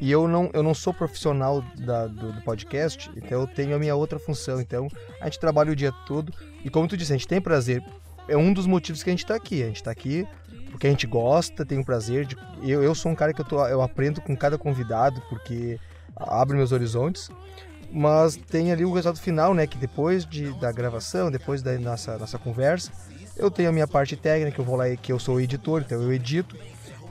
e 0.00 0.10
eu 0.10 0.26
não, 0.26 0.50
eu 0.52 0.62
não 0.62 0.74
sou 0.74 0.92
profissional 0.92 1.62
da, 1.76 2.06
do, 2.06 2.32
do, 2.32 2.42
podcast, 2.42 3.10
então 3.16 3.42
eu 3.42 3.46
tenho 3.46 3.74
a 3.74 3.78
minha 3.78 3.94
outra 3.94 4.18
função. 4.18 4.60
Então, 4.60 4.88
a 5.20 5.26
gente 5.26 5.38
trabalha 5.38 5.70
o 5.70 5.76
dia 5.76 5.92
todo 6.06 6.32
e, 6.64 6.70
como 6.70 6.88
tu 6.88 6.96
disse, 6.96 7.12
a 7.12 7.16
gente 7.16 7.28
tem 7.28 7.40
prazer. 7.40 7.84
É 8.26 8.36
um 8.36 8.52
dos 8.52 8.66
motivos 8.66 9.02
que 9.02 9.10
a 9.10 9.12
gente 9.12 9.22
está 9.22 9.36
aqui. 9.36 9.62
A 9.62 9.66
gente 9.66 9.76
está 9.76 9.90
aqui 9.90 10.26
porque 10.74 10.88
a 10.88 10.90
gente 10.90 11.06
gosta, 11.06 11.64
tem 11.64 11.78
o 11.78 11.84
prazer 11.84 12.26
de. 12.26 12.36
Eu, 12.62 12.82
eu 12.82 12.96
sou 12.96 13.12
um 13.12 13.14
cara 13.14 13.32
que 13.32 13.40
eu, 13.40 13.44
tô, 13.44 13.64
eu 13.68 13.80
aprendo 13.80 14.20
com 14.20 14.36
cada 14.36 14.58
convidado, 14.58 15.22
porque 15.28 15.78
abre 16.16 16.56
meus 16.56 16.72
horizontes. 16.72 17.30
Mas 17.94 18.34
tem 18.34 18.72
ali 18.72 18.84
o 18.84 18.92
resultado 18.92 19.22
final, 19.22 19.54
né? 19.54 19.68
Que 19.68 19.78
depois 19.78 20.26
de, 20.26 20.52
da 20.58 20.72
gravação, 20.72 21.30
depois 21.30 21.62
da 21.62 21.78
nossa, 21.78 22.18
nossa 22.18 22.36
conversa, 22.36 22.90
eu 23.36 23.48
tenho 23.50 23.68
a 23.68 23.72
minha 23.72 23.86
parte 23.86 24.16
técnica, 24.16 24.60
eu 24.60 24.64
vou 24.64 24.74
lá 24.74 24.84
que 24.96 25.12
eu 25.12 25.18
sou 25.20 25.40
editor, 25.40 25.82
então 25.86 26.02
eu 26.02 26.12
edito. 26.12 26.56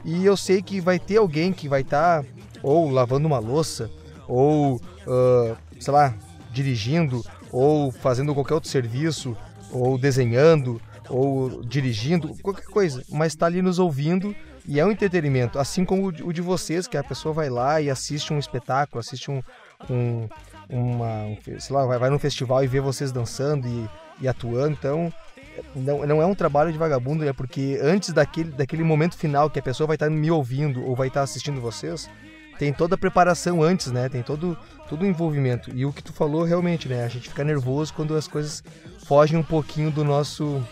E 0.04 0.26
eu 0.26 0.36
sei 0.36 0.62
que 0.62 0.82
vai 0.82 1.00
ter 1.00 1.18
alguém 1.18 1.54
que 1.54 1.70
vai 1.70 1.82
estar 1.82 2.22
tá, 2.22 2.30
ou 2.62 2.90
lavando 2.92 3.26
uma 3.26 3.40
louça, 3.40 3.90
ou, 4.28 4.76
uh, 4.76 5.58
sei 5.80 5.94
lá, 5.94 6.14
dirigindo, 6.52 7.24
ou 7.50 7.90
fazendo 7.90 8.34
qualquer 8.34 8.56
outro 8.56 8.70
serviço, 8.70 9.38
ou 9.72 9.98
desenhando, 9.98 10.82
ou 11.10 11.64
dirigindo, 11.64 12.36
qualquer 12.42 12.66
coisa, 12.66 13.02
mas 13.10 13.32
está 13.32 13.46
ali 13.46 13.62
nos 13.62 13.80
ouvindo 13.80 14.36
e 14.68 14.80
é 14.80 14.86
um 14.86 14.92
entretenimento, 14.92 15.60
assim 15.60 15.84
como 15.84 16.08
o 16.08 16.34
de 16.34 16.42
vocês, 16.42 16.88
que 16.88 16.98
a 16.98 17.04
pessoa 17.04 17.34
vai 17.34 17.50
lá 17.50 17.82
e 17.82 17.90
assiste 17.90 18.34
um 18.34 18.40
espetáculo, 18.40 19.00
assiste 19.00 19.30
um, 19.30 19.42
um 19.90 20.28
uma, 20.70 21.26
um, 21.26 21.38
sei 21.60 21.76
lá, 21.76 21.86
vai, 21.86 22.00
vai 22.00 22.10
num 22.10 22.20
festival 22.20 22.64
e 22.64 22.68
vê 22.68 22.80
vocês 22.80 23.12
dançando 23.12 23.68
e, 23.68 23.90
e 24.22 24.28
atuando, 24.28 24.72
então 24.72 25.12
não, 25.76 26.06
não 26.06 26.22
é 26.22 26.26
um 26.26 26.36
trabalho 26.36 26.72
de 26.72 26.78
vagabundo, 26.78 27.28
é 27.28 27.34
porque 27.34 27.80
antes 27.82 28.12
daquele, 28.12 28.52
daquele 28.52 28.84
momento 28.84 29.18
final 29.18 29.50
que 29.50 29.60
a 29.60 29.64
pessoa 29.64 29.88
vai 29.88 29.96
estar 29.96 30.10
me 30.10 30.32
ouvindo 30.32 30.86
ou 30.86 30.96
vai 30.96 31.08
estar 31.08 31.22
assistindo 31.22 31.62
vocês, 31.62 32.10
tem 32.58 32.72
toda 32.72 32.96
a 32.96 32.98
preparação 32.98 33.62
antes, 33.62 33.92
né? 33.92 34.08
Tem 34.10 34.22
todo, 34.22 34.58
todo 34.88 35.02
o 35.02 35.06
envolvimento. 35.06 35.72
E 35.76 35.86
o 35.86 35.92
que 35.92 36.04
tu 36.04 36.14
falou 36.14 36.44
realmente, 36.44 36.88
né? 36.88 37.04
A 37.04 37.08
gente 37.08 37.30
fica 37.30 37.44
nervoso 37.44 37.94
quando 37.94 38.16
as 38.16 38.28
coisas 38.28 38.64
fogem 39.06 39.38
um 39.38 39.44
pouquinho 39.44 39.92
do 39.92 40.04
nosso 40.04 40.64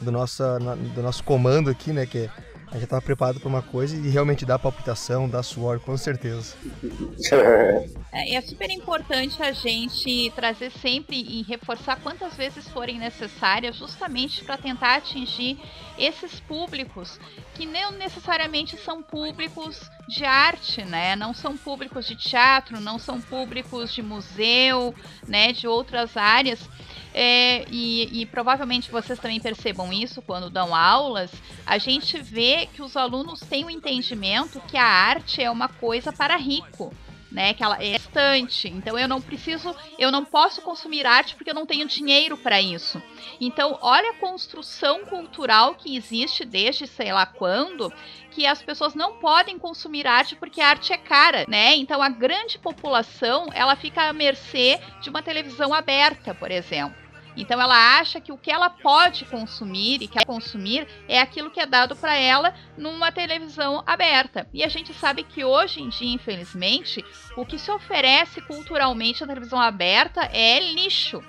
do, 0.00 0.10
nossa, 0.10 0.58
do 0.58 1.02
nosso 1.02 1.22
comando 1.24 1.70
aqui, 1.70 1.92
né? 1.92 2.06
Que 2.06 2.18
é, 2.18 2.30
a 2.70 2.74
gente 2.74 2.84
estava 2.84 3.02
preparado 3.02 3.40
para 3.40 3.48
uma 3.48 3.62
coisa 3.62 3.96
e 3.96 4.08
realmente 4.08 4.44
dá 4.44 4.58
palpitação, 4.58 5.28
dá 5.28 5.42
suor, 5.42 5.80
com 5.80 5.96
certeza. 5.96 6.54
É, 8.12 8.34
é 8.34 8.40
super 8.40 8.68
importante 8.70 9.40
a 9.40 9.52
gente 9.52 10.32
trazer 10.34 10.72
sempre 10.72 11.16
e 11.16 11.42
reforçar 11.42 12.00
quantas 12.00 12.34
vezes 12.34 12.66
forem 12.68 12.98
necessárias, 12.98 13.76
justamente 13.76 14.42
para 14.42 14.56
tentar 14.56 14.96
atingir 14.96 15.56
esses 16.00 16.40
públicos 16.40 17.20
que 17.54 17.66
não 17.66 17.92
necessariamente 17.92 18.76
são 18.76 19.02
públicos 19.02 19.80
de 20.08 20.24
arte, 20.24 20.82
né? 20.84 21.14
Não 21.14 21.34
são 21.34 21.56
públicos 21.56 22.06
de 22.06 22.16
teatro, 22.16 22.80
não 22.80 22.98
são 22.98 23.20
públicos 23.20 23.92
de 23.92 24.02
museu, 24.02 24.94
né? 25.28 25.52
De 25.52 25.68
outras 25.68 26.16
áreas 26.16 26.68
é, 27.12 27.64
e, 27.68 28.22
e, 28.22 28.26
provavelmente 28.26 28.90
vocês 28.90 29.18
também 29.18 29.40
percebam 29.40 29.92
isso 29.92 30.22
quando 30.22 30.48
dão 30.48 30.74
aulas, 30.74 31.30
a 31.66 31.76
gente 31.76 32.20
vê 32.20 32.68
que 32.72 32.82
os 32.82 32.96
alunos 32.96 33.40
têm 33.40 33.64
o 33.64 33.66
um 33.66 33.70
entendimento 33.70 34.60
que 34.68 34.76
a 34.76 34.86
arte 34.86 35.42
é 35.42 35.50
uma 35.50 35.68
coisa 35.68 36.12
para 36.12 36.36
rico. 36.36 36.92
Né, 37.30 37.54
que 37.54 37.62
ela 37.62 37.80
é 37.80 37.94
estante. 37.94 38.66
Então 38.68 38.98
eu 38.98 39.06
não 39.06 39.20
preciso, 39.20 39.72
eu 39.96 40.10
não 40.10 40.24
posso 40.24 40.60
consumir 40.62 41.06
arte 41.06 41.36
porque 41.36 41.50
eu 41.50 41.54
não 41.54 41.64
tenho 41.64 41.86
dinheiro 41.86 42.36
para 42.36 42.60
isso. 42.60 43.00
Então, 43.40 43.78
olha 43.80 44.10
a 44.10 44.14
construção 44.14 45.04
cultural 45.04 45.76
que 45.76 45.96
existe 45.96 46.44
desde 46.44 46.88
sei 46.88 47.12
lá 47.12 47.24
quando, 47.26 47.92
que 48.32 48.46
as 48.46 48.62
pessoas 48.62 48.94
não 48.96 49.14
podem 49.18 49.58
consumir 49.58 50.08
arte 50.08 50.34
porque 50.34 50.60
a 50.60 50.68
arte 50.70 50.92
é 50.92 50.96
cara, 50.96 51.44
né? 51.48 51.76
Então 51.76 52.02
a 52.02 52.08
grande 52.08 52.58
população, 52.58 53.46
ela 53.52 53.76
fica 53.76 54.08
à 54.08 54.12
mercê 54.12 54.80
de 55.00 55.08
uma 55.08 55.22
televisão 55.22 55.72
aberta, 55.72 56.34
por 56.34 56.50
exemplo. 56.50 57.09
Então 57.36 57.60
ela 57.60 57.98
acha 57.98 58.20
que 58.20 58.32
o 58.32 58.38
que 58.38 58.50
ela 58.50 58.68
pode 58.68 59.24
consumir 59.24 60.02
e 60.02 60.08
quer 60.08 60.24
consumir 60.24 60.86
é 61.08 61.20
aquilo 61.20 61.50
que 61.50 61.60
é 61.60 61.66
dado 61.66 61.94
para 61.96 62.16
ela 62.16 62.54
numa 62.76 63.12
televisão 63.12 63.82
aberta. 63.86 64.48
E 64.52 64.64
a 64.64 64.68
gente 64.68 64.92
sabe 64.94 65.22
que 65.22 65.44
hoje 65.44 65.80
em 65.80 65.88
dia, 65.88 66.14
infelizmente, 66.14 67.04
o 67.36 67.46
que 67.46 67.58
se 67.58 67.70
oferece 67.70 68.40
culturalmente 68.42 69.20
na 69.20 69.28
televisão 69.28 69.60
aberta 69.60 70.28
é 70.32 70.58
lixo, 70.72 71.22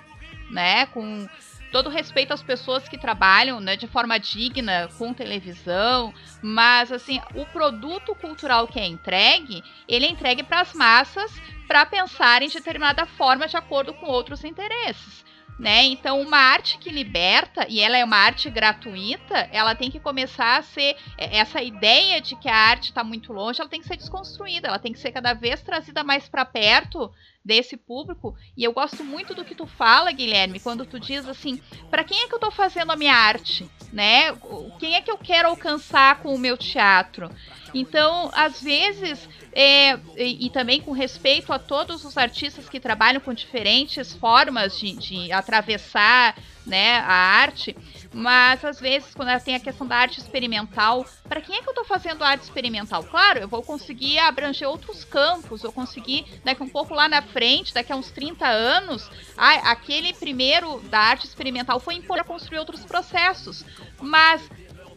né? 0.49 0.86
Com 0.88 1.28
todo 1.72 1.89
respeito 1.89 2.34
às 2.34 2.43
pessoas 2.43 2.89
que 2.89 2.97
trabalham 2.97 3.62
né, 3.62 3.78
de 3.78 3.88
forma 3.88 4.20
digna 4.20 4.89
com 4.97 5.14
televisão, 5.14 6.14
mas 6.41 6.91
assim 6.91 7.22
o 7.34 7.45
produto 7.45 8.14
cultural 8.16 8.68
que 8.68 8.78
é 8.78 8.86
entregue, 8.86 9.64
ele 9.88 10.06
é 10.06 10.10
entregue 10.10 10.43
para 10.43 10.60
as 10.60 10.74
massas 10.74 11.32
para 11.70 11.86
pensarem 11.86 12.49
de 12.49 12.56
determinada 12.56 13.06
forma 13.06 13.47
de 13.47 13.56
acordo 13.56 13.93
com 13.93 14.08
outros 14.08 14.43
interesses 14.43 15.24
né? 15.62 15.84
Então, 15.84 16.20
uma 16.20 16.39
arte 16.39 16.80
que 16.80 16.89
liberta, 16.89 17.68
e 17.70 17.80
ela 17.80 17.95
é 17.95 18.03
uma 18.03 18.18
arte 18.18 18.49
gratuita, 18.49 19.47
ela 19.51 19.76
tem 19.76 19.91
que 19.91 19.99
começar 19.99 20.57
a 20.57 20.64
ser. 20.64 20.95
É, 21.16 21.38
essa 21.38 21.62
ideia 21.62 22.20
de 22.20 22.36
que 22.36 22.49
a 22.49 22.55
arte 22.55 22.86
está 22.86 23.03
muito 23.03 23.32
longe, 23.32 23.62
ela 23.62 23.70
tem 23.70 23.80
que 23.80 23.88
ser 23.88 23.95
desconstruída, 23.95 24.68
ela 24.68 24.80
tem 24.80 24.91
que 24.91 24.97
ser 24.97 25.12
cada 25.12 25.34
vez 25.34 25.62
trazida 25.62 26.03
mais 26.03 26.28
para 26.28 26.43
perto 26.43 27.12
desse 27.44 27.76
público. 27.76 28.36
E 28.56 28.64
eu 28.64 28.72
gosto 28.72 29.04
muito 29.04 29.34
do 29.34 29.44
que 29.44 29.56
tu 29.56 29.66
fala, 29.66 30.12
Guilherme, 30.12 30.60
quando 30.60 30.86
tu 30.86 31.00
diz 31.00 31.28
assim: 31.28 31.60
para 31.89 32.04
quem 32.04 32.22
é 32.22 32.28
que 32.28 32.34
eu 32.34 32.38
estou 32.38 32.52
fazendo 32.52 32.92
a 32.92 32.96
minha 32.96 33.16
arte? 33.16 33.70
Né? 33.92 34.32
Quem 34.80 34.96
é 34.96 35.02
que 35.02 35.12
eu 35.12 35.18
quero 35.18 35.50
alcançar 35.50 36.22
com 36.22 36.34
o 36.34 36.39
meu 36.39 36.58
teatro? 36.58 37.30
Então, 37.74 38.30
às 38.34 38.62
vezes, 38.62 39.28
é, 39.54 39.94
e, 40.18 40.46
e, 40.46 40.50
também 40.50 40.82
com 40.82 40.92
respeito 40.92 41.54
a 41.54 41.60
todos 41.60 42.04
os 42.04 42.18
artistas 42.18 42.68
que 42.68 42.80
trabalham 42.80 43.22
com 43.22 43.34
diferentes 43.34 44.14
formas 44.14 44.78
de, 44.78 44.94
de 44.94 45.32
atravessar 45.32 46.36
né, 46.72 46.99
a 46.99 47.13
arte, 47.13 47.76
mas 48.13 48.63
às 48.63 48.80
vezes, 48.80 49.13
quando 49.13 49.38
tem 49.43 49.55
a 49.55 49.59
questão 49.59 49.86
da 49.86 49.97
arte 49.97 50.19
experimental, 50.19 51.05
para 51.28 51.41
quem 51.41 51.57
é 51.57 51.61
que 51.61 51.67
eu 51.67 51.72
estou 51.72 51.84
fazendo 51.84 52.24
arte 52.24 52.43
experimental? 52.43 53.03
Claro, 53.03 53.39
eu 53.39 53.47
vou 53.47 53.61
conseguir 53.61 54.17
abranger 54.19 54.69
outros 54.69 55.03
campos, 55.03 55.63
eu 55.63 55.72
conseguir, 55.72 56.26
daqui 56.45 56.63
um 56.63 56.69
pouco 56.69 56.93
lá 56.93 57.09
na 57.09 57.22
frente, 57.22 57.74
daqui 57.74 57.91
a 57.91 57.95
uns 57.95 58.09
30 58.09 58.47
anos, 58.47 59.09
ah, 59.38 59.72
aquele 59.72 60.13
primeiro 60.13 60.80
da 60.89 60.99
arte 60.99 61.26
experimental 61.26 61.80
foi 61.80 61.95
importante 61.95 62.11
para 62.11 62.24
construir 62.26 62.59
outros 62.59 62.84
processos. 62.86 63.65
Mas 64.01 64.49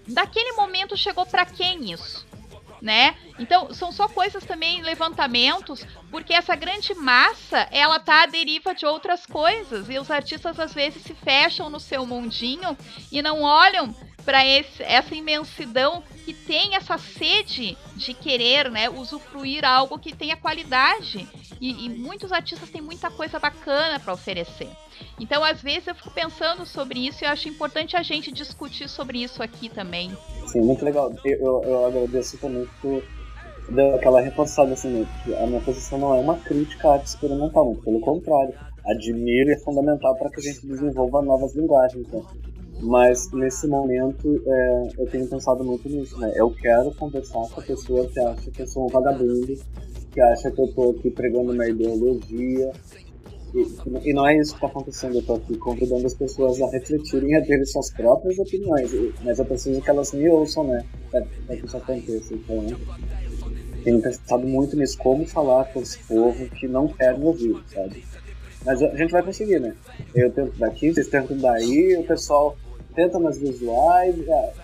daquele 0.07 0.53
momento 0.53 0.97
chegou 0.97 1.25
para 1.25 1.47
quem 1.47 1.93
isso? 1.93 2.27
Né? 2.85 3.17
Então, 3.39 3.73
são 3.73 3.91
só 3.91 4.07
coisas 4.07 4.45
também, 4.45 4.83
levantamentos, 4.83 5.87
porque 6.11 6.35
essa 6.35 6.55
grande 6.55 6.95
massa, 6.95 7.67
ela 7.71 7.99
tá 7.99 8.25
à 8.25 8.27
deriva 8.27 8.75
de 8.75 8.85
outras 8.85 9.25
coisas, 9.25 9.89
e 9.89 9.99
os 9.99 10.11
artistas 10.11 10.61
às 10.61 10.75
vezes 10.75 11.03
se 11.03 11.15
fecham 11.15 11.71
no 11.71 11.81
seu 11.81 12.05
mundinho 12.05 12.77
e 13.11 13.23
não 13.23 13.41
olham 13.41 13.97
para 14.25 14.45
essa 14.45 15.15
imensidão 15.15 16.03
que 16.25 16.33
tem 16.33 16.75
essa 16.75 16.97
sede 16.97 17.77
de 17.95 18.15
querer, 18.15 18.71
né, 18.71 18.89
usufruir 18.89 19.65
algo 19.65 19.99
que 19.99 20.15
tenha 20.15 20.37
qualidade. 20.37 21.29
E, 21.61 21.87
e 21.87 21.89
muitos 21.89 22.33
artistas 22.33 22.71
têm 22.71 22.81
muita 22.81 23.11
coisa 23.11 23.39
bacana 23.39 24.01
para 24.01 24.13
oferecer. 24.13 24.69
Então, 25.21 25.45
às 25.45 25.61
vezes, 25.63 25.87
eu 25.87 25.95
fico 25.95 26.11
pensando 26.11 26.67
sobre 26.67 27.07
isso 27.07 27.23
e 27.23 27.27
acho 27.27 27.49
importante 27.49 27.97
a 27.97 28.03
gente 28.03 28.33
discutir 28.33 28.89
sobre 28.89 29.23
isso 29.23 29.43
aqui 29.43 29.69
também. 29.69 30.17
Sim, 30.47 30.63
muito 30.63 30.85
legal. 30.85 31.13
Eu, 31.25 31.63
eu, 31.65 31.87
agradeço 31.87 32.39
também 32.39 32.67
por 32.81 33.03
deu 33.71 33.95
aquela 33.95 34.21
reforçada 34.21 34.75
assim, 34.75 34.89
né, 34.89 35.07
que 35.25 35.35
a 35.35 35.47
minha 35.47 35.61
posição 35.61 35.99
não 35.99 36.15
é 36.15 36.21
uma 36.21 36.37
crítica 36.37 36.89
à 36.89 36.93
arte 36.95 37.07
experimental, 37.07 37.65
muito 37.65 37.83
pelo 37.83 38.01
contrário. 38.01 38.55
Admiro 38.87 39.51
e 39.51 39.55
é 39.55 39.59
fundamental 39.59 40.15
para 40.17 40.31
que 40.31 40.41
a 40.41 40.43
gente 40.43 40.67
desenvolva 40.67 41.23
novas 41.23 41.55
linguagens. 41.55 42.07
Né? 42.09 42.23
Mas 42.85 43.31
nesse 43.33 43.67
momento 43.67 44.43
é, 44.47 44.89
eu 44.99 45.07
tenho 45.07 45.27
pensado 45.27 45.65
muito 45.65 45.89
nisso, 45.89 46.19
né? 46.19 46.33
Eu 46.37 46.51
quero 46.51 46.95
conversar 46.95 47.49
com 47.49 47.61
a 47.61 47.65
pessoa 47.65 48.07
que 48.07 48.21
acha 48.21 48.51
que 48.51 48.61
eu 48.61 48.67
sou 48.67 48.85
um 48.85 48.89
vagabundo, 48.89 49.55
que 50.13 50.21
acha 50.21 50.51
que 50.51 50.61
eu 50.61 50.67
estou 50.67 50.91
aqui 50.91 51.11
pregando 51.11 51.53
uma 51.53 51.67
ideologia, 51.67 52.73
e, 53.55 54.11
e, 54.11 54.13
não 54.13 54.27
é 54.27 54.37
isso 54.37 54.51
que 54.51 54.57
está 54.57 54.67
acontecendo, 54.67 55.15
eu 55.15 55.21
estou 55.21 55.37
aqui 55.37 55.57
convidando 55.57 56.05
as 56.05 56.15
pessoas 56.15 56.61
a 56.61 56.69
refletirem, 56.71 57.37
a 57.37 57.43
terem 57.43 57.65
suas 57.65 57.89
próprias 57.91 58.37
opiniões, 58.39 58.91
mas 59.23 59.39
eu 59.39 59.45
preciso 59.45 59.81
que 59.81 59.89
elas 59.89 60.13
me 60.13 60.29
ouçam, 60.29 60.65
né? 60.65 60.85
Para 61.11 61.57
que 61.57 61.65
isso 61.65 61.77
aconteça. 61.77 62.35
Então, 62.35 62.67
tenho 63.85 64.03
pensado 64.03 64.47
muito 64.47 64.77
nisso, 64.77 64.99
como 64.99 65.25
falar 65.25 65.73
com 65.73 65.81
esse 65.81 65.99
povo 66.01 66.47
que 66.51 66.67
não 66.67 66.89
quer 66.89 67.17
me 67.17 67.25
ouvir, 67.25 67.57
sabe? 67.73 68.05
Mas 68.67 68.83
a 68.83 68.97
gente 68.97 69.13
vai 69.13 69.23
conseguir, 69.23 69.61
né? 69.61 69.75
Eu 70.15 70.33
tento 70.33 70.59
daqui, 70.59 70.93
vocês 70.93 71.07
tentam 71.07 71.37
daí, 71.39 71.97
o 71.97 72.03
pessoal 72.03 72.57
tenta 72.95 73.19
nas 73.19 73.39
visuais 73.39 74.15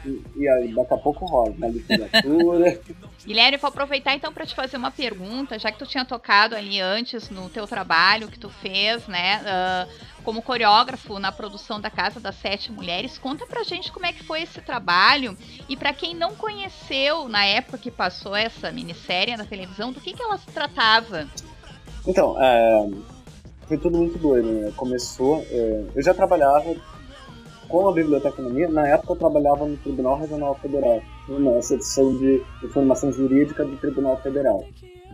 e, 0.05 0.23
e 0.37 0.49
aí 0.49 0.73
daqui 0.73 0.95
a 0.95 0.97
pouco 0.97 1.27
rola 1.27 1.55
na 1.59 1.69
literatura. 1.69 2.81
Guilherme, 3.27 3.59
vou 3.59 3.69
aproveitar 3.69 4.15
então 4.15 4.33
para 4.33 4.47
te 4.47 4.55
fazer 4.55 4.77
uma 4.77 4.91
pergunta, 4.91 5.59
já 5.59 5.71
que 5.71 5.79
tu 5.79 5.87
tinha 5.87 6.05
tocado 6.05 6.55
ali 6.55 6.81
antes 6.81 7.29
no 7.29 7.51
teu 7.51 7.67
trabalho 7.67 8.29
que 8.29 8.39
tu 8.39 8.49
fez, 8.49 9.07
né, 9.07 9.43
uh, 9.43 10.23
como 10.23 10.41
coreógrafo 10.41 11.19
na 11.19 11.31
produção 11.31 11.81
da 11.81 11.91
Casa 11.91 12.19
das 12.19 12.37
Sete 12.37 12.73
Mulheres, 12.73 13.19
conta 13.19 13.47
pra 13.47 13.63
gente 13.63 13.93
como 13.93 14.07
é 14.07 14.13
que 14.13 14.25
foi 14.25 14.43
esse 14.43 14.61
trabalho 14.63 15.37
e 15.69 15.77
para 15.77 15.93
quem 15.93 16.15
não 16.15 16.35
conheceu 16.35 17.29
na 17.29 17.45
época 17.45 17.79
que 17.79 17.91
passou 17.91 18.35
essa 18.35 18.71
minissérie 18.73 19.37
na 19.37 19.45
televisão, 19.45 19.93
do 19.93 20.01
que 20.01 20.15
que 20.15 20.23
ela 20.23 20.39
se 20.39 20.47
tratava? 20.47 21.29
Então, 22.07 22.41
é, 22.41 22.89
foi 23.67 23.77
tudo 23.77 23.99
muito 23.99 24.19
doido, 24.19 24.51
né? 24.51 24.73
Começou, 24.77 25.45
é, 25.51 25.85
eu 25.95 26.03
já 26.03 26.15
trabalhava 26.15 26.75
com 27.71 27.89
a 27.89 27.93
biblioteconomia, 27.93 28.69
na 28.69 28.87
época 28.89 29.13
eu 29.13 29.17
trabalhava 29.17 29.67
no 29.67 29.77
Tribunal 29.77 30.19
Regional 30.19 30.55
Federal, 30.57 31.01
na 31.29 31.63
seção 31.63 32.17
de 32.17 32.43
informação 32.65 33.13
jurídica 33.13 33.65
do 33.65 33.77
Tribunal 33.77 34.17
Federal, 34.21 34.65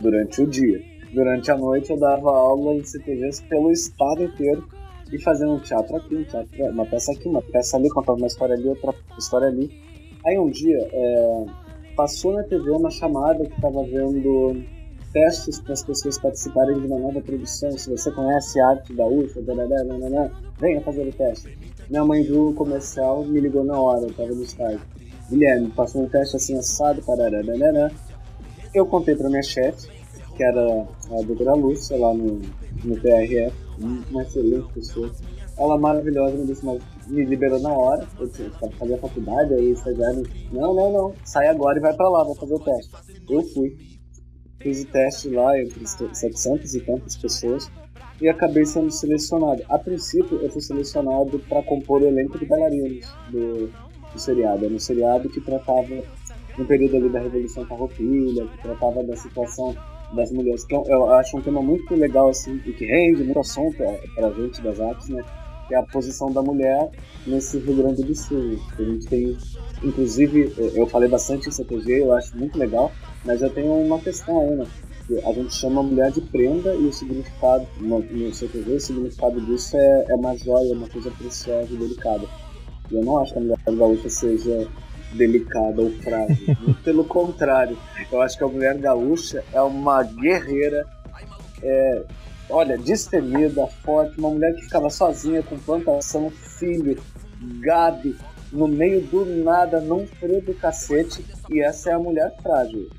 durante 0.01 0.41
o 0.41 0.47
dia. 0.47 0.81
Durante 1.13 1.51
a 1.51 1.57
noite 1.57 1.91
eu 1.91 1.97
dava 1.97 2.29
aula 2.29 2.73
em 2.73 2.83
CTGs 2.83 3.43
pelo 3.43 3.71
estado 3.71 4.23
inteiro 4.23 4.67
e 5.11 5.21
fazia 5.21 5.47
um 5.47 5.59
teatro 5.59 5.95
aqui, 5.95 6.15
um 6.15 6.23
teatro, 6.23 6.65
uma 6.65 6.85
peça 6.85 7.11
aqui, 7.11 7.29
uma 7.29 7.41
peça 7.41 7.77
ali, 7.77 7.89
contava 7.89 8.17
uma 8.17 8.27
história 8.27 8.55
ali, 8.55 8.67
outra 8.67 8.93
história 9.17 9.47
ali. 9.47 9.71
Aí 10.25 10.37
um 10.37 10.49
dia 10.49 10.77
é, 10.91 11.45
passou 11.95 12.33
na 12.33 12.43
TV 12.43 12.71
uma 12.71 12.89
chamada 12.89 13.45
que 13.45 13.55
estava 13.55 13.83
vendo 13.83 14.61
testes 15.13 15.59
para 15.59 15.73
as 15.73 15.83
pessoas 15.83 16.17
participarem 16.17 16.79
de 16.79 16.87
uma 16.87 16.99
nova 16.99 17.21
produção. 17.21 17.71
Se 17.77 17.89
você 17.89 18.11
conhece 18.11 18.59
a 18.59 18.69
arte 18.69 18.93
da 18.93 19.05
UFA, 19.05 19.41
venha 20.59 20.81
fazer 20.81 21.07
o 21.07 21.13
teste. 21.13 21.76
Minha 21.89 22.03
mãe 22.03 22.23
viu 22.23 22.49
o 22.49 22.53
comercial 22.53 23.23
me 23.23 23.39
ligou 23.39 23.63
na 23.63 23.79
hora, 23.79 24.01
eu 24.01 24.13
tava 24.13 24.29
no 24.29 24.43
estádio. 24.43 24.81
Guilherme, 25.29 25.69
passou 25.71 26.03
um 26.03 26.09
teste 26.09 26.35
assim 26.35 26.57
assado, 26.57 27.01
parará, 27.01 27.41
Eu 28.73 28.85
contei 28.85 29.15
pra 29.15 29.29
minha 29.29 29.43
chefe, 29.43 29.89
que 30.35 30.43
era 30.43 30.61
a 30.61 31.21
doutora 31.23 31.53
Lúcia, 31.53 31.97
lá 31.97 32.13
no, 32.13 32.41
no 32.83 33.01
PRF, 33.01 33.53
uma 33.79 34.21
excelente 34.21 34.71
pessoa. 34.73 35.11
Ela 35.57 35.77
maravilhosa, 35.77 36.37
me 36.37 36.45
disse, 36.45 36.63
mas 36.63 36.81
me 37.07 37.25
liberou 37.25 37.59
na 37.59 37.71
hora. 37.71 38.07
Eu 38.19 38.29
tinha 38.29 38.49
que 38.49 38.75
fazer 38.77 38.93
a 38.93 38.99
faculdade, 38.99 39.53
aí 39.53 39.71
estagiário. 39.71 40.23
Não, 40.51 40.73
não, 40.73 40.93
não. 40.93 41.13
Sai 41.25 41.47
agora 41.47 41.79
e 41.79 41.81
vai 41.81 41.95
pra 41.95 42.07
lá, 42.07 42.23
vai 42.23 42.35
fazer 42.35 42.53
o 42.53 42.59
teste. 42.59 42.91
Eu 43.29 43.41
fui. 43.41 43.75
Fiz 44.59 44.83
o 44.83 44.87
teste 44.87 45.29
lá 45.29 45.59
entre 45.59 45.85
700 45.87 46.75
e 46.75 46.81
tantas 46.81 47.15
pessoas 47.17 47.69
e 48.19 48.27
acabei 48.27 48.65
sendo 48.65 48.91
selecionado. 48.91 49.63
A 49.69 49.77
princípio, 49.77 50.39
eu 50.41 50.49
fui 50.49 50.61
selecionado 50.61 51.39
para 51.47 51.61
compor 51.63 52.01
o 52.01 52.07
elenco 52.07 52.37
de 52.37 52.45
bailarinos 52.45 53.05
do, 53.29 53.69
do 54.13 54.19
seriado. 54.19 54.65
Era 54.65 54.73
um 54.73 54.79
seriado 54.79 55.29
que 55.29 55.39
tratava, 55.39 56.03
no 56.57 56.65
período 56.65 56.97
ali 56.97 57.09
da 57.09 57.19
Revolução 57.19 57.65
Farroupilha, 57.65 58.47
que 58.47 58.61
tratava 58.61 59.03
da 59.03 59.15
situação 59.15 59.75
das 60.13 60.31
mulheres. 60.31 60.65
Que 60.65 60.75
eu 60.75 61.13
acho 61.13 61.37
um 61.37 61.41
tema 61.41 61.61
muito 61.61 61.93
legal, 61.95 62.29
assim, 62.29 62.59
e 62.65 62.73
que 62.73 62.85
rende 62.85 63.23
muito 63.23 63.39
assunto 63.39 63.77
para 64.15 64.27
a 64.27 64.33
gente 64.33 64.61
das 64.61 64.79
artes, 64.79 65.09
né? 65.09 65.23
Que 65.67 65.75
é 65.75 65.77
a 65.77 65.83
posição 65.83 66.31
da 66.31 66.41
mulher 66.41 66.89
nesse 67.25 67.59
Rio 67.59 67.75
Grande 67.75 68.03
do 68.03 68.15
Sul. 68.15 68.57
A 68.79 68.81
gente 68.81 69.05
tem, 69.05 69.37
inclusive, 69.83 70.53
eu 70.73 70.87
falei 70.87 71.09
bastante 71.09 71.49
em 71.49 71.51
CTG, 71.51 72.03
eu 72.03 72.13
acho 72.13 72.35
muito 72.37 72.57
legal, 72.57 72.91
mas 73.25 73.41
eu 73.41 73.49
tenho 73.49 73.73
uma 73.73 73.99
questão 73.99 74.39
aí, 74.39 74.55
né? 74.55 74.65
A 75.23 75.31
gente 75.31 75.53
chama 75.53 75.79
a 75.79 75.83
mulher 75.83 76.11
de 76.11 76.21
prenda 76.21 76.73
e 76.75 76.85
o 76.85 76.91
significado, 76.91 77.65
no, 77.79 77.99
no 77.99 78.33
CTV, 78.33 78.73
o 78.73 78.79
significado 78.79 79.39
disso 79.41 79.77
é, 79.77 80.05
é 80.09 80.15
uma 80.15 80.35
joia, 80.35 80.73
uma 80.73 80.87
coisa 80.89 81.09
preciosa 81.11 81.73
e 81.73 81.77
delicada. 81.77 82.27
E 82.91 82.95
eu 82.95 83.03
não 83.03 83.17
acho 83.17 83.31
que 83.31 83.39
a 83.39 83.41
mulher 83.41 83.57
gaúcha 83.65 84.09
seja 84.09 84.67
delicada 85.13 85.81
ou 85.81 85.91
frágil. 86.01 86.57
Pelo 86.83 87.05
contrário, 87.05 87.77
eu 88.11 88.21
acho 88.21 88.37
que 88.37 88.43
a 88.43 88.47
mulher 88.47 88.77
gaúcha 88.77 89.43
é 89.53 89.61
uma 89.61 90.03
guerreira, 90.03 90.85
é, 91.63 92.03
olha, 92.49 92.77
destemida, 92.77 93.65
forte, 93.67 94.19
uma 94.19 94.29
mulher 94.29 94.53
que 94.55 94.63
ficava 94.63 94.89
sozinha 94.89 95.41
com 95.41 95.57
plantação, 95.57 96.29
filho, 96.29 97.01
gado, 97.61 98.13
no 98.51 98.67
meio 98.67 99.01
do 99.01 99.25
nada, 99.43 99.79
num 99.79 100.05
frio 100.05 100.41
do 100.41 100.53
cacete, 100.53 101.23
e 101.49 101.61
essa 101.61 101.91
é 101.91 101.93
a 101.93 101.99
mulher 101.99 102.35
frágil 102.41 102.89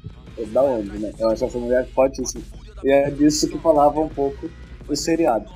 da 0.47 0.63
onde, 0.63 0.99
né? 0.99 1.13
Eu 1.19 1.31
acho 1.31 1.45
essa 1.45 1.59
mulher 1.59 1.87
fortíssima. 1.89 2.43
E 2.85 2.91
é 2.91 3.11
disso 3.11 3.49
que 3.49 3.59
falava 3.59 4.01
um 4.01 4.09
pouco 4.09 4.49
o 4.89 4.97
seriado. 4.97 5.47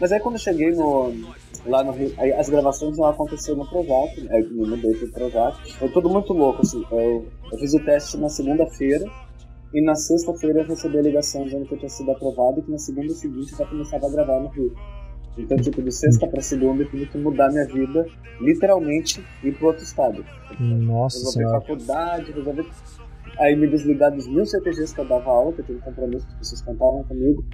Mas 0.00 0.10
aí 0.12 0.20
quando 0.20 0.34
eu 0.34 0.40
cheguei 0.40 0.72
no, 0.72 1.12
lá 1.66 1.84
no 1.84 1.92
Rio, 1.92 2.12
aí 2.18 2.32
as 2.32 2.48
gravações 2.48 2.96
não 2.96 3.06
aconteceram 3.06 3.58
no 3.58 3.68
Projac, 3.68 4.20
né? 4.20 4.40
eu 4.40 4.50
me 4.50 4.68
mudei 4.68 4.94
pro 4.94 5.08
Projac. 5.12 5.72
Foi 5.74 5.88
tudo 5.90 6.08
muito 6.08 6.32
louco, 6.32 6.62
assim. 6.62 6.84
Eu, 6.90 7.26
eu 7.52 7.58
fiz 7.58 7.74
o 7.74 7.84
teste 7.84 8.16
na 8.16 8.28
segunda-feira 8.28 9.04
e 9.72 9.80
na 9.82 9.94
sexta-feira 9.94 10.60
eu 10.60 10.66
recebi 10.66 10.98
a 10.98 11.02
ligação 11.02 11.44
dizendo 11.44 11.66
que 11.66 11.74
eu 11.74 11.78
tinha 11.78 11.88
sido 11.88 12.10
aprovado 12.10 12.60
e 12.60 12.62
que 12.62 12.70
na 12.70 12.78
segunda 12.78 13.12
seguinte 13.14 13.52
eu 13.52 13.58
já 13.58 13.66
começava 13.66 14.06
a 14.06 14.10
gravar 14.10 14.40
no 14.40 14.48
Rio. 14.48 14.74
Então, 15.38 15.56
tipo, 15.56 15.80
de 15.80 15.90
sexta 15.90 16.26
pra 16.26 16.42
segunda 16.42 16.82
eu 16.82 16.90
tive 16.90 17.06
que 17.06 17.16
mudar 17.16 17.50
minha 17.50 17.66
vida, 17.66 18.06
literalmente, 18.38 19.24
e 19.42 19.48
ir 19.48 19.54
pro 19.54 19.68
outro 19.68 19.82
estado. 19.82 20.24
Nossa 20.60 21.18
resolver 21.18 21.38
senhora. 21.38 21.60
faculdade, 21.60 22.32
resolver 22.32 22.66
Aí 23.38 23.56
me 23.56 23.66
desligar 23.66 24.12
dos 24.12 24.26
mil 24.28 24.44
CTGs 24.44 24.94
que 24.94 25.00
eu 25.00 25.04
dava 25.04 25.30
aula, 25.30 25.52
que 25.52 25.60
eu 25.60 25.64
tive 25.64 25.80
compromisso 25.80 26.26
que 26.26 26.44
vocês 26.44 26.60
contavam 26.62 27.02
comigo. 27.04 27.44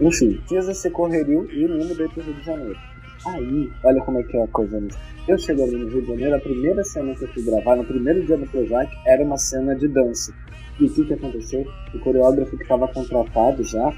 Enfim, 0.00 0.40
fiz 0.48 0.68
esse 0.68 0.90
correrio 0.90 1.48
e 1.52 1.68
me 1.68 1.84
mudei 1.84 2.08
pro 2.08 2.22
Rio 2.22 2.34
de 2.34 2.44
Janeiro. 2.44 2.78
Aí, 3.26 3.70
olha 3.84 4.02
como 4.02 4.18
é 4.18 4.22
que 4.24 4.36
é 4.36 4.42
a 4.42 4.48
coisa 4.48 4.80
nisso. 4.80 4.98
Eu 5.28 5.38
cheguei 5.38 5.64
ali 5.64 5.76
no 5.76 5.88
Rio 5.88 6.02
de 6.02 6.08
Janeiro, 6.08 6.34
a 6.34 6.40
primeira 6.40 6.82
cena 6.82 7.14
que 7.14 7.24
eu 7.24 7.28
fui 7.28 7.42
gravar, 7.44 7.76
no 7.76 7.84
primeiro 7.84 8.24
dia 8.26 8.36
do 8.36 8.46
Projac, 8.46 8.90
era 9.06 9.22
uma 9.22 9.36
cena 9.36 9.76
de 9.76 9.86
dança. 9.88 10.34
E 10.80 10.86
o 10.86 10.90
que, 10.92 11.04
que 11.04 11.14
aconteceu? 11.14 11.64
O 11.94 11.98
coreógrafo 12.00 12.56
que 12.56 12.62
estava 12.62 12.88
contratado 12.88 13.62
já 13.62 13.92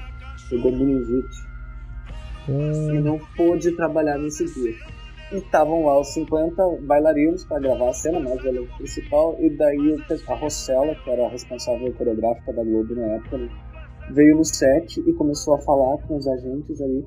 pegou 0.49 0.71
meningite. 0.71 1.45
Hum. 2.47 2.93
E 2.93 2.99
não 2.99 3.19
pôde 3.35 3.71
trabalhar 3.71 4.19
nesse 4.19 4.45
dia. 4.45 4.75
E 5.35 5.39
estavam 5.39 5.83
lá 5.83 5.99
os 5.99 6.13
50 6.13 6.77
bailarinos 6.83 7.43
para 7.43 7.59
gravar 7.59 7.89
a 7.89 7.93
cena, 7.93 8.21
mais 8.21 8.41
o 8.41 8.47
elenco 8.47 8.77
principal, 8.77 9.35
e 9.37 9.49
daí 9.49 9.97
a 10.29 10.33
Rossella, 10.35 10.95
que 10.95 11.09
era 11.09 11.25
a 11.25 11.29
responsável 11.29 11.93
coreográfica 11.93 12.53
da 12.53 12.63
Globo 12.63 12.95
na 12.95 13.15
época, 13.15 13.37
né, 13.39 13.49
veio 14.11 14.37
no 14.37 14.45
set 14.45 14.97
e 14.97 15.11
começou 15.11 15.55
a 15.55 15.61
falar 15.61 15.97
com 16.07 16.15
os 16.15 16.25
agentes 16.25 16.79
ali. 16.79 17.05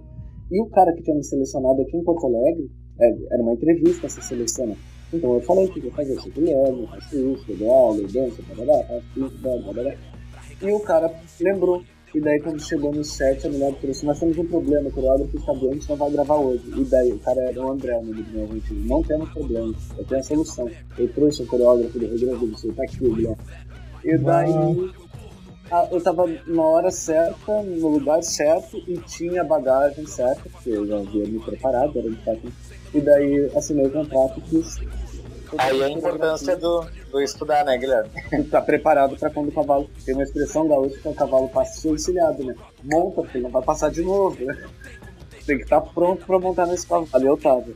E 0.51 0.61
o 0.61 0.67
cara 0.67 0.93
que 0.93 1.03
tinha 1.03 1.17
me 1.17 1.25
selecionado 1.25 1.81
aqui 1.81 1.97
em 1.97 2.05
Porto 2.05 2.27
Alegre, 2.27 2.71
é, 3.01 3.17
era 3.33 3.43
uma 3.43 3.55
entrevista 3.55 4.05
essa 4.05 4.21
seleção. 4.21 4.77
Então 5.11 5.33
eu 5.33 5.41
falei 5.41 5.67
que 5.69 5.81
ia 5.81 5.91
fazer 5.93 6.13
isso, 6.13 6.31
Guilherme, 6.31 6.87
faço 6.87 7.17
isso, 7.17 7.45
eu 7.49 7.57
dou 7.57 7.71
aula, 7.71 7.97
eu 7.97 8.09
danço, 8.09 8.43
blá, 8.43 8.85
faço 8.85 9.05
isso, 9.17 9.39
blá, 9.41 9.57
blá, 9.57 9.73
blá. 9.73 9.95
E 10.61 10.71
o 10.71 10.81
cara 10.81 11.11
lembrou 11.41 11.83
e 12.15 12.21
daí 12.21 12.41
quando 12.41 12.61
chegou 12.63 12.93
no 12.93 13.05
set, 13.05 13.47
a 13.47 13.51
mulher 13.51 13.75
trouxe, 13.81 14.07
nós 14.07 14.19
temos 14.19 14.39
um 14.39 14.45
problema, 14.47 14.89
o 14.89 14.93
coreógrafo 14.93 15.37
está 15.37 15.53
doente, 15.53 15.89
não 15.89 15.97
vai 15.97 16.11
gravar 16.11 16.37
hoje. 16.37 16.63
E 16.77 16.85
daí 16.85 17.13
o 17.13 17.19
cara 17.19 17.41
era 17.43 17.61
o 17.61 17.71
André, 17.71 17.97
o 17.99 18.03
nome 18.05 18.23
do 18.23 18.33
meu 18.33 18.49
não 18.87 19.03
temos 19.03 19.29
problema, 19.31 19.75
eu 19.99 20.05
tenho 20.05 20.21
a 20.21 20.25
solução. 20.25 20.71
Eu 20.99 21.09
trouxe 21.13 21.43
o 21.43 21.47
coreógrafo 21.47 21.99
do 21.99 22.07
Rio 22.07 22.19
Grande 22.21 22.47
do 22.47 22.59
Sul, 22.59 22.73
tá 22.75 22.83
aqui 22.85 23.05
o 23.05 23.15
Guilherme. 23.15 23.37
E 24.05 24.17
daí 24.19 24.91
a- 25.71 25.89
eu 25.93 26.01
tava 26.01 26.27
na 26.47 26.63
hora 26.63 26.91
certa, 26.91 27.63
no 27.63 27.89
lugar 27.89 28.23
certo 28.23 28.79
e 28.87 28.97
tinha 28.99 29.43
a 29.43 29.45
bagagem 29.45 30.07
certa, 30.07 30.49
porque 30.51 30.71
eu 30.71 30.87
já 30.87 30.97
havia 30.99 31.27
me 31.27 31.39
preparado, 31.41 31.99
era 31.99 32.09
de 32.09 32.17
fato. 32.25 32.41
E 32.95 33.01
daí 33.01 33.51
assinei 33.55 33.87
o 33.87 33.91
contrato 33.91 34.41
e 34.47 34.49
fiz. 34.49 34.77
Aí 35.57 35.83
a 35.83 35.91
importância 35.91 36.57
do, 36.57 36.87
do 37.11 37.21
estudar, 37.21 37.65
né, 37.65 37.79
Guilherme? 37.79 38.11
tá 38.51 38.61
preparado 38.61 39.17
para 39.17 39.31
quando 39.31 39.49
o 39.49 39.53
cavalo. 39.53 39.89
Tem 40.05 40.15
uma 40.15 40.25
expressão 40.25 40.69
gaúcha 40.69 40.99
que 40.99 41.09
é 41.09 41.11
o 41.11 41.15
cavalo 41.15 41.49
passa 41.49 41.89
encilhado, 41.89 42.45
né? 42.45 42.55
Monta, 42.85 43.23
porque 43.23 43.39
não 43.39 43.51
vai 43.51 43.63
passar 43.63 43.91
de 43.91 44.03
novo, 44.03 44.45
né? 44.45 44.57
Tem 45.47 45.57
que 45.57 45.65
estar 45.65 45.81
pronto 45.81 46.27
para 46.27 46.39
montar 46.39 46.67
nesse 46.67 46.87
cavalo. 46.87 47.09
Ali 47.13 47.27
eu 47.27 47.37
tava. 47.37 47.67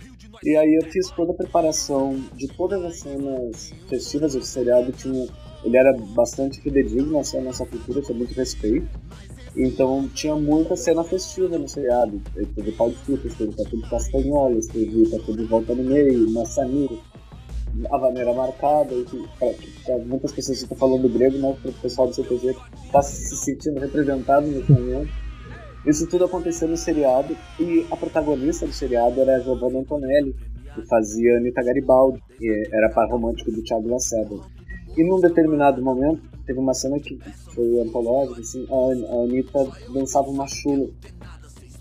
E 0.42 0.56
aí 0.56 0.74
eu 0.74 0.90
fiz 0.90 1.08
toda 1.10 1.32
a 1.32 1.36
preparação 1.36 2.20
de 2.34 2.48
todas 2.48 2.84
as 2.84 2.98
cenas 2.98 3.72
festivas. 3.88 4.34
O 4.34 4.42
seriado 4.42 4.92
tinha. 4.92 5.28
Ele 5.64 5.76
era 5.76 5.92
bastante 5.92 6.60
fidedigno 6.60 7.20
assim, 7.20 7.38
à 7.38 7.40
nossa 7.40 7.64
cultura, 7.64 8.02
tinha 8.02 8.18
muito 8.18 8.34
respeito. 8.34 8.88
Então 9.56 10.08
tinha 10.08 10.34
muita 10.34 10.76
cena 10.76 11.04
festiva 11.04 11.56
no 11.58 11.68
seriado. 11.68 12.20
Teve 12.54 12.72
pau 12.72 12.90
de 12.90 12.96
frutas, 12.96 13.34
teve 13.34 13.52
tatu 13.54 13.76
de 13.76 13.88
castanholas, 13.88 14.66
teve 14.66 15.08
tatu 15.10 15.36
de 15.36 15.44
volta 15.44 15.74
no 15.74 15.84
meio, 15.84 16.30
maçanico, 16.30 16.98
a 17.90 17.98
maneira 17.98 18.32
marcada, 18.34 18.94
e 18.94 19.04
que, 19.04 19.28
pra, 19.38 19.48
pra 19.84 19.98
muitas 20.04 20.32
pessoas 20.32 20.62
estão 20.62 20.76
falando 20.76 21.08
grego, 21.08 21.38
mas 21.38 21.58
para 21.58 21.70
o 21.70 21.74
pessoal 21.74 22.08
do 22.08 22.14
CTG 22.14 22.54
está 22.84 23.02
se 23.02 23.36
sentindo 23.36 23.80
representado 23.80 24.46
nesse 24.46 24.70
momento. 24.70 25.10
Isso 25.86 26.06
tudo 26.06 26.24
aconteceu 26.24 26.68
no 26.68 26.76
seriado 26.76 27.36
e 27.58 27.84
a 27.90 27.96
protagonista 27.96 28.66
do 28.66 28.72
seriado 28.72 29.20
era 29.20 29.36
a 29.36 29.40
Giovanna 29.40 29.80
Antonelli, 29.80 30.34
que 30.74 30.82
fazia 30.86 31.36
Anitta 31.38 31.62
Garibaldi, 31.62 32.22
que 32.38 32.68
era 32.72 32.88
par 32.90 33.10
romântico 33.10 33.50
do 33.50 33.62
Thiago 33.62 33.88
Lacerda. 33.88 34.36
E 34.96 35.02
num 35.02 35.20
determinado 35.20 35.82
momento, 35.82 36.22
teve 36.46 36.58
uma 36.58 36.74
cena 36.74 37.00
que 37.00 37.18
foi 37.54 37.80
antológica, 37.80 38.40
assim, 38.40 38.66
a, 38.70 39.14
a 39.14 39.24
Anitta 39.24 39.66
dançava 39.92 40.28
uma 40.28 40.46
chula. 40.46 40.88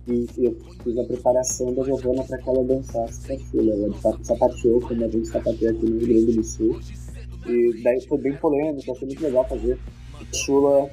E 0.08 0.28
eu 0.38 0.58
fiz 0.84 0.97
a 0.97 1.04
preparação 1.04 1.74
da 1.74 1.84
Giovanna 1.84 2.24
para 2.24 2.38
que 2.38 2.49
ela 2.49 2.64
dançasse 2.64 3.28
com 3.28 3.34
a 3.34 3.38
chula. 3.38 3.74
Ela 3.74 3.89
de 3.89 3.99
fato 3.99 4.24
sapateou, 4.24 4.82
como 4.82 5.04
a 5.04 5.08
gente 5.08 5.28
sapateia 5.28 5.72
aqui 5.72 5.86
no 5.86 5.99
Rio 5.99 6.08
Grande 6.08 6.38
do 6.38 6.43
Sul. 6.43 6.80
E 7.47 7.84
daí 7.84 8.02
foi 8.08 8.18
bem 8.18 8.36
polêmico, 8.38 8.91
achei 8.91 9.08
muito 9.08 9.24
legal 9.24 9.47
fazer. 9.47 9.78
Chula 10.34 10.89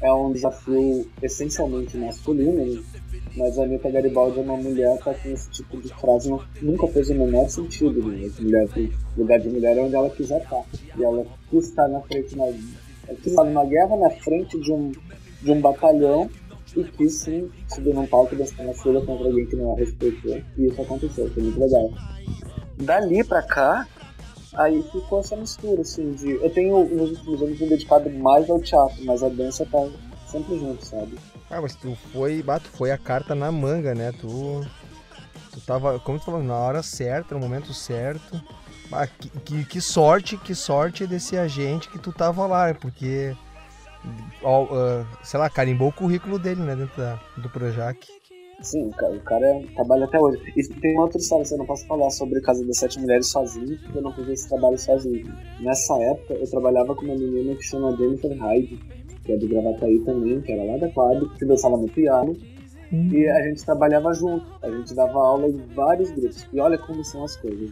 é 0.00 0.12
um 0.12 0.32
desafio 0.32 1.06
essencialmente 1.22 1.96
masculino, 1.96 2.64
né? 2.64 2.82
mas 3.36 3.58
a 3.58 3.62
Anitta 3.62 3.90
Garibaldi 3.90 4.40
é 4.40 4.42
uma 4.42 4.56
mulher 4.56 4.98
que 4.98 5.04
com 5.04 5.28
esse 5.28 5.50
tipo 5.50 5.80
de 5.80 5.88
frase 5.94 6.28
não, 6.28 6.42
nunca 6.60 6.86
fez 6.88 7.08
o 7.10 7.14
menor 7.14 7.48
sentido. 7.48 8.02
Né? 8.02 8.30
Mulher 8.40 8.68
tem 8.68 8.92
lugar 9.16 9.38
de 9.38 9.48
mulher 9.48 9.76
é 9.76 9.80
onde 9.80 9.94
ela 9.94 10.10
quiser 10.10 10.42
estar. 10.42 10.62
E 10.98 11.02
ela 11.02 11.24
estar 11.52 11.88
na 11.88 12.00
frente, 12.00 12.36
na, 12.36 12.46
quis 13.14 13.26
estar 13.26 13.44
numa 13.44 13.64
guerra 13.64 13.96
na 13.96 14.10
frente 14.10 14.58
de 14.60 14.72
um, 14.72 14.92
de 15.40 15.50
um 15.50 15.60
batalhão 15.60 16.28
sim 17.08 17.50
subir 17.74 17.94
num 17.94 18.06
palco 18.06 18.34
dançar 18.36 18.64
na 18.66 18.74
fila 18.74 19.04
contra 19.04 19.26
alguém 19.26 19.46
que 19.46 19.56
não 19.56 19.74
a 19.74 19.76
respeitou. 19.76 20.40
E 20.56 20.66
isso 20.66 20.80
aconteceu, 20.80 21.30
foi 21.30 21.42
muito 21.42 21.60
legal. 21.60 21.90
Dali 22.78 23.22
pra 23.24 23.42
cá, 23.42 23.86
aí 24.54 24.82
ficou 24.90 25.20
essa 25.20 25.36
mistura, 25.36 25.82
assim, 25.82 26.12
de. 26.12 26.30
Eu 26.42 26.50
tenho 26.50 26.84
nos 26.84 27.10
últimos 27.10 27.42
anos 27.42 27.60
me 27.60 27.68
dedicado 27.68 28.10
mais 28.10 28.48
ao 28.48 28.60
teatro, 28.60 29.04
mas 29.04 29.22
a 29.22 29.28
dança 29.28 29.66
tá 29.70 29.88
sempre 30.26 30.58
junto, 30.58 30.84
sabe? 30.84 31.18
Ah, 31.50 31.60
mas 31.60 31.74
tu 31.76 31.96
foi, 32.12 32.42
bah, 32.42 32.58
tu 32.58 32.68
foi 32.70 32.90
a 32.90 32.98
carta 32.98 33.34
na 33.34 33.52
manga, 33.52 33.94
né? 33.94 34.12
Tu, 34.12 34.66
tu 35.52 35.60
tava, 35.60 35.98
como 36.00 36.18
tu 36.18 36.24
falou, 36.24 36.42
na 36.42 36.56
hora 36.56 36.82
certa, 36.82 37.34
no 37.34 37.40
momento 37.40 37.74
certo. 37.74 38.42
Ah, 38.90 39.06
que, 39.06 39.28
que, 39.40 39.64
que, 39.64 39.80
sorte, 39.80 40.36
que 40.36 40.54
sorte 40.54 41.06
desse 41.06 41.36
agente 41.36 41.88
que 41.88 41.98
tu 41.98 42.12
tava 42.12 42.46
lá, 42.46 42.74
porque, 42.74 43.34
ó, 44.42 44.64
uh, 44.64 45.06
sei 45.22 45.38
lá, 45.38 45.48
carimbou 45.48 45.88
o 45.88 45.92
currículo 45.92 46.38
dele, 46.38 46.62
né, 46.62 46.76
dentro 46.76 46.96
da, 46.96 47.20
do 47.36 47.48
Projac. 47.48 47.98
Sim, 48.60 48.86
o 48.86 48.90
cara, 48.92 49.12
o 49.12 49.20
cara, 49.20 49.62
trabalha 49.74 50.04
até 50.04 50.20
hoje. 50.20 50.40
E 50.56 50.62
tem 50.80 50.92
uma 50.94 51.02
outra 51.02 51.18
história, 51.18 51.44
você 51.44 51.56
não 51.56 51.66
posso 51.66 51.84
falar 51.86 52.10
sobre 52.10 52.40
Casa 52.40 52.64
das 52.64 52.78
Sete 52.78 53.00
Mulheres 53.00 53.28
sozinho, 53.28 53.76
porque 53.80 53.98
eu 53.98 54.02
não 54.02 54.12
fiz 54.12 54.28
esse 54.28 54.48
trabalho 54.48 54.78
sozinho. 54.78 55.34
Nessa 55.60 55.94
época, 55.98 56.34
eu 56.34 56.48
trabalhava 56.48 56.94
com 56.94 57.04
uma 57.04 57.16
menina 57.16 57.56
que 57.56 57.62
chama 57.64 57.96
Jennifer 57.96 58.36
Hyde, 58.38 58.78
que 59.24 59.32
é 59.32 59.36
do 59.36 59.48
Gravataí 59.48 59.98
também, 60.04 60.40
que 60.40 60.52
era 60.52 60.64
lá 60.64 60.78
da 60.78 60.88
quadra, 60.90 61.28
que 61.36 61.44
dançava 61.44 61.76
no 61.76 61.88
piano. 61.88 62.36
E 62.92 63.26
a 63.26 63.42
gente 63.48 63.64
trabalhava 63.64 64.12
junto, 64.12 64.46
a 64.62 64.70
gente 64.70 64.94
dava 64.94 65.18
aula 65.18 65.48
em 65.48 65.56
vários 65.74 66.10
grupos. 66.10 66.46
E 66.52 66.60
olha 66.60 66.76
como 66.76 67.02
são 67.04 67.24
as 67.24 67.36
coisas? 67.36 67.70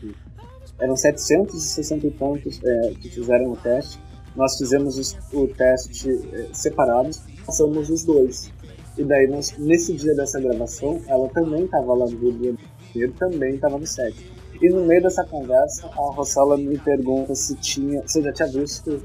Eram 0.81 0.97
760 0.97 2.07
e 2.07 2.11
tantos 2.13 2.61
é, 2.65 2.95
que 2.95 3.11
fizeram 3.11 3.53
o 3.53 3.57
teste. 3.57 4.01
Nós 4.37 4.57
fizemos 4.57 4.97
os, 4.97 5.17
o 5.33 5.49
teste 5.49 6.09
é, 6.33 6.49
separados, 6.53 7.21
passamos 7.45 7.91
os 7.91 8.05
dois. 8.05 8.53
E 8.97 9.05
daí, 9.05 9.27
nós, 9.29 9.57
nesse 9.59 9.95
dia 9.95 10.15
dessa 10.15 10.41
gravação, 10.41 11.01
ela 11.07 11.29
também 11.31 11.65
estava 11.65 11.95
lá 11.95 12.07
no 12.07 12.17
Rio 12.19 12.33
Janeiro, 12.33 13.15
também 13.19 13.55
estava 13.55 13.79
no 13.79 13.87
set. 13.87 14.15
E 14.61 14.69
no 14.69 14.85
meio 14.85 15.03
dessa 15.03 15.25
conversa, 15.25 15.87
a 15.87 16.13
Rossella 16.13 16.57
me 16.57 16.77
pergunta 16.79 17.35
se 17.35 17.55
tinha, 17.57 18.07
se 18.07 18.19
eu 18.19 18.25
já 18.25 18.33
tinha 18.33 18.49
visto 18.49 19.03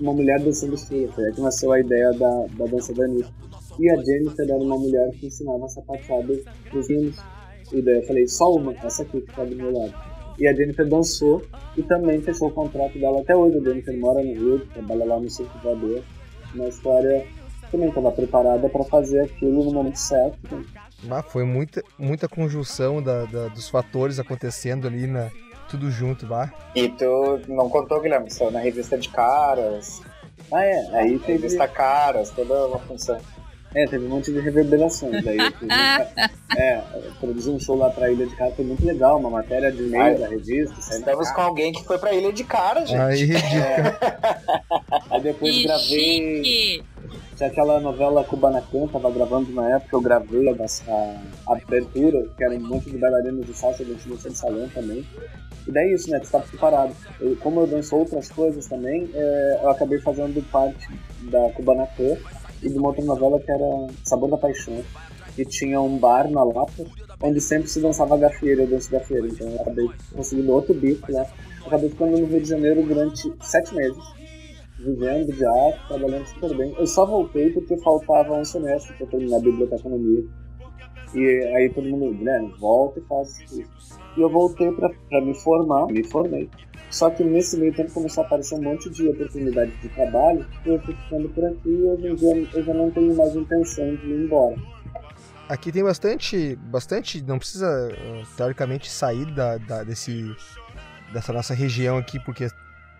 uma 0.00 0.12
mulher 0.12 0.40
dançando. 0.40 0.76
Foi 0.78 1.06
aí 1.26 1.32
que 1.32 1.40
nasceu 1.40 1.72
a 1.72 1.80
ideia 1.80 2.10
da, 2.12 2.46
da 2.58 2.64
dança 2.64 2.92
da 2.94 3.04
Anitta. 3.04 3.30
E 3.78 3.90
a 3.90 3.96
Jennifer 3.96 4.48
era 4.48 4.56
uma 4.56 4.78
mulher 4.78 5.10
que 5.10 5.26
ensinava 5.26 5.68
sapateada 5.68 6.34
pros 6.70 6.88
meninos. 6.88 7.18
E 7.72 7.82
daí 7.82 7.96
eu 7.96 8.06
falei, 8.06 8.26
só 8.28 8.54
uma, 8.54 8.72
essa 8.82 9.02
aqui 9.02 9.20
que 9.20 9.34
tá 9.34 9.44
do 9.44 9.54
meu 9.54 9.72
lado. 9.76 9.94
E 10.38 10.46
a 10.46 10.54
Jennifer 10.54 10.88
dançou 10.88 11.42
e 11.76 11.82
também 11.82 12.20
fechou 12.20 12.48
o 12.48 12.50
contrato 12.50 12.98
dela 12.98 13.20
até 13.20 13.36
hoje. 13.36 13.58
A 13.58 13.60
Jennifer 13.60 13.98
mora 13.98 14.22
no 14.22 14.32
Rio, 14.32 14.66
trabalha 14.72 15.04
lá 15.04 15.20
no 15.20 15.30
Circo 15.30 15.58
Voador. 15.62 16.02
Uma 16.54 16.68
história 16.68 17.26
também 17.70 17.88
estava 17.88 18.12
preparada 18.12 18.68
para 18.68 18.84
fazer 18.84 19.22
aquilo 19.22 19.64
no 19.64 19.72
momento 19.72 19.98
certo. 19.98 20.64
Ah, 21.10 21.22
foi 21.22 21.44
muita, 21.44 21.82
muita 21.98 22.28
conjunção 22.28 23.02
da, 23.02 23.24
da, 23.24 23.48
dos 23.48 23.68
fatores 23.68 24.18
acontecendo 24.18 24.86
ali 24.86 25.06
na, 25.06 25.30
tudo 25.68 25.90
junto, 25.90 26.26
vá. 26.26 26.52
E 26.74 26.88
tu 26.88 27.40
não 27.48 27.68
contou, 27.68 28.00
Guilherme, 28.00 28.30
saiu 28.30 28.50
na 28.50 28.60
revista 28.60 28.96
de 28.96 29.08
caras. 29.08 30.00
Ah, 30.52 30.64
é, 30.64 30.98
aí 30.98 31.18
teve... 31.18 31.32
Revista 31.32 31.66
caras, 31.66 32.30
toda 32.30 32.66
uma 32.66 32.78
função. 32.78 33.18
É, 33.74 33.86
teve 33.86 34.04
um 34.04 34.08
monte 34.08 34.32
de 34.32 34.38
reverberações. 34.38 35.24
Daí 35.24 35.36
eu 35.36 35.52
fiz, 35.52 35.68
é, 36.56 36.80
produzi 37.18 37.50
um 37.50 37.58
show 37.58 37.76
lá 37.76 37.90
pra 37.90 38.10
Ilha 38.10 38.26
de 38.26 38.36
Cara, 38.36 38.52
foi 38.52 38.64
muito 38.64 38.86
legal, 38.86 39.18
uma 39.18 39.30
matéria 39.30 39.72
de 39.72 39.82
meio 39.82 40.18
da 40.18 40.28
revista. 40.28 40.74
Estamos 40.78 41.30
com 41.32 41.40
alguém 41.40 41.72
que 41.72 41.84
foi 41.84 41.98
pra 41.98 42.12
Ilha 42.14 42.32
de 42.32 42.44
Cara, 42.44 42.86
gente. 42.86 43.00
Aí, 43.00 43.32
é. 43.34 43.98
aí 45.10 45.20
depois 45.20 45.54
Que 45.54 45.64
gravei. 45.64 46.44
chique. 46.44 46.84
Tinha 47.36 47.48
aquela 47.48 47.80
novela 47.80 48.22
Kubanacan, 48.22 48.86
tava 48.86 49.10
gravando 49.10 49.52
na 49.52 49.68
época, 49.76 49.96
eu 49.96 50.00
gravei 50.00 50.48
a, 50.48 50.52
a, 50.52 51.52
a 51.52 51.52
abertura, 51.52 52.28
que 52.36 52.44
era 52.44 52.54
um 52.54 52.60
monte 52.60 52.90
de 52.90 52.96
bailarinos 52.96 53.44
de 53.44 53.54
salsa 53.54 53.84
dançando 53.84 54.16
de 54.16 54.38
salão 54.38 54.68
também. 54.68 55.04
E 55.66 55.72
daí 55.72 55.88
é 55.88 55.94
isso, 55.94 56.08
né? 56.10 56.20
Tu 56.20 56.30
tá 56.30 56.38
preparado. 56.38 56.94
Eu, 57.20 57.36
como 57.36 57.60
eu 57.60 57.66
danço 57.66 57.96
outras 57.96 58.30
coisas 58.30 58.66
também, 58.68 59.10
é, 59.12 59.60
eu 59.62 59.70
acabei 59.70 59.98
fazendo 59.98 60.40
parte 60.50 60.88
da 61.22 61.48
Kubanacan 61.50 62.16
e 62.64 62.68
de 62.68 62.78
uma 62.78 62.88
outra 62.88 63.04
novela 63.04 63.38
que 63.40 63.50
era 63.50 63.86
Sabor 64.02 64.30
da 64.30 64.36
Paixão. 64.36 64.82
E 65.36 65.44
tinha 65.44 65.80
um 65.80 65.98
bar 65.98 66.30
na 66.30 66.44
Lapa, 66.44 66.84
onde 67.20 67.40
sempre 67.40 67.68
se 67.68 67.80
dançava 67.80 68.16
gafieira, 68.16 68.62
eu 68.62 68.68
danço 68.68 68.90
gafieira. 68.90 69.26
Então 69.26 69.48
eu 69.48 69.60
acabei 69.60 69.88
conseguindo 70.14 70.52
outro 70.52 70.74
bico 70.74 71.12
lá. 71.12 71.26
Eu 71.60 71.66
acabei 71.66 71.90
ficando 71.90 72.18
no 72.18 72.26
Rio 72.26 72.40
de 72.40 72.48
Janeiro 72.48 72.82
durante 72.82 73.32
sete 73.40 73.74
meses 73.74 74.14
vivendo 74.84 75.32
de 75.32 75.44
arte, 75.44 75.88
trabalhando 75.88 76.26
super 76.26 76.56
bem. 76.56 76.74
Eu 76.78 76.86
só 76.86 77.06
voltei 77.06 77.50
porque 77.50 77.76
faltava 77.78 78.34
um 78.34 78.44
semestre 78.44 78.94
para 78.96 79.06
terminar 79.06 79.38
a 79.38 79.40
biblioteconomia. 79.40 80.24
E 81.14 81.26
aí 81.56 81.70
todo 81.70 81.88
mundo, 81.88 82.14
Guilherme, 82.14 82.52
volta 82.58 83.00
e 83.00 83.02
faz 83.04 83.40
isso. 83.52 83.98
E 84.16 84.20
eu 84.20 84.28
voltei 84.28 84.70
para 84.72 85.20
me 85.20 85.34
formar, 85.34 85.86
me 85.86 86.04
formei. 86.04 86.48
Só 86.94 87.10
que 87.10 87.24
nesse 87.24 87.56
meio 87.56 87.74
tempo 87.74 87.90
começou 87.90 88.22
a 88.22 88.26
aparecer 88.26 88.54
um 88.54 88.62
monte 88.62 88.88
de 88.88 89.08
oportunidades 89.08 89.74
de 89.82 89.88
trabalho 89.88 90.46
e 90.64 90.68
eu 90.68 90.80
fui 90.80 90.94
ficando 90.94 91.28
por 91.30 91.44
aqui 91.44 91.68
e 91.68 91.82
hoje 91.82 92.06
em 92.06 92.14
dia 92.14 92.48
eu 92.54 92.62
já 92.64 92.72
não 92.72 92.88
tenho 92.92 93.16
mais 93.16 93.34
intenção 93.34 93.96
de 93.96 94.06
ir 94.06 94.24
embora. 94.26 94.56
Aqui 95.48 95.72
tem 95.72 95.82
bastante, 95.82 96.54
bastante, 96.54 97.20
não 97.20 97.36
precisa 97.40 97.66
uh, 97.90 98.36
teoricamente 98.36 98.88
sair 98.88 99.26
da, 99.34 99.58
da- 99.58 99.82
desse, 99.82 100.32
dessa 101.12 101.32
nossa 101.32 101.52
região 101.52 101.98
aqui, 101.98 102.20
porque 102.20 102.46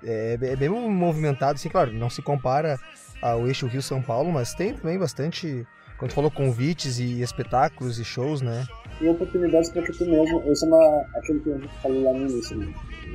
é, 0.02 0.36
é 0.42 0.56
bem 0.56 0.68
movimentado, 0.68 1.52
assim, 1.54 1.68
claro, 1.68 1.92
não 1.92 2.10
se 2.10 2.20
compara 2.20 2.76
ao 3.22 3.46
eixo 3.46 3.68
Rio-São 3.68 4.02
Paulo, 4.02 4.32
mas 4.32 4.54
tem 4.54 4.74
também 4.74 4.98
bastante, 4.98 5.64
quando 5.98 6.10
tu 6.10 6.14
falou, 6.16 6.32
convites 6.32 6.98
e 6.98 7.22
espetáculos 7.22 8.00
e 8.00 8.04
shows, 8.04 8.42
né? 8.42 8.66
E 9.00 9.08
oportunidades 9.08 9.70
para 9.70 9.82
que 9.82 9.92
tu 9.92 10.04
mesmo. 10.04 10.42
Isso 10.52 10.64
é 10.64 10.68
uma, 10.68 11.06
aquilo 11.16 11.40
que 11.40 11.50
gente 11.52 11.74
falou 11.80 12.02
lá 12.04 12.12
no 12.12 12.28
início. 12.28 12.56
Né? 12.58 12.74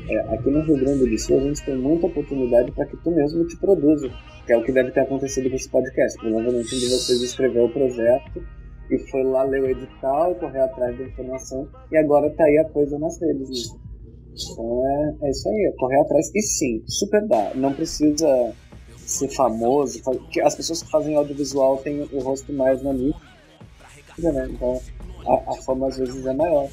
É, 0.10 0.34
aqui 0.36 0.50
no 0.50 0.62
Rio 0.62 0.78
Grande 0.78 1.10
do 1.10 1.18
Sul 1.20 1.38
a 1.40 1.42
gente 1.44 1.64
tem 1.66 1.78
muita 1.78 2.08
oportunidade 2.08 2.72
para 2.72 2.86
que 2.86 2.98
tu 2.98 3.12
mesmo 3.12 3.46
te 3.48 3.58
produza, 3.58 4.10
que 4.46 4.54
é 4.54 4.58
o 4.58 4.64
que 4.64 4.72
deve 4.72 4.92
ter 4.92 5.02
acontecido 5.02 5.50
com 5.50 5.56
esse 5.56 5.70
podcast. 5.70 6.18
Provavelmente 6.20 6.76
um 6.76 6.80
de 6.80 6.90
vocês 6.90 7.22
escreveu 7.22 7.66
o 7.66 7.70
projeto 7.70 8.44
e 8.90 8.98
foi 9.12 9.24
lá 9.24 9.44
ler 9.44 9.62
o 9.62 9.70
edital, 9.70 10.34
correr 10.36 10.62
atrás 10.62 10.98
da 10.98 11.04
informação 11.04 11.68
e 11.92 11.98
agora 11.98 12.30
tá 12.32 12.44
aí 12.46 12.58
a 12.58 12.66
coisa 12.66 12.98
nas 12.98 13.20
redes. 13.22 13.72
Né? 13.72 13.80
Então 14.52 14.88
é, 14.88 15.28
é 15.28 15.30
isso 15.30 15.48
aí, 15.50 15.66
é 15.66 15.72
correr 15.78 16.00
atrás. 16.02 16.32
E 16.34 16.42
sim, 16.42 16.82
super 16.88 17.26
dá. 17.28 17.52
Não 17.56 17.74
precisa 17.74 18.54
ser 18.98 19.28
famoso. 19.30 20.02
fa- 20.02 20.16
que 20.32 20.40
As 20.42 20.56
pessoas 20.56 20.82
que 20.82 20.90
fazem 20.90 21.16
audiovisual 21.16 21.78
têm 21.78 22.02
o 22.12 22.20
rosto 22.20 22.52
mais 22.54 22.82
na 22.82 22.94
mídia, 22.94 23.16
né? 24.18 24.48
Então 24.50 24.80
a, 25.28 25.52
a 25.52 25.56
fama 25.62 25.88
às 25.88 25.98
vezes 25.98 26.26
é 26.26 26.34
maior. 26.34 26.68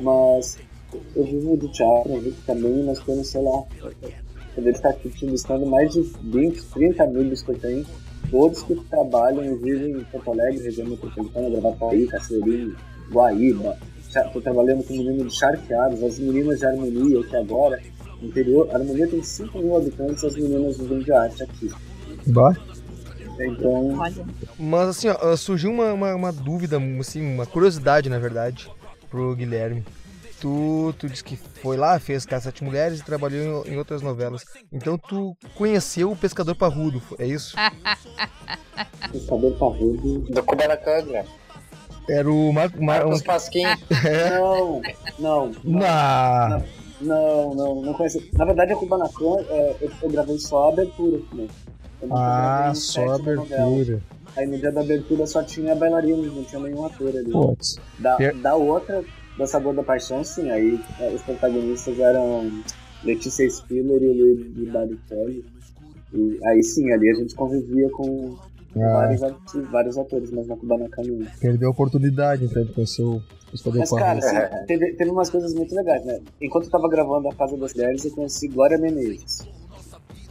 Mas 0.00 0.58
eu 1.14 1.24
vivo 1.24 1.56
do 1.56 1.68
teatro, 1.68 2.12
eu 2.12 2.20
vivo 2.20 2.36
também, 2.46 2.82
nós 2.84 2.98
temos, 3.00 3.28
sei 3.28 3.42
lá, 3.42 3.62
poder 4.54 4.70
estar 4.70 4.90
aqui 4.90 5.08
entrevistando 5.08 5.66
mais 5.66 5.92
de 5.92 6.02
20, 6.02 6.62
30 6.62 7.04
amigos 7.04 7.42
que 7.42 7.50
eu 7.50 7.58
tenho, 7.58 7.86
todos 8.30 8.62
que 8.62 8.74
trabalham 8.88 9.44
e 9.44 9.54
vivem 9.56 9.92
em 9.92 10.04
Porto 10.04 10.30
Alegre, 10.30 10.62
região 10.62 10.86
metropolitana, 10.86 11.50
Gravataí, 11.50 12.06
Cachoeirinho, 12.06 12.76
Guaíba. 13.10 13.76
Estou 14.08 14.40
trabalhando 14.40 14.82
com 14.82 14.94
menino 14.94 15.26
de 15.26 15.34
charqueados, 15.34 16.02
as 16.02 16.18
meninas 16.18 16.58
de 16.58 16.66
harmonia, 16.66 17.22
que 17.22 17.36
agora, 17.36 17.78
no 18.20 18.28
interior, 18.28 18.68
a 18.70 18.76
harmonia 18.76 19.06
tem 19.06 19.22
5 19.22 19.58
mil 19.58 19.76
habitantes, 19.76 20.24
as 20.24 20.34
meninas 20.34 20.78
vivem 20.78 21.00
de 21.00 21.12
arte 21.12 21.42
aqui. 21.42 21.70
Então, 23.38 23.98
Olha. 23.98 24.26
Mas 24.58 24.88
assim, 24.88 25.08
ó, 25.08 25.36
surgiu 25.36 25.70
uma, 25.70 25.92
uma, 25.92 26.14
uma 26.14 26.32
dúvida, 26.32 26.78
assim, 26.98 27.34
uma 27.34 27.44
curiosidade, 27.44 28.08
na 28.08 28.18
verdade, 28.18 28.70
pro 29.10 29.36
Guilherme. 29.36 29.84
Tu, 30.40 30.94
tu 30.98 31.08
disse 31.08 31.24
que 31.24 31.36
foi 31.36 31.76
lá, 31.76 31.98
fez 31.98 32.26
Casa 32.26 32.44
Sete 32.44 32.62
Mulheres 32.62 33.00
e 33.00 33.04
trabalhou 33.04 33.64
em, 33.66 33.72
em 33.72 33.76
outras 33.78 34.02
novelas. 34.02 34.44
Então 34.70 34.98
tu 34.98 35.36
conheceu 35.54 36.10
o 36.10 36.16
Pescador 36.16 36.54
Parrudo, 36.54 37.02
é 37.18 37.26
isso? 37.26 37.56
pescador 39.10 39.52
parrudo. 39.58 40.20
Do 40.20 40.42
Kubanacan, 40.42 41.02
Guilherme. 41.02 41.30
Era 42.08 42.30
o 42.30 42.52
Mar... 42.52 42.70
Mar... 42.76 43.00
Marcos 43.04 43.22
Pasquim. 43.22 43.64
Não, 44.30 44.80
não. 45.18 45.52
não. 45.64 45.80
Na... 45.80 46.62
Não, 46.98 47.54
não, 47.54 47.82
não 47.82 47.92
conheci. 47.92 48.30
Na 48.32 48.46
verdade, 48.46 48.72
a 48.72 48.76
Kubanacan, 48.76 49.44
é, 49.50 49.76
eu, 49.82 49.90
eu 50.02 50.08
gravei 50.08 50.38
só 50.38 50.64
a 50.64 50.72
abertura. 50.72 51.20
Né? 51.34 51.46
Ah, 52.10 52.72
só 52.74 53.06
a 53.10 53.14
abertura. 53.16 54.00
Aí 54.34 54.46
no 54.46 54.58
dia 54.58 54.72
da 54.72 54.80
abertura 54.80 55.26
só 55.26 55.42
tinha 55.42 55.74
bailarinos, 55.74 56.34
não 56.34 56.44
tinha 56.44 56.60
nenhum 56.60 56.86
ator 56.86 57.08
ali. 57.08 57.30
Putz. 57.30 57.76
Da, 57.98 58.16
da 58.16 58.54
outra, 58.54 59.04
da 59.38 59.46
Sabor 59.46 59.74
da 59.74 59.82
Paixão, 59.82 60.24
sim, 60.24 60.50
aí 60.50 60.80
é, 61.00 61.10
os 61.10 61.22
protagonistas 61.22 61.98
eram 61.98 62.50
Letícia 63.04 63.48
Spiller 63.48 64.02
e 64.02 64.06
o 64.06 64.14
Luiz 64.14 64.72
Baricelli. 64.72 65.44
E 66.12 66.38
aí 66.44 66.62
sim, 66.62 66.90
ali 66.92 67.10
a 67.10 67.14
gente 67.14 67.34
convivia 67.34 67.90
com 67.90 68.36
ah. 68.76 68.92
vários, 68.92 69.20
vários 69.70 69.98
atores, 69.98 70.30
mas 70.30 70.46
na 70.46 70.56
Kubanacan 70.56 71.02
não. 71.02 71.26
Perdeu 71.40 71.68
a 71.68 71.70
oportunidade, 71.70 72.44
então, 72.44 72.64
de 72.64 72.72
conhecer 72.72 73.02
o 73.02 73.22
mas, 73.64 73.90
cara, 73.90 74.18
assim, 74.18 74.66
teve, 74.66 74.92
teve 74.94 75.10
umas 75.10 75.30
coisas 75.30 75.54
muito 75.54 75.74
legais, 75.74 76.04
né? 76.04 76.20
Enquanto 76.42 76.64
eu 76.64 76.70
tava 76.70 76.88
gravando 76.88 77.28
A 77.28 77.34
Casa 77.34 77.56
das 77.56 77.72
Mulheres, 77.72 78.04
eu 78.04 78.10
conheci 78.10 78.48
Glória 78.48 78.76
Menezes. 78.76 79.48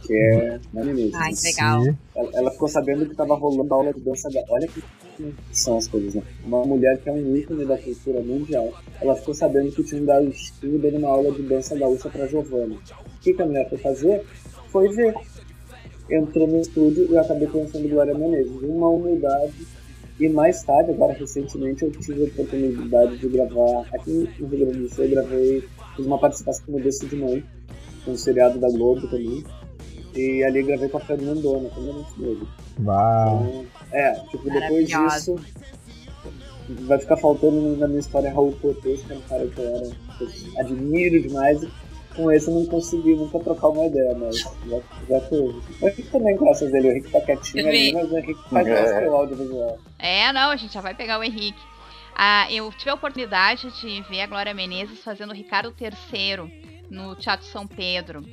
Que 0.06 0.14
é 0.14 0.60
a 0.74 0.84
Menezes. 0.84 1.14
Ai, 1.14 1.32
legal. 1.44 1.82
Ela, 2.14 2.30
ela, 2.34 2.50
ficou 2.50 2.68
sabendo 2.68 3.06
que 3.06 3.14
tava 3.14 3.34
rolando 3.34 3.74
aula 3.74 3.92
de 3.92 4.00
dança. 4.00 4.28
Olha 4.48 4.68
que 4.68 4.82
são 5.52 5.78
as 5.78 5.88
coisas, 5.88 6.14
né? 6.14 6.22
Uma 6.44 6.64
mulher 6.64 6.98
que 6.98 7.08
é 7.08 7.12
um 7.12 7.36
ícone 7.36 7.64
da 7.64 7.78
cultura 7.78 8.20
mundial. 8.20 8.72
Ela 9.00 9.16
ficou 9.16 9.34
sabendo 9.34 9.72
que 9.72 9.82
tinha 9.82 10.00
um 10.00 10.06
gaúcho 10.06 10.52
dando 10.62 10.98
uma 10.98 11.08
aula 11.08 11.32
de 11.32 11.42
dança 11.42 11.76
gaúcha 11.76 12.08
pra 12.08 12.26
Giovanna. 12.26 12.76
O 12.76 13.20
que, 13.20 13.34
que 13.34 13.42
a 13.42 13.46
mulher 13.46 13.68
foi 13.68 13.78
fazer? 13.78 14.24
Foi 14.68 14.88
ver. 14.94 15.14
Entrou 16.10 16.46
no 16.46 16.60
estúdio 16.60 17.06
e 17.10 17.14
eu 17.14 17.20
acabei 17.20 17.48
conhecendo 17.48 17.88
Glória 17.88 18.14
Menezes. 18.14 18.52
Uma 18.62 18.88
humildade 18.88 19.54
e 20.18 20.30
mais 20.30 20.62
tarde, 20.62 20.92
agora 20.92 21.12
recentemente, 21.12 21.82
eu 21.82 21.90
tive 21.90 22.22
a 22.22 22.26
oportunidade 22.26 23.18
de 23.18 23.28
gravar 23.28 23.86
aqui 23.92 24.10
no 24.10 24.46
Rio 24.48 24.48
Grande 24.48 24.78
do 24.78 24.88
Sul. 24.88 25.04
Eu 25.04 25.10
gravei, 25.10 25.64
fiz 25.94 26.06
uma 26.06 26.18
participação 26.18 26.64
no 26.68 26.80
Desse 26.80 27.04
de 27.06 27.16
Mãe, 27.16 27.44
um 28.06 28.16
seriado 28.16 28.58
da 28.58 28.70
Globo 28.70 29.06
também. 29.08 29.44
E 30.16 30.42
ali 30.44 30.62
gravei 30.62 30.88
com 30.88 30.98
a 30.98 31.00
Fernandona, 31.00 31.68
também 31.70 31.92
muito 31.92 32.20
novo. 32.20 32.48
Uau! 32.84 33.46
Então, 33.46 33.66
é, 33.92 34.12
tipo, 34.30 34.50
depois 34.50 34.88
disso, 34.88 35.36
vai 36.68 36.98
ficar 36.98 37.16
faltando 37.16 37.76
na 37.76 37.86
minha 37.86 38.00
história 38.00 38.32
Raul 38.32 38.52
Cortez, 38.60 39.02
que 39.02 39.12
é 39.12 39.16
um 39.16 39.20
cara 39.22 39.46
que 39.46 39.58
eu 39.58 39.64
era, 39.64 39.90
que 40.18 40.24
eu 40.24 40.60
admiro 40.60 41.22
demais 41.22 41.60
com 42.16 42.32
esse 42.32 42.48
eu 42.48 42.54
não 42.54 42.66
consegui 42.66 43.14
nunca 43.14 43.38
trocar 43.38 43.68
uma 43.68 43.86
ideia, 43.86 44.16
mas 44.18 44.38
já, 44.38 44.80
já 45.08 45.20
teve. 45.20 45.42
O 45.42 45.88
Henrique 45.88 46.10
também 46.10 46.36
gosta 46.36 46.66
dele, 46.66 46.88
o 46.88 46.90
Henrique 46.92 47.10
tá 47.10 47.20
quietinho 47.20 47.68
ali, 47.68 47.92
mas 47.92 48.10
o 48.10 48.18
Henrique 48.18 48.42
faz 48.48 48.66
mais 48.66 48.90
é. 48.90 49.00
pelo 49.00 49.16
audiovisual. 49.16 49.78
É, 49.98 50.32
não, 50.32 50.50
a 50.50 50.56
gente 50.56 50.72
já 50.72 50.80
vai 50.80 50.94
pegar 50.94 51.18
o 51.18 51.22
Henrique. 51.22 51.60
Ah, 52.14 52.50
eu 52.50 52.72
tive 52.72 52.90
a 52.90 52.94
oportunidade 52.94 53.70
de 53.78 54.02
ver 54.08 54.22
a 54.22 54.26
Glória 54.26 54.54
Menezes 54.54 55.00
fazendo 55.00 55.30
o 55.30 55.34
Ricardo 55.34 55.74
III 55.78 56.86
no 56.90 57.14
Teatro 57.14 57.46
São 57.46 57.66
Pedro. 57.66 58.24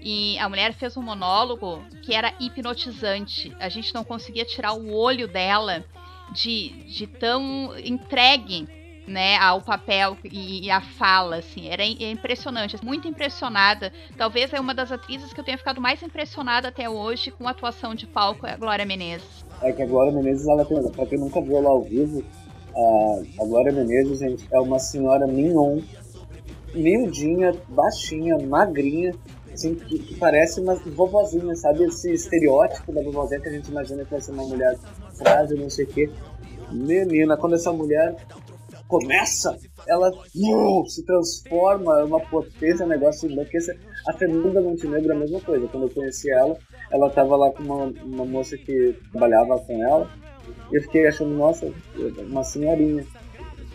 E 0.00 0.38
a 0.38 0.48
mulher 0.48 0.72
fez 0.72 0.96
um 0.96 1.02
monólogo 1.02 1.84
que 2.02 2.14
era 2.14 2.32
hipnotizante. 2.40 3.54
A 3.60 3.68
gente 3.68 3.94
não 3.94 4.02
conseguia 4.02 4.44
tirar 4.44 4.72
o 4.72 4.92
olho 4.94 5.28
dela 5.28 5.84
de, 6.32 6.70
de 6.84 7.06
tão 7.06 7.78
entregue 7.78 8.66
né, 9.06 9.36
ao 9.38 9.60
papel 9.60 10.16
e, 10.24 10.70
a 10.70 10.80
fala, 10.80 11.36
assim, 11.36 11.68
era 11.68 11.82
é 11.82 12.10
impressionante, 12.10 12.76
muito 12.84 13.08
impressionada. 13.08 13.92
Talvez 14.16 14.52
é 14.52 14.60
uma 14.60 14.72
das 14.72 14.92
atrizes 14.92 15.32
que 15.32 15.40
eu 15.40 15.44
tenha 15.44 15.58
ficado 15.58 15.80
mais 15.80 16.02
impressionada 16.02 16.68
até 16.68 16.88
hoje 16.88 17.30
com 17.30 17.46
a 17.48 17.50
atuação 17.50 17.94
de 17.94 18.06
palco, 18.06 18.46
é 18.46 18.52
a 18.52 18.56
Glória 18.56 18.86
Menezes. 18.86 19.44
É 19.62 19.72
que 19.72 19.82
a 19.82 19.86
Glória 19.86 20.12
Menezes, 20.12 20.46
ela 20.46 20.64
tem, 20.64 20.80
pra 20.92 21.06
quem 21.06 21.18
nunca 21.18 21.40
viu 21.40 21.56
ela 21.56 21.70
ao 21.70 21.82
vivo, 21.82 22.22
a, 22.74 23.42
a 23.42 23.44
Glória 23.44 23.72
Menezes, 23.72 24.20
gente, 24.20 24.46
é 24.52 24.60
uma 24.60 24.78
senhora 24.78 25.26
mignon, 25.26 25.80
miudinha, 26.72 27.52
baixinha, 27.68 28.38
magrinha, 28.38 29.12
assim, 29.60 29.74
que, 29.74 30.14
parece 30.16 30.60
uma 30.60 30.74
vovozinha, 30.74 31.54
sabe? 31.54 31.84
Esse 31.84 32.12
estereótipo 32.12 32.92
da 32.92 33.02
vovozinha 33.02 33.40
que 33.40 33.48
a 33.48 33.52
gente 33.52 33.70
imagina 33.70 34.04
que 34.04 34.10
vai 34.10 34.20
ser 34.20 34.32
uma 34.32 34.44
mulher 34.44 34.76
frágil, 35.16 35.58
não 35.58 35.70
sei 35.70 35.84
o 35.84 35.88
quê. 35.88 36.10
Menina, 36.72 37.36
quando 37.36 37.56
essa 37.56 37.72
mulher 37.72 38.16
começa, 38.88 39.56
ela 39.88 40.10
uh, 40.10 40.88
se 40.88 41.04
transforma, 41.04 42.00
é 42.00 42.04
uma 42.04 42.20
potência, 42.20 42.84
um 42.84 42.88
negócio 42.88 43.30
enlouquece. 43.30 43.78
A 44.08 44.12
Fernanda 44.12 44.60
Montenegro 44.60 45.12
é 45.12 45.14
a 45.14 45.18
mesma 45.18 45.40
coisa. 45.40 45.68
Quando 45.68 45.84
eu 45.84 45.90
conheci 45.94 46.30
ela, 46.30 46.56
ela 46.90 47.08
estava 47.08 47.36
lá 47.36 47.50
com 47.52 47.62
uma, 47.62 47.84
uma 48.02 48.24
moça 48.24 48.56
que 48.56 48.96
trabalhava 49.12 49.58
com 49.60 49.82
ela. 49.82 50.10
Eu 50.72 50.82
fiquei 50.82 51.06
achando, 51.06 51.30
nossa, 51.36 51.70
uma 52.28 52.42
senhorinha. 52.42 53.04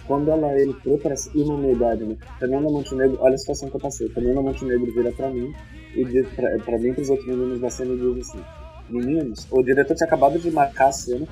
Quando 0.08 0.30
ela 0.30 0.62
entrou, 0.62 1.00
parece 1.00 1.30
imunidade, 1.36 2.04
né? 2.04 2.16
Fernanda 2.40 2.70
Montenegro, 2.70 3.18
olha 3.22 3.36
a 3.36 3.38
situação 3.38 3.70
que 3.70 3.76
eu 3.76 3.80
passei. 3.80 4.08
Fernanda 4.10 4.42
Montenegro 4.42 4.94
vira 4.94 5.12
pra 5.12 5.30
mim 5.30 5.54
e 5.96 6.06
diz 6.06 6.28
pra, 6.30 6.58
pra 6.60 6.78
mim 6.78 6.90
e 6.90 6.94
pros 6.94 7.10
outros 7.10 7.28
meninos 7.28 7.60
da 7.60 7.70
cena 7.70 7.94
e 7.94 7.98
diz 7.98 8.30
assim: 8.30 8.44
Meninos, 8.90 9.48
o 9.50 9.64
diretor 9.64 9.96
tinha 9.96 10.06
acabado 10.06 10.38
de 10.38 10.52
marcar 10.52 10.90
a 10.90 10.92
cena 10.92 11.28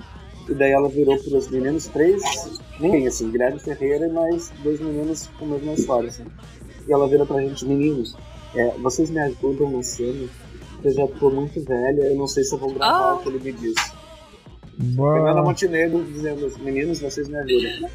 e 0.50 0.54
daí 0.54 0.72
ela 0.72 0.90
virou 0.90 1.18
para 1.18 1.38
os 1.38 1.50
meninos 1.50 1.88
três, 1.88 2.22
ninguém 2.80 3.08
assim, 3.08 3.32
Guilherme 3.32 3.60
Ferreira 3.60 4.08
e 4.08 4.12
mais 4.12 4.52
dois 4.64 4.80
meninos 4.80 5.28
com 5.40 5.46
a 5.46 5.48
mesma 5.50 5.74
história, 5.74 6.10
assim. 6.10 6.26
E 6.88 6.92
ela 6.92 7.08
vira 7.08 7.26
pra 7.26 7.42
gente, 7.42 7.66
meninos, 7.66 8.16
é, 8.56 8.72
vocês 8.80 9.10
me 9.10 9.20
ajudam 9.20 9.72
na 9.72 9.84
cena, 9.84 10.28
eu 10.84 10.92
já 10.92 11.08
tô 11.08 11.30
muito 11.30 11.64
velha, 11.64 12.02
eu 12.02 12.18
não 12.18 12.28
sei 12.28 12.44
se 12.44 12.54
eu 12.54 12.60
vou 12.60 12.74
gravar 12.74 13.12
ah. 13.12 13.16
o 13.16 13.20
que 13.20 13.30
ele 13.30 13.40
me 13.40 13.52
disse. 13.54 13.94
Fernanda 14.96 15.44
Montenegro 15.44 16.04
dizendo, 16.04 16.52
meninos, 16.60 17.00
vocês 17.00 17.28
me 17.30 17.38
ajudam. 17.38 17.90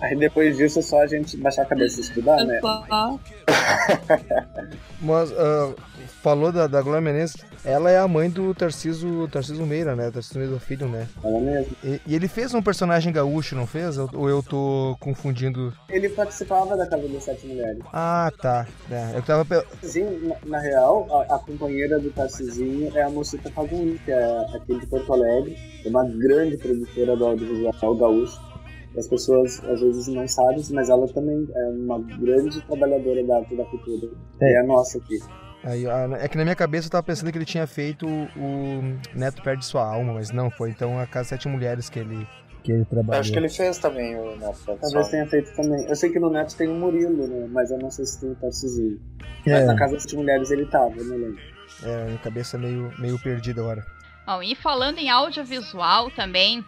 Aí 0.00 0.16
depois 0.16 0.56
disso 0.56 0.78
é 0.78 0.82
só 0.82 1.02
a 1.02 1.06
gente 1.06 1.36
baixar 1.36 1.62
a 1.62 1.66
cabeça 1.66 1.98
e 1.98 2.02
estudar, 2.02 2.44
né? 2.44 2.60
Mas 5.00 5.30
uh, 5.30 5.74
falou 6.22 6.52
da, 6.52 6.66
da 6.66 6.82
Glória 6.82 7.00
Menezes, 7.00 7.36
ela 7.64 7.90
é 7.90 7.98
a 7.98 8.06
mãe 8.06 8.30
do 8.30 8.54
Tarciso, 8.54 9.28
Tarciso 9.28 9.64
Meira, 9.64 9.96
né? 9.96 10.10
Tarciso 10.10 10.38
Meira 10.38 10.58
Filho, 10.58 10.88
né? 10.88 11.08
Ela 11.22 11.40
mesmo. 11.40 11.76
E, 11.82 12.00
e, 12.06 12.14
ele 12.14 12.28
fez 12.28 12.54
um 12.54 12.62
personagem 12.62 13.12
gaúcho, 13.12 13.54
não 13.54 13.66
fez? 13.66 13.98
Ou 13.98 14.28
eu 14.28 14.42
tô 14.42 14.96
confundindo? 15.00 15.72
Ele 15.88 16.08
participava 16.08 16.76
da 16.76 16.86
Casa 16.86 17.08
das 17.08 17.24
Sete 17.24 17.46
Mulheres. 17.46 17.82
Ah, 17.92 18.32
tá. 18.40 18.66
É, 18.90 19.16
eu 19.16 19.22
tava... 19.22 19.64
Sim, 19.82 20.26
na, 20.26 20.36
na 20.46 20.58
real, 20.58 21.06
a, 21.10 21.34
a, 21.34 21.38
companheira 21.38 21.98
do 21.98 22.10
Tarcisinho 22.10 22.96
é 22.96 23.02
a 23.02 23.10
Mocita 23.10 23.50
Fagun, 23.50 23.96
que 24.04 24.10
é 24.10 24.46
aqui 24.54 24.78
de 24.78 24.86
Porto 24.86 25.12
Alegre, 25.12 25.56
é 25.84 25.88
uma 25.88 26.04
grande 26.04 26.56
produtora 26.56 27.16
do 27.16 27.26
audiovisual 27.26 27.96
gaúcho. 27.96 28.47
As 28.96 29.06
pessoas 29.06 29.62
às 29.64 29.80
vezes 29.80 30.08
não 30.08 30.26
sabem, 30.26 30.62
mas 30.70 30.88
ela 30.88 31.06
também 31.08 31.46
é 31.54 31.68
uma 31.68 31.98
grande 31.98 32.60
trabalhadora 32.62 33.24
da 33.24 33.36
arte 33.36 33.56
da 33.56 33.64
cultura. 33.64 34.08
É, 34.40 34.54
é 34.54 34.60
a 34.60 34.64
nossa 34.64 34.98
aqui. 34.98 35.18
Aí, 35.64 35.84
é 36.20 36.28
que 36.28 36.36
na 36.36 36.44
minha 36.44 36.56
cabeça 36.56 36.86
eu 36.86 36.90
tava 36.90 37.02
pensando 37.02 37.30
que 37.32 37.38
ele 37.38 37.44
tinha 37.44 37.66
feito 37.66 38.06
o 38.06 38.98
Neto 39.14 39.42
Perde 39.42 39.64
Sua 39.64 39.84
Alma, 39.84 40.14
mas 40.14 40.30
não, 40.30 40.50
foi 40.50 40.70
então 40.70 40.98
a 40.98 41.06
Casa 41.06 41.30
Sete 41.30 41.48
Mulheres 41.48 41.90
que 41.90 41.98
ele, 41.98 42.26
que 42.62 42.72
ele 42.72 42.84
trabalhou. 42.84 43.20
Acho 43.20 43.32
que 43.32 43.38
ele 43.38 43.48
fez 43.48 43.76
também 43.78 44.16
o 44.16 44.36
Neto 44.36 44.58
Perde 44.64 44.80
Talvez 44.80 45.08
tenha 45.08 45.26
feito 45.26 45.54
também. 45.54 45.84
Eu 45.86 45.96
sei 45.96 46.10
que 46.10 46.18
no 46.20 46.30
Neto 46.30 46.56
tem 46.56 46.68
o 46.68 46.74
Murilo, 46.74 47.26
né? 47.26 47.48
Mas 47.50 47.70
eu 47.70 47.78
não 47.78 47.90
sei 47.90 48.06
se 48.06 48.20
tem 48.20 48.30
o 48.30 48.34
Tarcísio. 48.36 49.00
É. 49.46 49.52
Mas 49.52 49.66
na 49.66 49.76
Casa 49.76 49.98
Sete 49.98 50.16
Mulheres 50.16 50.50
ele 50.50 50.66
tava, 50.66 50.94
eu 50.96 51.04
não 51.04 51.16
lembro. 51.16 51.40
É, 51.82 52.04
minha 52.06 52.18
cabeça 52.18 52.56
é 52.56 52.60
meio, 52.60 52.92
meio 52.98 53.18
perdida 53.18 53.60
agora. 53.60 53.84
Bom, 54.26 54.42
e 54.42 54.54
falando 54.54 54.98
em 54.98 55.10
audiovisual 55.10 56.10
também, 56.10 56.64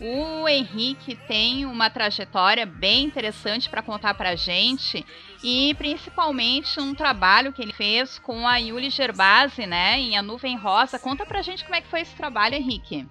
o 0.00 0.48
Henrique 0.48 1.16
tem 1.28 1.64
uma 1.66 1.88
trajetória 1.88 2.66
bem 2.66 3.04
interessante 3.04 3.70
para 3.70 3.82
contar 3.82 4.14
para 4.14 4.34
gente 4.34 5.04
e 5.42 5.74
principalmente 5.74 6.80
um 6.80 6.94
trabalho 6.94 7.52
que 7.52 7.62
ele 7.62 7.72
fez 7.72 8.18
com 8.18 8.46
a 8.46 8.56
Yuli 8.56 8.90
Gerbasi, 8.90 9.66
né, 9.66 9.98
em 9.98 10.16
A 10.16 10.22
Nuvem 10.22 10.56
Rosa. 10.56 10.98
Conta 10.98 11.24
para 11.24 11.42
gente 11.42 11.64
como 11.64 11.76
é 11.76 11.80
que 11.80 11.88
foi 11.88 12.00
esse 12.00 12.16
trabalho, 12.16 12.54
Henrique. 12.54 13.06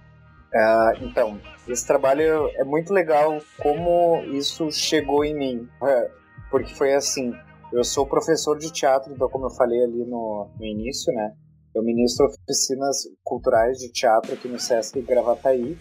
Uh, 0.52 1.04
então, 1.04 1.40
esse 1.66 1.86
trabalho 1.86 2.48
é 2.54 2.64
muito 2.64 2.92
legal 2.92 3.40
como 3.58 4.22
isso 4.32 4.70
chegou 4.70 5.24
em 5.24 5.34
mim, 5.34 5.68
é, 5.82 6.10
porque 6.50 6.74
foi 6.74 6.94
assim, 6.94 7.34
eu 7.72 7.82
sou 7.82 8.06
professor 8.06 8.58
de 8.58 8.70
teatro, 8.72 9.12
então 9.12 9.28
como 9.28 9.46
eu 9.46 9.50
falei 9.50 9.82
ali 9.82 10.04
no, 10.04 10.48
no 10.56 10.64
início, 10.64 11.12
né, 11.12 11.32
eu 11.74 11.82
ministro 11.82 12.26
oficinas 12.26 12.98
culturais 13.24 13.78
de 13.78 13.90
teatro 13.90 14.32
aqui 14.32 14.46
no 14.46 14.60
Sesc 14.60 15.00
Gravataí 15.02 15.76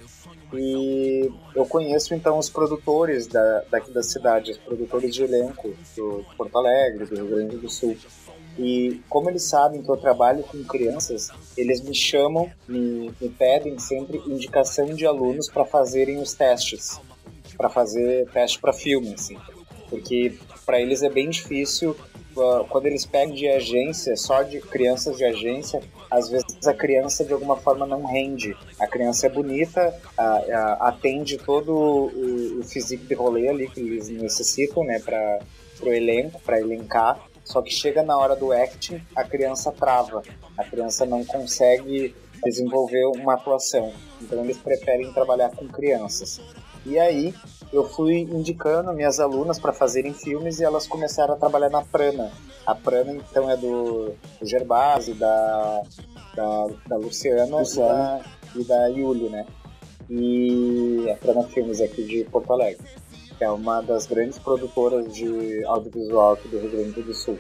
e 0.58 1.32
eu 1.56 1.66
conheço 1.66 2.14
então 2.14 2.38
os 2.38 2.50
produtores 2.50 3.28
da, 3.28 3.64
daqui 3.70 3.92
da 3.92 4.04
cidade, 4.04 4.52
os 4.52 4.58
produtores 4.58 5.14
de 5.14 5.24
elenco 5.24 5.74
do 5.96 6.26
Porto 6.38 6.58
Alegre, 6.58 7.06
do 7.06 7.16
Rio 7.16 7.28
Grande 7.28 7.58
do 7.58 7.70
Sul. 7.70 7.98
E 8.58 9.02
como 9.10 9.30
eles 9.30 9.44
sabem 9.44 9.82
que 9.82 9.90
eu 9.90 9.98
trabalho 9.98 10.44
com 10.44 10.64
crianças, 10.64 11.30
eles 11.58 11.82
me 11.82 11.96
chamam, 11.96 12.52
me, 12.68 13.12
me 13.20 13.30
pedem 13.30 13.80
sempre 13.80 14.22
indicação 14.28 14.94
de 14.94 15.06
alunos 15.06 15.50
para 15.50 15.66
fazerem 15.66 16.20
os 16.20 16.34
testes, 16.34 17.00
para 17.58 17.70
fazer 17.70 18.30
teste 18.30 18.60
para 18.60 18.72
filme, 18.72 19.14
assim. 19.14 19.38
Porque 19.90 20.38
para 20.66 20.80
eles 20.80 21.02
é 21.02 21.10
bem 21.10 21.30
difícil 21.30 21.96
quando 22.70 22.86
eles 22.86 23.06
pegam 23.06 23.34
de 23.34 23.48
agência, 23.48 24.16
só 24.16 24.44
de 24.44 24.60
crianças 24.60 25.18
de 25.18 25.26
agência, 25.26 25.82
às 26.10 26.30
vezes 26.30 26.68
a 26.68 26.74
criança 26.74 27.24
de 27.24 27.34
alguma 27.34 27.58
forma 27.58 27.86
não 27.86 28.06
rende. 28.06 28.56
A 28.80 28.88
criança 28.88 29.28
é 29.28 29.30
bonita, 29.30 29.94
a, 30.18 30.24
a, 30.24 30.88
atende 30.90 31.38
todo 31.38 31.74
o, 31.74 32.60
o 32.60 32.64
físico 32.64 33.06
de 33.06 33.14
rolê 33.14 33.50
ali 33.50 33.70
que 33.70 33.80
eles 33.80 34.10
necessitam, 34.10 34.84
né, 34.84 35.00
para 35.00 35.40
pro 35.80 35.94
elenco, 35.94 36.40
para 36.42 36.62
elencar, 36.62 37.20
só 37.44 37.62
que 37.62 37.72
chega 37.72 38.04
na 38.04 38.18
hora 38.18 38.36
do 38.36 38.52
acting, 38.52 39.02
a 39.16 39.24
criança 39.24 39.72
trava. 39.72 40.24
A 40.58 40.64
criança 40.64 41.06
não 41.06 41.26
consegue 41.26 42.16
desenvolver 42.44 43.06
uma 43.06 43.34
atuação. 43.34 43.94
Então 44.22 44.44
eles 44.44 44.58
preferem 44.58 45.12
trabalhar 45.12 45.50
com 45.50 45.68
crianças. 45.68 46.42
E 46.86 46.98
aí 46.98 47.34
eu 47.74 47.84
fui 47.90 48.20
indicando 48.20 48.94
minhas 48.94 49.20
alunas 49.20 49.58
para 49.58 49.74
fazerem 49.74 50.14
filmes 50.14 50.60
e 50.60 50.64
elas 50.64 50.86
começaram 50.86 51.34
a 51.34 51.38
trabalhar 51.38 51.70
na 51.70 51.82
Prana. 51.82 52.32
A 52.66 52.76
Prana 52.76 53.14
então 53.14 53.50
é 53.50 53.58
do, 53.58 54.14
do 54.40 55.16
da, 55.16 55.82
da, 56.36 56.68
da 56.88 56.98
Luciana, 56.98 57.58
Luciana. 57.58 58.22
E, 58.56 58.64
da, 58.64 58.64
e 58.64 58.64
da 58.64 58.88
Yuli, 58.88 59.30
né? 59.30 59.46
E 60.08 61.10
a 61.12 61.16
Prana 61.16 61.44
Filmes 61.44 61.82
aqui 61.82 62.04
de 62.04 62.24
Porto 62.26 62.54
Alegre, 62.54 62.86
que 63.38 63.44
é 63.44 63.50
uma 63.50 63.82
das 63.82 64.06
grandes 64.06 64.38
produtoras 64.38 65.12
de 65.12 65.66
audiovisual 65.66 66.34
aqui 66.34 66.48
do 66.50 66.60
Rio 66.60 66.70
Grande 66.70 67.02
do 67.02 67.14
Sul. 67.14 67.40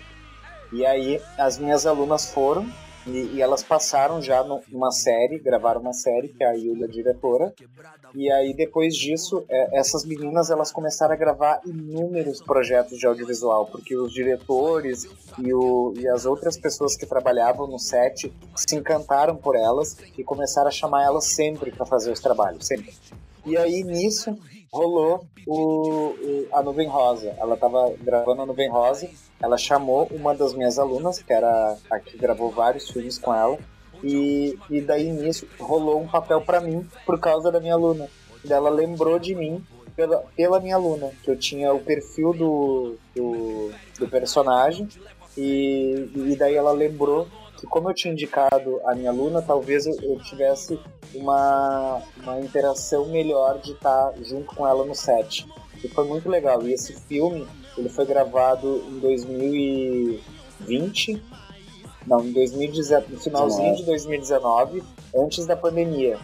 E 0.72 0.84
aí 0.84 1.22
as 1.38 1.60
minhas 1.60 1.86
alunas 1.86 2.32
foram 2.32 2.66
e, 3.06 3.36
e, 3.36 3.42
elas 3.42 3.64
passaram 3.64 4.22
já 4.22 4.44
numa 4.44 4.92
série, 4.92 5.40
gravaram 5.40 5.82
uma 5.82 5.94
série, 5.94 6.30
que 6.30 6.44
é 6.44 6.48
a 6.48 6.54
Yulia 6.54 6.88
diretora. 6.88 7.54
E 8.16 8.32
aí, 8.32 8.54
depois 8.54 8.96
disso, 8.96 9.44
é, 9.50 9.80
essas 9.80 10.06
meninas 10.06 10.50
elas 10.50 10.72
começaram 10.72 11.14
a 11.14 11.18
gravar 11.18 11.62
inúmeros 11.66 12.42
projetos 12.42 12.98
de 12.98 13.06
audiovisual, 13.06 13.66
porque 13.68 13.96
os 13.96 14.14
diretores 14.14 15.08
e, 15.38 15.54
o, 15.54 15.94
e 15.98 16.08
as 16.08 16.26
outras 16.26 16.58
pessoas 16.58 16.96
que 16.96 17.06
trabalhavam 17.06 17.68
no 17.68 17.80
set 17.80 18.32
se 18.56 18.76
encantaram 18.76 19.36
por 19.36 19.56
elas 19.56 19.98
e 20.18 20.24
começaram 20.24 20.68
a 20.68 20.72
chamar 20.72 21.04
elas 21.04 21.26
sempre 21.26 21.72
para 21.72 21.86
fazer 21.86 22.12
os 22.12 22.20
trabalhos, 22.20 22.66
sempre. 22.66 22.94
E 23.46 23.58
aí, 23.58 23.84
nisso, 23.84 24.38
rolou 24.74 25.24
o, 25.46 26.16
a 26.52 26.64
Nuvem 26.64 26.88
Rosa. 26.88 27.36
Ela 27.38 27.54
estava 27.54 27.94
gravando 28.02 28.42
a 28.42 28.46
Nuvem 28.48 28.70
Rosa, 28.70 29.08
ela 29.40 29.56
chamou 29.56 30.08
uma 30.12 30.34
das 30.34 30.54
minhas 30.54 30.80
alunas, 30.80 31.22
que 31.22 31.32
era 31.32 31.78
a 31.92 32.00
que 32.00 32.18
gravou 32.18 32.50
vários 32.50 32.90
filmes 32.90 33.20
com 33.20 33.34
ela, 33.34 33.58
e, 34.04 34.58
e 34.70 34.82
daí 34.82 35.12
nisso 35.12 35.48
rolou 35.60 36.02
um 36.02 36.08
papel 36.08 36.42
para 36.42 36.60
mim 36.60 36.86
por 37.06 37.20
causa 37.20 37.52
da 37.52 37.60
minha 37.60 37.76
aluna. 37.76 38.10
Ela 38.50 38.70
lembrou 38.70 39.20
de 39.20 39.36
mim 39.36 39.64
pela, 39.96 40.24
pela 40.36 40.60
minha 40.60 40.76
aluna, 40.76 41.12
que 41.22 41.30
eu 41.30 41.38
tinha 41.38 41.72
o 41.72 41.80
perfil 41.80 42.34
do, 42.34 42.96
do, 43.16 43.72
do 44.00 44.08
personagem, 44.08 44.90
e, 45.38 46.10
e 46.16 46.36
daí 46.36 46.56
ela 46.56 46.72
lembrou 46.72 47.28
que 47.64 47.68
como 47.68 47.90
eu 47.90 47.94
tinha 47.94 48.12
indicado 48.12 48.82
a 48.84 48.94
minha 48.94 49.10
aluna, 49.10 49.42
talvez 49.42 49.86
eu, 49.86 50.20
tivesse 50.20 50.78
uma, 51.16 52.02
uma 52.22 52.42
interação 52.42 53.06
melhor 53.06 53.58
de 53.60 53.72
estar 53.72 54.12
junto 54.22 54.54
com 54.54 54.68
ela 54.68 54.86
no 54.86 54.94
set. 54.94 55.48
E 55.82 55.88
foi 55.88 56.06
muito 56.06 56.28
legal. 56.28 56.62
E 56.68 56.74
esse 56.74 56.94
filme, 57.08 57.48
ele 57.78 57.88
foi 57.88 58.06
gravado 58.06 58.84
em 58.90 59.00
2020, 59.00 61.24
não, 62.06 62.26
em 62.26 62.34
2019, 62.34 63.14
no 63.14 63.20
finalzinho 63.20 63.78
de 63.78 63.86
2019, 63.86 64.84
antes 65.16 65.46
da 65.46 65.56
pandemia. 65.56 66.20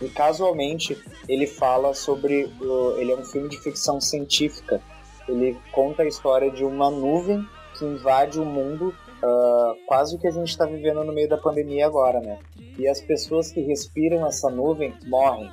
E 0.00 0.08
casualmente 0.08 1.00
ele 1.28 1.46
fala 1.46 1.94
sobre. 1.94 2.50
Ele 2.98 3.12
é 3.12 3.16
um 3.16 3.24
filme 3.24 3.48
de 3.48 3.60
ficção 3.60 4.00
científica. 4.00 4.82
Ele 5.28 5.56
conta 5.70 6.02
a 6.02 6.06
história 6.06 6.50
de 6.50 6.64
uma 6.64 6.90
nuvem 6.90 7.46
que 7.78 7.84
invade 7.84 8.40
o 8.40 8.44
mundo 8.44 8.92
uh, 9.24 9.74
quase 9.86 10.16
o 10.16 10.18
que 10.18 10.28
a 10.28 10.30
gente 10.30 10.48
está 10.48 10.66
vivendo 10.66 11.02
no 11.02 11.12
meio 11.12 11.28
da 11.28 11.38
pandemia 11.38 11.86
agora, 11.86 12.20
né? 12.20 12.38
E 12.78 12.86
as 12.88 13.00
pessoas 13.00 13.50
que 13.50 13.60
respiram 13.60 14.26
essa 14.26 14.50
nuvem 14.50 14.94
morrem. 15.06 15.50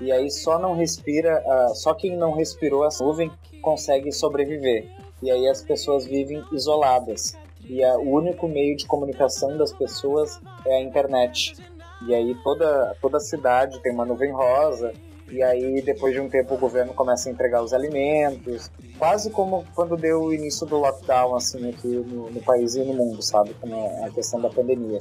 E 0.00 0.10
aí 0.10 0.30
só 0.30 0.58
não 0.58 0.74
respira, 0.74 1.42
uh, 1.46 1.74
só 1.74 1.94
quem 1.94 2.16
não 2.16 2.32
respirou 2.32 2.86
essa 2.86 3.04
nuvem 3.04 3.30
consegue 3.60 4.10
sobreviver. 4.10 4.88
E 5.22 5.30
aí 5.30 5.48
as 5.48 5.62
pessoas 5.62 6.06
vivem 6.06 6.42
isoladas. 6.52 7.36
E 7.64 7.84
o 7.84 8.10
único 8.10 8.48
meio 8.48 8.76
de 8.76 8.86
comunicação 8.86 9.56
das 9.56 9.72
pessoas 9.72 10.40
é 10.66 10.76
a 10.76 10.80
internet. 10.80 11.54
E 12.08 12.14
aí 12.14 12.34
toda, 12.42 12.96
toda 13.00 13.18
a 13.18 13.20
cidade 13.20 13.80
tem 13.80 13.92
uma 13.92 14.04
nuvem 14.04 14.32
rosa, 14.32 14.92
e 15.32 15.42
aí, 15.42 15.80
depois 15.80 16.12
de 16.12 16.20
um 16.20 16.28
tempo, 16.28 16.54
o 16.54 16.58
governo 16.58 16.92
começa 16.92 17.26
a 17.26 17.32
entregar 17.32 17.62
os 17.62 17.72
alimentos, 17.72 18.70
quase 18.98 19.30
como 19.30 19.64
quando 19.74 19.96
deu 19.96 20.24
o 20.24 20.34
início 20.34 20.66
do 20.66 20.76
lockdown, 20.76 21.34
assim, 21.34 21.70
aqui 21.70 21.88
no, 21.88 22.30
no 22.30 22.42
país 22.42 22.74
e 22.74 22.84
no 22.84 22.92
mundo, 22.92 23.22
sabe? 23.22 23.54
Com 23.54 24.04
a 24.04 24.10
questão 24.10 24.38
da 24.42 24.50
pandemia. 24.50 25.00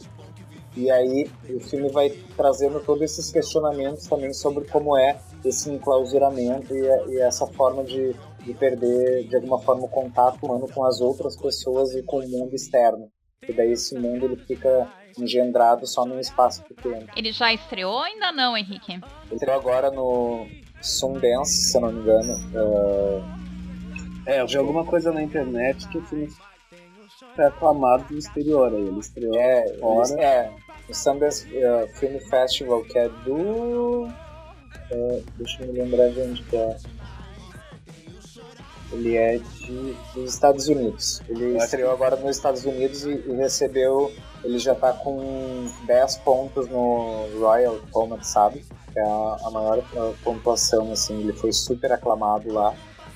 E 0.78 0.90
aí, 0.90 1.30
o 1.50 1.60
filme 1.60 1.90
vai 1.90 2.10
trazendo 2.38 2.80
todos 2.80 3.04
esses 3.04 3.30
questionamentos 3.30 4.08
também 4.08 4.34
sobre 4.34 4.64
como 4.70 4.98
é 4.98 5.20
esse 5.44 5.70
enclausuramento 5.70 6.74
e, 6.74 7.14
e 7.14 7.20
essa 7.20 7.46
forma 7.46 7.84
de, 7.84 8.16
de 8.46 8.54
perder, 8.54 9.28
de 9.28 9.36
alguma 9.36 9.60
forma, 9.60 9.84
o 9.84 9.90
contato 9.90 10.46
humano 10.46 10.66
com 10.74 10.86
as 10.86 11.02
outras 11.02 11.36
pessoas 11.36 11.94
e 11.94 12.04
com 12.04 12.20
o 12.20 12.30
mundo 12.30 12.56
externo. 12.56 13.12
E 13.46 13.52
daí 13.52 13.74
esse 13.74 13.96
mundo 13.96 14.28
ele 14.28 14.38
fica 14.38 14.88
engendrado 15.18 15.86
só 15.88 16.06
num 16.06 16.20
espaço 16.20 16.64
pequeno. 16.64 17.08
Ele 17.16 17.32
já 17.32 17.54
estreou 17.54 17.94
ou 17.94 18.04
ainda 18.04 18.32
não, 18.32 18.58
Henrique? 18.58 18.94
Ele 18.94 19.04
estreou 19.34 19.58
agora 19.58 19.92
no 19.92 20.48
Sundance, 20.82 21.72
se 21.72 21.78
eu 21.78 21.82
não 21.82 21.92
me 21.92 22.02
engano. 22.02 22.34
Uh... 22.54 23.42
É, 24.26 24.42
eu 24.42 24.48
vi 24.48 24.58
alguma 24.58 24.86
coisa 24.86 25.12
na 25.12 25.22
internet 25.22 25.88
que 25.90 25.98
o 25.98 26.02
filme 26.04 26.30
foi 27.36 27.46
aclamado 27.46 28.06
no 28.10 28.20
exterior 28.20 28.74
aí. 28.74 28.88
Ele 28.88 29.00
estreou 29.00 29.36
é, 29.36 29.78
fora. 29.80 30.22
É, 30.22 30.54
o 30.90 30.94
Sundance 30.94 31.48
uh, 31.48 31.88
Film 31.96 32.20
Festival, 32.30 32.84
que 32.84 32.98
é 32.98 33.10
do. 33.10 34.04
Uh, 34.06 35.24
deixa 35.38 35.64
eu 35.64 35.68
me 35.68 35.80
lembrar 35.80 36.10
de 36.10 36.22
onde 36.22 36.44
que 36.44 36.56
é. 36.56 36.78
Ele 38.92 39.16
é 39.16 39.38
de, 39.38 39.96
dos 40.14 40.34
Estados 40.34 40.68
Unidos. 40.68 41.22
Ele 41.30 41.58
estreou 41.58 41.92
agora 41.92 42.16
nos 42.16 42.36
Estados 42.36 42.66
Unidos 42.66 43.06
e, 43.06 43.12
e 43.12 43.36
recebeu. 43.36 44.12
Ele 44.44 44.60
já 44.60 44.74
está 44.74 44.92
com 44.94 45.70
10 45.86 46.18
pontos 46.18 46.68
no 46.70 47.28
Royal 47.40 47.80
Comet, 47.92 48.26
sabe? 48.26 48.66
Que 48.92 49.00
é 49.00 49.04
a, 49.04 49.38
a 49.46 49.52
maior 49.52 49.84
pontuação, 50.24 50.92
assim. 50.92 51.20
Ele 51.22 51.34
foi 51.34 51.54
super 51.54 51.92
aclamado 51.92 52.52
lá 52.52 52.74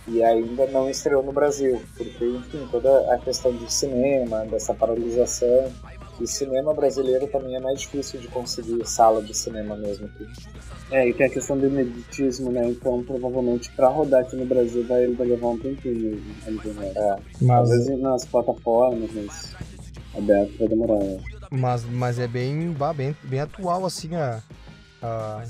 e 0.08 0.24
ainda 0.24 0.68
não 0.68 0.90
estreou 0.90 1.24
no 1.24 1.32
Brasil, 1.32 1.82
porque, 1.98 2.26
enfim, 2.26 2.68
toda 2.70 3.12
a 3.14 3.18
questão 3.18 3.52
de 3.52 3.72
cinema, 3.72 4.46
dessa 4.46 4.74
paralisação, 4.74 5.72
e 6.20 6.28
cinema 6.28 6.74
brasileiro 6.74 7.28
também 7.28 7.56
é 7.56 7.60
mais 7.60 7.82
difícil 7.82 8.20
de 8.20 8.28
conseguir 8.28 8.86
sala 8.86 9.22
de 9.22 9.36
cinema 9.36 9.76
mesmo 9.76 10.06
aqui. 10.06 10.28
É, 10.92 11.10
e 11.10 11.14
tem 11.14 11.26
a 11.26 11.30
questão 11.30 11.58
do 11.58 11.66
ineditismo, 11.66 12.52
né? 12.52 12.68
Então, 12.68 13.04
provavelmente, 13.04 13.72
para 13.72 13.88
rodar 13.88 14.22
aqui 14.22 14.36
no 14.36 14.46
Brasil, 14.46 14.86
vai, 14.88 15.08
vai 15.08 15.28
levar 15.28 15.48
um 15.48 15.58
tempinho. 15.58 16.16
Né? 16.46 16.94
É. 16.96 17.16
Mas... 17.42 17.72
Às 17.72 17.78
vezes 17.88 18.00
nas 18.00 18.26
plataformas, 18.26 19.10
mas 19.14 19.56
aberto 20.16 20.58
vai 20.58 20.68
demorar. 20.68 21.00
Né? 21.00 21.20
Mas, 21.52 21.84
mas 21.86 22.20
é 22.20 22.28
bem, 22.28 22.76
bem, 22.96 23.16
bem 23.24 23.40
atual, 23.40 23.86
assim, 23.86 24.16
a, 24.16 24.42
a, 25.02 25.44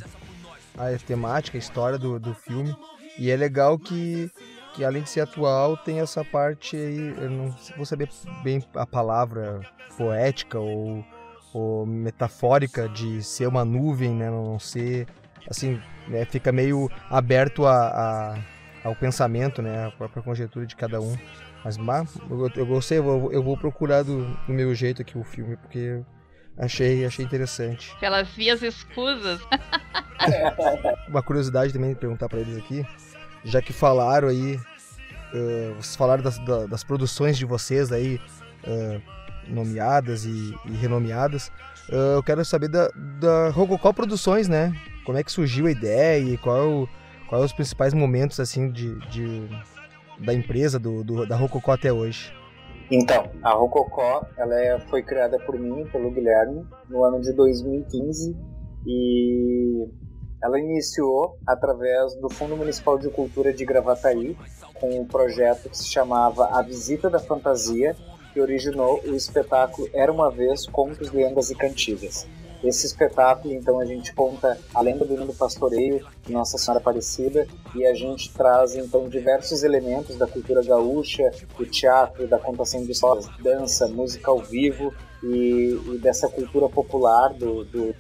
a 0.78 0.97
temática, 1.05 1.57
a 1.57 1.59
história 1.59 1.97
do, 1.97 2.20
do 2.20 2.34
filme. 2.34 2.76
E 3.18 3.30
é 3.30 3.36
legal 3.36 3.78
que, 3.78 4.30
que 4.76 4.84
além 4.84 5.03
de 5.03 5.09
ser 5.09 5.21
atual, 5.21 5.78
tem 5.78 5.99
essa 5.99 6.23
parte 6.23 6.76
aí, 6.76 7.15
eu 7.17 7.30
não 7.30 7.55
vou 7.78 7.86
saber 7.86 8.09
bem 8.43 8.61
a 8.76 8.86
palavra 8.86 9.61
poética 9.97 10.59
ou, 10.59 11.03
ou 11.53 11.86
metafórica 11.86 12.89
de 12.89 13.23
ser 13.23 13.47
uma 13.47 13.63
nuvem, 13.63 14.13
né? 14.13 14.30
Não 14.30 14.59
ser 14.59 15.07
assim, 15.49 15.82
né? 16.07 16.26
fica 16.26 16.51
meio 16.51 16.89
aberto 17.09 17.65
a, 17.65 17.88
a, 17.88 18.39
ao 18.84 18.95
pensamento, 18.95 19.61
né? 19.61 19.88
A 19.88 19.91
própria 19.91 20.21
conjectura 20.21 20.65
de 20.65 20.76
cada 20.76 20.99
um. 20.99 21.17
Mas, 21.63 21.78
mas 21.78 22.15
eu, 22.30 22.51
eu 22.57 22.65
gostei, 22.65 22.97
eu 22.97 23.03
vou, 23.03 23.32
eu 23.32 23.41
vou 23.41 23.57
procurar 23.57 24.03
do, 24.03 24.26
do 24.26 24.53
meu 24.53 24.76
jeito 24.76 25.02
aqui 25.02 25.18
o 25.18 25.23
filme, 25.23 25.56
porque 25.56 26.03
achei, 26.57 27.06
achei 27.06 27.23
interessante. 27.23 27.95
Pelas 27.99 28.27
vias 28.30 28.61
escusas. 28.61 29.39
Uma 31.07 31.23
curiosidade 31.23 31.72
também 31.72 31.89
de 31.89 31.99
perguntar 31.99 32.27
para 32.27 32.39
eles 32.39 32.57
aqui, 32.57 32.85
já 33.45 33.61
que 33.61 33.72
falaram 33.72 34.27
aí, 34.27 34.55
uh, 34.55 35.76
vocês 35.76 35.95
falaram 35.95 36.23
das, 36.23 36.38
das 36.67 36.84
produções 36.84 37.38
de 37.38 37.45
vocês 37.45 37.91
aí, 37.91 38.19
uh, 38.67 39.01
nomeadas 39.47 40.26
e, 40.26 40.55
e 40.65 40.72
renomeadas, 40.72 41.49
uh, 41.89 42.15
eu 42.15 42.23
quero 42.23 42.43
saber 42.43 42.67
da, 42.67 42.89
da 43.19 43.49
Rococó 43.49 43.93
Produções, 43.93 44.47
né? 44.47 44.73
Como 45.05 45.17
é 45.17 45.23
que 45.23 45.31
surgiu 45.31 45.67
a 45.67 45.72
ideia 45.72 46.19
e 46.19 46.38
qual, 46.38 46.89
qual 47.30 47.41
é 47.41 47.45
os 47.45 47.53
principais 47.53 47.93
momentos 47.93 48.39
assim 48.39 48.72
de, 48.72 48.99
de 49.09 49.47
da 50.19 50.34
empresa, 50.34 50.80
do, 50.80 51.03
do, 51.03 51.27
da 51.27 51.35
Rococó 51.35 51.73
até 51.73 51.93
hoje? 51.93 52.34
Então, 52.89 53.30
a 53.43 53.51
Rococó 53.51 54.27
ela 54.38 54.59
é, 54.59 54.80
foi 54.89 55.03
criada 55.03 55.39
por 55.39 55.57
mim, 55.59 55.85
pelo 55.91 56.11
Guilherme, 56.11 56.65
no 56.89 57.03
ano 57.03 57.19
de 57.22 57.34
2015 57.34 58.35
e 58.85 59.88
ela 60.41 60.60
iniciou 60.60 61.38
através 61.45 62.14
do 62.16 62.30
Fundo 62.30 62.56
Municipal 62.56 62.98
de 62.98 63.10
Cultura 63.10 63.53
de 63.53 63.66
Gravataí 63.66 64.38
com 64.80 64.99
um 64.99 65.06
projeto 65.06 65.70
que 65.70 65.78
se 65.78 65.88
chamava 65.88 66.45
A 66.52 66.62
Visita 66.62 67.10
da 67.10 67.20
Fantasia, 67.20 67.95
que 68.34 68.41
originou 68.41 69.02
o 69.06 69.16
espetáculo 69.16 69.90
Era 69.94 70.12
uma 70.12 70.30
Vez 70.30 70.68
Contos, 70.68 71.12
Lendas 71.12 71.49
e 71.49 71.56
Cantigas. 71.56 72.28
Esse 72.64 72.88
espetáculo, 72.88 73.53
então, 73.53 73.80
a 73.80 73.86
gente 73.86 74.14
conta 74.14 74.57
a 74.74 74.82
lenda 74.82 75.06
do 75.06 75.14
hino 75.14 75.28
do 75.28 75.34
pastoreio, 75.34 76.06
Nossa 76.28 76.57
Senhora 76.57 76.80
Aparecida, 76.80 77.48
e 77.76 77.86
a 77.86 77.94
gente 77.94 78.34
traz, 78.34 78.76
então, 78.76 79.07
diversos 79.07 79.64
elementos 79.64 80.18
da 80.18 80.26
cultura 80.26 80.64
gaúcha, 80.64 81.32
do 81.57 81.66
teatro, 81.66 82.28
da 82.28 82.40
contação 82.40 82.84
de 82.84 82.91
histórias, 82.91 83.30
dança, 83.40 83.88
música 83.88 84.32
ao 84.32 84.40
vivo 84.40 84.94
e, 85.24 85.80
e 85.94 85.98
dessa 85.99 86.28
cultura 86.28 86.68
popular 86.68 87.34
do, 87.34 87.64
do, 87.66 87.95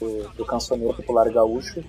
do, 0.00 0.28
do 0.30 0.44
cancioneiro 0.44 0.94
popular 0.94 1.30
gaúcho. 1.30 1.82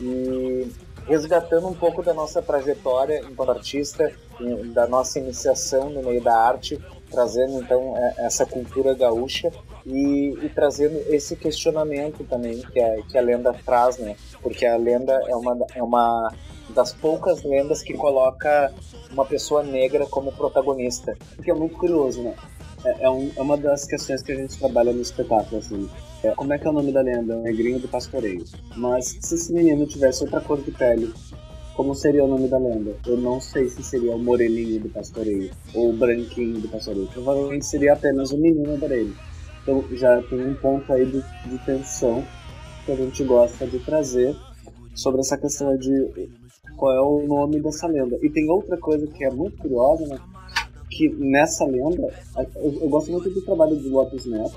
E 0.00 0.70
resgatando 1.06 1.66
um 1.66 1.74
pouco 1.74 2.02
da 2.02 2.14
nossa 2.14 2.40
trajetória 2.40 3.20
enquanto 3.28 3.50
artista, 3.50 4.12
da 4.72 4.86
nossa 4.86 5.18
iniciação 5.18 5.90
no 5.90 6.02
meio 6.02 6.22
da 6.22 6.34
arte, 6.34 6.78
trazendo 7.10 7.60
então 7.60 7.96
é, 7.96 8.14
essa 8.18 8.46
cultura 8.46 8.94
gaúcha 8.94 9.52
e, 9.84 10.38
e, 10.42 10.48
trazendo 10.48 10.96
esse 11.12 11.36
questionamento 11.36 12.24
também 12.24 12.60
que 12.60 12.80
a, 12.80 13.02
que 13.02 13.18
a 13.18 13.20
lenda 13.20 13.54
traz, 13.64 13.98
né? 13.98 14.16
Porque 14.40 14.64
a 14.64 14.76
lenda 14.76 15.12
é 15.26 15.36
uma, 15.36 15.58
é 15.74 15.82
uma 15.82 16.32
das 16.70 16.92
poucas 16.92 17.42
lendas 17.42 17.82
que 17.82 17.92
coloca 17.94 18.72
uma 19.10 19.24
pessoa 19.24 19.62
negra 19.62 20.06
como 20.06 20.32
protagonista. 20.32 21.16
O 21.38 21.42
que 21.42 21.50
é 21.50 21.54
muito 21.54 21.76
curioso, 21.76 22.22
né? 22.22 22.34
É, 22.84 23.04
é, 23.04 23.10
um, 23.10 23.30
é 23.36 23.42
uma 23.42 23.56
das 23.56 23.84
questões 23.86 24.22
que 24.22 24.32
a 24.32 24.36
gente 24.36 24.58
trabalha 24.58 24.92
no 24.92 25.00
espetáculo, 25.00 25.58
assim. 25.58 25.88
É, 26.22 26.30
como 26.32 26.52
é 26.52 26.58
que 26.58 26.66
é 26.66 26.70
o 26.70 26.72
nome 26.72 26.92
da 26.92 27.00
lenda? 27.00 27.36
O 27.36 27.42
negrinho 27.42 27.78
do 27.78 27.88
pastoreio. 27.88 28.44
Mas 28.76 29.16
se 29.20 29.34
esse 29.34 29.52
menino 29.52 29.86
tivesse 29.86 30.22
outra 30.22 30.40
cor 30.40 30.60
de 30.60 30.70
pele, 30.70 31.12
como 31.74 31.94
seria 31.94 32.24
o 32.24 32.28
nome 32.28 32.48
da 32.48 32.58
lenda? 32.58 32.94
Eu 33.06 33.16
não 33.16 33.40
sei 33.40 33.68
se 33.68 33.82
seria 33.82 34.14
o 34.14 34.18
moreninho 34.18 34.80
do 34.80 34.88
pastoreio 34.90 35.50
ou 35.74 35.90
o 35.90 35.92
branquinho 35.92 36.60
do 36.60 36.68
pastoreio. 36.68 37.08
Provavelmente 37.08 37.66
seria 37.66 37.94
apenas 37.94 38.30
o 38.30 38.38
menino 38.38 38.76
dele. 38.78 39.14
Então 39.62 39.84
já 39.92 40.20
tem 40.22 40.44
um 40.44 40.54
ponto 40.54 40.92
aí 40.92 41.06
de, 41.06 41.22
de 41.48 41.58
tensão 41.64 42.24
que 42.84 42.92
a 42.92 42.96
gente 42.96 43.22
gosta 43.24 43.66
de 43.66 43.78
trazer 43.78 44.36
sobre 44.94 45.20
essa 45.20 45.38
questão 45.38 45.76
de 45.76 46.32
qual 46.76 46.92
é 46.92 47.00
o 47.00 47.26
nome 47.26 47.60
dessa 47.60 47.86
lenda. 47.86 48.18
E 48.22 48.28
tem 48.28 48.50
outra 48.50 48.76
coisa 48.76 49.06
que 49.06 49.24
é 49.24 49.30
muito 49.30 49.56
curiosa, 49.56 50.06
né? 50.06 50.18
Que 50.94 51.08
nessa 51.08 51.64
lenda, 51.64 52.06
eu, 52.56 52.80
eu 52.82 52.88
gosto 52.88 53.10
muito 53.10 53.30
do 53.30 53.42
trabalho 53.42 53.76
do 53.76 53.88
Lopes 53.88 54.26
Neto, 54.26 54.54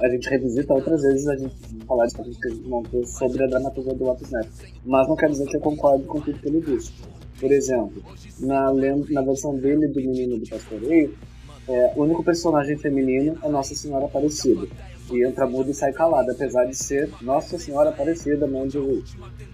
a 0.00 0.08
gente 0.08 0.28
revisita 0.28 0.72
outras 0.72 1.02
vezes 1.02 1.26
a 1.26 1.36
gente 1.36 1.54
falar 1.84 2.06
de 2.06 2.14
coisas 2.14 2.36
que 2.38 2.48
a 2.48 2.50
gente 2.50 2.68
montou 2.68 3.04
sobre 3.04 3.42
a 3.42 3.46
dramaturgia 3.48 3.94
do 3.94 4.04
Lopes 4.04 4.30
Neto. 4.30 4.50
Mas 4.84 5.08
não 5.08 5.16
quer 5.16 5.28
dizer 5.30 5.46
que 5.46 5.56
eu 5.56 5.60
concordo 5.60 6.04
com 6.04 6.20
tudo 6.20 6.38
que 6.38 6.48
ele 6.48 6.60
disse. 6.60 6.92
Por 7.40 7.50
exemplo, 7.50 8.02
na, 8.38 8.72
na 8.72 9.22
versão 9.22 9.56
dele 9.56 9.88
do 9.88 10.00
Menino 10.00 10.38
do 10.38 10.48
Pastoreio, 10.48 11.16
é, 11.68 11.92
o 11.96 12.02
único 12.02 12.22
personagem 12.22 12.78
feminino 12.78 13.36
é 13.42 13.48
Nossa 13.48 13.74
Senhora 13.74 14.06
Aparecida. 14.06 14.66
E 15.10 15.26
entra 15.26 15.46
muda 15.46 15.70
e 15.70 15.74
sai 15.74 15.92
calada, 15.92 16.32
apesar 16.32 16.64
de 16.66 16.76
ser 16.76 17.10
Nossa 17.20 17.58
Senhora 17.58 17.90
Aparecida, 17.90 18.46
mãe 18.46 18.68
de 18.68 18.78
Rui. 18.78 19.02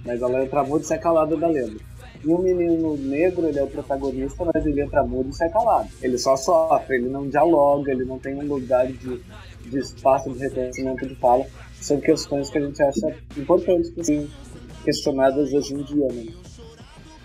Mas 0.05 0.21
ela 0.21 0.45
entra 0.45 0.63
muda 0.65 0.85
e 0.85 0.87
sai 0.87 0.99
calada 0.99 1.37
da 1.37 1.49
lenda. 1.49 1.81
O 2.27 2.39
menino 2.39 2.97
negro, 2.97 3.47
ele 3.47 3.59
é 3.59 3.63
o 3.63 3.67
protagonista, 3.67 4.45
mas 4.53 4.65
ele 4.65 4.81
entra 4.81 5.03
mudo 5.03 5.31
e 5.31 5.35
sai 5.35 5.51
calado. 5.51 5.89
Ele 6.01 6.17
só 6.17 6.37
sofre, 6.37 6.97
ele 6.97 7.09
não 7.09 7.29
dialoga, 7.29 7.93
ele 7.93 8.05
não 8.05 8.19
tem 8.19 8.35
um 8.35 8.47
lugar 8.47 8.87
de 8.87 9.21
de 9.69 9.79
espaço 9.79 10.31
de 10.31 10.39
reconhecimento 10.39 11.07
de 11.07 11.15
fala 11.17 11.47
são 11.81 12.01
questões 12.01 12.49
que 12.49 12.59
a 12.59 12.61
gente 12.63 12.83
acha 12.83 13.15
importantes 13.37 13.91
para 13.91 14.05
serem 14.05 14.31
questionadas 14.85 15.53
hoje 15.53 15.75
em 15.75 15.83
dia. 15.83 16.07
Né? 16.07 16.27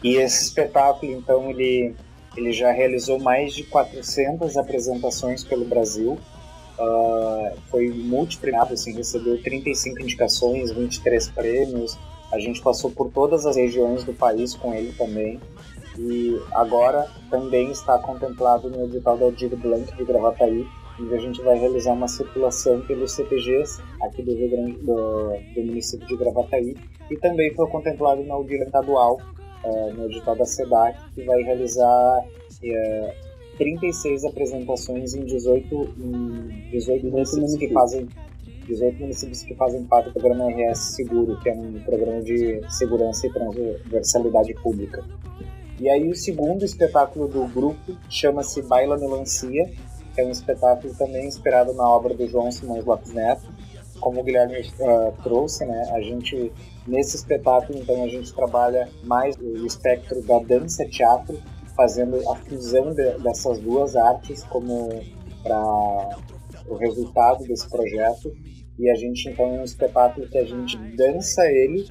E 0.03 0.15
esse 0.17 0.43
espetáculo, 0.43 1.11
então, 1.13 1.49
ele, 1.49 1.95
ele 2.35 2.51
já 2.51 2.71
realizou 2.71 3.19
mais 3.19 3.53
de 3.53 3.63
400 3.63 4.57
apresentações 4.57 5.43
pelo 5.45 5.65
Brasil. 5.65 6.17
Uh, 6.77 7.57
foi 7.69 7.89
multipremiado, 7.89 8.73
assim, 8.73 8.93
recebeu 8.93 9.41
35 9.41 10.01
indicações, 10.01 10.71
23 10.71 11.29
prêmios. 11.29 11.97
A 12.31 12.39
gente 12.39 12.61
passou 12.61 12.91
por 12.91 13.11
todas 13.11 13.45
as 13.45 13.55
regiões 13.55 14.03
do 14.03 14.13
país 14.13 14.55
com 14.55 14.73
ele 14.73 14.93
também. 14.93 15.39
E 15.97 16.39
agora 16.51 17.07
também 17.29 17.71
está 17.71 17.97
contemplado 17.99 18.69
no 18.69 18.85
edital 18.85 19.17
da 19.17 19.25
Aldir 19.25 19.55
Blanc 19.57 19.95
de 19.95 20.05
Gravataí, 20.05 20.65
onde 20.99 21.15
a 21.15 21.19
gente 21.19 21.41
vai 21.41 21.57
realizar 21.57 21.93
uma 21.93 22.07
circulação 22.07 22.81
pelos 22.81 23.13
CPGs 23.13 23.81
aqui 24.01 24.21
do 24.21 24.33
Rio 24.33 24.49
Grande 24.49 24.73
do, 24.73 25.33
do 25.55 25.63
município 25.63 26.07
de 26.07 26.15
Gravataí 26.15 26.75
e 27.09 27.17
também 27.17 27.53
foi 27.53 27.67
contemplado 27.67 28.23
na 28.23 28.35
audiência 28.35 28.65
estadual 28.65 29.19
uh, 29.63 29.93
no 29.93 30.05
edital 30.05 30.35
da 30.35 30.45
SEDAC 30.45 30.97
que 31.15 31.23
vai 31.23 31.41
realizar 31.41 32.19
uh, 32.19 32.65
é, 32.65 33.15
36 33.57 34.25
apresentações 34.25 35.13
em 35.15 35.25
18, 35.25 35.95
em 35.97 36.69
18 36.71 37.07
municípios 37.07 37.55
que 37.57 37.69
fazem 37.69 38.07
18 38.69 38.99
municípios 38.99 39.41
que 39.41 39.55
fazem 39.55 39.83
parte 39.83 40.09
do 40.09 40.13
programa 40.13 40.49
RS 40.51 40.95
Seguro, 40.95 41.39
que 41.39 41.49
é 41.49 41.53
um 41.53 41.81
programa 41.81 42.21
de 42.21 42.61
segurança 42.69 43.25
e 43.25 43.33
transversalidade 43.33 44.53
pública. 44.55 45.03
E 45.79 45.89
aí 45.89 46.07
o 46.09 46.15
segundo 46.15 46.63
espetáculo 46.63 47.27
do 47.27 47.47
grupo 47.47 47.97
chama-se 48.09 48.61
Baila 48.61 48.97
Melancia, 48.97 49.71
que 50.13 50.21
é 50.21 50.25
um 50.25 50.29
espetáculo 50.29 50.93
também 50.95 51.27
inspirado 51.27 51.73
na 51.73 51.87
obra 51.87 52.13
do 52.13 52.27
João 52.27 52.51
Simões 52.51 52.85
Lopes 52.85 53.11
Neto. 53.11 53.47
Como 53.99 54.21
o 54.21 54.23
Guilherme 54.23 54.59
uh, 54.59 55.23
trouxe, 55.23 55.65
né, 55.65 55.89
a 55.93 56.01
gente 56.01 56.51
nesse 56.87 57.17
espetáculo 57.17 57.79
então 57.79 58.03
a 58.03 58.07
gente 58.07 58.33
trabalha 58.33 58.87
mais 59.03 59.35
o 59.37 59.65
espectro 59.65 60.21
da 60.21 60.39
dança 60.39 60.85
teatro, 60.85 61.41
fazendo 61.75 62.17
a 62.29 62.35
fusão 62.35 62.93
de, 62.93 63.17
dessas 63.19 63.59
duas 63.59 63.95
artes 63.95 64.43
como 64.43 64.89
para 65.43 66.19
o 66.67 66.75
resultado 66.75 67.43
desse 67.45 67.69
projeto. 67.69 68.31
E 68.79 68.89
a 68.89 68.95
gente 68.95 69.29
então 69.29 69.45
é 69.45 69.59
um 69.59 69.63
espetáculo 69.63 70.27
que 70.27 70.37
a 70.37 70.45
gente 70.45 70.77
dança 70.95 71.45
ele 71.51 71.85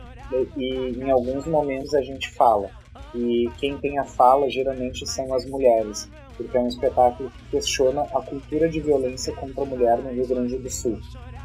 e, 0.56 0.97
em 0.98 1.10
alguns 1.10 1.47
momentos 1.47 1.94
a 1.94 2.01
gente 2.01 2.31
fala. 2.31 2.70
E 3.15 3.48
quem 3.59 3.77
tem 3.78 3.98
a 3.98 4.05
fala 4.05 4.48
geralmente 4.48 5.06
são 5.06 5.32
as 5.35 5.44
mulheres 5.44 6.09
porque 6.39 6.56
é 6.56 6.60
um 6.60 6.69
espetáculo 6.69 7.31
que 7.31 7.56
questiona 7.56 8.02
a 8.02 8.23
cultura 8.23 8.69
de 8.69 8.81
violência 8.81 9.35
contra 9.35 9.62
a 9.62 9.66
mulher 9.66 9.98
no 9.98 10.10
Rio 10.10 10.27
Grande 10.27 10.56
do 10.56 10.70
Sul. 10.70 10.98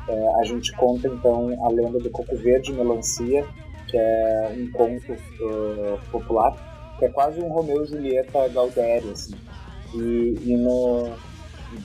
É, 0.08 0.36
a 0.40 0.44
gente 0.44 0.72
conta 0.74 1.08
então 1.08 1.50
a 1.66 1.70
lenda 1.70 2.00
do 2.00 2.10
coco 2.12 2.36
verde 2.38 2.72
melancia, 2.72 3.44
que 3.88 3.98
é 3.98 4.56
um 4.56 4.72
conto 4.72 5.14
uh, 5.14 6.00
popular, 6.12 6.96
que 7.00 7.06
é 7.06 7.10
quase 7.10 7.42
um 7.42 7.48
Romeu 7.48 7.84
e 7.84 7.88
Julieta 7.88 8.48
Galdério, 8.50 9.12
assim. 9.12 9.34
E, 9.96 10.38
e 10.46 10.58
no, 10.58 11.10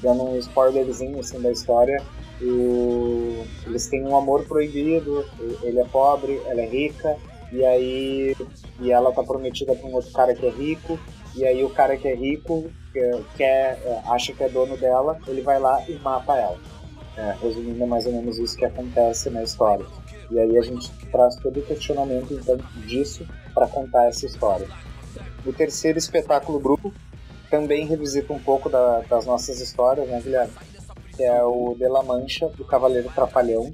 dando 0.02 0.24
um 0.24 0.36
spoilerzinho 0.36 1.18
assim, 1.18 1.40
da 1.40 1.50
história, 1.50 2.02
o, 2.42 3.44
eles 3.66 3.86
têm 3.88 4.04
um 4.04 4.16
amor 4.16 4.44
proibido, 4.44 5.24
ele 5.62 5.80
é 5.80 5.84
pobre, 5.84 6.40
ela 6.46 6.60
é 6.60 6.66
rica, 6.66 7.16
e 7.52 7.64
aí 7.64 8.36
e 8.80 8.92
ela 8.92 9.12
tá 9.12 9.22
prometida 9.22 9.74
para 9.74 9.88
um 9.88 9.94
outro 9.94 10.12
cara 10.12 10.34
que 10.34 10.46
é 10.46 10.50
rico, 10.50 10.98
e 11.34 11.44
aí 11.44 11.64
o 11.64 11.70
cara 11.70 11.96
que 11.96 12.08
é 12.08 12.14
rico, 12.14 12.70
que 12.92 13.00
quer, 13.36 13.78
acha 14.06 14.32
que 14.32 14.42
é 14.42 14.48
dono 14.48 14.76
dela, 14.76 15.18
ele 15.26 15.42
vai 15.42 15.58
lá 15.58 15.82
e 15.88 15.94
mata 15.94 16.34
ela. 16.34 16.58
É, 17.16 17.34
resumindo, 17.42 17.82
é 17.82 17.86
mais 17.86 18.06
ou 18.06 18.12
menos 18.12 18.38
isso 18.38 18.56
que 18.56 18.64
acontece 18.64 19.28
na 19.28 19.42
história. 19.42 19.84
E 20.30 20.38
aí 20.38 20.56
a 20.56 20.62
gente 20.62 20.88
traz 21.10 21.34
todo 21.36 21.58
o 21.58 21.62
questionamento 21.62 22.32
então 22.32 22.56
disso 22.86 23.26
para 23.52 23.66
contar 23.66 24.06
essa 24.06 24.24
história. 24.24 24.68
O 25.44 25.52
terceiro 25.52 25.98
espetáculo 25.98 26.60
grupo 26.60 26.92
também 27.50 27.86
revisita 27.86 28.32
um 28.32 28.38
pouco 28.38 28.68
da, 28.68 29.00
das 29.00 29.26
nossas 29.26 29.60
histórias, 29.60 30.06
né, 30.08 30.20
Guilherme? 30.20 30.52
Que 31.18 31.24
é 31.24 31.42
o 31.42 31.74
De 31.74 31.88
La 31.88 32.00
Mancha, 32.04 32.48
do 32.50 32.64
Cavaleiro 32.64 33.10
Trapalhão, 33.12 33.72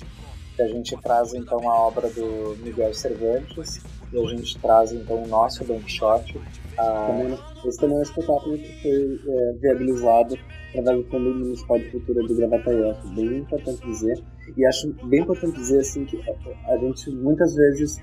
que 0.57 0.63
a 0.63 0.67
gente 0.67 0.97
traz 0.97 1.35
então 1.35 1.71
a 1.71 1.79
obra 1.79 2.09
do 2.09 2.57
Miguel 2.63 2.95
Cervantes 2.95 3.83
e 4.11 4.19
a 4.19 4.27
gente 4.31 4.59
traz 4.61 4.93
então 4.93 5.23
o 5.23 5.29
nosso 5.29 5.63
Don 5.63 5.79
Quixote, 5.81 6.41
ah, 6.79 7.05
também, 7.07 7.39
esse 7.67 7.79
também 7.79 7.97
é 7.97 8.01
um 8.01 8.03
espetáculo 8.03 8.57
que 8.57 8.83
foi 8.83 9.21
é, 9.29 9.53
viabilizado 9.61 10.39
através 10.79 11.05
do 11.05 11.11
Fundo 11.11 11.35
Municipal 11.35 11.79
de 11.79 11.91
Cultura 11.91 12.27
do 12.27 12.35
Gravataí. 12.35 12.91
Acho 12.91 13.09
bem 13.15 13.39
importante 13.39 13.87
dizer. 13.87 14.23
E 14.57 14.67
acho 14.67 14.93
bem 15.05 15.21
importante 15.21 15.57
dizer 15.57 15.81
assim, 15.81 16.05
que 16.05 16.21
a 16.67 16.77
gente 16.77 17.11
muitas 17.11 17.55
vezes 17.55 17.99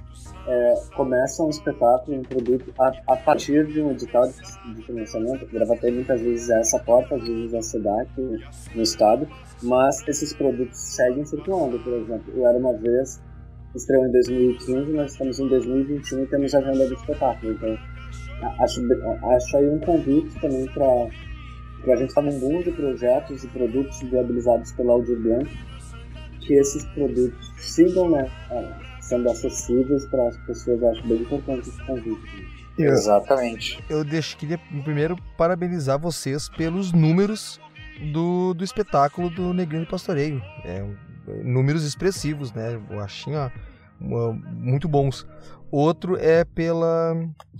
é, 0.47 0.73
começa 0.95 1.43
um 1.43 1.49
espetáculo, 1.49 2.17
um 2.17 2.23
produto, 2.23 2.73
a, 2.79 2.91
a 3.07 3.17
partir 3.17 3.65
de 3.67 3.81
um 3.81 3.91
edital 3.91 4.27
de, 4.27 4.75
de 4.75 4.83
financiamento. 4.83 5.45
Gravataí 5.47 5.91
muitas 5.91 6.21
vezes 6.21 6.49
é 6.49 6.59
essa 6.59 6.79
porta, 6.79 7.15
às 7.15 7.27
vezes 7.27 7.53
é 7.53 7.57
a 7.57 7.61
SEDAC 7.61 8.09
no 8.75 8.81
estado, 8.81 9.27
mas 9.61 10.07
esses 10.07 10.33
produtos 10.33 10.79
seguem 10.79 11.25
circulando. 11.25 11.79
Por 11.79 11.93
exemplo, 11.93 12.33
eu 12.35 12.47
era 12.47 12.57
uma 12.57 12.73
vez 12.73 13.21
estreou 13.75 14.05
em 14.05 14.11
2015, 14.11 14.91
nós 14.91 15.11
estamos 15.13 15.39
em 15.39 15.47
2021 15.47 16.23
e 16.23 16.27
temos 16.27 16.53
a 16.53 16.59
agenda 16.59 16.87
do 16.87 16.93
espetáculo. 16.93 17.53
Então, 17.53 17.77
acho, 18.59 18.81
acho 19.35 19.57
aí 19.57 19.69
um 19.69 19.79
convite 19.79 20.39
também 20.39 20.65
para 20.65 21.07
a 21.89 21.95
gente 21.95 22.09
estar 22.09 22.21
num 22.21 22.39
boom 22.39 22.61
de 22.61 22.71
projetos 22.71 23.43
e 23.43 23.47
produtos 23.47 24.01
viabilizados 24.01 24.71
pela 24.73 24.93
Audiobian, 24.93 25.39
que 26.41 26.53
esses 26.53 26.83
produtos 26.85 27.51
sigam 27.57 28.09
né, 28.09 28.29
sendo 28.99 29.29
acessíveis 29.29 30.05
para 30.07 30.27
as 30.27 30.37
pessoas. 30.45 30.83
Acho 30.83 31.07
bem 31.07 31.21
importante 31.21 31.69
esse 31.69 31.85
convite. 31.85 32.47
Eu, 32.77 32.91
Exatamente. 32.91 33.83
Eu 33.89 34.03
deixo, 34.03 34.37
queria 34.37 34.59
primeiro 34.83 35.15
parabenizar 35.37 35.99
vocês 35.99 36.49
pelos 36.49 36.91
números 36.91 37.59
do, 38.13 38.53
do 38.53 38.63
espetáculo 38.63 39.29
do 39.29 39.53
Negrinho 39.53 39.85
do 39.85 39.89
Pastoreio. 39.89 40.41
É 40.65 40.85
números 41.43 41.83
expressivos, 41.83 42.51
né? 42.51 42.79
Eu 42.89 42.99
achei 42.99 43.33
ó, 43.35 43.49
muito 43.99 44.87
bons. 44.87 45.25
Outro 45.69 46.17
é 46.17 46.43
pela, 46.43 47.15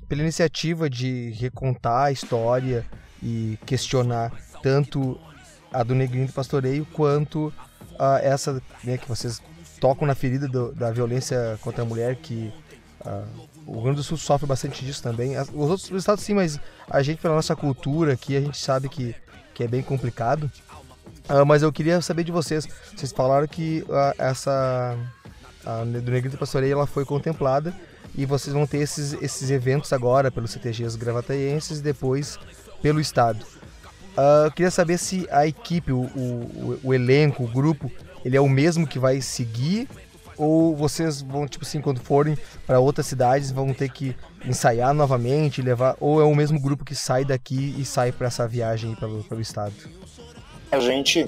pela 0.08 0.22
iniciativa 0.22 0.90
de 0.90 1.32
recontar 1.32 2.06
a 2.06 2.12
história 2.12 2.86
e 3.22 3.58
questionar 3.66 4.32
tanto 4.62 5.20
a 5.74 5.84
do 5.84 5.96
Negrinho 5.96 6.28
do 6.28 6.34
Pastoreio 6.34 6.86
quanto 6.94 7.54
a 7.98 8.20
essa 8.20 8.62
né, 8.84 8.98
que 8.98 9.08
vocês 9.08 9.42
tocam 9.80 10.08
na 10.08 10.16
ferida 10.16 10.48
do, 10.48 10.74
da 10.74 10.92
violência 10.92 11.58
contra 11.62 11.82
a 11.82 11.86
mulher 11.86 12.16
que 12.16 12.54
uh, 13.06 13.50
o 13.66 13.74
Rio 13.74 13.82
Grande 13.84 13.98
do 13.98 14.04
Sul 14.04 14.18
sofre 14.18 14.48
bastante 14.48 14.84
disso 14.84 15.02
também. 15.02 15.40
Os 15.40 15.70
outros 15.70 15.90
estados 15.92 16.24
sim, 16.24 16.34
mas 16.34 16.60
a 16.90 17.02
gente 17.02 17.22
pela 17.22 17.36
nossa 17.36 17.56
cultura 17.56 18.14
aqui 18.14 18.36
a 18.36 18.42
gente 18.42 18.58
sabe 18.58 18.90
que, 18.90 19.16
que 19.54 19.64
é 19.64 19.68
bem 19.68 19.82
complicado. 19.82 20.52
Uh, 21.30 21.46
mas 21.46 21.64
eu 21.64 21.72
queria 21.72 22.02
saber 22.02 22.24
de 22.24 22.32
vocês. 22.32 22.68
Vocês 22.96 23.12
falaram 23.12 23.48
que 23.48 23.84
uh, 23.88 24.14
essa 24.18 24.98
a 25.66 25.84
do 25.84 26.12
Negrito 26.12 26.38
Pastoreio 26.38 26.74
ela 26.74 26.88
foi 26.88 27.06
contemplada 27.06 27.74
e 28.16 28.26
vocês 28.26 28.54
vão 28.54 28.66
ter 28.66 28.80
esses, 28.80 29.14
esses 29.22 29.50
eventos 29.52 29.94
agora 29.94 30.32
pelos 30.32 30.52
CTGs 30.52 30.98
gravataienses 30.98 31.80
e 31.80 31.82
depois 31.82 32.38
pelo 32.82 33.00
estado. 33.00 33.46
Uh, 34.18 34.46
eu 34.46 34.52
queria 34.52 34.72
saber 34.72 34.98
se 34.98 35.28
a 35.32 35.48
equipe, 35.48 35.92
o, 35.92 36.02
o, 36.02 36.80
o, 36.84 36.94
elenco, 36.94 37.44
o 37.44 37.48
grupo, 37.48 37.90
ele 38.26 38.36
é 38.36 38.42
o 38.42 38.50
mesmo 38.50 38.86
que 38.86 39.00
vai 39.00 39.22
seguir 39.22 39.88
ou 40.38 40.76
vocês 40.76 41.22
vão, 41.22 41.48
tipo 41.48 41.64
assim, 41.64 41.80
quando 41.80 42.00
forem 42.00 42.36
para 42.66 42.80
outras 42.80 43.06
cidades, 43.06 43.52
vão 43.52 43.74
ter 43.74 43.92
que 43.92 44.16
ensaiar 44.44 44.92
novamente, 44.94 45.62
levar, 45.62 45.96
ou 46.00 46.20
é 46.20 46.24
o 46.24 46.34
mesmo 46.34 46.60
grupo 46.60 46.84
que 46.84 46.96
sai 46.96 47.24
daqui 47.24 47.76
e 47.78 47.86
sai 47.86 48.12
para 48.12 48.28
essa 48.28 48.48
viagem 48.48 48.96
pelo, 48.96 49.24
pelo 49.24 49.40
estado? 49.40 49.74
A 50.72 50.80
gente 50.80 51.28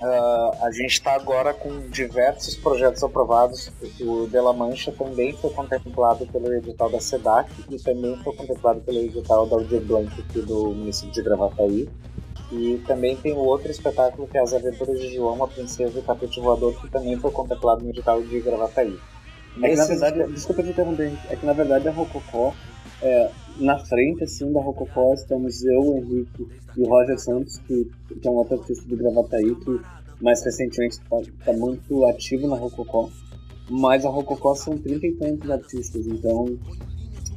Uh, 0.00 0.64
a 0.64 0.70
gente 0.70 0.92
está 0.92 1.14
agora 1.14 1.52
com 1.52 1.88
diversos 1.88 2.54
projetos 2.54 3.02
aprovados. 3.02 3.72
O 4.00 4.28
De 4.28 4.40
La 4.40 4.52
Mancha 4.52 4.92
também 4.92 5.32
foi 5.32 5.50
contemplado 5.50 6.24
pelo 6.26 6.52
edital 6.54 6.88
da 6.88 7.00
SEDAC 7.00 7.50
e 7.68 7.78
também 7.78 8.16
foi 8.22 8.34
contemplado 8.36 8.80
pelo 8.80 8.98
edital 8.98 9.46
da 9.46 9.56
Aldir 9.56 9.80
Blanc 9.80 10.08
aqui 10.20 10.40
do 10.40 10.70
município 10.72 11.12
de 11.12 11.22
Gravataí. 11.22 11.88
E 12.52 12.82
também 12.86 13.16
tem 13.16 13.32
o 13.32 13.38
outro 13.38 13.70
espetáculo 13.70 14.28
que 14.28 14.38
é 14.38 14.40
As 14.40 14.54
Aventuras 14.54 15.00
de 15.00 15.14
João, 15.14 15.42
a 15.42 15.48
Princesa 15.48 15.98
e 15.98 16.00
o 16.00 16.04
Tapete 16.04 16.40
Voador, 16.40 16.80
que 16.80 16.88
também 16.88 17.18
foi 17.18 17.30
contemplado 17.30 17.82
no 17.82 17.90
edital 17.90 18.22
de 18.22 18.40
Gravataí. 18.40 18.98
É 19.62 19.70
que, 19.70 19.76
na 19.76 19.84
verdade, 19.84 20.32
desculpa 20.32 20.62
te 20.62 20.68
interromper, 20.70 21.12
é 21.28 21.36
que 21.36 21.44
na 21.44 21.52
verdade 21.52 21.88
a 21.88 21.90
Rococó, 21.90 22.54
é, 23.02 23.30
na 23.58 23.78
frente 23.78 24.24
assim 24.24 24.52
da 24.52 24.60
Rococó 24.60 25.14
estamos 25.14 25.64
eu, 25.64 25.80
o 25.80 25.96
Henrique 25.98 26.46
e 26.76 26.82
o 26.82 26.88
Roger 26.88 27.18
Santos, 27.18 27.58
que, 27.58 27.90
que 28.20 28.26
é 28.26 28.30
um 28.30 28.34
outro 28.34 28.58
artista 28.60 28.88
do 28.88 28.96
Gravataí, 28.96 29.54
que 29.54 29.80
mais 30.20 30.44
recentemente 30.44 30.96
está 30.96 31.16
tá 31.44 31.52
muito 31.52 32.04
ativo 32.06 32.46
na 32.48 32.56
Rococó. 32.56 33.08
Mas 33.70 34.04
a 34.04 34.08
Rococó 34.08 34.54
são 34.54 34.78
30 34.78 35.06
e 35.06 35.12
tantos 35.12 35.50
artistas, 35.50 36.06
então. 36.06 36.58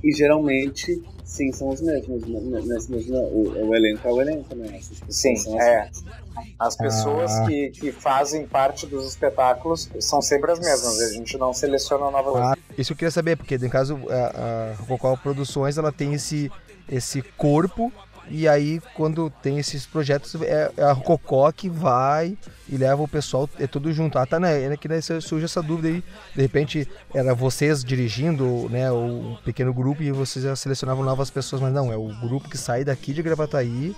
E 0.03 0.11
geralmente, 0.13 1.01
sim, 1.31 1.51
são 1.53 1.69
os 1.69 1.81
mesmos. 1.81 2.21
Né, 2.27 2.39
né, 2.39 2.61
nesse 2.65 2.91
mesmo, 2.91 3.15
o, 3.15 3.69
o 3.69 3.75
elenco 3.75 4.05
é 4.07 4.11
o 4.11 4.21
elenco, 4.21 4.53
né? 4.55 4.79
Sim, 5.09 5.35
é. 5.59 5.89
As 6.59 6.75
pessoas 6.75 7.31
ah. 7.31 7.45
que, 7.45 7.69
que 7.69 7.91
fazem 7.91 8.45
parte 8.45 8.85
dos 8.85 9.07
espetáculos 9.07 9.89
são 9.99 10.21
sempre 10.21 10.51
as 10.51 10.59
mesmas, 10.59 11.01
a 11.01 11.13
gente 11.13 11.37
não 11.37 11.53
seleciona 11.53 12.11
novas. 12.11 12.35
Ah, 12.35 12.57
isso 12.77 12.93
eu 12.93 12.97
queria 12.97 13.11
saber, 13.11 13.37
porque 13.37 13.57
no 13.57 13.69
caso 13.69 13.97
a, 14.09 14.71
a 14.71 14.73
Rococó 14.75 15.15
Produções 15.15 15.77
ela 15.77 15.91
tem 15.91 16.13
esse, 16.13 16.51
esse 16.89 17.21
corpo 17.37 17.91
e 18.31 18.47
aí, 18.47 18.79
quando 18.95 19.29
tem 19.29 19.59
esses 19.59 19.85
projetos, 19.85 20.35
é, 20.41 20.71
é 20.77 20.83
a 20.83 20.95
Cocó 20.95 21.51
que 21.51 21.69
vai 21.69 22.37
e 22.69 22.77
leva 22.77 23.03
o 23.03 23.07
pessoal, 23.07 23.49
é 23.59 23.67
tudo 23.67 23.91
junto. 23.91 24.17
Ah, 24.17 24.25
tá, 24.25 24.39
né? 24.39 24.63
É 24.63 24.77
que 24.77 24.87
surge 25.21 25.43
essa 25.43 25.61
dúvida 25.61 25.89
aí. 25.89 26.01
De 26.33 26.41
repente, 26.41 26.87
era 27.13 27.35
vocês 27.35 27.83
dirigindo, 27.83 28.69
né? 28.69 28.89
O 28.89 29.37
pequeno 29.43 29.73
grupo 29.73 30.01
e 30.01 30.11
vocês 30.11 30.45
já 30.45 30.55
selecionavam 30.55 31.03
novas 31.03 31.29
pessoas, 31.29 31.61
mas 31.61 31.73
não, 31.73 31.91
é 31.91 31.97
o 31.97 32.07
grupo 32.21 32.49
que 32.49 32.57
sai 32.57 32.85
daqui 32.85 33.13
de 33.13 33.21
Gravataí 33.21 33.93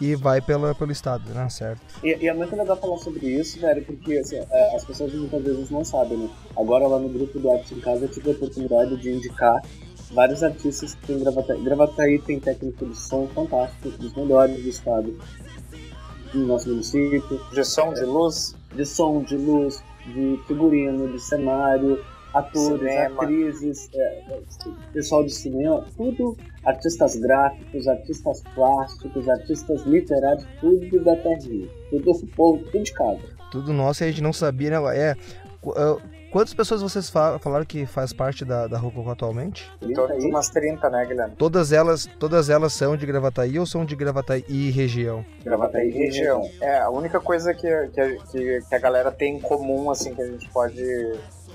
e 0.00 0.14
vai 0.14 0.40
pela, 0.40 0.74
pelo 0.74 0.90
estado, 0.90 1.32
né? 1.32 1.48
Certo. 1.48 1.80
E, 2.02 2.24
e, 2.24 2.28
é 2.28 2.34
muito 2.34 2.54
legal 2.56 2.76
falar 2.76 2.98
sobre 2.98 3.26
isso, 3.26 3.60
velho, 3.60 3.84
porque 3.84 4.18
assim, 4.18 4.36
é, 4.36 4.76
as 4.76 4.84
pessoas 4.84 5.12
muitas 5.14 5.42
vezes 5.42 5.70
não 5.70 5.84
sabem, 5.84 6.18
né? 6.18 6.28
Agora 6.56 6.86
lá 6.86 6.98
no 6.98 7.08
grupo 7.08 7.38
do 7.38 7.50
Arte 7.50 7.74
em 7.74 7.80
Casa 7.80 8.04
eu 8.04 8.08
tive 8.08 8.30
a 8.30 8.32
oportunidade 8.32 8.96
de 8.96 9.10
indicar 9.10 9.62
vários 10.10 10.42
artistas 10.42 10.94
que 10.94 11.06
tem 11.06 11.18
Gravataí. 11.20 11.62
Gravataí 11.62 12.18
tem 12.20 12.40
técnico 12.40 12.86
de 12.86 12.96
som 12.96 13.26
fantástico, 13.28 13.90
dos 13.90 14.14
melhores 14.14 14.62
do 14.62 14.68
estado, 14.68 15.18
no 16.34 16.46
nosso 16.46 16.68
município. 16.68 17.40
De 17.52 17.64
som, 17.64 17.92
de 17.92 18.04
luz? 18.04 18.54
De 18.74 18.84
som, 18.84 19.22
de 19.22 19.36
luz, 19.36 19.82
de 20.06 20.40
figurino, 20.46 21.12
de 21.12 21.20
cenário, 21.20 22.04
atores, 22.32 22.80
cinema. 22.80 23.22
atrizes, 23.22 23.88
é, 23.94 24.40
pessoal 24.92 25.24
de 25.24 25.32
cinema, 25.32 25.84
tudo, 25.96 26.36
artistas 26.64 27.16
gráficos, 27.16 27.88
artistas 27.88 28.42
plásticos, 28.54 29.28
artistas 29.28 29.82
literários, 29.84 30.46
tudo 30.60 31.02
da 31.02 31.16
terra, 31.16 31.40
tudo 31.90 32.12
do 32.12 32.26
povo, 32.28 32.64
tudo 32.70 32.84
de 32.84 32.92
casa. 32.92 33.20
Tudo 33.50 33.72
nosso 33.72 34.02
e 34.02 34.04
a 34.04 34.08
gente 34.08 34.22
não 34.22 34.32
sabia, 34.32 34.80
né? 34.80 34.98
É, 34.98 35.16
Quantas 36.36 36.52
pessoas 36.52 36.82
vocês 36.82 37.08
falaram 37.08 37.64
que 37.64 37.86
faz 37.86 38.12
parte 38.12 38.44
da, 38.44 38.66
da 38.66 38.76
Rococó 38.76 39.10
atualmente? 39.10 39.72
De 39.80 39.98
umas 40.26 40.50
30, 40.50 40.90
né, 40.90 41.06
Guilherme? 41.06 41.34
Todas 41.34 41.72
elas, 41.72 42.06
todas 42.18 42.50
elas 42.50 42.74
são 42.74 42.94
de 42.94 43.06
Gravataí 43.06 43.58
ou 43.58 43.64
são 43.64 43.86
de 43.86 43.96
Gravataí 43.96 44.44
e 44.46 44.70
região? 44.70 45.24
Gravataí 45.42 45.88
e 45.88 45.92
região. 45.92 46.42
É, 46.60 46.80
a 46.80 46.90
única 46.90 47.20
coisa 47.20 47.54
que, 47.54 47.66
que, 47.88 48.18
que, 48.30 48.60
que 48.68 48.74
a 48.74 48.78
galera 48.78 49.10
tem 49.10 49.36
em 49.36 49.40
comum, 49.40 49.90
assim, 49.90 50.14
que 50.14 50.20
a 50.20 50.26
gente 50.26 50.46
pode 50.50 50.84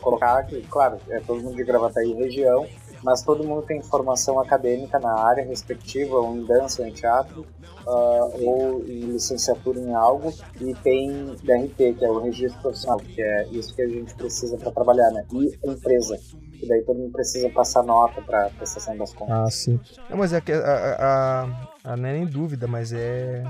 colocar, 0.02 0.42
que, 0.48 0.60
claro, 0.64 0.98
é 1.10 1.20
todo 1.20 1.44
mundo 1.44 1.56
de 1.56 1.64
Gravataí 1.64 2.10
e 2.10 2.16
região, 2.16 2.66
mas 3.04 3.24
todo 3.24 3.44
mundo 3.44 3.64
tem 3.64 3.82
formação 3.82 4.40
acadêmica 4.40 5.00
na 5.00 5.14
área 5.14 5.44
respectiva, 5.44 6.18
ou 6.18 6.36
em 6.36 6.46
dança, 6.46 6.82
ou 6.82 6.88
em 6.88 6.92
teatro, 6.92 7.46
uh, 7.86 8.46
ou 8.46 8.84
em 8.86 9.12
licenciatura 9.12 9.80
em 9.80 9.94
algo, 9.94 10.34
e 10.60 10.74
tem 10.76 11.36
DRT, 11.44 11.94
que 11.98 12.06
é 12.06 12.10
o 12.10 12.20
registro 12.20 12.62
profissional, 12.62 13.00
que 13.00 13.22
é 13.22 13.48
isso 13.48 13.76
que 13.76 13.82
a 13.82 13.88
gente 13.88 14.14
precisa 14.16 14.58
para 14.58 14.72
trabalhar, 14.72 15.10
né? 15.12 15.26
E 15.34 15.58
empresa, 15.68 16.18
que 16.60 16.68
daí 16.68 16.84
todo 16.84 16.98
mundo 16.98 17.12
precisa 17.12 17.50
passar 17.50 17.84
nota 17.84 18.22
para 18.22 18.50
prestação 18.52 18.96
das 18.98 19.14
contas. 19.14 19.36
Ah, 19.36 19.50
sim. 19.50 19.80
Não, 20.10 20.18
mas 20.18 20.34
é 20.34 20.42
que 20.42 20.52
a, 20.52 20.58
a, 20.58 21.92
a, 21.92 21.98
não 21.98 22.08
é 22.08 22.14
nem 22.14 22.26
dúvida, 22.26 22.68
mas 22.68 22.94
é 22.94 23.44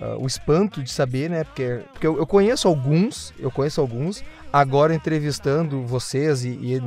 uh, 0.00 0.20
o 0.20 0.26
espanto 0.26 0.82
de 0.82 0.90
saber, 0.90 1.30
né? 1.30 1.44
Porque, 1.44 1.82
porque 1.92 2.06
eu, 2.06 2.18
eu, 2.18 2.26
conheço 2.26 2.66
alguns, 2.66 3.32
eu 3.38 3.50
conheço 3.50 3.80
alguns, 3.80 4.24
agora 4.52 4.94
entrevistando 4.94 5.86
vocês 5.86 6.44
e, 6.44 6.48
e 6.48 6.80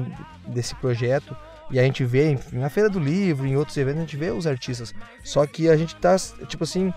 desse 0.48 0.76
projeto, 0.76 1.36
e 1.72 1.80
a 1.80 1.84
gente 1.84 2.04
vê 2.04 2.38
na 2.52 2.70
Feira 2.70 2.90
do 2.90 3.00
Livro, 3.00 3.46
em 3.46 3.56
outros 3.56 3.78
eventos, 3.78 4.00
a 4.00 4.06
gente 4.06 4.18
vê 4.18 4.32
os 4.32 4.48
artistas. 4.48 4.94
Só 5.24 5.46
que 5.46 5.70
a 5.70 5.78
gente 5.78 5.96
tá, 5.96 6.16
tipo 6.48 6.64
assim, 6.64 6.94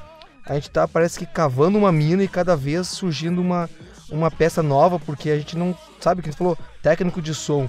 a 0.47 0.55
gente 0.55 0.71
tá, 0.71 0.89
parece 0.89 1.19
que 1.19 1.27
cavando 1.27 1.79
uma 1.79 1.93
mina 1.93 2.23
e 2.23 2.29
cada 2.29 2.57
vez 2.57 2.89
surgindo 2.89 3.41
uma, 3.41 3.69
uma 4.11 4.31
peça 4.31 4.63
nova, 4.63 4.99
porque 4.99 5.31
a 5.31 5.37
gente 5.37 5.57
não 5.57 5.77
sabe 6.01 6.21
o 6.21 6.25
que 6.25 6.31
você 6.31 6.37
falou, 6.37 6.59
técnico 6.83 7.21
de 7.21 7.35
som. 7.35 7.69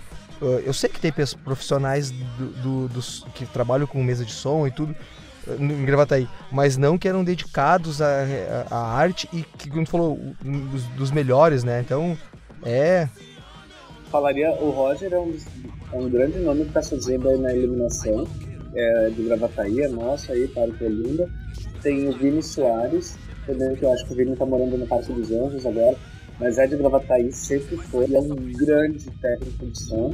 Eu 0.66 0.74
sei 0.74 0.90
que 0.90 1.00
tem 1.00 1.14
profissionais 1.44 2.12
do, 2.12 2.48
do, 2.62 2.88
dos, 2.90 3.26
que 3.34 3.46
trabalham 3.46 3.88
com 3.88 4.04
mesa 4.04 4.26
de 4.26 4.34
som 4.34 4.68
e 4.68 4.72
tudo 4.72 4.94
em 5.60 5.86
Gravataí, 5.86 6.28
mas 6.52 6.78
não 6.78 6.98
que 6.98 7.08
eram 7.08 7.24
dedicados 7.24 8.02
à, 8.02 8.26
à 8.70 8.78
arte 8.94 9.30
e 9.32 9.44
que, 9.44 9.70
como 9.70 9.86
falou, 9.86 10.20
dos, 10.42 10.84
dos 10.84 11.12
melhores, 11.12 11.64
né? 11.64 11.82
Então, 11.82 12.18
é. 12.64 13.08
Falaria, 14.14 14.52
o 14.62 14.70
Roger 14.70 15.12
é 15.12 15.20
um 15.20 15.36
é 15.92 15.98
um 15.98 16.08
grande 16.08 16.38
nome 16.38 16.62
que 16.62 16.68
está 16.68 16.84
surgindo 16.84 17.28
aí 17.28 17.38
na 17.40 17.52
iluminação 17.52 18.28
é, 18.76 19.10
de 19.10 19.24
Gravataí, 19.24 19.82
é 19.82 19.88
nosso 19.88 20.32
aí, 20.32 20.48
Parque 20.50 20.84
Olinda. 20.84 21.28
Tem 21.82 22.08
o 22.08 22.12
Vini 22.12 22.44
Soares, 22.44 23.18
também 23.48 23.76
que 23.76 23.84
eu 23.84 23.92
acho 23.92 24.06
que 24.06 24.14
o 24.14 24.16
Vini 24.16 24.34
está 24.34 24.46
morando 24.46 24.78
no 24.78 24.86
Parque 24.86 25.12
dos 25.12 25.32
Anjos 25.32 25.66
agora, 25.66 25.98
mas 26.40 26.60
é 26.60 26.68
de 26.68 26.78
Gravataí, 26.78 27.32
sempre 27.32 27.76
foi, 27.76 28.06
é 28.14 28.20
um 28.20 28.36
grande 28.36 29.10
técnico 29.20 29.66
de 29.66 29.80
som. 29.82 30.14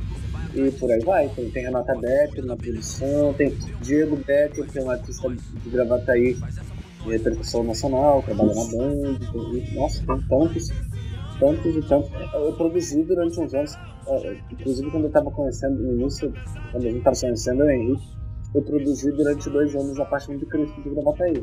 E 0.56 0.72
por 0.72 0.90
aí 0.90 1.02
vai, 1.02 1.28
tem, 1.36 1.52
tem 1.52 1.64
Renata 1.64 1.94
Becker 1.94 2.46
na 2.46 2.56
produção, 2.56 3.34
tem 3.34 3.50
Diego 3.82 4.16
Becker, 4.16 4.66
que 4.66 4.80
é 4.80 4.82
um 4.82 4.92
artista 4.92 5.30
de 5.30 5.70
Gravataí 5.70 6.38
de 7.04 7.12
repercussão 7.12 7.64
nacional, 7.64 8.24
trabalha 8.24 8.54
na 8.54 8.64
Band, 8.64 9.20
tem, 9.32 9.76
nossa, 9.76 10.04
tem 10.06 10.22
tantos, 10.28 10.70
tantos 11.40 11.76
e 11.76 11.82
tantos. 11.82 12.12
Eu 12.34 12.54
produzi 12.54 13.04
durante 13.04 13.40
uns 13.40 13.54
anos 13.54 13.78
é, 14.10 14.38
inclusive 14.52 14.90
quando 14.90 15.04
eu 15.04 15.08
estava 15.08 15.30
conhecendo, 15.30 15.80
no 15.82 15.94
início, 15.94 16.34
quando 16.72 16.84
a 16.84 16.90
gente 16.90 16.98
estava 16.98 17.16
conhecendo 17.16 17.64
o 17.64 17.70
Henrique, 17.70 18.18
eu 18.56 18.62
produzi 18.64 19.12
durante 19.12 19.50
dois 19.50 19.76
anos 19.76 20.00
a 20.00 20.06
Paixão 20.06 20.36
do 20.36 20.46
Cristo 20.48 20.82
de 20.82 20.90
Gravataí. 20.90 21.42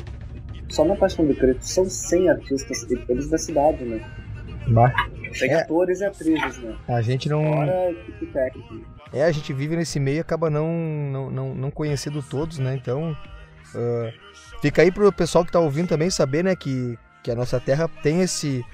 Só 0.69 0.85
na 0.85 0.97
Paixão 0.97 1.25
do 1.25 1.35
Cristo 1.35 1.63
são 1.63 1.85
100 1.85 2.31
artistas, 2.31 2.83
e 2.91 2.97
todos 3.07 3.31
da 3.31 3.39
cidade, 3.39 3.85
né? 3.85 4.05
Mas... 4.67 4.93
Tem 5.39 5.51
é. 5.51 5.61
atores 5.61 6.01
e 6.01 6.05
atrizes, 6.05 6.59
né? 6.59 6.77
A 6.89 7.03
gente 7.03 7.29
não. 7.29 7.45
Fora 7.45 7.91
equipe 7.91 8.27
técnica. 8.27 8.75
É, 9.13 9.23
a 9.23 9.31
gente 9.31 9.53
vive 9.53 9.77
nesse 9.77 10.01
meio 10.01 10.17
e 10.17 10.21
acaba 10.21 10.49
não, 10.49 10.67
não, 10.67 11.31
não, 11.31 11.55
não 11.55 11.71
conhecendo 11.71 12.23
todos, 12.23 12.59
né? 12.59 12.75
Então, 12.75 13.13
uh, 13.13 14.61
fica 14.63 14.83
aí 14.83 14.91
pro 14.91 15.13
pessoal 15.13 15.45
que 15.45 15.53
tá 15.53 15.61
ouvindo 15.61 15.89
também 15.89 16.09
saber, 16.11 16.43
né, 16.43 16.57
que, 16.57 16.99
que 17.23 17.31
a 17.31 17.35
nossa 17.35 17.61
terra 17.61 17.87
tem 18.03 18.23
esse 18.23 18.65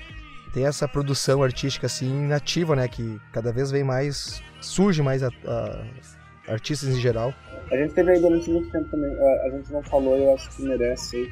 tem 0.52 0.66
essa 0.66 0.86
produção 0.86 1.42
artística 1.42 1.86
assim 1.86 2.26
nativa, 2.26 2.76
né? 2.76 2.86
Que 2.86 3.18
cada 3.32 3.52
vez 3.52 3.70
vem 3.70 3.82
mais, 3.82 4.42
surge 4.60 5.02
mais 5.02 5.22
a, 5.22 5.28
a 5.46 6.52
artistas 6.52 6.90
em 6.90 7.00
geral. 7.00 7.32
A 7.70 7.76
gente 7.76 7.94
teve 7.94 8.12
aí 8.12 8.20
durante 8.20 8.50
muito 8.50 8.70
tempo 8.70 8.90
também, 8.90 9.10
a, 9.10 9.46
a 9.46 9.50
gente 9.50 9.72
não 9.72 9.82
falou, 9.82 10.16
eu 10.16 10.34
acho 10.34 10.50
que 10.54 10.62
merece. 10.62 11.30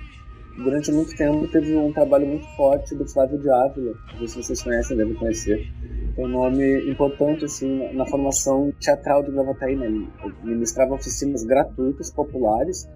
Durante 0.56 0.90
muito 0.90 1.14
tempo 1.16 1.46
teve 1.48 1.76
um 1.76 1.92
trabalho 1.92 2.26
muito 2.26 2.46
forte 2.56 2.94
do 2.94 3.06
Flávio 3.08 3.38
de 3.38 3.48
Ávila, 3.48 3.94
se 4.26 4.36
vocês 4.36 4.62
conhecem, 4.62 4.96
devem 4.96 5.14
conhecer. 5.14 5.72
Tem 6.16 6.24
um 6.24 6.28
nome 6.28 6.90
importante 6.90 7.44
assim 7.44 7.78
na, 7.78 7.92
na 7.92 8.06
formação 8.06 8.72
teatral 8.80 9.22
do 9.22 9.32
Gravataí, 9.32 9.76
né? 9.76 9.86
Ele 9.86 10.08
ministrava 10.42 10.94
oficinas 10.94 11.44
gratuitas, 11.44 12.10
populares, 12.10 12.88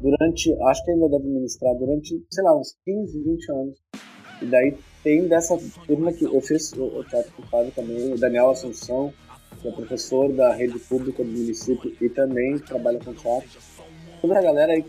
durante, 0.00 0.52
acho 0.68 0.84
que 0.84 0.90
ainda 0.90 1.08
deve 1.08 1.28
ministrar 1.28 1.74
durante, 1.76 2.22
sei 2.30 2.44
lá, 2.44 2.58
uns 2.58 2.76
15, 2.84 3.22
20 3.22 3.52
anos. 3.52 3.78
E 4.42 4.46
daí 4.46 4.76
tem 5.06 5.28
dessa 5.28 5.56
turma 5.86 6.12
que 6.12 6.24
eu 6.24 6.40
fiz 6.40 6.72
o, 6.72 7.04
teatro 7.04 7.30
com 7.36 7.42
o 7.42 7.46
Fábio 7.46 7.70
também, 7.70 8.12
o 8.12 8.18
Daniel 8.18 8.50
Assunção, 8.50 9.14
que 9.62 9.68
é 9.68 9.70
professor 9.70 10.32
da 10.32 10.52
rede 10.52 10.80
pública 10.80 11.22
do 11.22 11.30
município 11.30 11.94
e 12.00 12.08
também 12.08 12.58
trabalha 12.58 12.98
com 12.98 13.14
teatro. 13.14 13.48
Toda 14.20 14.36
a 14.36 14.42
galera 14.42 14.72
aí 14.72 14.84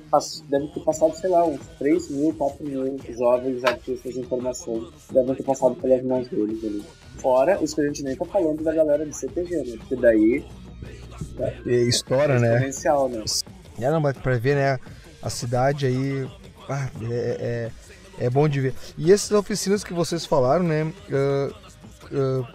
deve 0.50 0.68
ter 0.70 0.80
passado, 0.80 1.16
sei 1.16 1.30
lá, 1.30 1.46
uns 1.46 1.62
3 1.78 2.10
mil, 2.10 2.34
4 2.34 2.66
mil 2.66 2.98
jovens 3.16 3.64
artistas 3.64 4.18
em 4.18 4.24
formação. 4.24 4.92
Devem 5.12 5.36
ter 5.36 5.44
passado 5.44 5.76
pelas 5.76 6.04
mãos 6.04 6.28
deles 6.30 6.64
ali. 6.64 6.84
Fora 7.18 7.62
os 7.62 7.76
que 7.76 7.82
a 7.82 7.86
gente 7.86 8.02
nem 8.02 8.16
tá 8.16 8.26
falando 8.26 8.64
da 8.64 8.74
galera 8.74 9.06
de 9.06 9.16
CTG, 9.16 9.56
né? 9.56 9.78
Porque 9.78 9.98
daí. 9.98 10.44
É, 11.68 11.74
história, 11.84 12.34
é 12.34 12.40
né? 12.40 12.60
né? 12.60 12.72
É, 13.80 13.92
não, 13.92 14.02
mas 14.02 14.18
pra 14.18 14.36
ver, 14.40 14.56
né? 14.56 14.80
A 15.22 15.30
cidade 15.30 15.86
aí. 15.86 16.28
Ah, 16.68 16.90
é, 17.04 17.38
é, 17.40 17.72
é, 18.18 18.30
bom 18.30 18.48
de 18.48 18.62
ver. 18.62 18.74
E 18.98 19.12
essas 19.12 19.32
oficinas 19.32 19.84
que 19.84 19.94
vocês 19.94 20.26
falaram, 20.26 20.64
né? 20.64 20.84
Uh, 20.84 21.68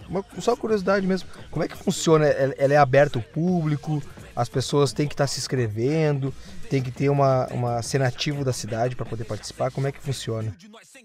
uma, 0.09 0.25
só 0.39 0.57
curiosidade 0.57 1.07
mesmo. 1.07 1.29
Como 1.51 1.65
é 1.65 1.69
que 1.69 1.77
funciona? 1.77 2.27
Ela 2.27 2.75
é 2.75 2.77
aberta 2.77 3.19
ao 3.19 3.23
público? 3.23 4.03
As 4.35 4.49
pessoas 4.49 4.93
têm 4.93 5.07
que 5.07 5.15
estar 5.15 5.27
se 5.27 5.39
inscrevendo? 5.39 6.33
Tem 6.73 6.83
que 6.83 6.91
ter 6.91 7.11
uma, 7.11 7.47
uma 7.49 7.83
ser 7.83 7.99
nativo 7.99 8.47
da 8.47 8.53
cidade 8.55 8.97
para 8.97 9.05
poder 9.05 9.25
participar? 9.25 9.71
Como 9.71 9.87
é 9.87 9.93
que 9.93 10.01
funciona? 10.01 10.57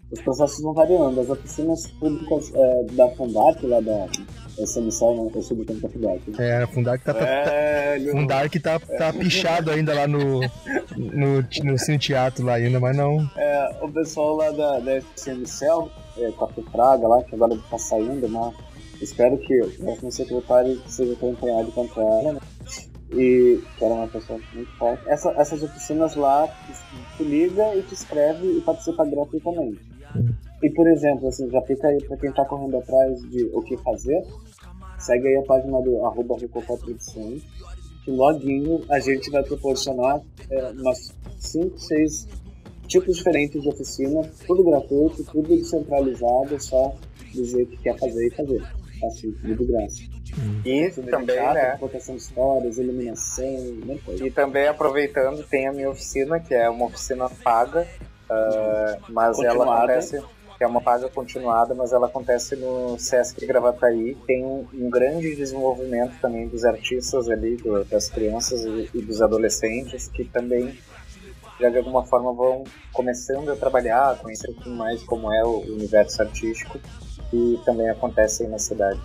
Os 0.10 0.22
processos 0.22 0.62
vão 0.62 0.74
variando. 0.74 1.20
As 1.20 1.30
oficinas 1.30 1.88
públicas 1.88 2.50
é, 2.56 2.84
da 2.94 3.10
Fundac, 3.10 3.68
lá 3.68 3.82
da, 3.82 4.08
missão, 4.82 5.26
né? 5.26 5.32
Eu 5.36 5.42
sou 5.42 5.58
do 5.58 5.66
tempo 5.66 5.82
da 5.82 5.90
Fundac. 5.90 6.42
É, 6.42 6.64
a 6.64 6.68
Fundac 6.68 7.04
tá, 7.04 7.14
tá, 7.14 7.20
tá, 7.20 8.12
Fundac 8.12 8.60
tá, 8.62 8.80
tá 8.80 9.12
pichado 9.12 9.70
ainda 9.70 9.94
lá 9.94 10.08
no, 10.08 10.40
no, 10.96 11.42
no 11.42 11.78
Cine 11.78 12.00
Teatro 12.00 12.46
lá 12.46 12.54
ainda, 12.54 12.80
mas 12.80 12.96
não. 12.96 13.30
É, 13.36 13.80
o 13.82 13.92
pessoal 13.92 14.38
lá 14.38 14.52
da, 14.52 14.80
da 14.80 15.02
FCMCL, 15.02 15.92
é, 16.18 16.32
Café 16.32 16.62
Fraga 16.72 17.10
lá, 17.10 17.22
que 17.26 17.36
agora 17.36 17.60
tá 17.70 17.78
saindo, 17.78 18.30
mas 18.30 18.56
espero 19.02 19.38
que 19.38 19.62
o 19.64 19.72
próximo 19.80 20.14
secretário 20.14 20.82
seja 20.88 21.14
tão 21.20 21.32
empenhado 21.32 21.70
quanto 21.74 22.00
ela, 22.00 22.32
né? 22.32 22.40
E 23.12 23.64
que 23.78 23.86
era 23.86 23.94
uma 23.94 24.08
pessoa 24.08 24.40
muito 24.54 24.72
forte. 24.78 25.08
Essa, 25.08 25.32
essas 25.32 25.64
oficinas 25.64 26.16
lá, 26.16 26.48
tu 27.18 27.24
liga 27.24 27.76
e 27.76 27.82
te 27.84 27.94
escreve 27.94 28.58
e 28.58 28.62
participa 28.62 29.06
gratuitamente. 29.06 29.80
E 30.62 30.70
por 30.72 30.88
exemplo, 30.88 31.28
assim, 31.28 31.50
já 31.50 31.62
fica 31.62 31.88
aí 31.88 32.04
pra 32.04 32.18
quem 32.18 32.32
tá 32.32 32.44
correndo 32.46 32.78
atrás 32.78 33.22
de 33.30 33.46
o 33.54 33.62
que 33.62 33.78
fazer, 33.78 34.26
segue 34.98 35.28
aí 35.28 35.38
a 35.38 35.44
página 35.44 35.82
do 35.82 36.06
arroba 36.06 36.36
Produções, 36.36 37.44
que 38.04 38.12
loguinho 38.12 38.84
a 38.90 39.00
gente 39.00 39.30
vai 39.30 39.44
proporcionar 39.44 40.22
é, 40.50 40.72
umas 40.72 41.14
5, 41.40 41.78
6 41.78 42.28
tipos 42.88 43.18
diferentes 43.18 43.62
de 43.62 43.70
oficina, 43.70 44.22
tudo 44.46 44.64
gratuito, 44.64 45.24
tudo 45.26 45.50
descentralizado, 45.50 46.56
é 46.56 46.60
só 46.60 46.96
dizer 47.34 47.66
que 47.68 47.78
quer 47.78 47.98
fazer 48.00 48.28
e 48.28 48.32
fazer. 48.32 48.64
Assim, 49.04 49.32
tudo 49.32 49.66
graça. 49.66 50.04
E 50.66 50.90
também, 51.10 51.36
teatro, 51.36 51.54
né? 51.54 51.78
Votação 51.80 52.16
de 52.16 52.22
histórias, 52.22 52.78
iluminação, 52.78 53.46
E 54.22 54.32
também 54.32 54.68
aproveitando, 54.68 55.44
tem 55.44 55.68
a 55.68 55.74
minha 55.74 55.90
oficina, 55.90 56.40
que 56.40 56.54
é 56.54 56.70
uma 56.70 56.86
oficina 56.86 57.30
paga, 57.30 57.88
uh, 58.30 59.12
mas 59.12 59.40
ela 59.40 59.64
acontece 59.64 60.22
que 60.58 60.64
é 60.64 60.68
uma 60.68 60.82
paga 60.82 61.08
continuada, 61.08 61.76
mas 61.76 61.94
ela 61.94 62.08
acontece 62.08 62.56
no 62.56 62.98
Sesc 62.98 63.46
Gravataí. 63.46 64.16
Tem 64.26 64.44
um, 64.44 64.66
um 64.74 64.90
grande 64.90 65.36
desenvolvimento 65.36 66.20
também 66.20 66.48
dos 66.48 66.66
artistas 66.66 67.30
ali, 67.30 67.58
do, 67.58 67.86
das 67.86 68.10
crianças 68.10 68.66
e, 68.66 68.90
e, 68.92 69.02
dos 69.04 69.22
adolescentes, 69.22 70.08
que 70.08 70.26
também 70.26 70.76
já 71.60 71.70
de 71.70 71.78
alguma 71.78 72.04
forma 72.06 72.34
vão 72.34 72.64
começando 72.92 73.52
a 73.52 73.56
trabalhar, 73.56 74.18
conhecer 74.18 74.50
um 74.50 74.54
pouquinho 74.54 74.76
mais 74.76 75.04
como 75.04 75.32
é 75.32 75.44
o 75.44 75.60
universo 75.60 76.22
artístico, 76.24 76.80
que 77.30 77.60
também 77.66 77.90
acontece 77.90 78.44
aí 78.44 78.50
na 78.50 78.60
cidade. 78.60 79.00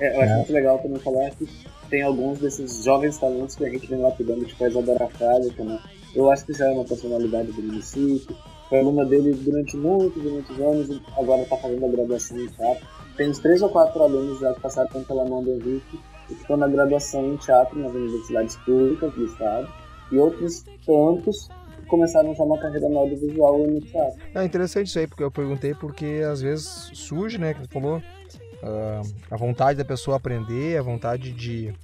É, 0.00 0.16
eu 0.16 0.20
acho 0.22 0.32
é. 0.32 0.36
muito 0.36 0.52
legal 0.52 0.78
também 0.78 0.98
falar 0.98 1.30
que 1.30 1.46
tem 1.90 2.02
alguns 2.02 2.38
desses 2.38 2.84
jovens 2.84 3.18
talentos 3.18 3.56
que 3.56 3.64
a 3.64 3.68
gente 3.68 3.86
vem 3.86 4.00
lapidando, 4.00 4.44
tipo 4.44 4.64
a 4.64 4.68
Isadora 4.68 5.08
Frálica, 5.08 5.64
né? 5.64 5.78
Eu 6.14 6.30
acho 6.30 6.46
que 6.46 6.52
já 6.52 6.66
é 6.66 6.72
uma 6.72 6.84
personalidade 6.84 7.52
do 7.52 7.62
município. 7.62 8.36
Foi 8.68 8.78
aluna 8.78 9.04
dele 9.04 9.34
durante 9.34 9.76
muitos 9.76 10.24
e 10.24 10.28
muitos 10.28 10.60
anos 10.60 10.88
e 10.88 11.02
agora 11.16 11.42
está 11.42 11.56
fazendo 11.56 11.84
a 11.84 11.88
graduação 11.88 12.38
em 12.38 12.46
teatro. 12.46 12.86
Tem 13.16 13.28
uns 13.28 13.38
três 13.40 13.60
ou 13.62 13.68
quatro 13.68 14.02
alunos 14.02 14.40
já 14.40 14.54
que 14.54 14.60
passaram 14.60 15.04
pela 15.04 15.24
mão 15.24 15.42
do 15.42 15.50
Henrique 15.52 16.00
e 16.30 16.34
que 16.34 16.40
estão 16.40 16.56
na 16.56 16.68
graduação 16.68 17.32
em 17.32 17.36
teatro 17.36 17.78
nas 17.78 17.92
universidades 17.92 18.56
públicas 18.56 19.12
do 19.12 19.24
estado. 19.24 19.68
E 20.12 20.18
outros 20.18 20.64
tantos 20.86 21.48
começaram 21.90 22.34
já 22.34 22.44
uma 22.44 22.58
carreira 22.58 22.88
no 22.88 22.98
audiovisual 22.98 23.60
e 23.60 23.66
no 23.72 23.80
teatro. 23.80 24.18
É 24.34 24.44
interessante 24.44 24.86
isso 24.86 24.98
aí, 24.98 25.06
porque 25.06 25.22
eu 25.22 25.30
perguntei 25.30 25.74
porque 25.74 26.22
às 26.30 26.40
vezes 26.40 26.90
surge, 26.94 27.36
né, 27.36 27.52
que 27.52 27.60
você 27.60 27.68
falou, 27.68 27.98
uh, 27.98 29.14
a 29.30 29.36
vontade 29.36 29.76
da 29.76 29.84
pessoa 29.84 30.16
aprender, 30.16 30.78
a 30.78 30.82
vontade 30.82 31.32
de, 31.32 31.74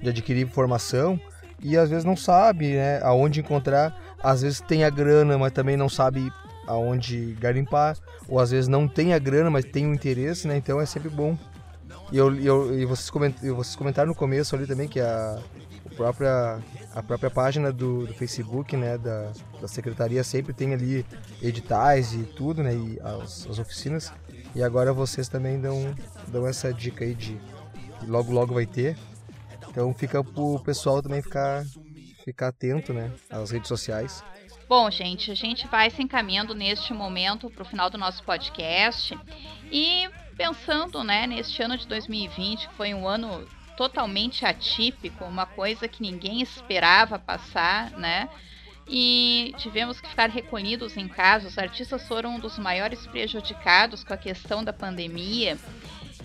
de 0.00 0.08
adquirir 0.08 0.42
informação 0.42 1.20
e 1.62 1.76
às 1.76 1.90
vezes 1.90 2.04
não 2.04 2.16
sabe, 2.16 2.74
né, 2.74 3.00
aonde 3.02 3.40
encontrar, 3.40 3.94
às 4.22 4.42
vezes 4.42 4.60
tem 4.60 4.84
a 4.84 4.90
grana, 4.90 5.36
mas 5.36 5.52
também 5.52 5.76
não 5.76 5.88
sabe 5.88 6.32
aonde 6.66 7.36
garimpar, 7.40 7.96
ou 8.28 8.38
às 8.40 8.50
vezes 8.50 8.68
não 8.68 8.88
tem 8.88 9.12
a 9.12 9.18
grana, 9.18 9.50
mas 9.50 9.64
tem 9.64 9.86
o 9.86 9.94
interesse, 9.94 10.48
né, 10.48 10.56
então 10.56 10.80
é 10.80 10.86
sempre 10.86 11.10
bom. 11.10 11.36
E, 12.10 12.16
eu, 12.16 12.34
eu, 12.36 12.78
e 12.78 12.86
vocês, 12.86 13.10
coment, 13.10 13.34
vocês 13.42 13.76
comentaram 13.76 14.08
no 14.08 14.14
começo 14.14 14.56
ali 14.56 14.66
também 14.66 14.88
que 14.88 15.00
a 15.00 15.38
própria, 15.98 16.62
a 16.94 17.02
própria 17.02 17.28
página 17.28 17.72
do, 17.72 18.06
do 18.06 18.14
Facebook, 18.14 18.76
né, 18.76 18.96
da, 18.96 19.32
da 19.60 19.66
secretaria 19.66 20.22
sempre 20.22 20.52
tem 20.52 20.72
ali 20.72 21.04
editais 21.42 22.14
e 22.14 22.22
tudo, 22.22 22.62
né, 22.62 22.72
e 22.72 23.00
as, 23.02 23.48
as 23.48 23.58
oficinas. 23.58 24.12
E 24.54 24.62
agora 24.62 24.92
vocês 24.92 25.28
também 25.28 25.60
dão, 25.60 25.92
dão 26.28 26.46
essa 26.46 26.72
dica 26.72 27.04
aí 27.04 27.14
de 27.14 27.36
logo 28.06 28.32
logo 28.32 28.54
vai 28.54 28.64
ter. 28.64 28.96
Então 29.68 29.92
fica 29.92 30.22
pro 30.22 30.60
pessoal 30.60 31.02
também 31.02 31.20
ficar, 31.20 31.64
ficar 32.24 32.48
atento, 32.48 32.92
né, 32.92 33.12
às 33.28 33.50
redes 33.50 33.66
sociais. 33.66 34.22
Bom, 34.68 34.88
gente, 34.90 35.32
a 35.32 35.34
gente 35.34 35.66
vai 35.66 35.90
se 35.90 36.00
encaminhando 36.00 36.54
neste 36.54 36.92
momento 36.92 37.50
para 37.50 37.62
o 37.62 37.66
final 37.66 37.90
do 37.90 37.98
nosso 37.98 38.22
podcast 38.22 39.18
e 39.72 40.08
pensando, 40.36 41.02
né, 41.02 41.26
neste 41.26 41.60
ano 41.60 41.76
de 41.76 41.88
2020, 41.88 42.68
que 42.68 42.74
foi 42.74 42.94
um 42.94 43.08
ano 43.08 43.44
totalmente 43.78 44.44
atípico, 44.44 45.24
uma 45.24 45.46
coisa 45.46 45.86
que 45.86 46.02
ninguém 46.02 46.42
esperava 46.42 47.16
passar, 47.16 47.92
né? 47.92 48.28
E 48.88 49.54
tivemos 49.56 50.00
que 50.00 50.08
ficar 50.08 50.28
recolhidos 50.28 50.96
em 50.96 51.06
casa. 51.06 51.46
Os 51.46 51.56
artistas 51.56 52.08
foram 52.08 52.34
um 52.34 52.40
dos 52.40 52.58
maiores 52.58 53.06
prejudicados 53.06 54.02
com 54.02 54.12
a 54.12 54.16
questão 54.16 54.64
da 54.64 54.72
pandemia. 54.72 55.56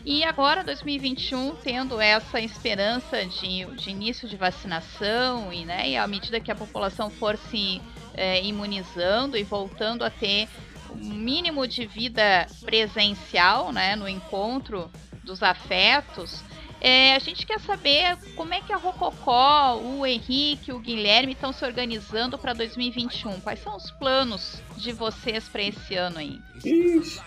E 0.04 0.24
agora, 0.24 0.64
2021, 0.64 1.56
tendo 1.58 2.02
essa 2.02 2.42
esperança 2.42 3.24
de, 3.24 3.66
de 3.76 3.92
início 3.92 4.28
de 4.28 4.36
vacinação 4.36 5.54
e, 5.54 5.64
né, 5.64 5.92
e 5.92 5.96
à 5.96 6.08
medida 6.08 6.40
que 6.40 6.52
a 6.52 6.56
população 6.56 7.12
for 7.12 7.38
se 7.38 7.80
é, 8.16 8.44
imunizando 8.44 9.38
e 9.38 9.44
voltando 9.44 10.04
a 10.04 10.10
ter 10.10 10.50
o 10.90 10.96
mínimo 10.96 11.68
de 11.68 11.86
vida 11.86 12.48
presencial, 12.62 13.72
né, 13.72 13.96
no 13.96 14.10
encontro 14.10 14.90
dos 15.24 15.44
afetos, 15.44 16.44
é, 16.84 17.16
a 17.16 17.20
gente 17.20 17.48
quer 17.48 17.62
saber 17.62 18.18
como 18.36 18.54
é 18.54 18.60
que 18.60 18.74
a 18.74 18.78
Rococó, 18.78 19.78
o 19.78 20.06
Henrique, 20.06 20.74
o 20.74 20.80
Guilherme 20.80 21.32
estão 21.32 21.54
se 21.54 21.64
organizando 21.64 22.38
para 22.38 22.52
2021. 22.52 23.40
Quais 23.40 23.60
são 23.64 23.78
os 23.78 23.90
planos 23.92 24.62
de 24.76 24.92
vocês 24.92 25.48
para 25.48 25.64
esse 25.64 25.96
ano 25.96 26.18
aí? 26.20 26.42
Ixi. 26.66 27.22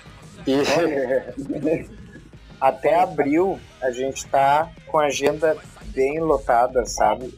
Até 2.61 3.01
abril 3.01 3.59
a 3.81 3.91
gente 3.91 4.19
está 4.19 4.71
com 4.87 4.99
a 4.99 5.07
agenda 5.07 5.57
bem 5.87 6.21
lotada, 6.21 6.85
sabe? 6.85 7.33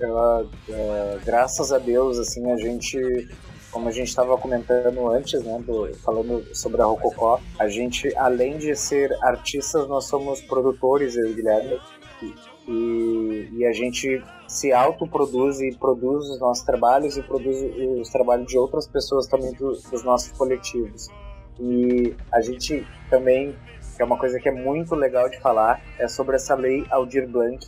É, 0.68 1.18
graças 1.24 1.72
a 1.72 1.78
Deus, 1.78 2.18
assim, 2.18 2.50
a 2.50 2.56
gente, 2.56 3.28
como 3.70 3.88
a 3.88 3.92
gente 3.92 4.08
estava 4.08 4.36
comentando 4.36 5.08
antes, 5.08 5.40
né, 5.44 5.60
do, 5.64 5.94
falando 6.04 6.44
sobre 6.52 6.82
a 6.82 6.84
Rococó, 6.84 7.40
a 7.58 7.68
gente, 7.68 8.12
além 8.16 8.58
de 8.58 8.74
ser 8.74 9.16
artistas, 9.22 9.86
nós 9.88 10.06
somos 10.06 10.40
produtores, 10.40 11.16
eu 11.16 11.28
e 11.28 11.32
o 11.32 11.36
E, 12.66 13.48
e 13.52 13.64
a 13.64 13.72
gente 13.72 14.22
se 14.46 14.72
autoproduz 14.72 15.60
e 15.60 15.74
produz 15.76 16.28
os 16.28 16.40
nossos 16.40 16.64
trabalhos 16.64 17.16
e 17.16 17.22
produz 17.22 17.56
os 18.00 18.08
trabalhos 18.10 18.46
de 18.46 18.58
outras 18.58 18.86
pessoas 18.86 19.26
também 19.26 19.52
do, 19.54 19.72
dos 19.72 20.02
nossos 20.02 20.32
coletivos. 20.32 21.08
E 21.60 22.14
a 22.32 22.40
gente 22.40 22.86
também, 23.10 23.54
que 23.96 24.02
é 24.02 24.04
uma 24.04 24.18
coisa 24.18 24.38
que 24.38 24.48
é 24.48 24.52
muito 24.52 24.94
legal 24.94 25.28
de 25.28 25.40
falar, 25.40 25.82
é 25.98 26.06
sobre 26.06 26.36
essa 26.36 26.54
lei 26.54 26.84
Aldir 26.90 27.28
Blanc. 27.28 27.66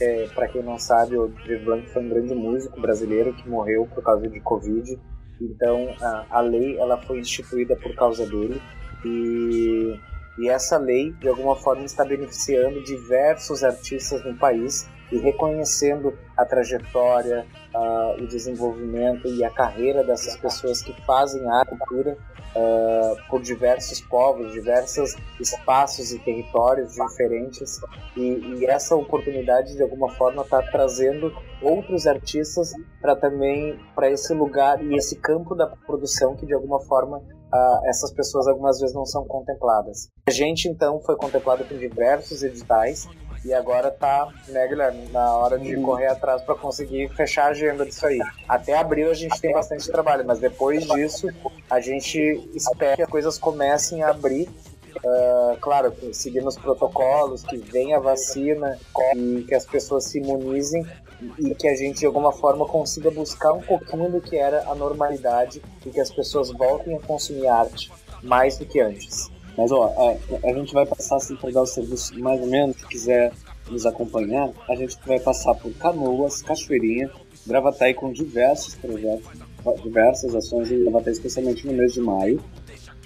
É, 0.00 0.28
Para 0.34 0.48
quem 0.48 0.62
não 0.62 0.78
sabe, 0.78 1.16
o 1.16 1.22
Aldir 1.22 1.64
Blanc 1.64 1.88
foi 1.90 2.02
um 2.02 2.08
grande 2.08 2.34
músico 2.34 2.80
brasileiro 2.80 3.32
que 3.34 3.48
morreu 3.48 3.86
por 3.86 4.02
causa 4.02 4.28
de 4.28 4.40
Covid. 4.40 4.98
Então 5.40 5.94
a, 6.00 6.26
a 6.30 6.40
lei 6.40 6.78
ela 6.78 6.98
foi 6.98 7.20
instituída 7.20 7.76
por 7.76 7.94
causa 7.94 8.26
dele 8.26 8.60
e, 9.04 9.98
e 10.38 10.48
essa 10.48 10.78
lei 10.78 11.12
de 11.12 11.28
alguma 11.28 11.56
forma 11.56 11.84
está 11.84 12.04
beneficiando 12.04 12.82
diversos 12.82 13.64
artistas 13.64 14.24
no 14.24 14.36
país 14.36 14.88
e 15.10 15.18
reconhecendo 15.18 16.16
a 16.36 16.44
trajetória, 16.44 17.46
uh, 17.74 18.22
o 18.22 18.26
desenvolvimento 18.26 19.26
e 19.26 19.42
a 19.42 19.50
carreira 19.50 20.04
dessas 20.04 20.36
pessoas 20.36 20.82
que 20.82 20.92
fazem 21.04 21.42
a 21.50 21.64
cultura 21.64 22.16
uh, 22.54 23.28
por 23.28 23.40
diversos 23.40 24.00
povos, 24.02 24.52
diversos 24.52 25.16
espaços 25.40 26.12
e 26.12 26.18
territórios 26.18 26.92
diferentes. 26.92 27.80
E, 28.16 28.58
e 28.60 28.66
essa 28.66 28.94
oportunidade, 28.94 29.74
de 29.74 29.82
alguma 29.82 30.10
forma, 30.10 30.42
está 30.42 30.62
trazendo 30.62 31.32
outros 31.62 32.06
artistas 32.06 32.72
para 33.00 33.16
também 33.16 33.78
para 33.94 34.10
esse 34.10 34.32
lugar 34.34 34.82
e 34.84 34.94
esse 34.94 35.16
campo 35.16 35.54
da 35.54 35.66
produção 35.66 36.36
que, 36.36 36.46
de 36.46 36.52
alguma 36.52 36.80
forma, 36.80 37.22
Uh, 37.52 37.88
essas 37.88 38.12
pessoas 38.12 38.46
algumas 38.46 38.78
vezes 38.78 38.94
não 38.94 39.06
são 39.06 39.24
contempladas. 39.26 40.10
A 40.28 40.30
gente 40.30 40.68
então 40.68 41.00
foi 41.00 41.16
contemplado 41.16 41.64
com 41.64 41.76
diversos 41.76 42.42
editais 42.42 43.08
e 43.44 43.54
agora 43.54 43.90
tá, 43.90 44.28
né, 44.48 44.66
Guilherme, 44.66 45.08
na 45.10 45.34
hora 45.36 45.58
de 45.58 45.76
correr 45.80 46.08
atrás 46.08 46.42
para 46.42 46.54
conseguir 46.54 47.08
fechar 47.10 47.46
a 47.46 47.50
agenda 47.50 47.86
disso 47.86 48.06
aí. 48.06 48.18
Até 48.48 48.76
abril 48.76 49.10
a 49.10 49.14
gente 49.14 49.40
tem 49.40 49.52
bastante 49.52 49.90
trabalho, 49.90 50.24
mas 50.26 50.38
depois 50.38 50.86
disso 50.86 51.28
a 51.70 51.80
gente 51.80 52.18
espera 52.54 52.96
que 52.96 53.02
as 53.02 53.08
coisas 53.08 53.38
comecem 53.38 54.02
a 54.02 54.10
abrir. 54.10 54.48
Uh, 54.96 55.56
claro, 55.60 55.94
seguindo 56.12 56.48
os 56.48 56.56
protocolos, 56.56 57.44
que 57.44 57.56
venha 57.56 57.98
a 57.98 58.00
vacina 58.00 58.76
e 59.14 59.44
que 59.46 59.54
as 59.54 59.64
pessoas 59.64 60.04
se 60.04 60.18
imunizem 60.18 60.84
e 61.38 61.54
que 61.54 61.68
a 61.68 61.74
gente 61.74 62.00
de 62.00 62.06
alguma 62.06 62.32
forma 62.32 62.66
consiga 62.66 63.10
buscar 63.10 63.52
um 63.52 63.60
pouquinho 63.60 64.10
do 64.10 64.20
que 64.20 64.36
era 64.36 64.68
a 64.68 64.74
normalidade 64.74 65.62
e 65.84 65.90
que 65.90 66.00
as 66.00 66.10
pessoas 66.10 66.50
voltem 66.50 66.96
a 66.96 67.00
consumir 67.00 67.46
arte 67.46 67.90
mais 68.22 68.56
do 68.58 68.64
que 68.64 68.80
antes. 68.80 69.30
Mas 69.56 69.72
ó, 69.72 69.92
a, 69.96 70.48
a 70.48 70.52
gente 70.52 70.72
vai 70.72 70.86
passar 70.86 71.16
assim 71.16 71.34
para 71.36 71.50
dar 71.50 71.62
o 71.62 71.66
serviço 71.66 72.18
mais 72.20 72.40
ou 72.40 72.46
menos, 72.46 72.76
se 72.76 72.86
quiser 72.86 73.32
nos 73.68 73.84
acompanhar, 73.84 74.50
a 74.68 74.74
gente 74.74 74.96
vai 75.04 75.18
passar 75.18 75.54
por 75.54 75.72
Canoas, 75.74 76.42
Cachoeirinha, 76.42 77.10
Gravataí 77.46 77.94
com 77.94 78.12
diversos 78.12 78.74
projetos, 78.76 79.26
diversas 79.82 80.34
ações 80.34 80.70
em 80.70 80.82
Gravataí, 80.82 81.12
especialmente 81.12 81.66
no 81.66 81.72
mês 81.72 81.92
de 81.92 82.00
maio, 82.00 82.42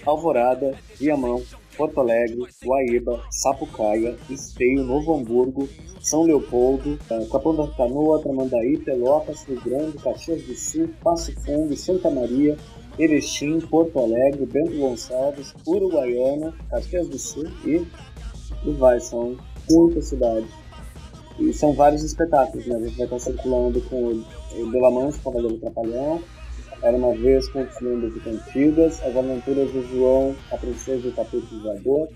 Alvorada, 0.05 0.75
Viamão, 0.99 1.41
Porto 1.77 1.99
Alegre, 1.99 2.47
Guaíba, 2.63 3.23
Sapucaia, 3.31 4.15
Esteio, 4.29 4.83
Novo 4.83 5.15
Hamburgo, 5.15 5.67
São 6.01 6.23
Leopoldo, 6.23 6.99
eh, 7.09 7.25
Capão 7.31 7.55
da 7.55 7.67
Canoa, 7.67 8.21
Tramandaí, 8.21 8.77
Pelotas, 8.77 9.43
Rio 9.43 9.61
Grande, 9.61 9.97
Caxias 9.97 10.43
do 10.43 10.55
Sul, 10.55 10.89
Passo 11.03 11.33
Fundo, 11.41 11.75
Santa 11.75 12.09
Maria, 12.09 12.57
Erechim, 12.97 13.59
Porto 13.59 13.99
Alegre, 13.99 14.45
Bento 14.45 14.77
Gonçalves, 14.77 15.53
Uruguaiana, 15.65 16.53
Caxias 16.69 17.07
do 17.07 17.17
Sul 17.17 17.47
e, 17.65 17.85
e 18.65 18.71
vai, 18.73 18.99
são 18.99 19.35
muitas 19.69 20.05
cidades. 20.05 20.49
E 21.39 21.51
são 21.51 21.73
vários 21.73 22.03
espetáculos, 22.03 22.67
né? 22.67 22.75
A 22.75 22.79
gente 22.79 22.95
vai 22.95 23.05
estar 23.05 23.19
circulando 23.19 23.81
com 23.81 24.23
o 24.55 24.71
Belamante, 24.71 25.19
Cavaleiro 25.19 25.57
Trapalhão, 25.57 26.21
Era 26.83 26.97
uma 26.97 27.13
vez 27.15 27.47
com 27.49 27.61
os 27.63 27.79
lendas 27.79 28.13
e 28.15 28.19
cantigas, 28.19 29.01
As 29.01 29.15
Aventuras 29.15 29.71
do 29.71 29.81
João, 29.87 30.35
A 30.51 30.57
Princesa 30.57 31.07
e 31.07 31.09
o 31.09 31.13
Tapete 31.13 31.55
Voador. 31.63 32.09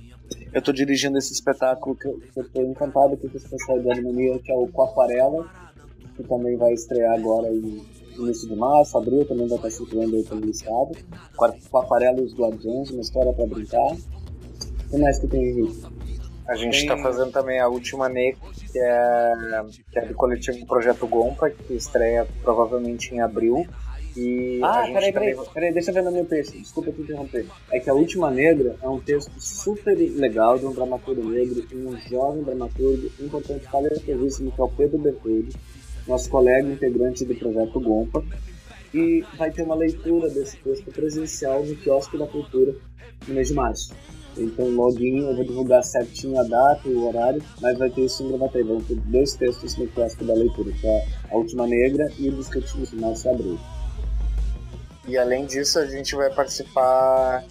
Eu 0.52 0.60
estou 0.60 0.74
dirigindo 0.74 1.18
esse 1.18 1.32
espetáculo 1.32 1.96
que 1.96 2.06
eu 2.06 2.20
estou 2.36 2.64
encantado 2.66 3.16
com 3.16 3.28
esse 3.28 3.48
pessoal 3.50 3.80
de 3.80 3.90
harmonia, 3.90 4.38
que 4.40 4.52
é 4.52 4.56
o 4.56 4.68
Coaquarela, 4.68 5.50
que 6.18 6.24
também 6.24 6.58
vai 6.58 6.74
estrear 6.74 7.18
agora 7.18 7.48
em 7.48 7.82
início 8.18 8.50
de 8.50 8.56
março, 8.56 8.98
abril, 8.98 9.26
também 9.26 9.48
vai 9.48 9.58
estar 9.58 9.72
circulando 9.72 10.16
aí 10.18 10.24
pelo 10.24 10.50
estado. 10.50 10.92
Com 11.36 11.78
Aquarela 11.78 12.20
e 12.20 12.24
os 12.24 12.34
Guardiões, 12.34 12.90
uma 12.92 13.02
história 13.02 13.32
para 13.32 13.46
brincar. 13.46 13.94
O 13.94 14.90
que 14.90 14.98
mais 14.98 15.20
que 15.20 15.28
tem, 15.28 15.44
Henrique? 15.44 15.82
A 16.48 16.56
gente 16.56 16.78
está 16.78 16.98
fazendo 16.98 17.32
também 17.32 17.60
a 17.60 17.68
última 17.68 18.08
NECO, 18.08 18.52
que 18.54 18.80
é, 18.80 19.34
que 19.92 20.00
é 20.00 20.06
do 20.06 20.14
coletivo 20.14 20.66
Projeto 20.66 21.06
Gompa, 21.06 21.50
que 21.50 21.74
estreia 21.74 22.26
provavelmente 22.42 23.14
em 23.14 23.22
abril. 23.22 23.66
E 24.18 24.60
ah, 24.64 24.84
peraí, 24.92 25.14
peraí, 25.14 25.36
peraí, 25.54 25.74
deixa 25.74 25.92
eu 25.92 25.94
ver 25.94 26.04
no 26.04 26.12
meu 26.12 26.26
texto, 26.26 26.58
desculpa 26.58 26.92
te 26.92 27.02
interromper. 27.02 27.46
É 27.72 27.80
que 27.80 27.90
A 27.90 27.94
Última 27.94 28.32
Negra 28.32 28.76
é 28.82 28.90
um 28.90 29.00
texto 29.00 29.32
super 29.38 29.96
legal 29.96 30.58
de 30.58 30.66
um 30.66 30.74
dramaturgo 30.74 31.30
negro, 31.30 31.64
um 31.74 31.96
jovem 32.10 32.44
dramaturgo 32.44 33.12
importante, 33.20 33.68
talentosíssimo, 33.72 34.52
que 34.52 34.60
é 34.60 34.64
o 34.64 34.70
Pedro 34.70 34.98
Bertoldi 34.98 35.56
nosso 36.08 36.30
colega 36.30 36.68
integrante 36.68 37.26
do 37.26 37.36
projeto 37.36 37.80
Gompa, 37.80 38.24
e 38.94 39.24
vai 39.38 39.52
ter 39.52 39.64
uma 39.64 39.76
leitura 39.76 40.30
desse 40.30 40.58
texto 40.58 40.90
presencial 40.92 41.64
no 41.64 41.76
Quiosque 41.76 42.18
da 42.18 42.26
Cultura 42.26 42.74
no 43.28 43.34
mês 43.34 43.50
de 43.50 43.54
março. 43.54 43.94
Então, 44.38 44.70
login, 44.70 45.26
eu 45.26 45.36
vou 45.36 45.44
divulgar 45.44 45.84
certinho 45.84 46.40
a 46.40 46.44
data 46.44 46.88
e 46.88 46.94
o 46.94 47.08
horário, 47.08 47.44
mas 47.60 47.78
vai 47.78 47.90
ter 47.90 48.06
isso 48.06 48.24
em 48.24 48.30
Gravataí. 48.30 48.64
Vão 48.64 48.80
ter 48.82 48.96
dois 48.96 49.34
textos 49.34 49.76
no 49.78 49.88
Quiosque 49.88 50.24
da 50.24 50.34
Leitura, 50.34 50.72
que 50.72 50.88
é 50.88 51.08
A 51.32 51.36
Última 51.36 51.68
Negra 51.68 52.08
e 52.20 52.30
o 52.30 52.34
Discutimos 52.34 52.92
de 52.92 52.98
Março 52.98 53.28
e 53.28 53.32
Abril. 53.32 53.60
E 55.08 55.18
além 55.18 55.46
disso, 55.46 55.80
a 55.80 55.86
gente 55.86 56.16
vai 56.16 56.30
participar 56.34 57.44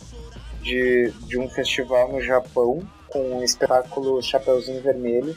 de, 0.61 1.11
de 1.27 1.39
um 1.39 1.49
festival 1.49 2.13
no 2.13 2.21
Japão 2.21 2.87
com 3.09 3.39
o 3.39 3.43
espetáculo 3.43 4.23
Chapeuzinho 4.23 4.83
Vermelho, 4.83 5.35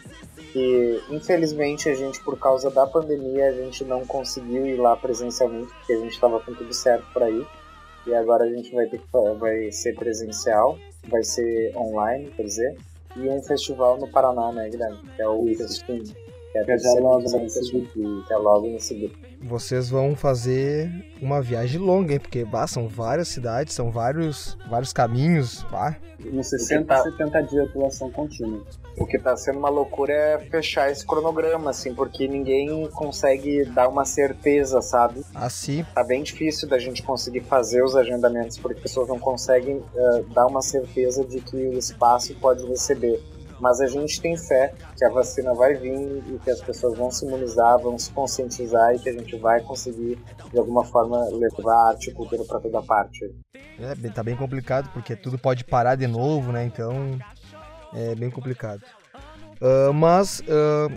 que 0.51 1.01
infelizmente 1.09 1.87
a 1.87 1.95
gente 1.95 2.21
por 2.23 2.37
causa 2.37 2.69
da 2.69 2.85
pandemia 2.85 3.47
a 3.47 3.51
gente 3.53 3.83
não 3.85 4.05
conseguiu 4.05 4.65
ir 4.65 4.75
lá 4.77 4.95
presencialmente 4.97 5.71
porque 5.75 5.93
a 5.93 5.97
gente 5.97 6.13
estava 6.13 6.39
com 6.39 6.53
tudo 6.53 6.73
certo 6.73 7.05
para 7.13 7.29
ir 7.29 7.45
e 8.07 8.15
agora 8.15 8.45
a 8.45 8.49
gente 8.49 8.73
vai 8.73 8.87
ter 8.87 8.97
que 8.97 9.05
vai 9.37 9.71
ser 9.71 9.93
presencial 9.95 10.77
vai 11.07 11.23
ser 11.23 11.75
online 11.77 12.31
quer 12.31 12.43
dizer 12.43 12.77
e 13.15 13.29
um 13.29 13.41
festival 13.43 13.97
no 13.97 14.07
Paraná 14.07 14.51
né 14.51 14.69
Guilherme? 14.69 14.99
Que 15.15 15.21
é 15.21 15.27
o 15.27 15.45
Festival 15.45 16.28
que 16.51 16.57
é, 16.57 16.63
que 16.63 16.71
é 16.71 16.99
logo 16.99 17.21
no 17.21 18.23
é 18.29 18.37
logo 18.37 18.67
no 18.67 18.79
segundo 18.79 19.29
vocês 19.41 19.89
vão 19.89 20.15
fazer 20.15 20.91
uma 21.21 21.41
viagem 21.41 21.79
longa, 21.79 22.13
hein? 22.13 22.19
Porque 22.19 22.43
bah, 22.43 22.67
são 22.67 22.87
várias 22.87 23.29
cidades, 23.29 23.73
são 23.73 23.91
vários, 23.91 24.57
vários 24.69 24.91
caminhos. 24.91 25.63
Bah. 25.71 25.95
Uns 26.33 26.49
60, 26.49 26.85
tá... 26.85 27.03
70 27.03 27.41
dias 27.43 27.51
de 27.51 27.69
atuação 27.69 28.11
contínua. 28.11 28.61
O 28.97 29.05
que 29.05 29.17
tá 29.17 29.37
sendo 29.37 29.59
uma 29.59 29.69
loucura 29.69 30.11
é 30.11 30.39
fechar 30.39 30.91
esse 30.91 31.05
cronograma, 31.05 31.69
assim, 31.69 31.93
porque 31.95 32.27
ninguém 32.27 32.85
consegue 32.89 33.63
dar 33.65 33.87
uma 33.87 34.03
certeza, 34.03 34.81
sabe? 34.81 35.21
Assim. 35.33 35.85
Tá 35.95 36.03
bem 36.03 36.21
difícil 36.21 36.67
da 36.67 36.77
gente 36.77 37.01
conseguir 37.01 37.41
fazer 37.41 37.81
os 37.81 37.95
agendamentos, 37.95 38.57
porque 38.57 38.77
as 38.77 38.83
pessoas 38.83 39.07
não 39.07 39.17
conseguem 39.17 39.77
uh, 39.77 40.23
dar 40.33 40.47
uma 40.47 40.61
certeza 40.61 41.23
de 41.23 41.39
que 41.39 41.55
o 41.55 41.77
espaço 41.77 42.35
pode 42.35 42.65
receber. 42.65 43.21
Mas 43.59 43.81
a 43.81 43.87
gente 43.87 44.21
tem 44.21 44.37
fé 44.37 44.73
que 44.97 45.05
a 45.05 45.09
vacina 45.09 45.53
vai 45.53 45.73
vir 45.75 46.23
e 46.27 46.39
que 46.39 46.49
as 46.49 46.61
pessoas 46.61 46.97
vão 46.97 47.11
se 47.11 47.25
imunizar, 47.25 47.77
vão 47.79 47.97
se 47.97 48.11
conscientizar 48.11 48.95
e 48.95 48.99
que 48.99 49.09
a 49.09 49.13
gente 49.13 49.35
vai 49.37 49.61
conseguir, 49.61 50.17
de 50.51 50.57
alguma 50.57 50.85
forma, 50.85 51.25
levar 51.29 51.89
arte 51.89 52.09
e 52.09 52.13
cultura 52.13 52.43
para 52.45 52.59
toda 52.59 52.81
parte. 52.81 53.33
É, 53.79 54.09
tá 54.09 54.23
bem 54.23 54.35
complicado, 54.35 54.89
porque 54.93 55.15
tudo 55.15 55.37
pode 55.37 55.63
parar 55.63 55.95
de 55.95 56.07
novo, 56.07 56.51
né? 56.51 56.63
Então, 56.65 57.17
é 57.93 58.15
bem 58.15 58.29
complicado. 58.29 58.81
Uh, 59.61 59.93
mas, 59.93 60.39
uh, 60.41 60.91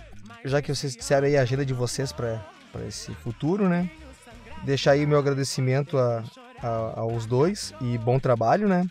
já 0.44 0.62
que 0.62 0.74
vocês 0.74 0.94
disseram 0.94 1.26
aí 1.26 1.36
a 1.36 1.42
agenda 1.42 1.66
de 1.66 1.74
vocês 1.74 2.12
para 2.12 2.40
esse 2.86 3.12
futuro, 3.16 3.68
né? 3.68 3.90
Deixar 4.64 4.92
aí 4.92 5.04
meu 5.04 5.18
agradecimento 5.18 5.98
a, 5.98 6.22
a, 6.62 7.00
aos 7.00 7.26
dois 7.26 7.74
e 7.80 7.98
bom 7.98 8.18
trabalho, 8.18 8.68
né? 8.68 8.86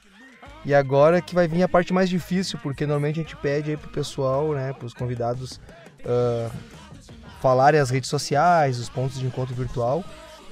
E 0.63 0.73
agora 0.73 1.21
que 1.21 1.33
vai 1.33 1.47
vir 1.47 1.63
a 1.63 1.67
parte 1.67 1.91
mais 1.91 2.09
difícil, 2.09 2.59
porque 2.61 2.85
normalmente 2.85 3.19
a 3.19 3.23
gente 3.23 3.35
pede 3.35 3.71
aí 3.71 3.77
pro 3.77 3.89
pessoal, 3.89 4.53
né, 4.53 4.73
pros 4.73 4.93
convidados 4.93 5.59
uh, 6.05 6.51
falarem 7.41 7.79
as 7.79 7.89
redes 7.89 8.09
sociais, 8.09 8.79
os 8.79 8.87
pontos 8.87 9.19
de 9.19 9.25
encontro 9.25 9.55
virtual 9.55 10.03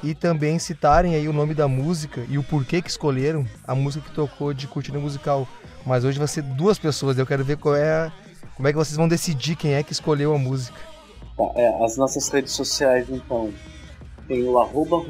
e 0.03 0.15
também 0.15 0.57
citarem 0.57 1.15
aí 1.15 1.27
o 1.27 1.33
nome 1.33 1.53
da 1.53 1.67
música 1.67 2.25
e 2.29 2.37
o 2.37 2.43
porquê 2.43 2.81
que 2.81 2.89
escolheram 2.89 3.45
a 3.67 3.75
música 3.75 4.07
que 4.07 4.15
tocou 4.15 4.53
de 4.53 4.67
cortina 4.67 4.97
musical. 4.97 5.47
Mas 5.85 6.03
hoje 6.03 6.17
vai 6.17 6.27
ser 6.27 6.41
duas 6.41 6.79
pessoas, 6.79 7.17
eu 7.17 7.25
quero 7.25 7.43
ver 7.43 7.57
qual 7.57 7.75
é 7.75 8.11
como 8.55 8.67
é 8.67 8.71
que 8.71 8.77
vocês 8.77 8.97
vão 8.97 9.07
decidir 9.07 9.55
quem 9.55 9.73
é 9.73 9.83
que 9.83 9.93
escolheu 9.93 10.33
a 10.33 10.37
música. 10.37 10.77
É, 11.55 11.85
as 11.85 11.95
nossas 11.95 12.27
redes 12.27 12.51
sociais 12.51 13.09
então 13.09 13.53
tem 14.27 14.43
o 14.43 14.59
arroba 14.59 15.01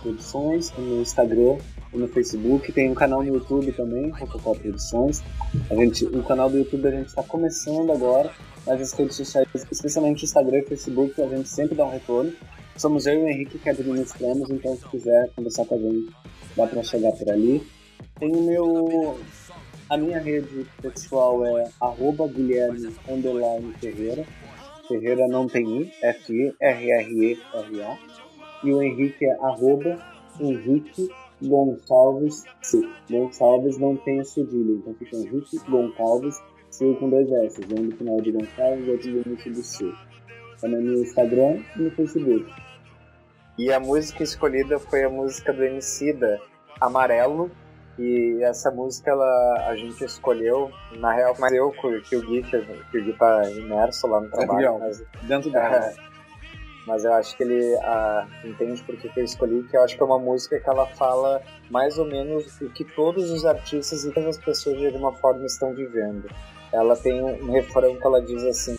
Produções 0.00 0.72
no 0.78 1.02
Instagram 1.02 1.58
no 1.98 2.08
Facebook, 2.08 2.72
tem 2.72 2.90
um 2.90 2.94
canal 2.94 3.22
no 3.22 3.34
YouTube 3.34 3.72
também, 3.72 4.10
Rococó 4.10 4.54
Produções. 4.54 5.22
A 5.70 5.74
gente, 5.74 6.04
o 6.04 6.22
canal 6.22 6.50
do 6.50 6.58
YouTube 6.58 6.86
a 6.88 6.90
gente 6.90 7.08
está 7.08 7.22
começando 7.22 7.90
agora, 7.92 8.30
mas 8.66 8.80
as 8.80 8.92
redes 8.92 9.16
sociais, 9.16 9.48
especialmente 9.70 10.24
Instagram 10.24 10.58
e 10.58 10.62
Facebook, 10.62 11.20
a 11.20 11.28
gente 11.28 11.48
sempre 11.48 11.74
dá 11.74 11.84
um 11.84 11.90
retorno. 11.90 12.32
Somos 12.76 13.06
eu 13.06 13.14
e 13.14 13.22
o 13.24 13.28
Henrique 13.28 13.58
que 13.58 13.70
administramos, 13.70 14.50
então 14.50 14.76
se 14.76 14.84
quiser 14.88 15.30
conversar 15.36 15.64
com 15.64 15.76
a 15.76 15.78
gente, 15.78 16.12
dá 16.56 16.66
para 16.66 16.82
chegar 16.82 17.12
por 17.12 17.30
ali. 17.30 17.64
Tem 18.18 18.34
o 18.34 18.42
meu. 18.42 19.20
A 19.88 19.96
minha 19.96 20.18
rede 20.18 20.66
pessoal 20.80 21.46
é 21.46 21.68
arroba 21.80 22.26
Guilherme 22.26 22.90
Ferreira. 23.80 24.24
Ferreira 24.88 25.28
não 25.28 25.46
tem 25.46 25.82
I, 25.82 25.92
F-I-R-R-E-R-A. 26.02 27.98
E 28.64 28.72
o 28.72 28.82
Henrique 28.82 29.24
é 29.24 29.32
arroba 29.42 30.02
Henrique 30.40 31.08
Gonçalves 31.42 32.44
C. 32.62 32.88
Gonçalves 33.10 33.78
não 33.78 33.96
tem 33.96 34.20
a 34.20 34.24
cedilha, 34.24 34.74
então 34.74 34.94
fica 34.94 35.16
Henrique 35.16 35.58
Gonçalves 35.68 36.42
C 36.70 36.94
com 36.94 37.10
dois 37.10 37.30
S. 37.30 37.60
Um 37.70 37.88
do 37.88 37.96
final 37.96 38.20
de 38.20 38.32
Gonçalves 38.32 38.86
e 38.86 38.90
outro 38.90 39.12
do 39.12 39.28
início 39.28 39.52
do 39.52 39.62
C. 39.62 39.92
Também 40.60 40.80
no 40.80 40.94
Instagram 40.94 41.60
e 41.76 41.82
no 41.82 41.90
Facebook. 41.92 42.46
E 43.56 43.72
a 43.72 43.78
música 43.78 44.22
escolhida 44.22 44.78
foi 44.78 45.04
a 45.04 45.10
música 45.10 45.52
do 45.52 45.62
Emicida, 45.62 46.40
Amarelo. 46.80 47.50
E 47.96 48.42
essa 48.42 48.72
música 48.72 49.12
ela, 49.12 49.68
a 49.68 49.76
gente 49.76 50.04
escolheu, 50.04 50.68
na 50.98 51.12
real, 51.12 51.36
mas 51.38 51.52
eu 51.52 51.70
que 51.70 52.16
o 52.16 52.26
Gui, 52.26 52.42
que 52.42 52.56
o 52.56 53.04
Gui 53.04 53.12
tá 53.12 53.48
imerso 53.50 54.08
lá 54.08 54.20
no 54.20 54.28
trabalho. 54.28 54.80
Mas, 54.80 55.04
dentro 55.22 55.52
da 55.52 55.60
é, 55.60 55.94
mas 56.86 57.04
eu 57.04 57.12
acho 57.14 57.36
que 57.36 57.42
ele 57.42 57.76
ah, 57.82 58.26
entende 58.44 58.82
por 58.82 58.96
que 58.96 59.10
eu 59.16 59.24
escolhi, 59.24 59.62
que 59.64 59.76
eu 59.76 59.82
acho 59.82 59.96
que 59.96 60.02
é 60.02 60.06
uma 60.06 60.18
música 60.18 60.60
que 60.60 60.68
ela 60.68 60.86
fala 60.86 61.42
mais 61.70 61.98
ou 61.98 62.04
menos 62.04 62.60
o 62.60 62.68
que 62.70 62.84
todos 62.84 63.30
os 63.30 63.44
artistas 63.44 64.04
e 64.04 64.12
todas 64.12 64.36
as 64.36 64.44
pessoas 64.44 64.78
de 64.78 64.86
alguma 64.86 65.12
forma 65.12 65.44
estão 65.46 65.74
vivendo. 65.74 66.28
Ela 66.72 66.96
tem 66.96 67.22
um 67.22 67.52
refrão 67.52 67.96
que 67.96 68.06
ela 68.06 68.20
diz 68.20 68.44
assim: 68.44 68.76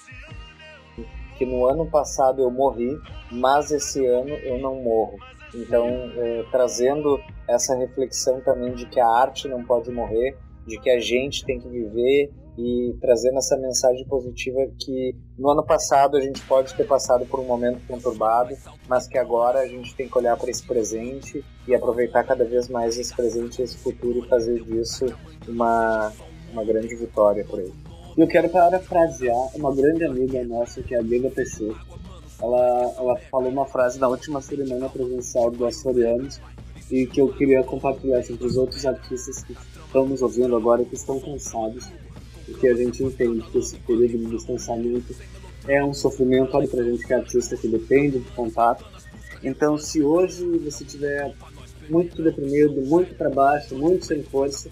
que 1.37 1.45
no 1.45 1.65
ano 1.65 1.85
passado 1.89 2.41
eu 2.41 2.51
morri, 2.51 2.99
mas 3.31 3.71
esse 3.71 4.05
ano 4.05 4.29
eu 4.29 4.57
não 4.59 4.75
morro. 4.75 5.17
Então, 5.53 5.87
é, 5.87 6.43
trazendo 6.51 7.19
essa 7.47 7.75
reflexão 7.75 8.41
também 8.41 8.73
de 8.73 8.85
que 8.85 8.99
a 8.99 9.07
arte 9.07 9.47
não 9.47 9.63
pode 9.63 9.89
morrer, 9.91 10.37
de 10.65 10.79
que 10.79 10.89
a 10.89 10.99
gente 10.99 11.45
tem 11.45 11.59
que 11.59 11.69
viver 11.69 12.31
e 12.57 12.95
trazendo 13.01 13.37
essa 13.37 13.57
mensagem 13.57 14.05
positiva 14.05 14.59
que 14.79 15.15
no 15.37 15.49
ano 15.49 15.63
passado 15.63 16.15
a 16.15 16.21
gente 16.21 16.41
pode 16.41 16.73
ter 16.73 16.85
passado 16.85 17.25
por 17.25 17.39
um 17.39 17.45
momento 17.45 17.85
conturbado, 17.85 18.55
mas 18.87 19.07
que 19.07 19.17
agora 19.17 19.59
a 19.59 19.67
gente 19.67 19.93
tem 19.95 20.07
que 20.07 20.17
olhar 20.17 20.37
para 20.37 20.49
esse 20.49 20.63
presente 20.63 21.43
e 21.67 21.75
aproveitar 21.75 22.23
cada 22.23 22.45
vez 22.45 22.69
mais 22.69 22.97
esse 22.97 23.13
presente 23.13 23.59
e 23.59 23.65
esse 23.65 23.77
futuro 23.77 24.19
e 24.19 24.27
fazer 24.27 24.63
disso 24.63 25.05
uma, 25.47 26.13
uma 26.51 26.63
grande 26.63 26.95
vitória 26.95 27.43
por 27.43 27.59
ele. 27.59 27.73
Eu 28.17 28.27
quero 28.27 28.47
parafrasear 28.47 29.49
uma 29.55 29.75
grande 29.75 30.05
amiga 30.05 30.41
nossa, 30.45 30.81
que 30.81 30.95
é 30.95 30.99
a 30.99 31.01
Diego 31.01 31.29
PC. 31.29 31.69
Ela, 32.41 32.93
ela 32.97 33.17
falou 33.29 33.49
uma 33.49 33.65
frase 33.65 33.99
na 33.99 34.07
última 34.07 34.41
cerimônia 34.41 34.87
presencial 34.87 35.51
do 35.51 35.65
Açorianos 35.65 36.39
e 36.89 37.05
que 37.07 37.19
eu 37.19 37.27
queria 37.33 37.63
compartilhar 37.63 38.19
assim, 38.19 38.37
os 38.39 38.55
outros 38.55 38.85
artistas 38.85 39.43
que 39.43 39.53
estão 39.85 40.05
nos 40.05 40.21
ouvindo 40.21 40.55
agora 40.55 40.81
e 40.81 40.85
que 40.85 40.95
estão 40.95 41.19
cansados 41.19 41.89
e 42.47 42.53
que 42.53 42.67
a 42.67 42.75
gente 42.75 43.03
entende 43.03 43.41
que 43.51 43.57
esse 43.57 43.75
período 43.77 44.17
de 44.17 44.25
distanciamento 44.37 45.15
é 45.67 45.83
um 45.83 45.93
sofrimento 45.93 46.51
para 46.51 46.81
a 46.81 46.83
gente 46.83 47.05
que 47.05 47.13
é 47.13 47.17
artista 47.17 47.57
que 47.57 47.67
depende 47.67 48.19
de 48.19 48.31
contato. 48.31 48.85
Então, 49.43 49.77
se 49.77 50.01
hoje 50.01 50.45
você 50.59 50.83
estiver 50.83 51.33
muito 51.89 52.21
deprimido, 52.23 52.81
muito 52.81 53.15
para 53.15 53.29
baixo, 53.29 53.75
muito 53.75 54.05
sem 54.05 54.23
força, 54.23 54.69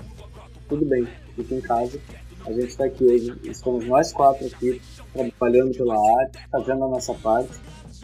tudo 0.68 0.86
bem, 0.86 1.08
fique 1.36 1.54
em 1.54 1.62
casa 1.62 2.00
a 2.46 2.52
gente 2.52 2.68
está 2.68 2.86
aqui 2.86 3.06
hoje, 3.06 3.34
estamos 3.46 3.86
nós 3.86 4.12
quatro 4.12 4.46
aqui, 4.46 4.82
trabalhando 5.14 5.78
pela 5.78 5.96
arte, 6.20 6.40
fazendo 6.52 6.84
a 6.84 6.88
nossa 6.90 7.14
parte. 7.14 7.52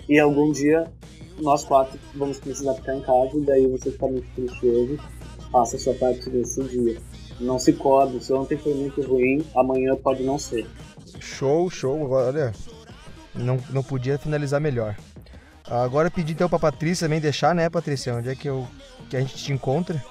E 0.08 0.18
algum 0.18 0.52
dia 0.52 0.90
nós 1.40 1.66
quatro 1.66 2.00
vamos 2.16 2.40
precisar 2.40 2.74
ficar 2.76 2.96
em 2.96 3.02
casa, 3.02 3.38
e 3.38 3.42
daí 3.42 3.68
você 3.68 3.90
está 3.90 4.08
muito 4.08 4.28
triste 4.36 4.66
hoje, 4.66 5.00
faça 5.52 5.76
a 5.76 5.80
sua 5.80 5.94
parte 5.96 6.30
nesse 6.30 6.64
dia. 6.64 6.98
Não 7.40 7.58
se 7.58 7.74
cobre, 7.74 8.20
se 8.20 8.34
ontem 8.34 8.58
foi 8.58 8.74
muito 8.74 9.02
ruim, 9.02 9.46
amanhã 9.56 9.96
pode 9.96 10.24
não 10.24 10.38
ser. 10.38 10.68
Show, 11.20 11.70
show, 11.70 12.10
olha, 12.12 12.54
não, 13.34 13.58
não 13.70 13.82
podia 13.82 14.18
finalizar 14.18 14.60
melhor. 14.60 14.96
Agora 15.70 16.10
pedir 16.10 16.34
então 16.34 16.50
para 16.50 16.60
Patrícia 16.60 17.06
também 17.06 17.22
deixar, 17.22 17.54
né, 17.54 17.70
Patrícia, 17.70 18.16
onde 18.16 18.30
é 18.30 18.36
que, 18.36 18.50
eu, 18.50 18.68
que 19.10 19.16
a 19.16 19.22
gente 19.22 19.36
te 19.36 19.54
encontra? 19.54 20.04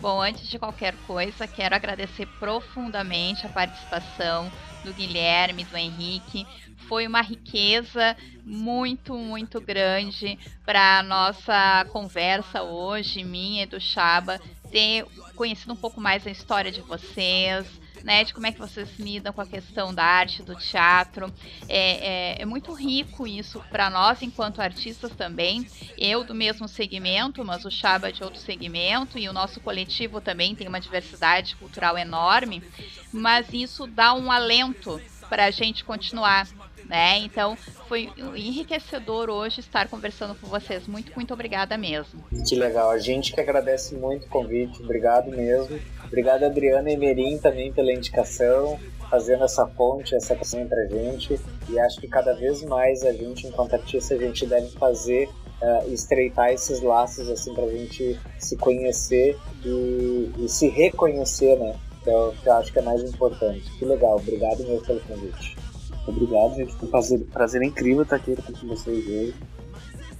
Bom, 0.00 0.20
antes 0.20 0.48
de 0.48 0.58
qualquer 0.58 0.94
coisa, 1.06 1.46
quero 1.46 1.74
agradecer 1.76 2.26
profundamente 2.40 3.46
a 3.46 3.48
participação 3.48 4.50
do 4.82 4.92
Guilherme, 4.92 5.64
do 5.64 5.76
Henrique. 5.76 6.46
Foi 6.88 7.06
uma 7.06 7.20
riqueza 7.20 8.16
muito, 8.44 9.14
muito 9.14 9.60
grande 9.60 10.38
para 10.64 10.98
a 10.98 11.02
nossa 11.02 11.86
conversa 11.92 12.62
hoje, 12.62 13.22
minha 13.22 13.62
e 13.62 13.66
do 13.66 13.78
Chaba, 13.78 14.40
ter 14.72 15.04
conhecido 15.36 15.74
um 15.74 15.76
pouco 15.76 16.00
mais 16.00 16.26
a 16.26 16.30
história 16.30 16.72
de 16.72 16.80
vocês, 16.80 17.66
né, 18.02 18.24
de 18.24 18.34
como 18.34 18.46
é 18.46 18.52
que 18.52 18.58
vocês 18.58 18.98
lidam 18.98 19.32
com 19.32 19.40
a 19.40 19.46
questão 19.46 19.94
da 19.94 20.02
arte, 20.02 20.42
do 20.42 20.56
teatro. 20.56 21.32
É, 21.68 22.38
é, 22.38 22.42
é 22.42 22.44
muito 22.44 22.72
rico 22.72 23.26
isso 23.26 23.62
para 23.70 23.90
nós, 23.90 24.22
enquanto 24.22 24.60
artistas 24.60 25.12
também. 25.12 25.66
Eu 25.96 26.24
do 26.24 26.34
mesmo 26.34 26.66
segmento, 26.66 27.44
mas 27.44 27.64
o 27.64 27.70
Chaba 27.70 28.10
de 28.10 28.24
outro 28.24 28.40
segmento, 28.40 29.18
e 29.18 29.28
o 29.28 29.32
nosso 29.32 29.60
coletivo 29.60 30.20
também 30.20 30.54
tem 30.54 30.66
uma 30.66 30.80
diversidade 30.80 31.54
cultural 31.56 31.96
enorme, 31.96 32.62
mas 33.12 33.52
isso 33.52 33.86
dá 33.86 34.14
um 34.14 34.32
alento 34.32 35.00
para 35.28 35.44
a 35.46 35.50
gente 35.50 35.84
continuar. 35.84 36.48
Né? 36.92 37.20
Então 37.20 37.56
foi 37.88 38.10
enriquecedor 38.36 39.30
hoje 39.30 39.60
estar 39.60 39.88
conversando 39.88 40.34
com 40.34 40.46
vocês. 40.46 40.86
Muito, 40.86 41.10
muito 41.16 41.32
obrigada 41.32 41.78
mesmo. 41.78 42.22
Que 42.46 42.54
legal. 42.54 42.90
A 42.90 42.98
gente 42.98 43.32
que 43.32 43.40
agradece 43.40 43.94
muito 43.94 44.26
o 44.26 44.28
convite. 44.28 44.82
Obrigado 44.82 45.30
mesmo. 45.30 45.80
Obrigado, 46.04 46.44
Adriana 46.44 46.90
Emerim, 46.90 47.38
também 47.38 47.72
pela 47.72 47.90
indicação, 47.90 48.78
fazendo 49.08 49.42
essa 49.42 49.64
ponte, 49.64 50.14
essa 50.14 50.36
questão 50.36 50.60
entre 50.60 50.78
a 50.80 50.86
gente. 50.86 51.40
E 51.70 51.80
acho 51.80 51.98
que 51.98 52.06
cada 52.06 52.34
vez 52.34 52.62
mais 52.62 53.02
a 53.04 53.12
gente, 53.14 53.46
enquanto 53.46 53.72
artista, 53.72 54.12
a 54.12 54.18
gente 54.18 54.44
deve 54.44 54.68
fazer 54.72 55.30
uh, 55.62 55.90
estreitar 55.90 56.50
esses 56.50 56.82
laços 56.82 57.26
assim 57.30 57.54
para 57.54 57.64
a 57.64 57.70
gente 57.70 58.20
se 58.38 58.54
conhecer 58.58 59.38
e, 59.64 60.30
e, 60.40 60.46
se 60.46 60.68
reconhecer, 60.68 61.58
né? 61.58 61.74
Que 62.04 62.10
o 62.10 62.32
que 62.32 62.46
eu 62.46 62.52
acho 62.52 62.70
que 62.70 62.78
é 62.80 62.82
mais 62.82 63.02
importante. 63.02 63.64
Que 63.78 63.86
legal, 63.86 64.16
obrigado 64.16 64.58
mesmo 64.58 64.84
pelo 64.84 65.00
convite. 65.00 65.61
Obrigado, 66.06 66.56
gente. 66.56 66.74
Foi 66.74 66.88
um 66.88 66.90
prazer, 66.90 67.20
prazer 67.32 67.62
incrível 67.62 68.02
estar 68.02 68.16
aqui 68.16 68.34
com 68.36 68.66
vocês 68.68 69.06
hoje. 69.06 69.34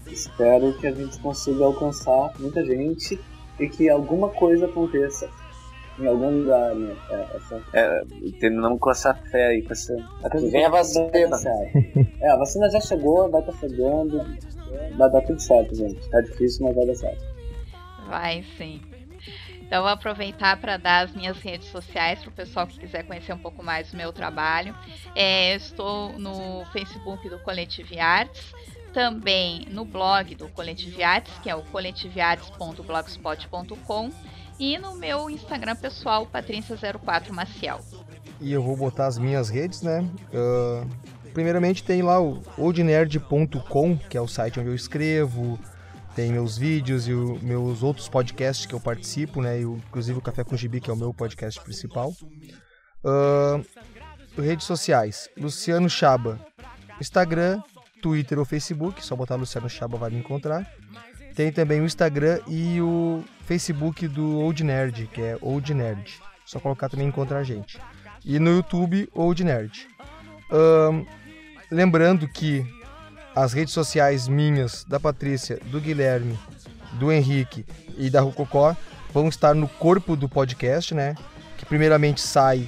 Espero 0.07 0.73
que 0.75 0.87
a 0.87 0.93
gente 0.93 1.19
consiga 1.19 1.65
alcançar 1.65 2.33
muita 2.39 2.65
gente 2.65 3.19
e 3.59 3.69
que 3.69 3.89
alguma 3.89 4.29
coisa 4.29 4.67
aconteça 4.67 5.29
em 5.99 6.07
algum 6.07 6.31
lugar, 6.41 6.75
né? 6.75 6.97
É, 7.11 7.37
essa, 7.37 7.63
é, 7.73 8.05
terminamos 8.39 8.79
com 8.79 8.91
essa 8.91 9.15
fé 9.15 9.49
aí, 9.49 9.63
com 9.63 9.73
essa. 9.73 9.95
Vem 10.51 10.65
a 10.65 10.71
vacina. 10.71 11.11
É, 12.21 12.31
a 12.31 12.37
vacina 12.37 12.71
já 12.71 12.81
chegou, 12.81 13.31
vai 13.31 13.41
estar 13.41 13.53
tá 13.53 13.59
chegando. 13.59 14.19
Vai 14.97 15.11
dar 15.11 15.21
tudo 15.23 15.41
certo, 15.41 15.75
gente. 15.75 16.09
Tá 16.11 16.21
difícil, 16.21 16.67
mas 16.67 16.75
vai 16.75 16.87
dar 16.87 16.95
certo. 16.95 17.25
Vai 18.09 18.45
sim. 18.57 18.81
Então, 19.73 19.85
vou 19.85 19.91
aproveitar 19.91 20.59
para 20.59 20.77
dar 20.77 21.07
as 21.07 21.15
minhas 21.15 21.39
redes 21.39 21.69
sociais 21.69 22.19
para 22.19 22.29
o 22.29 22.33
pessoal 22.33 22.67
que 22.67 22.79
quiser 22.79 23.05
conhecer 23.05 23.33
um 23.33 23.39
pouco 23.39 23.63
mais 23.63 23.91
do 23.91 23.97
meu 23.97 24.13
trabalho. 24.13 24.75
É, 25.15 25.57
estou 25.57 26.13
no 26.19 26.63
Facebook 26.75 27.27
do 27.31 27.39
Coletive 27.39 27.99
Arts, 27.99 28.53
também 28.93 29.67
no 29.71 29.87
blog 29.87 30.35
do 30.35 30.47
Coletive 30.51 31.03
Arts, 31.03 31.33
que 31.43 31.49
é 31.49 31.57
o 31.57 31.63
coletivearts.blogspot.com 31.63 34.11
e 34.61 34.77
no 34.77 34.95
meu 34.95 35.31
Instagram 35.31 35.77
pessoal, 35.77 36.27
Patrícia04 36.27 37.31
Maciel. 37.31 37.81
E 38.43 38.53
eu 38.53 38.63
vou 38.63 38.77
botar 38.77 39.07
as 39.07 39.17
minhas 39.17 39.49
redes, 39.49 39.81
né? 39.81 40.07
Uh, 40.35 40.87
primeiramente 41.33 41.83
tem 41.83 42.03
lá 42.03 42.21
o 42.21 42.43
oldnerd.com, 42.59 43.97
que 43.97 44.19
é 44.19 44.21
o 44.21 44.29
site 44.29 44.61
onde 44.61 44.69
eu 44.69 44.75
escrevo, 44.75 45.59
tem 46.15 46.33
meus 46.33 46.57
vídeos 46.59 47.09
e 47.09 47.13
os 47.13 47.41
meus 47.43 47.83
outros 47.83 48.09
podcasts 48.09 48.67
que 48.67 48.75
eu 48.75 48.81
participo, 48.81 49.41
né? 49.41 49.61
E, 49.61 49.63
inclusive 49.63 50.19
o 50.19 50.23
Café 50.23 50.45
com 50.45 50.57
Gibi, 50.57 50.81
que 50.81 50.91
é 50.91 50.93
o 50.93 50.97
meu 50.97 51.13
podcast 51.13 51.61
principal. 51.61 52.15
Uh, 53.05 53.65
redes 54.41 54.67
sociais, 54.67 55.29
Luciano 55.37 55.89
Chaba, 55.89 56.39
Instagram, 57.01 57.63
Twitter 58.01 58.39
ou 58.39 58.45
Facebook, 58.45 59.05
só 59.05 59.17
botar 59.17 59.37
Luciano 59.37 59.69
Chaba 59.69 59.97
vai 59.97 60.11
me 60.11 60.19
encontrar. 60.19 60.71
Tem 61.35 61.51
também 61.51 61.81
o 61.81 61.85
Instagram 61.85 62.41
e 62.47 62.81
o 62.81 63.25
Facebook 63.47 64.07
do 64.07 64.39
Old 64.39 64.63
Nerd, 64.63 65.07
que 65.07 65.21
é 65.21 65.39
Old 65.41 65.73
Nerd. 65.73 66.21
Só 66.45 66.61
colocar 66.61 66.89
também 66.89 67.09
encontrar 67.09 67.39
a 67.39 67.45
gente. 67.45 67.81
E 68.25 68.39
no 68.39 68.51
YouTube, 68.51 69.09
Old 69.15 69.43
Nerd. 69.43 69.89
Um, 70.51 71.07
lembrando 71.71 72.29
que 72.29 72.67
as 73.35 73.53
redes 73.53 73.73
sociais 73.73 74.29
minhas, 74.29 74.85
da 74.85 75.01
Patrícia, 75.01 75.59
do 75.71 75.81
Guilherme, 75.81 76.39
do 76.95 77.11
Henrique 77.11 77.65
e 77.97 78.11
da 78.11 78.21
Rococó 78.21 78.77
vão 79.13 79.29
estar 79.29 79.55
no 79.55 79.69
corpo 79.69 80.17
do 80.17 80.29
podcast, 80.29 80.95
né? 80.95 81.15
Que 81.57 81.65
primeiramente 81.65 82.21
sai 82.21 82.67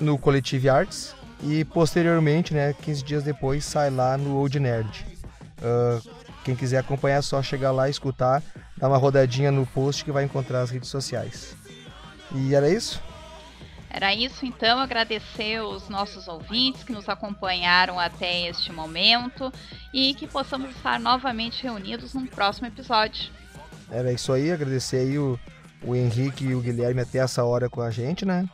no 0.00 0.18
Collective 0.18 0.68
Arts 0.68 1.14
e 1.42 1.64
posteriormente, 1.64 2.54
né, 2.54 2.74
15 2.82 3.02
dias 3.02 3.22
depois, 3.22 3.64
sai 3.64 3.90
lá 3.90 4.16
no 4.16 4.36
Old 4.36 4.58
Nerd. 4.58 5.06
Uh, 5.58 6.24
quem 6.44 6.54
quiser 6.54 6.78
acompanhar 6.78 7.18
é 7.18 7.22
só 7.22 7.42
chegar 7.42 7.70
lá, 7.70 7.88
escutar, 7.88 8.42
dar 8.76 8.88
uma 8.88 8.98
rodadinha 8.98 9.50
no 9.50 9.66
post 9.66 10.04
que 10.04 10.12
vai 10.12 10.24
encontrar 10.24 10.60
as 10.62 10.70
redes 10.70 10.88
sociais. 10.88 11.56
E 12.34 12.54
era 12.54 12.68
isso? 12.68 13.02
Era 13.94 14.12
isso 14.12 14.44
então, 14.44 14.80
agradecer 14.80 15.60
os 15.60 15.88
nossos 15.88 16.26
ouvintes 16.26 16.82
que 16.82 16.92
nos 16.92 17.08
acompanharam 17.08 17.96
até 17.96 18.48
este 18.48 18.72
momento 18.72 19.52
e 19.92 20.14
que 20.14 20.26
possamos 20.26 20.70
estar 20.70 20.98
novamente 20.98 21.62
reunidos 21.62 22.12
num 22.12 22.26
próximo 22.26 22.66
episódio. 22.66 23.30
Era 23.88 24.12
isso 24.12 24.32
aí, 24.32 24.50
agradecer 24.50 24.96
aí 24.96 25.16
o, 25.16 25.38
o 25.86 25.94
Henrique 25.94 26.44
e 26.44 26.56
o 26.56 26.60
Guilherme 26.60 27.02
até 27.02 27.18
essa 27.18 27.44
hora 27.44 27.70
com 27.70 27.80
a 27.80 27.88
gente, 27.88 28.26
né? 28.26 28.44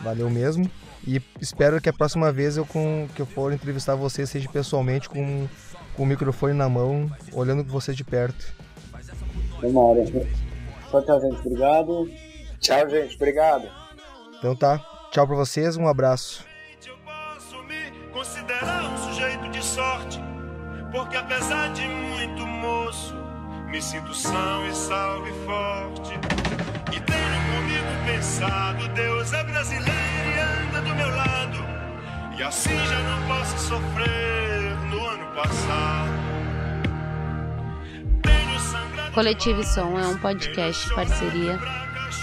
Valeu 0.00 0.30
mesmo. 0.30 0.70
E 1.04 1.20
espero 1.40 1.80
que 1.80 1.88
a 1.88 1.92
próxima 1.92 2.30
vez 2.30 2.56
eu 2.56 2.64
com, 2.64 3.08
que 3.16 3.20
eu 3.20 3.26
for 3.26 3.52
entrevistar 3.52 3.96
vocês 3.96 4.30
seja 4.30 4.48
pessoalmente 4.48 5.08
com, 5.08 5.48
com 5.96 6.04
o 6.04 6.06
microfone 6.06 6.54
na 6.54 6.68
mão, 6.68 7.10
olhando 7.32 7.64
vocês 7.64 7.96
de 7.96 8.04
perto. 8.04 8.54
Tomara. 9.60 10.04
Só 10.88 11.02
tchau, 11.02 11.20
gente. 11.20 11.40
Obrigado. 11.40 12.08
Tchau, 12.60 12.88
gente. 12.88 13.16
Obrigado. 13.16 13.83
Então 14.44 14.54
tá. 14.54 14.78
Tchau 15.10 15.26
pra 15.26 15.36
vocês, 15.36 15.74
um 15.78 15.88
abraço. 15.88 16.44
Eu 16.86 16.98
posso 16.98 17.62
me 17.62 17.90
considerar 18.12 18.84
um 18.92 18.96
sujeito 18.98 19.48
de 19.48 19.64
sorte, 19.64 20.20
porque 20.92 21.16
apesar 21.16 21.72
de 21.72 21.88
muito 21.88 22.46
moço, 22.46 23.14
me 23.68 23.80
sinto 23.80 24.12
são 24.12 24.68
e 24.68 24.74
salve 24.74 25.32
forte. 25.46 26.12
E 26.94 27.00
tenho 27.00 27.54
comigo 27.54 28.04
pensado, 28.04 28.86
Deus 28.88 29.32
é 29.32 29.44
brasileiro 29.44 29.88
e 29.94 30.66
anda 30.66 30.82
do 30.82 30.94
meu 30.94 31.08
lado. 31.08 31.58
E 32.36 32.42
assim 32.42 32.76
já 32.76 32.98
não 33.00 33.26
posso 33.26 33.58
sofrer 33.60 34.76
no 34.90 35.06
ano 35.06 35.34
passado. 35.34 36.12
Tenho 38.20 38.60
sangrado 38.60 39.12
Coletivo 39.12 39.64
Som 39.64 39.98
é 39.98 40.06
um 40.06 40.18
podcast 40.18 40.94
parceria 40.94 41.58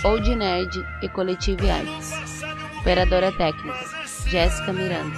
Old 0.03 0.35
Nerd 0.35 0.83
e 1.03 1.09
Coletivo 1.09 1.69
Artes. 1.69 2.11
Operadora 2.79 3.31
técnica 3.31 3.77
Jéssica 4.27 4.73
Miranda. 4.73 5.15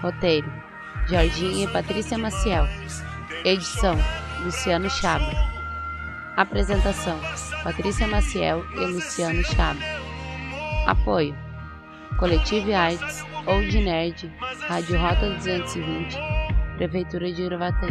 Roteiro 0.00 0.50
Jorginho 1.08 1.68
e 1.68 1.72
Patrícia 1.72 2.16
Maciel. 2.16 2.64
Edição 3.44 3.96
Luciano 4.44 4.88
Chaba. 4.88 5.32
Apresentação 6.36 7.18
Patrícia 7.64 8.06
Maciel 8.06 8.64
e 8.74 8.86
Luciano 8.86 9.42
Chaba. 9.42 9.80
Apoio 10.86 11.36
Coletivo 12.18 12.72
Artes, 12.72 13.24
Old 13.46 13.78
Nerd, 13.80 14.32
Rádio 14.68 14.98
Rota 15.00 15.28
220, 15.36 16.16
Prefeitura 16.76 17.32
de 17.32 17.42
Uruvatei. 17.42 17.90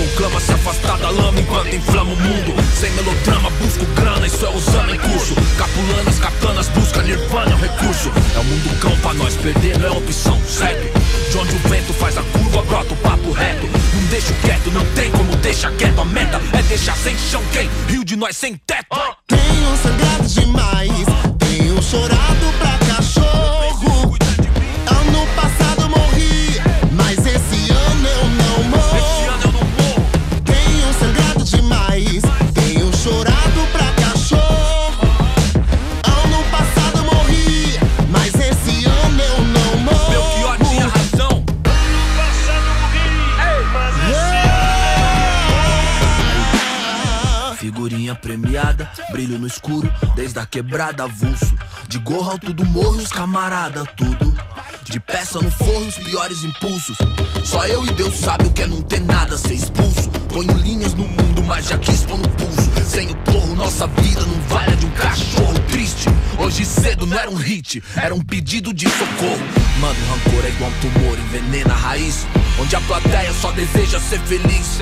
Conclama 0.00 0.40
se 0.40 0.52
afastar 0.52 0.96
da 0.96 1.10
lama 1.10 1.38
enquanto 1.38 1.76
inflama 1.76 2.14
o 2.14 2.16
mundo. 2.16 2.54
Sem 2.74 2.90
melodrama, 2.92 3.50
busco 3.50 3.84
grana, 3.94 4.26
isso 4.26 4.46
é 4.46 4.48
usando 4.48 4.94
em 4.94 4.98
curso. 4.98 5.34
Capulanas, 5.58 6.18
katanas, 6.18 6.68
busca 6.68 7.02
nirvana, 7.02 7.52
é 7.52 7.54
um 7.54 7.58
recurso. 7.58 8.10
É 8.34 8.38
o 8.38 8.44
mundo 8.44 8.80
cão 8.80 8.96
pra 9.00 9.12
nós, 9.12 9.36
perder 9.36 9.78
não 9.78 9.88
é 9.88 9.90
opção, 9.90 10.40
certo? 10.46 10.98
De 11.30 11.36
onde 11.36 11.54
o 11.54 11.58
vento 11.68 11.92
faz 11.92 12.16
a 12.16 12.22
curva, 12.22 12.62
brota 12.62 12.94
o 12.94 12.96
papo 12.96 13.30
reto. 13.32 13.66
Não 13.66 14.04
deixo 14.08 14.32
quieto, 14.42 14.70
não 14.70 14.86
tem 14.94 15.10
como 15.10 15.36
deixar 15.36 15.70
quieto. 15.72 16.00
A 16.00 16.04
meta 16.06 16.40
é 16.54 16.62
deixar 16.62 16.96
sem 16.96 17.14
chão 17.18 17.42
quem? 17.52 17.68
Rio 17.86 18.02
de 18.02 18.16
nós 18.16 18.38
sem 18.38 18.56
teto. 18.56 18.96
Tenho 19.26 19.76
sangrado 19.82 20.26
demais, 20.26 21.06
tenho 21.38 21.82
chorado 21.82 22.54
pra 22.58 22.89
Premiada, 48.60 48.90
brilho 49.10 49.38
no 49.38 49.46
escuro, 49.46 49.90
desde 50.14 50.38
a 50.38 50.44
quebrada 50.44 51.04
avulso. 51.04 51.56
De 51.88 51.98
gorro 51.98 52.32
alto 52.32 52.52
do 52.52 52.64
morro, 52.66 52.98
os 52.98 53.10
camarada, 53.10 53.84
tudo. 53.96 54.34
De 54.84 55.00
peça 55.00 55.40
no 55.40 55.50
forro, 55.50 55.86
os 55.86 55.96
piores 55.96 56.44
impulsos. 56.44 56.98
Só 57.42 57.66
eu 57.66 57.84
e 57.86 57.90
Deus 57.92 58.14
sabe 58.16 58.46
o 58.46 58.52
que 58.52 58.62
é 58.62 58.66
não 58.66 58.82
ter 58.82 59.00
nada, 59.00 59.38
ser 59.38 59.54
expulso. 59.54 60.10
Ponho 60.28 60.52
linhas 60.58 60.92
no 60.92 61.08
mundo, 61.08 61.42
mas 61.44 61.68
já 61.68 61.78
quis 61.78 62.04
pôr 62.04 62.18
no 62.18 62.28
pulso. 62.28 62.70
Sem 62.84 63.10
o 63.10 63.16
nossa 63.60 63.86
vida 63.88 64.22
não 64.22 64.40
vale 64.48 64.72
a 64.72 64.74
de 64.74 64.86
um 64.86 64.90
cachorro 64.92 65.58
triste. 65.68 66.08
Hoje 66.38 66.64
cedo 66.64 67.04
não 67.06 67.16
era 67.16 67.30
um 67.30 67.34
hit, 67.34 67.82
era 67.94 68.14
um 68.14 68.22
pedido 68.22 68.72
de 68.72 68.88
socorro. 68.88 69.38
Mano, 69.78 69.98
rancor 70.08 70.44
é 70.46 70.48
igual 70.48 70.70
um 70.70 70.80
tumor, 70.80 71.18
envenena 71.18 71.74
a 71.74 71.76
raiz. 71.76 72.26
Onde 72.58 72.74
a 72.74 72.80
plateia 72.80 73.32
só 73.34 73.52
deseja 73.52 74.00
ser 74.00 74.18
feliz. 74.20 74.80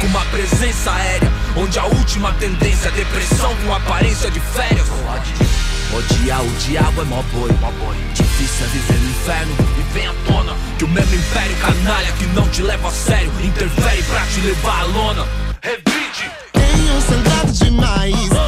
Com 0.00 0.06
uma 0.08 0.24
presença 0.26 0.92
aérea, 0.92 1.32
onde 1.56 1.78
a 1.78 1.86
última 1.86 2.30
tendência 2.34 2.88
é 2.88 2.92
depressão 2.92 3.56
com 3.64 3.74
aparência 3.74 4.30
de 4.30 4.40
férias. 4.40 4.86
Odiar 5.90 6.42
o 6.42 6.50
diabo 6.66 7.00
é 7.00 7.04
mó 7.04 7.22
boi. 7.32 7.50
Difícil 8.12 8.66
é 8.66 8.68
viver 8.68 8.98
no 8.98 9.10
inferno 9.10 9.56
e 9.78 9.94
vem 9.94 10.06
à 10.06 10.14
tona 10.26 10.54
que 10.76 10.84
o 10.84 10.88
mesmo 10.88 11.14
império 11.14 11.56
canalha 11.56 12.12
que 12.12 12.26
não 12.26 12.46
te 12.48 12.60
leva 12.60 12.88
a 12.88 12.92
sério 12.92 13.32
interfere 13.42 14.02
pra 14.02 14.20
te 14.26 14.40
levar 14.40 14.80
à 14.80 14.84
lona. 14.84 15.26
Revide! 15.62 16.30
Tenho 16.52 17.00
sangrado 17.00 17.27
demais, 17.78 18.47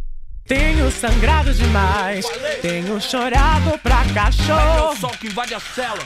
Tenho 0.51 0.91
sangrado 0.91 1.53
demais, 1.53 2.25
tenho 2.61 2.99
chorado 2.99 3.79
pra 3.81 4.03
cachorro. 4.13 4.97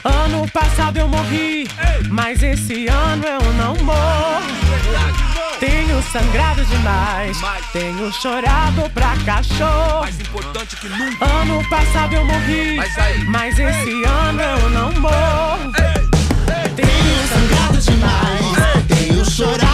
Ano 0.04 0.48
passado 0.52 0.98
eu 0.98 1.08
morri, 1.08 1.68
mas 2.08 2.40
esse 2.44 2.86
ano 2.86 3.24
eu 3.26 3.52
não 3.54 3.74
morro. 3.82 4.42
Verdade. 4.70 5.58
Tenho 5.58 6.00
sangrado 6.12 6.64
demais, 6.64 7.36
tenho 7.72 8.12
chorado 8.12 8.88
pra 8.90 9.16
cachorro. 9.24 10.02
Mais 10.02 10.20
importante 10.20 10.76
que 10.76 10.88
nunca. 10.90 11.24
Ano 11.24 11.68
passado 11.68 12.14
eu 12.14 12.24
morri, 12.24 12.76
Mas 12.76 13.26
mas 13.26 13.58
esse 13.58 14.04
ano 14.04 14.40
eu 14.42 14.70
não 14.70 14.92
morro. 14.92 15.72
Tenho 16.76 17.28
sangrado 17.28 17.78
demais, 17.78 18.86
tenho 18.86 19.24
chorado 19.28 19.65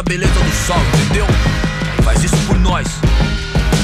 da 0.00 0.02
beleza 0.02 0.32
do 0.32 0.50
sol, 0.66 0.78
entendeu? 1.04 1.26
Faz 2.02 2.24
isso 2.24 2.46
por 2.46 2.58
nós. 2.58 2.88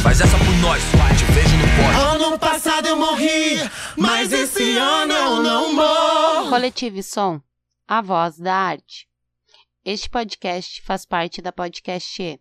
Faz 0.02 0.18
essa 0.18 0.38
por 0.38 0.56
nós. 0.62 0.82
Te 1.18 1.26
vejo 1.26 1.54
no 1.58 1.66
pódio. 1.76 2.26
Ano 2.26 2.38
passado 2.38 2.86
eu 2.86 2.96
morri, 2.96 3.58
mas 3.98 4.32
esse 4.32 4.78
ano 4.78 5.12
eu 5.12 5.42
não 5.42 5.74
morro. 5.74 6.48
Coletivo 6.48 7.02
Som, 7.02 7.38
a 7.86 8.00
voz 8.00 8.38
da 8.38 8.54
arte. 8.54 9.06
Este 9.84 10.08
podcast 10.08 10.80
faz 10.82 11.04
parte 11.04 11.42
da 11.42 11.52
Podcast 11.52 12.22
E. 12.22 12.40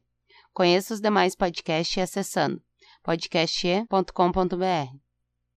Conheça 0.54 0.94
os 0.94 1.02
demais 1.02 1.36
podcasts 1.36 2.02
acessando 2.02 2.62
podcaste.com.br. 3.04 5.05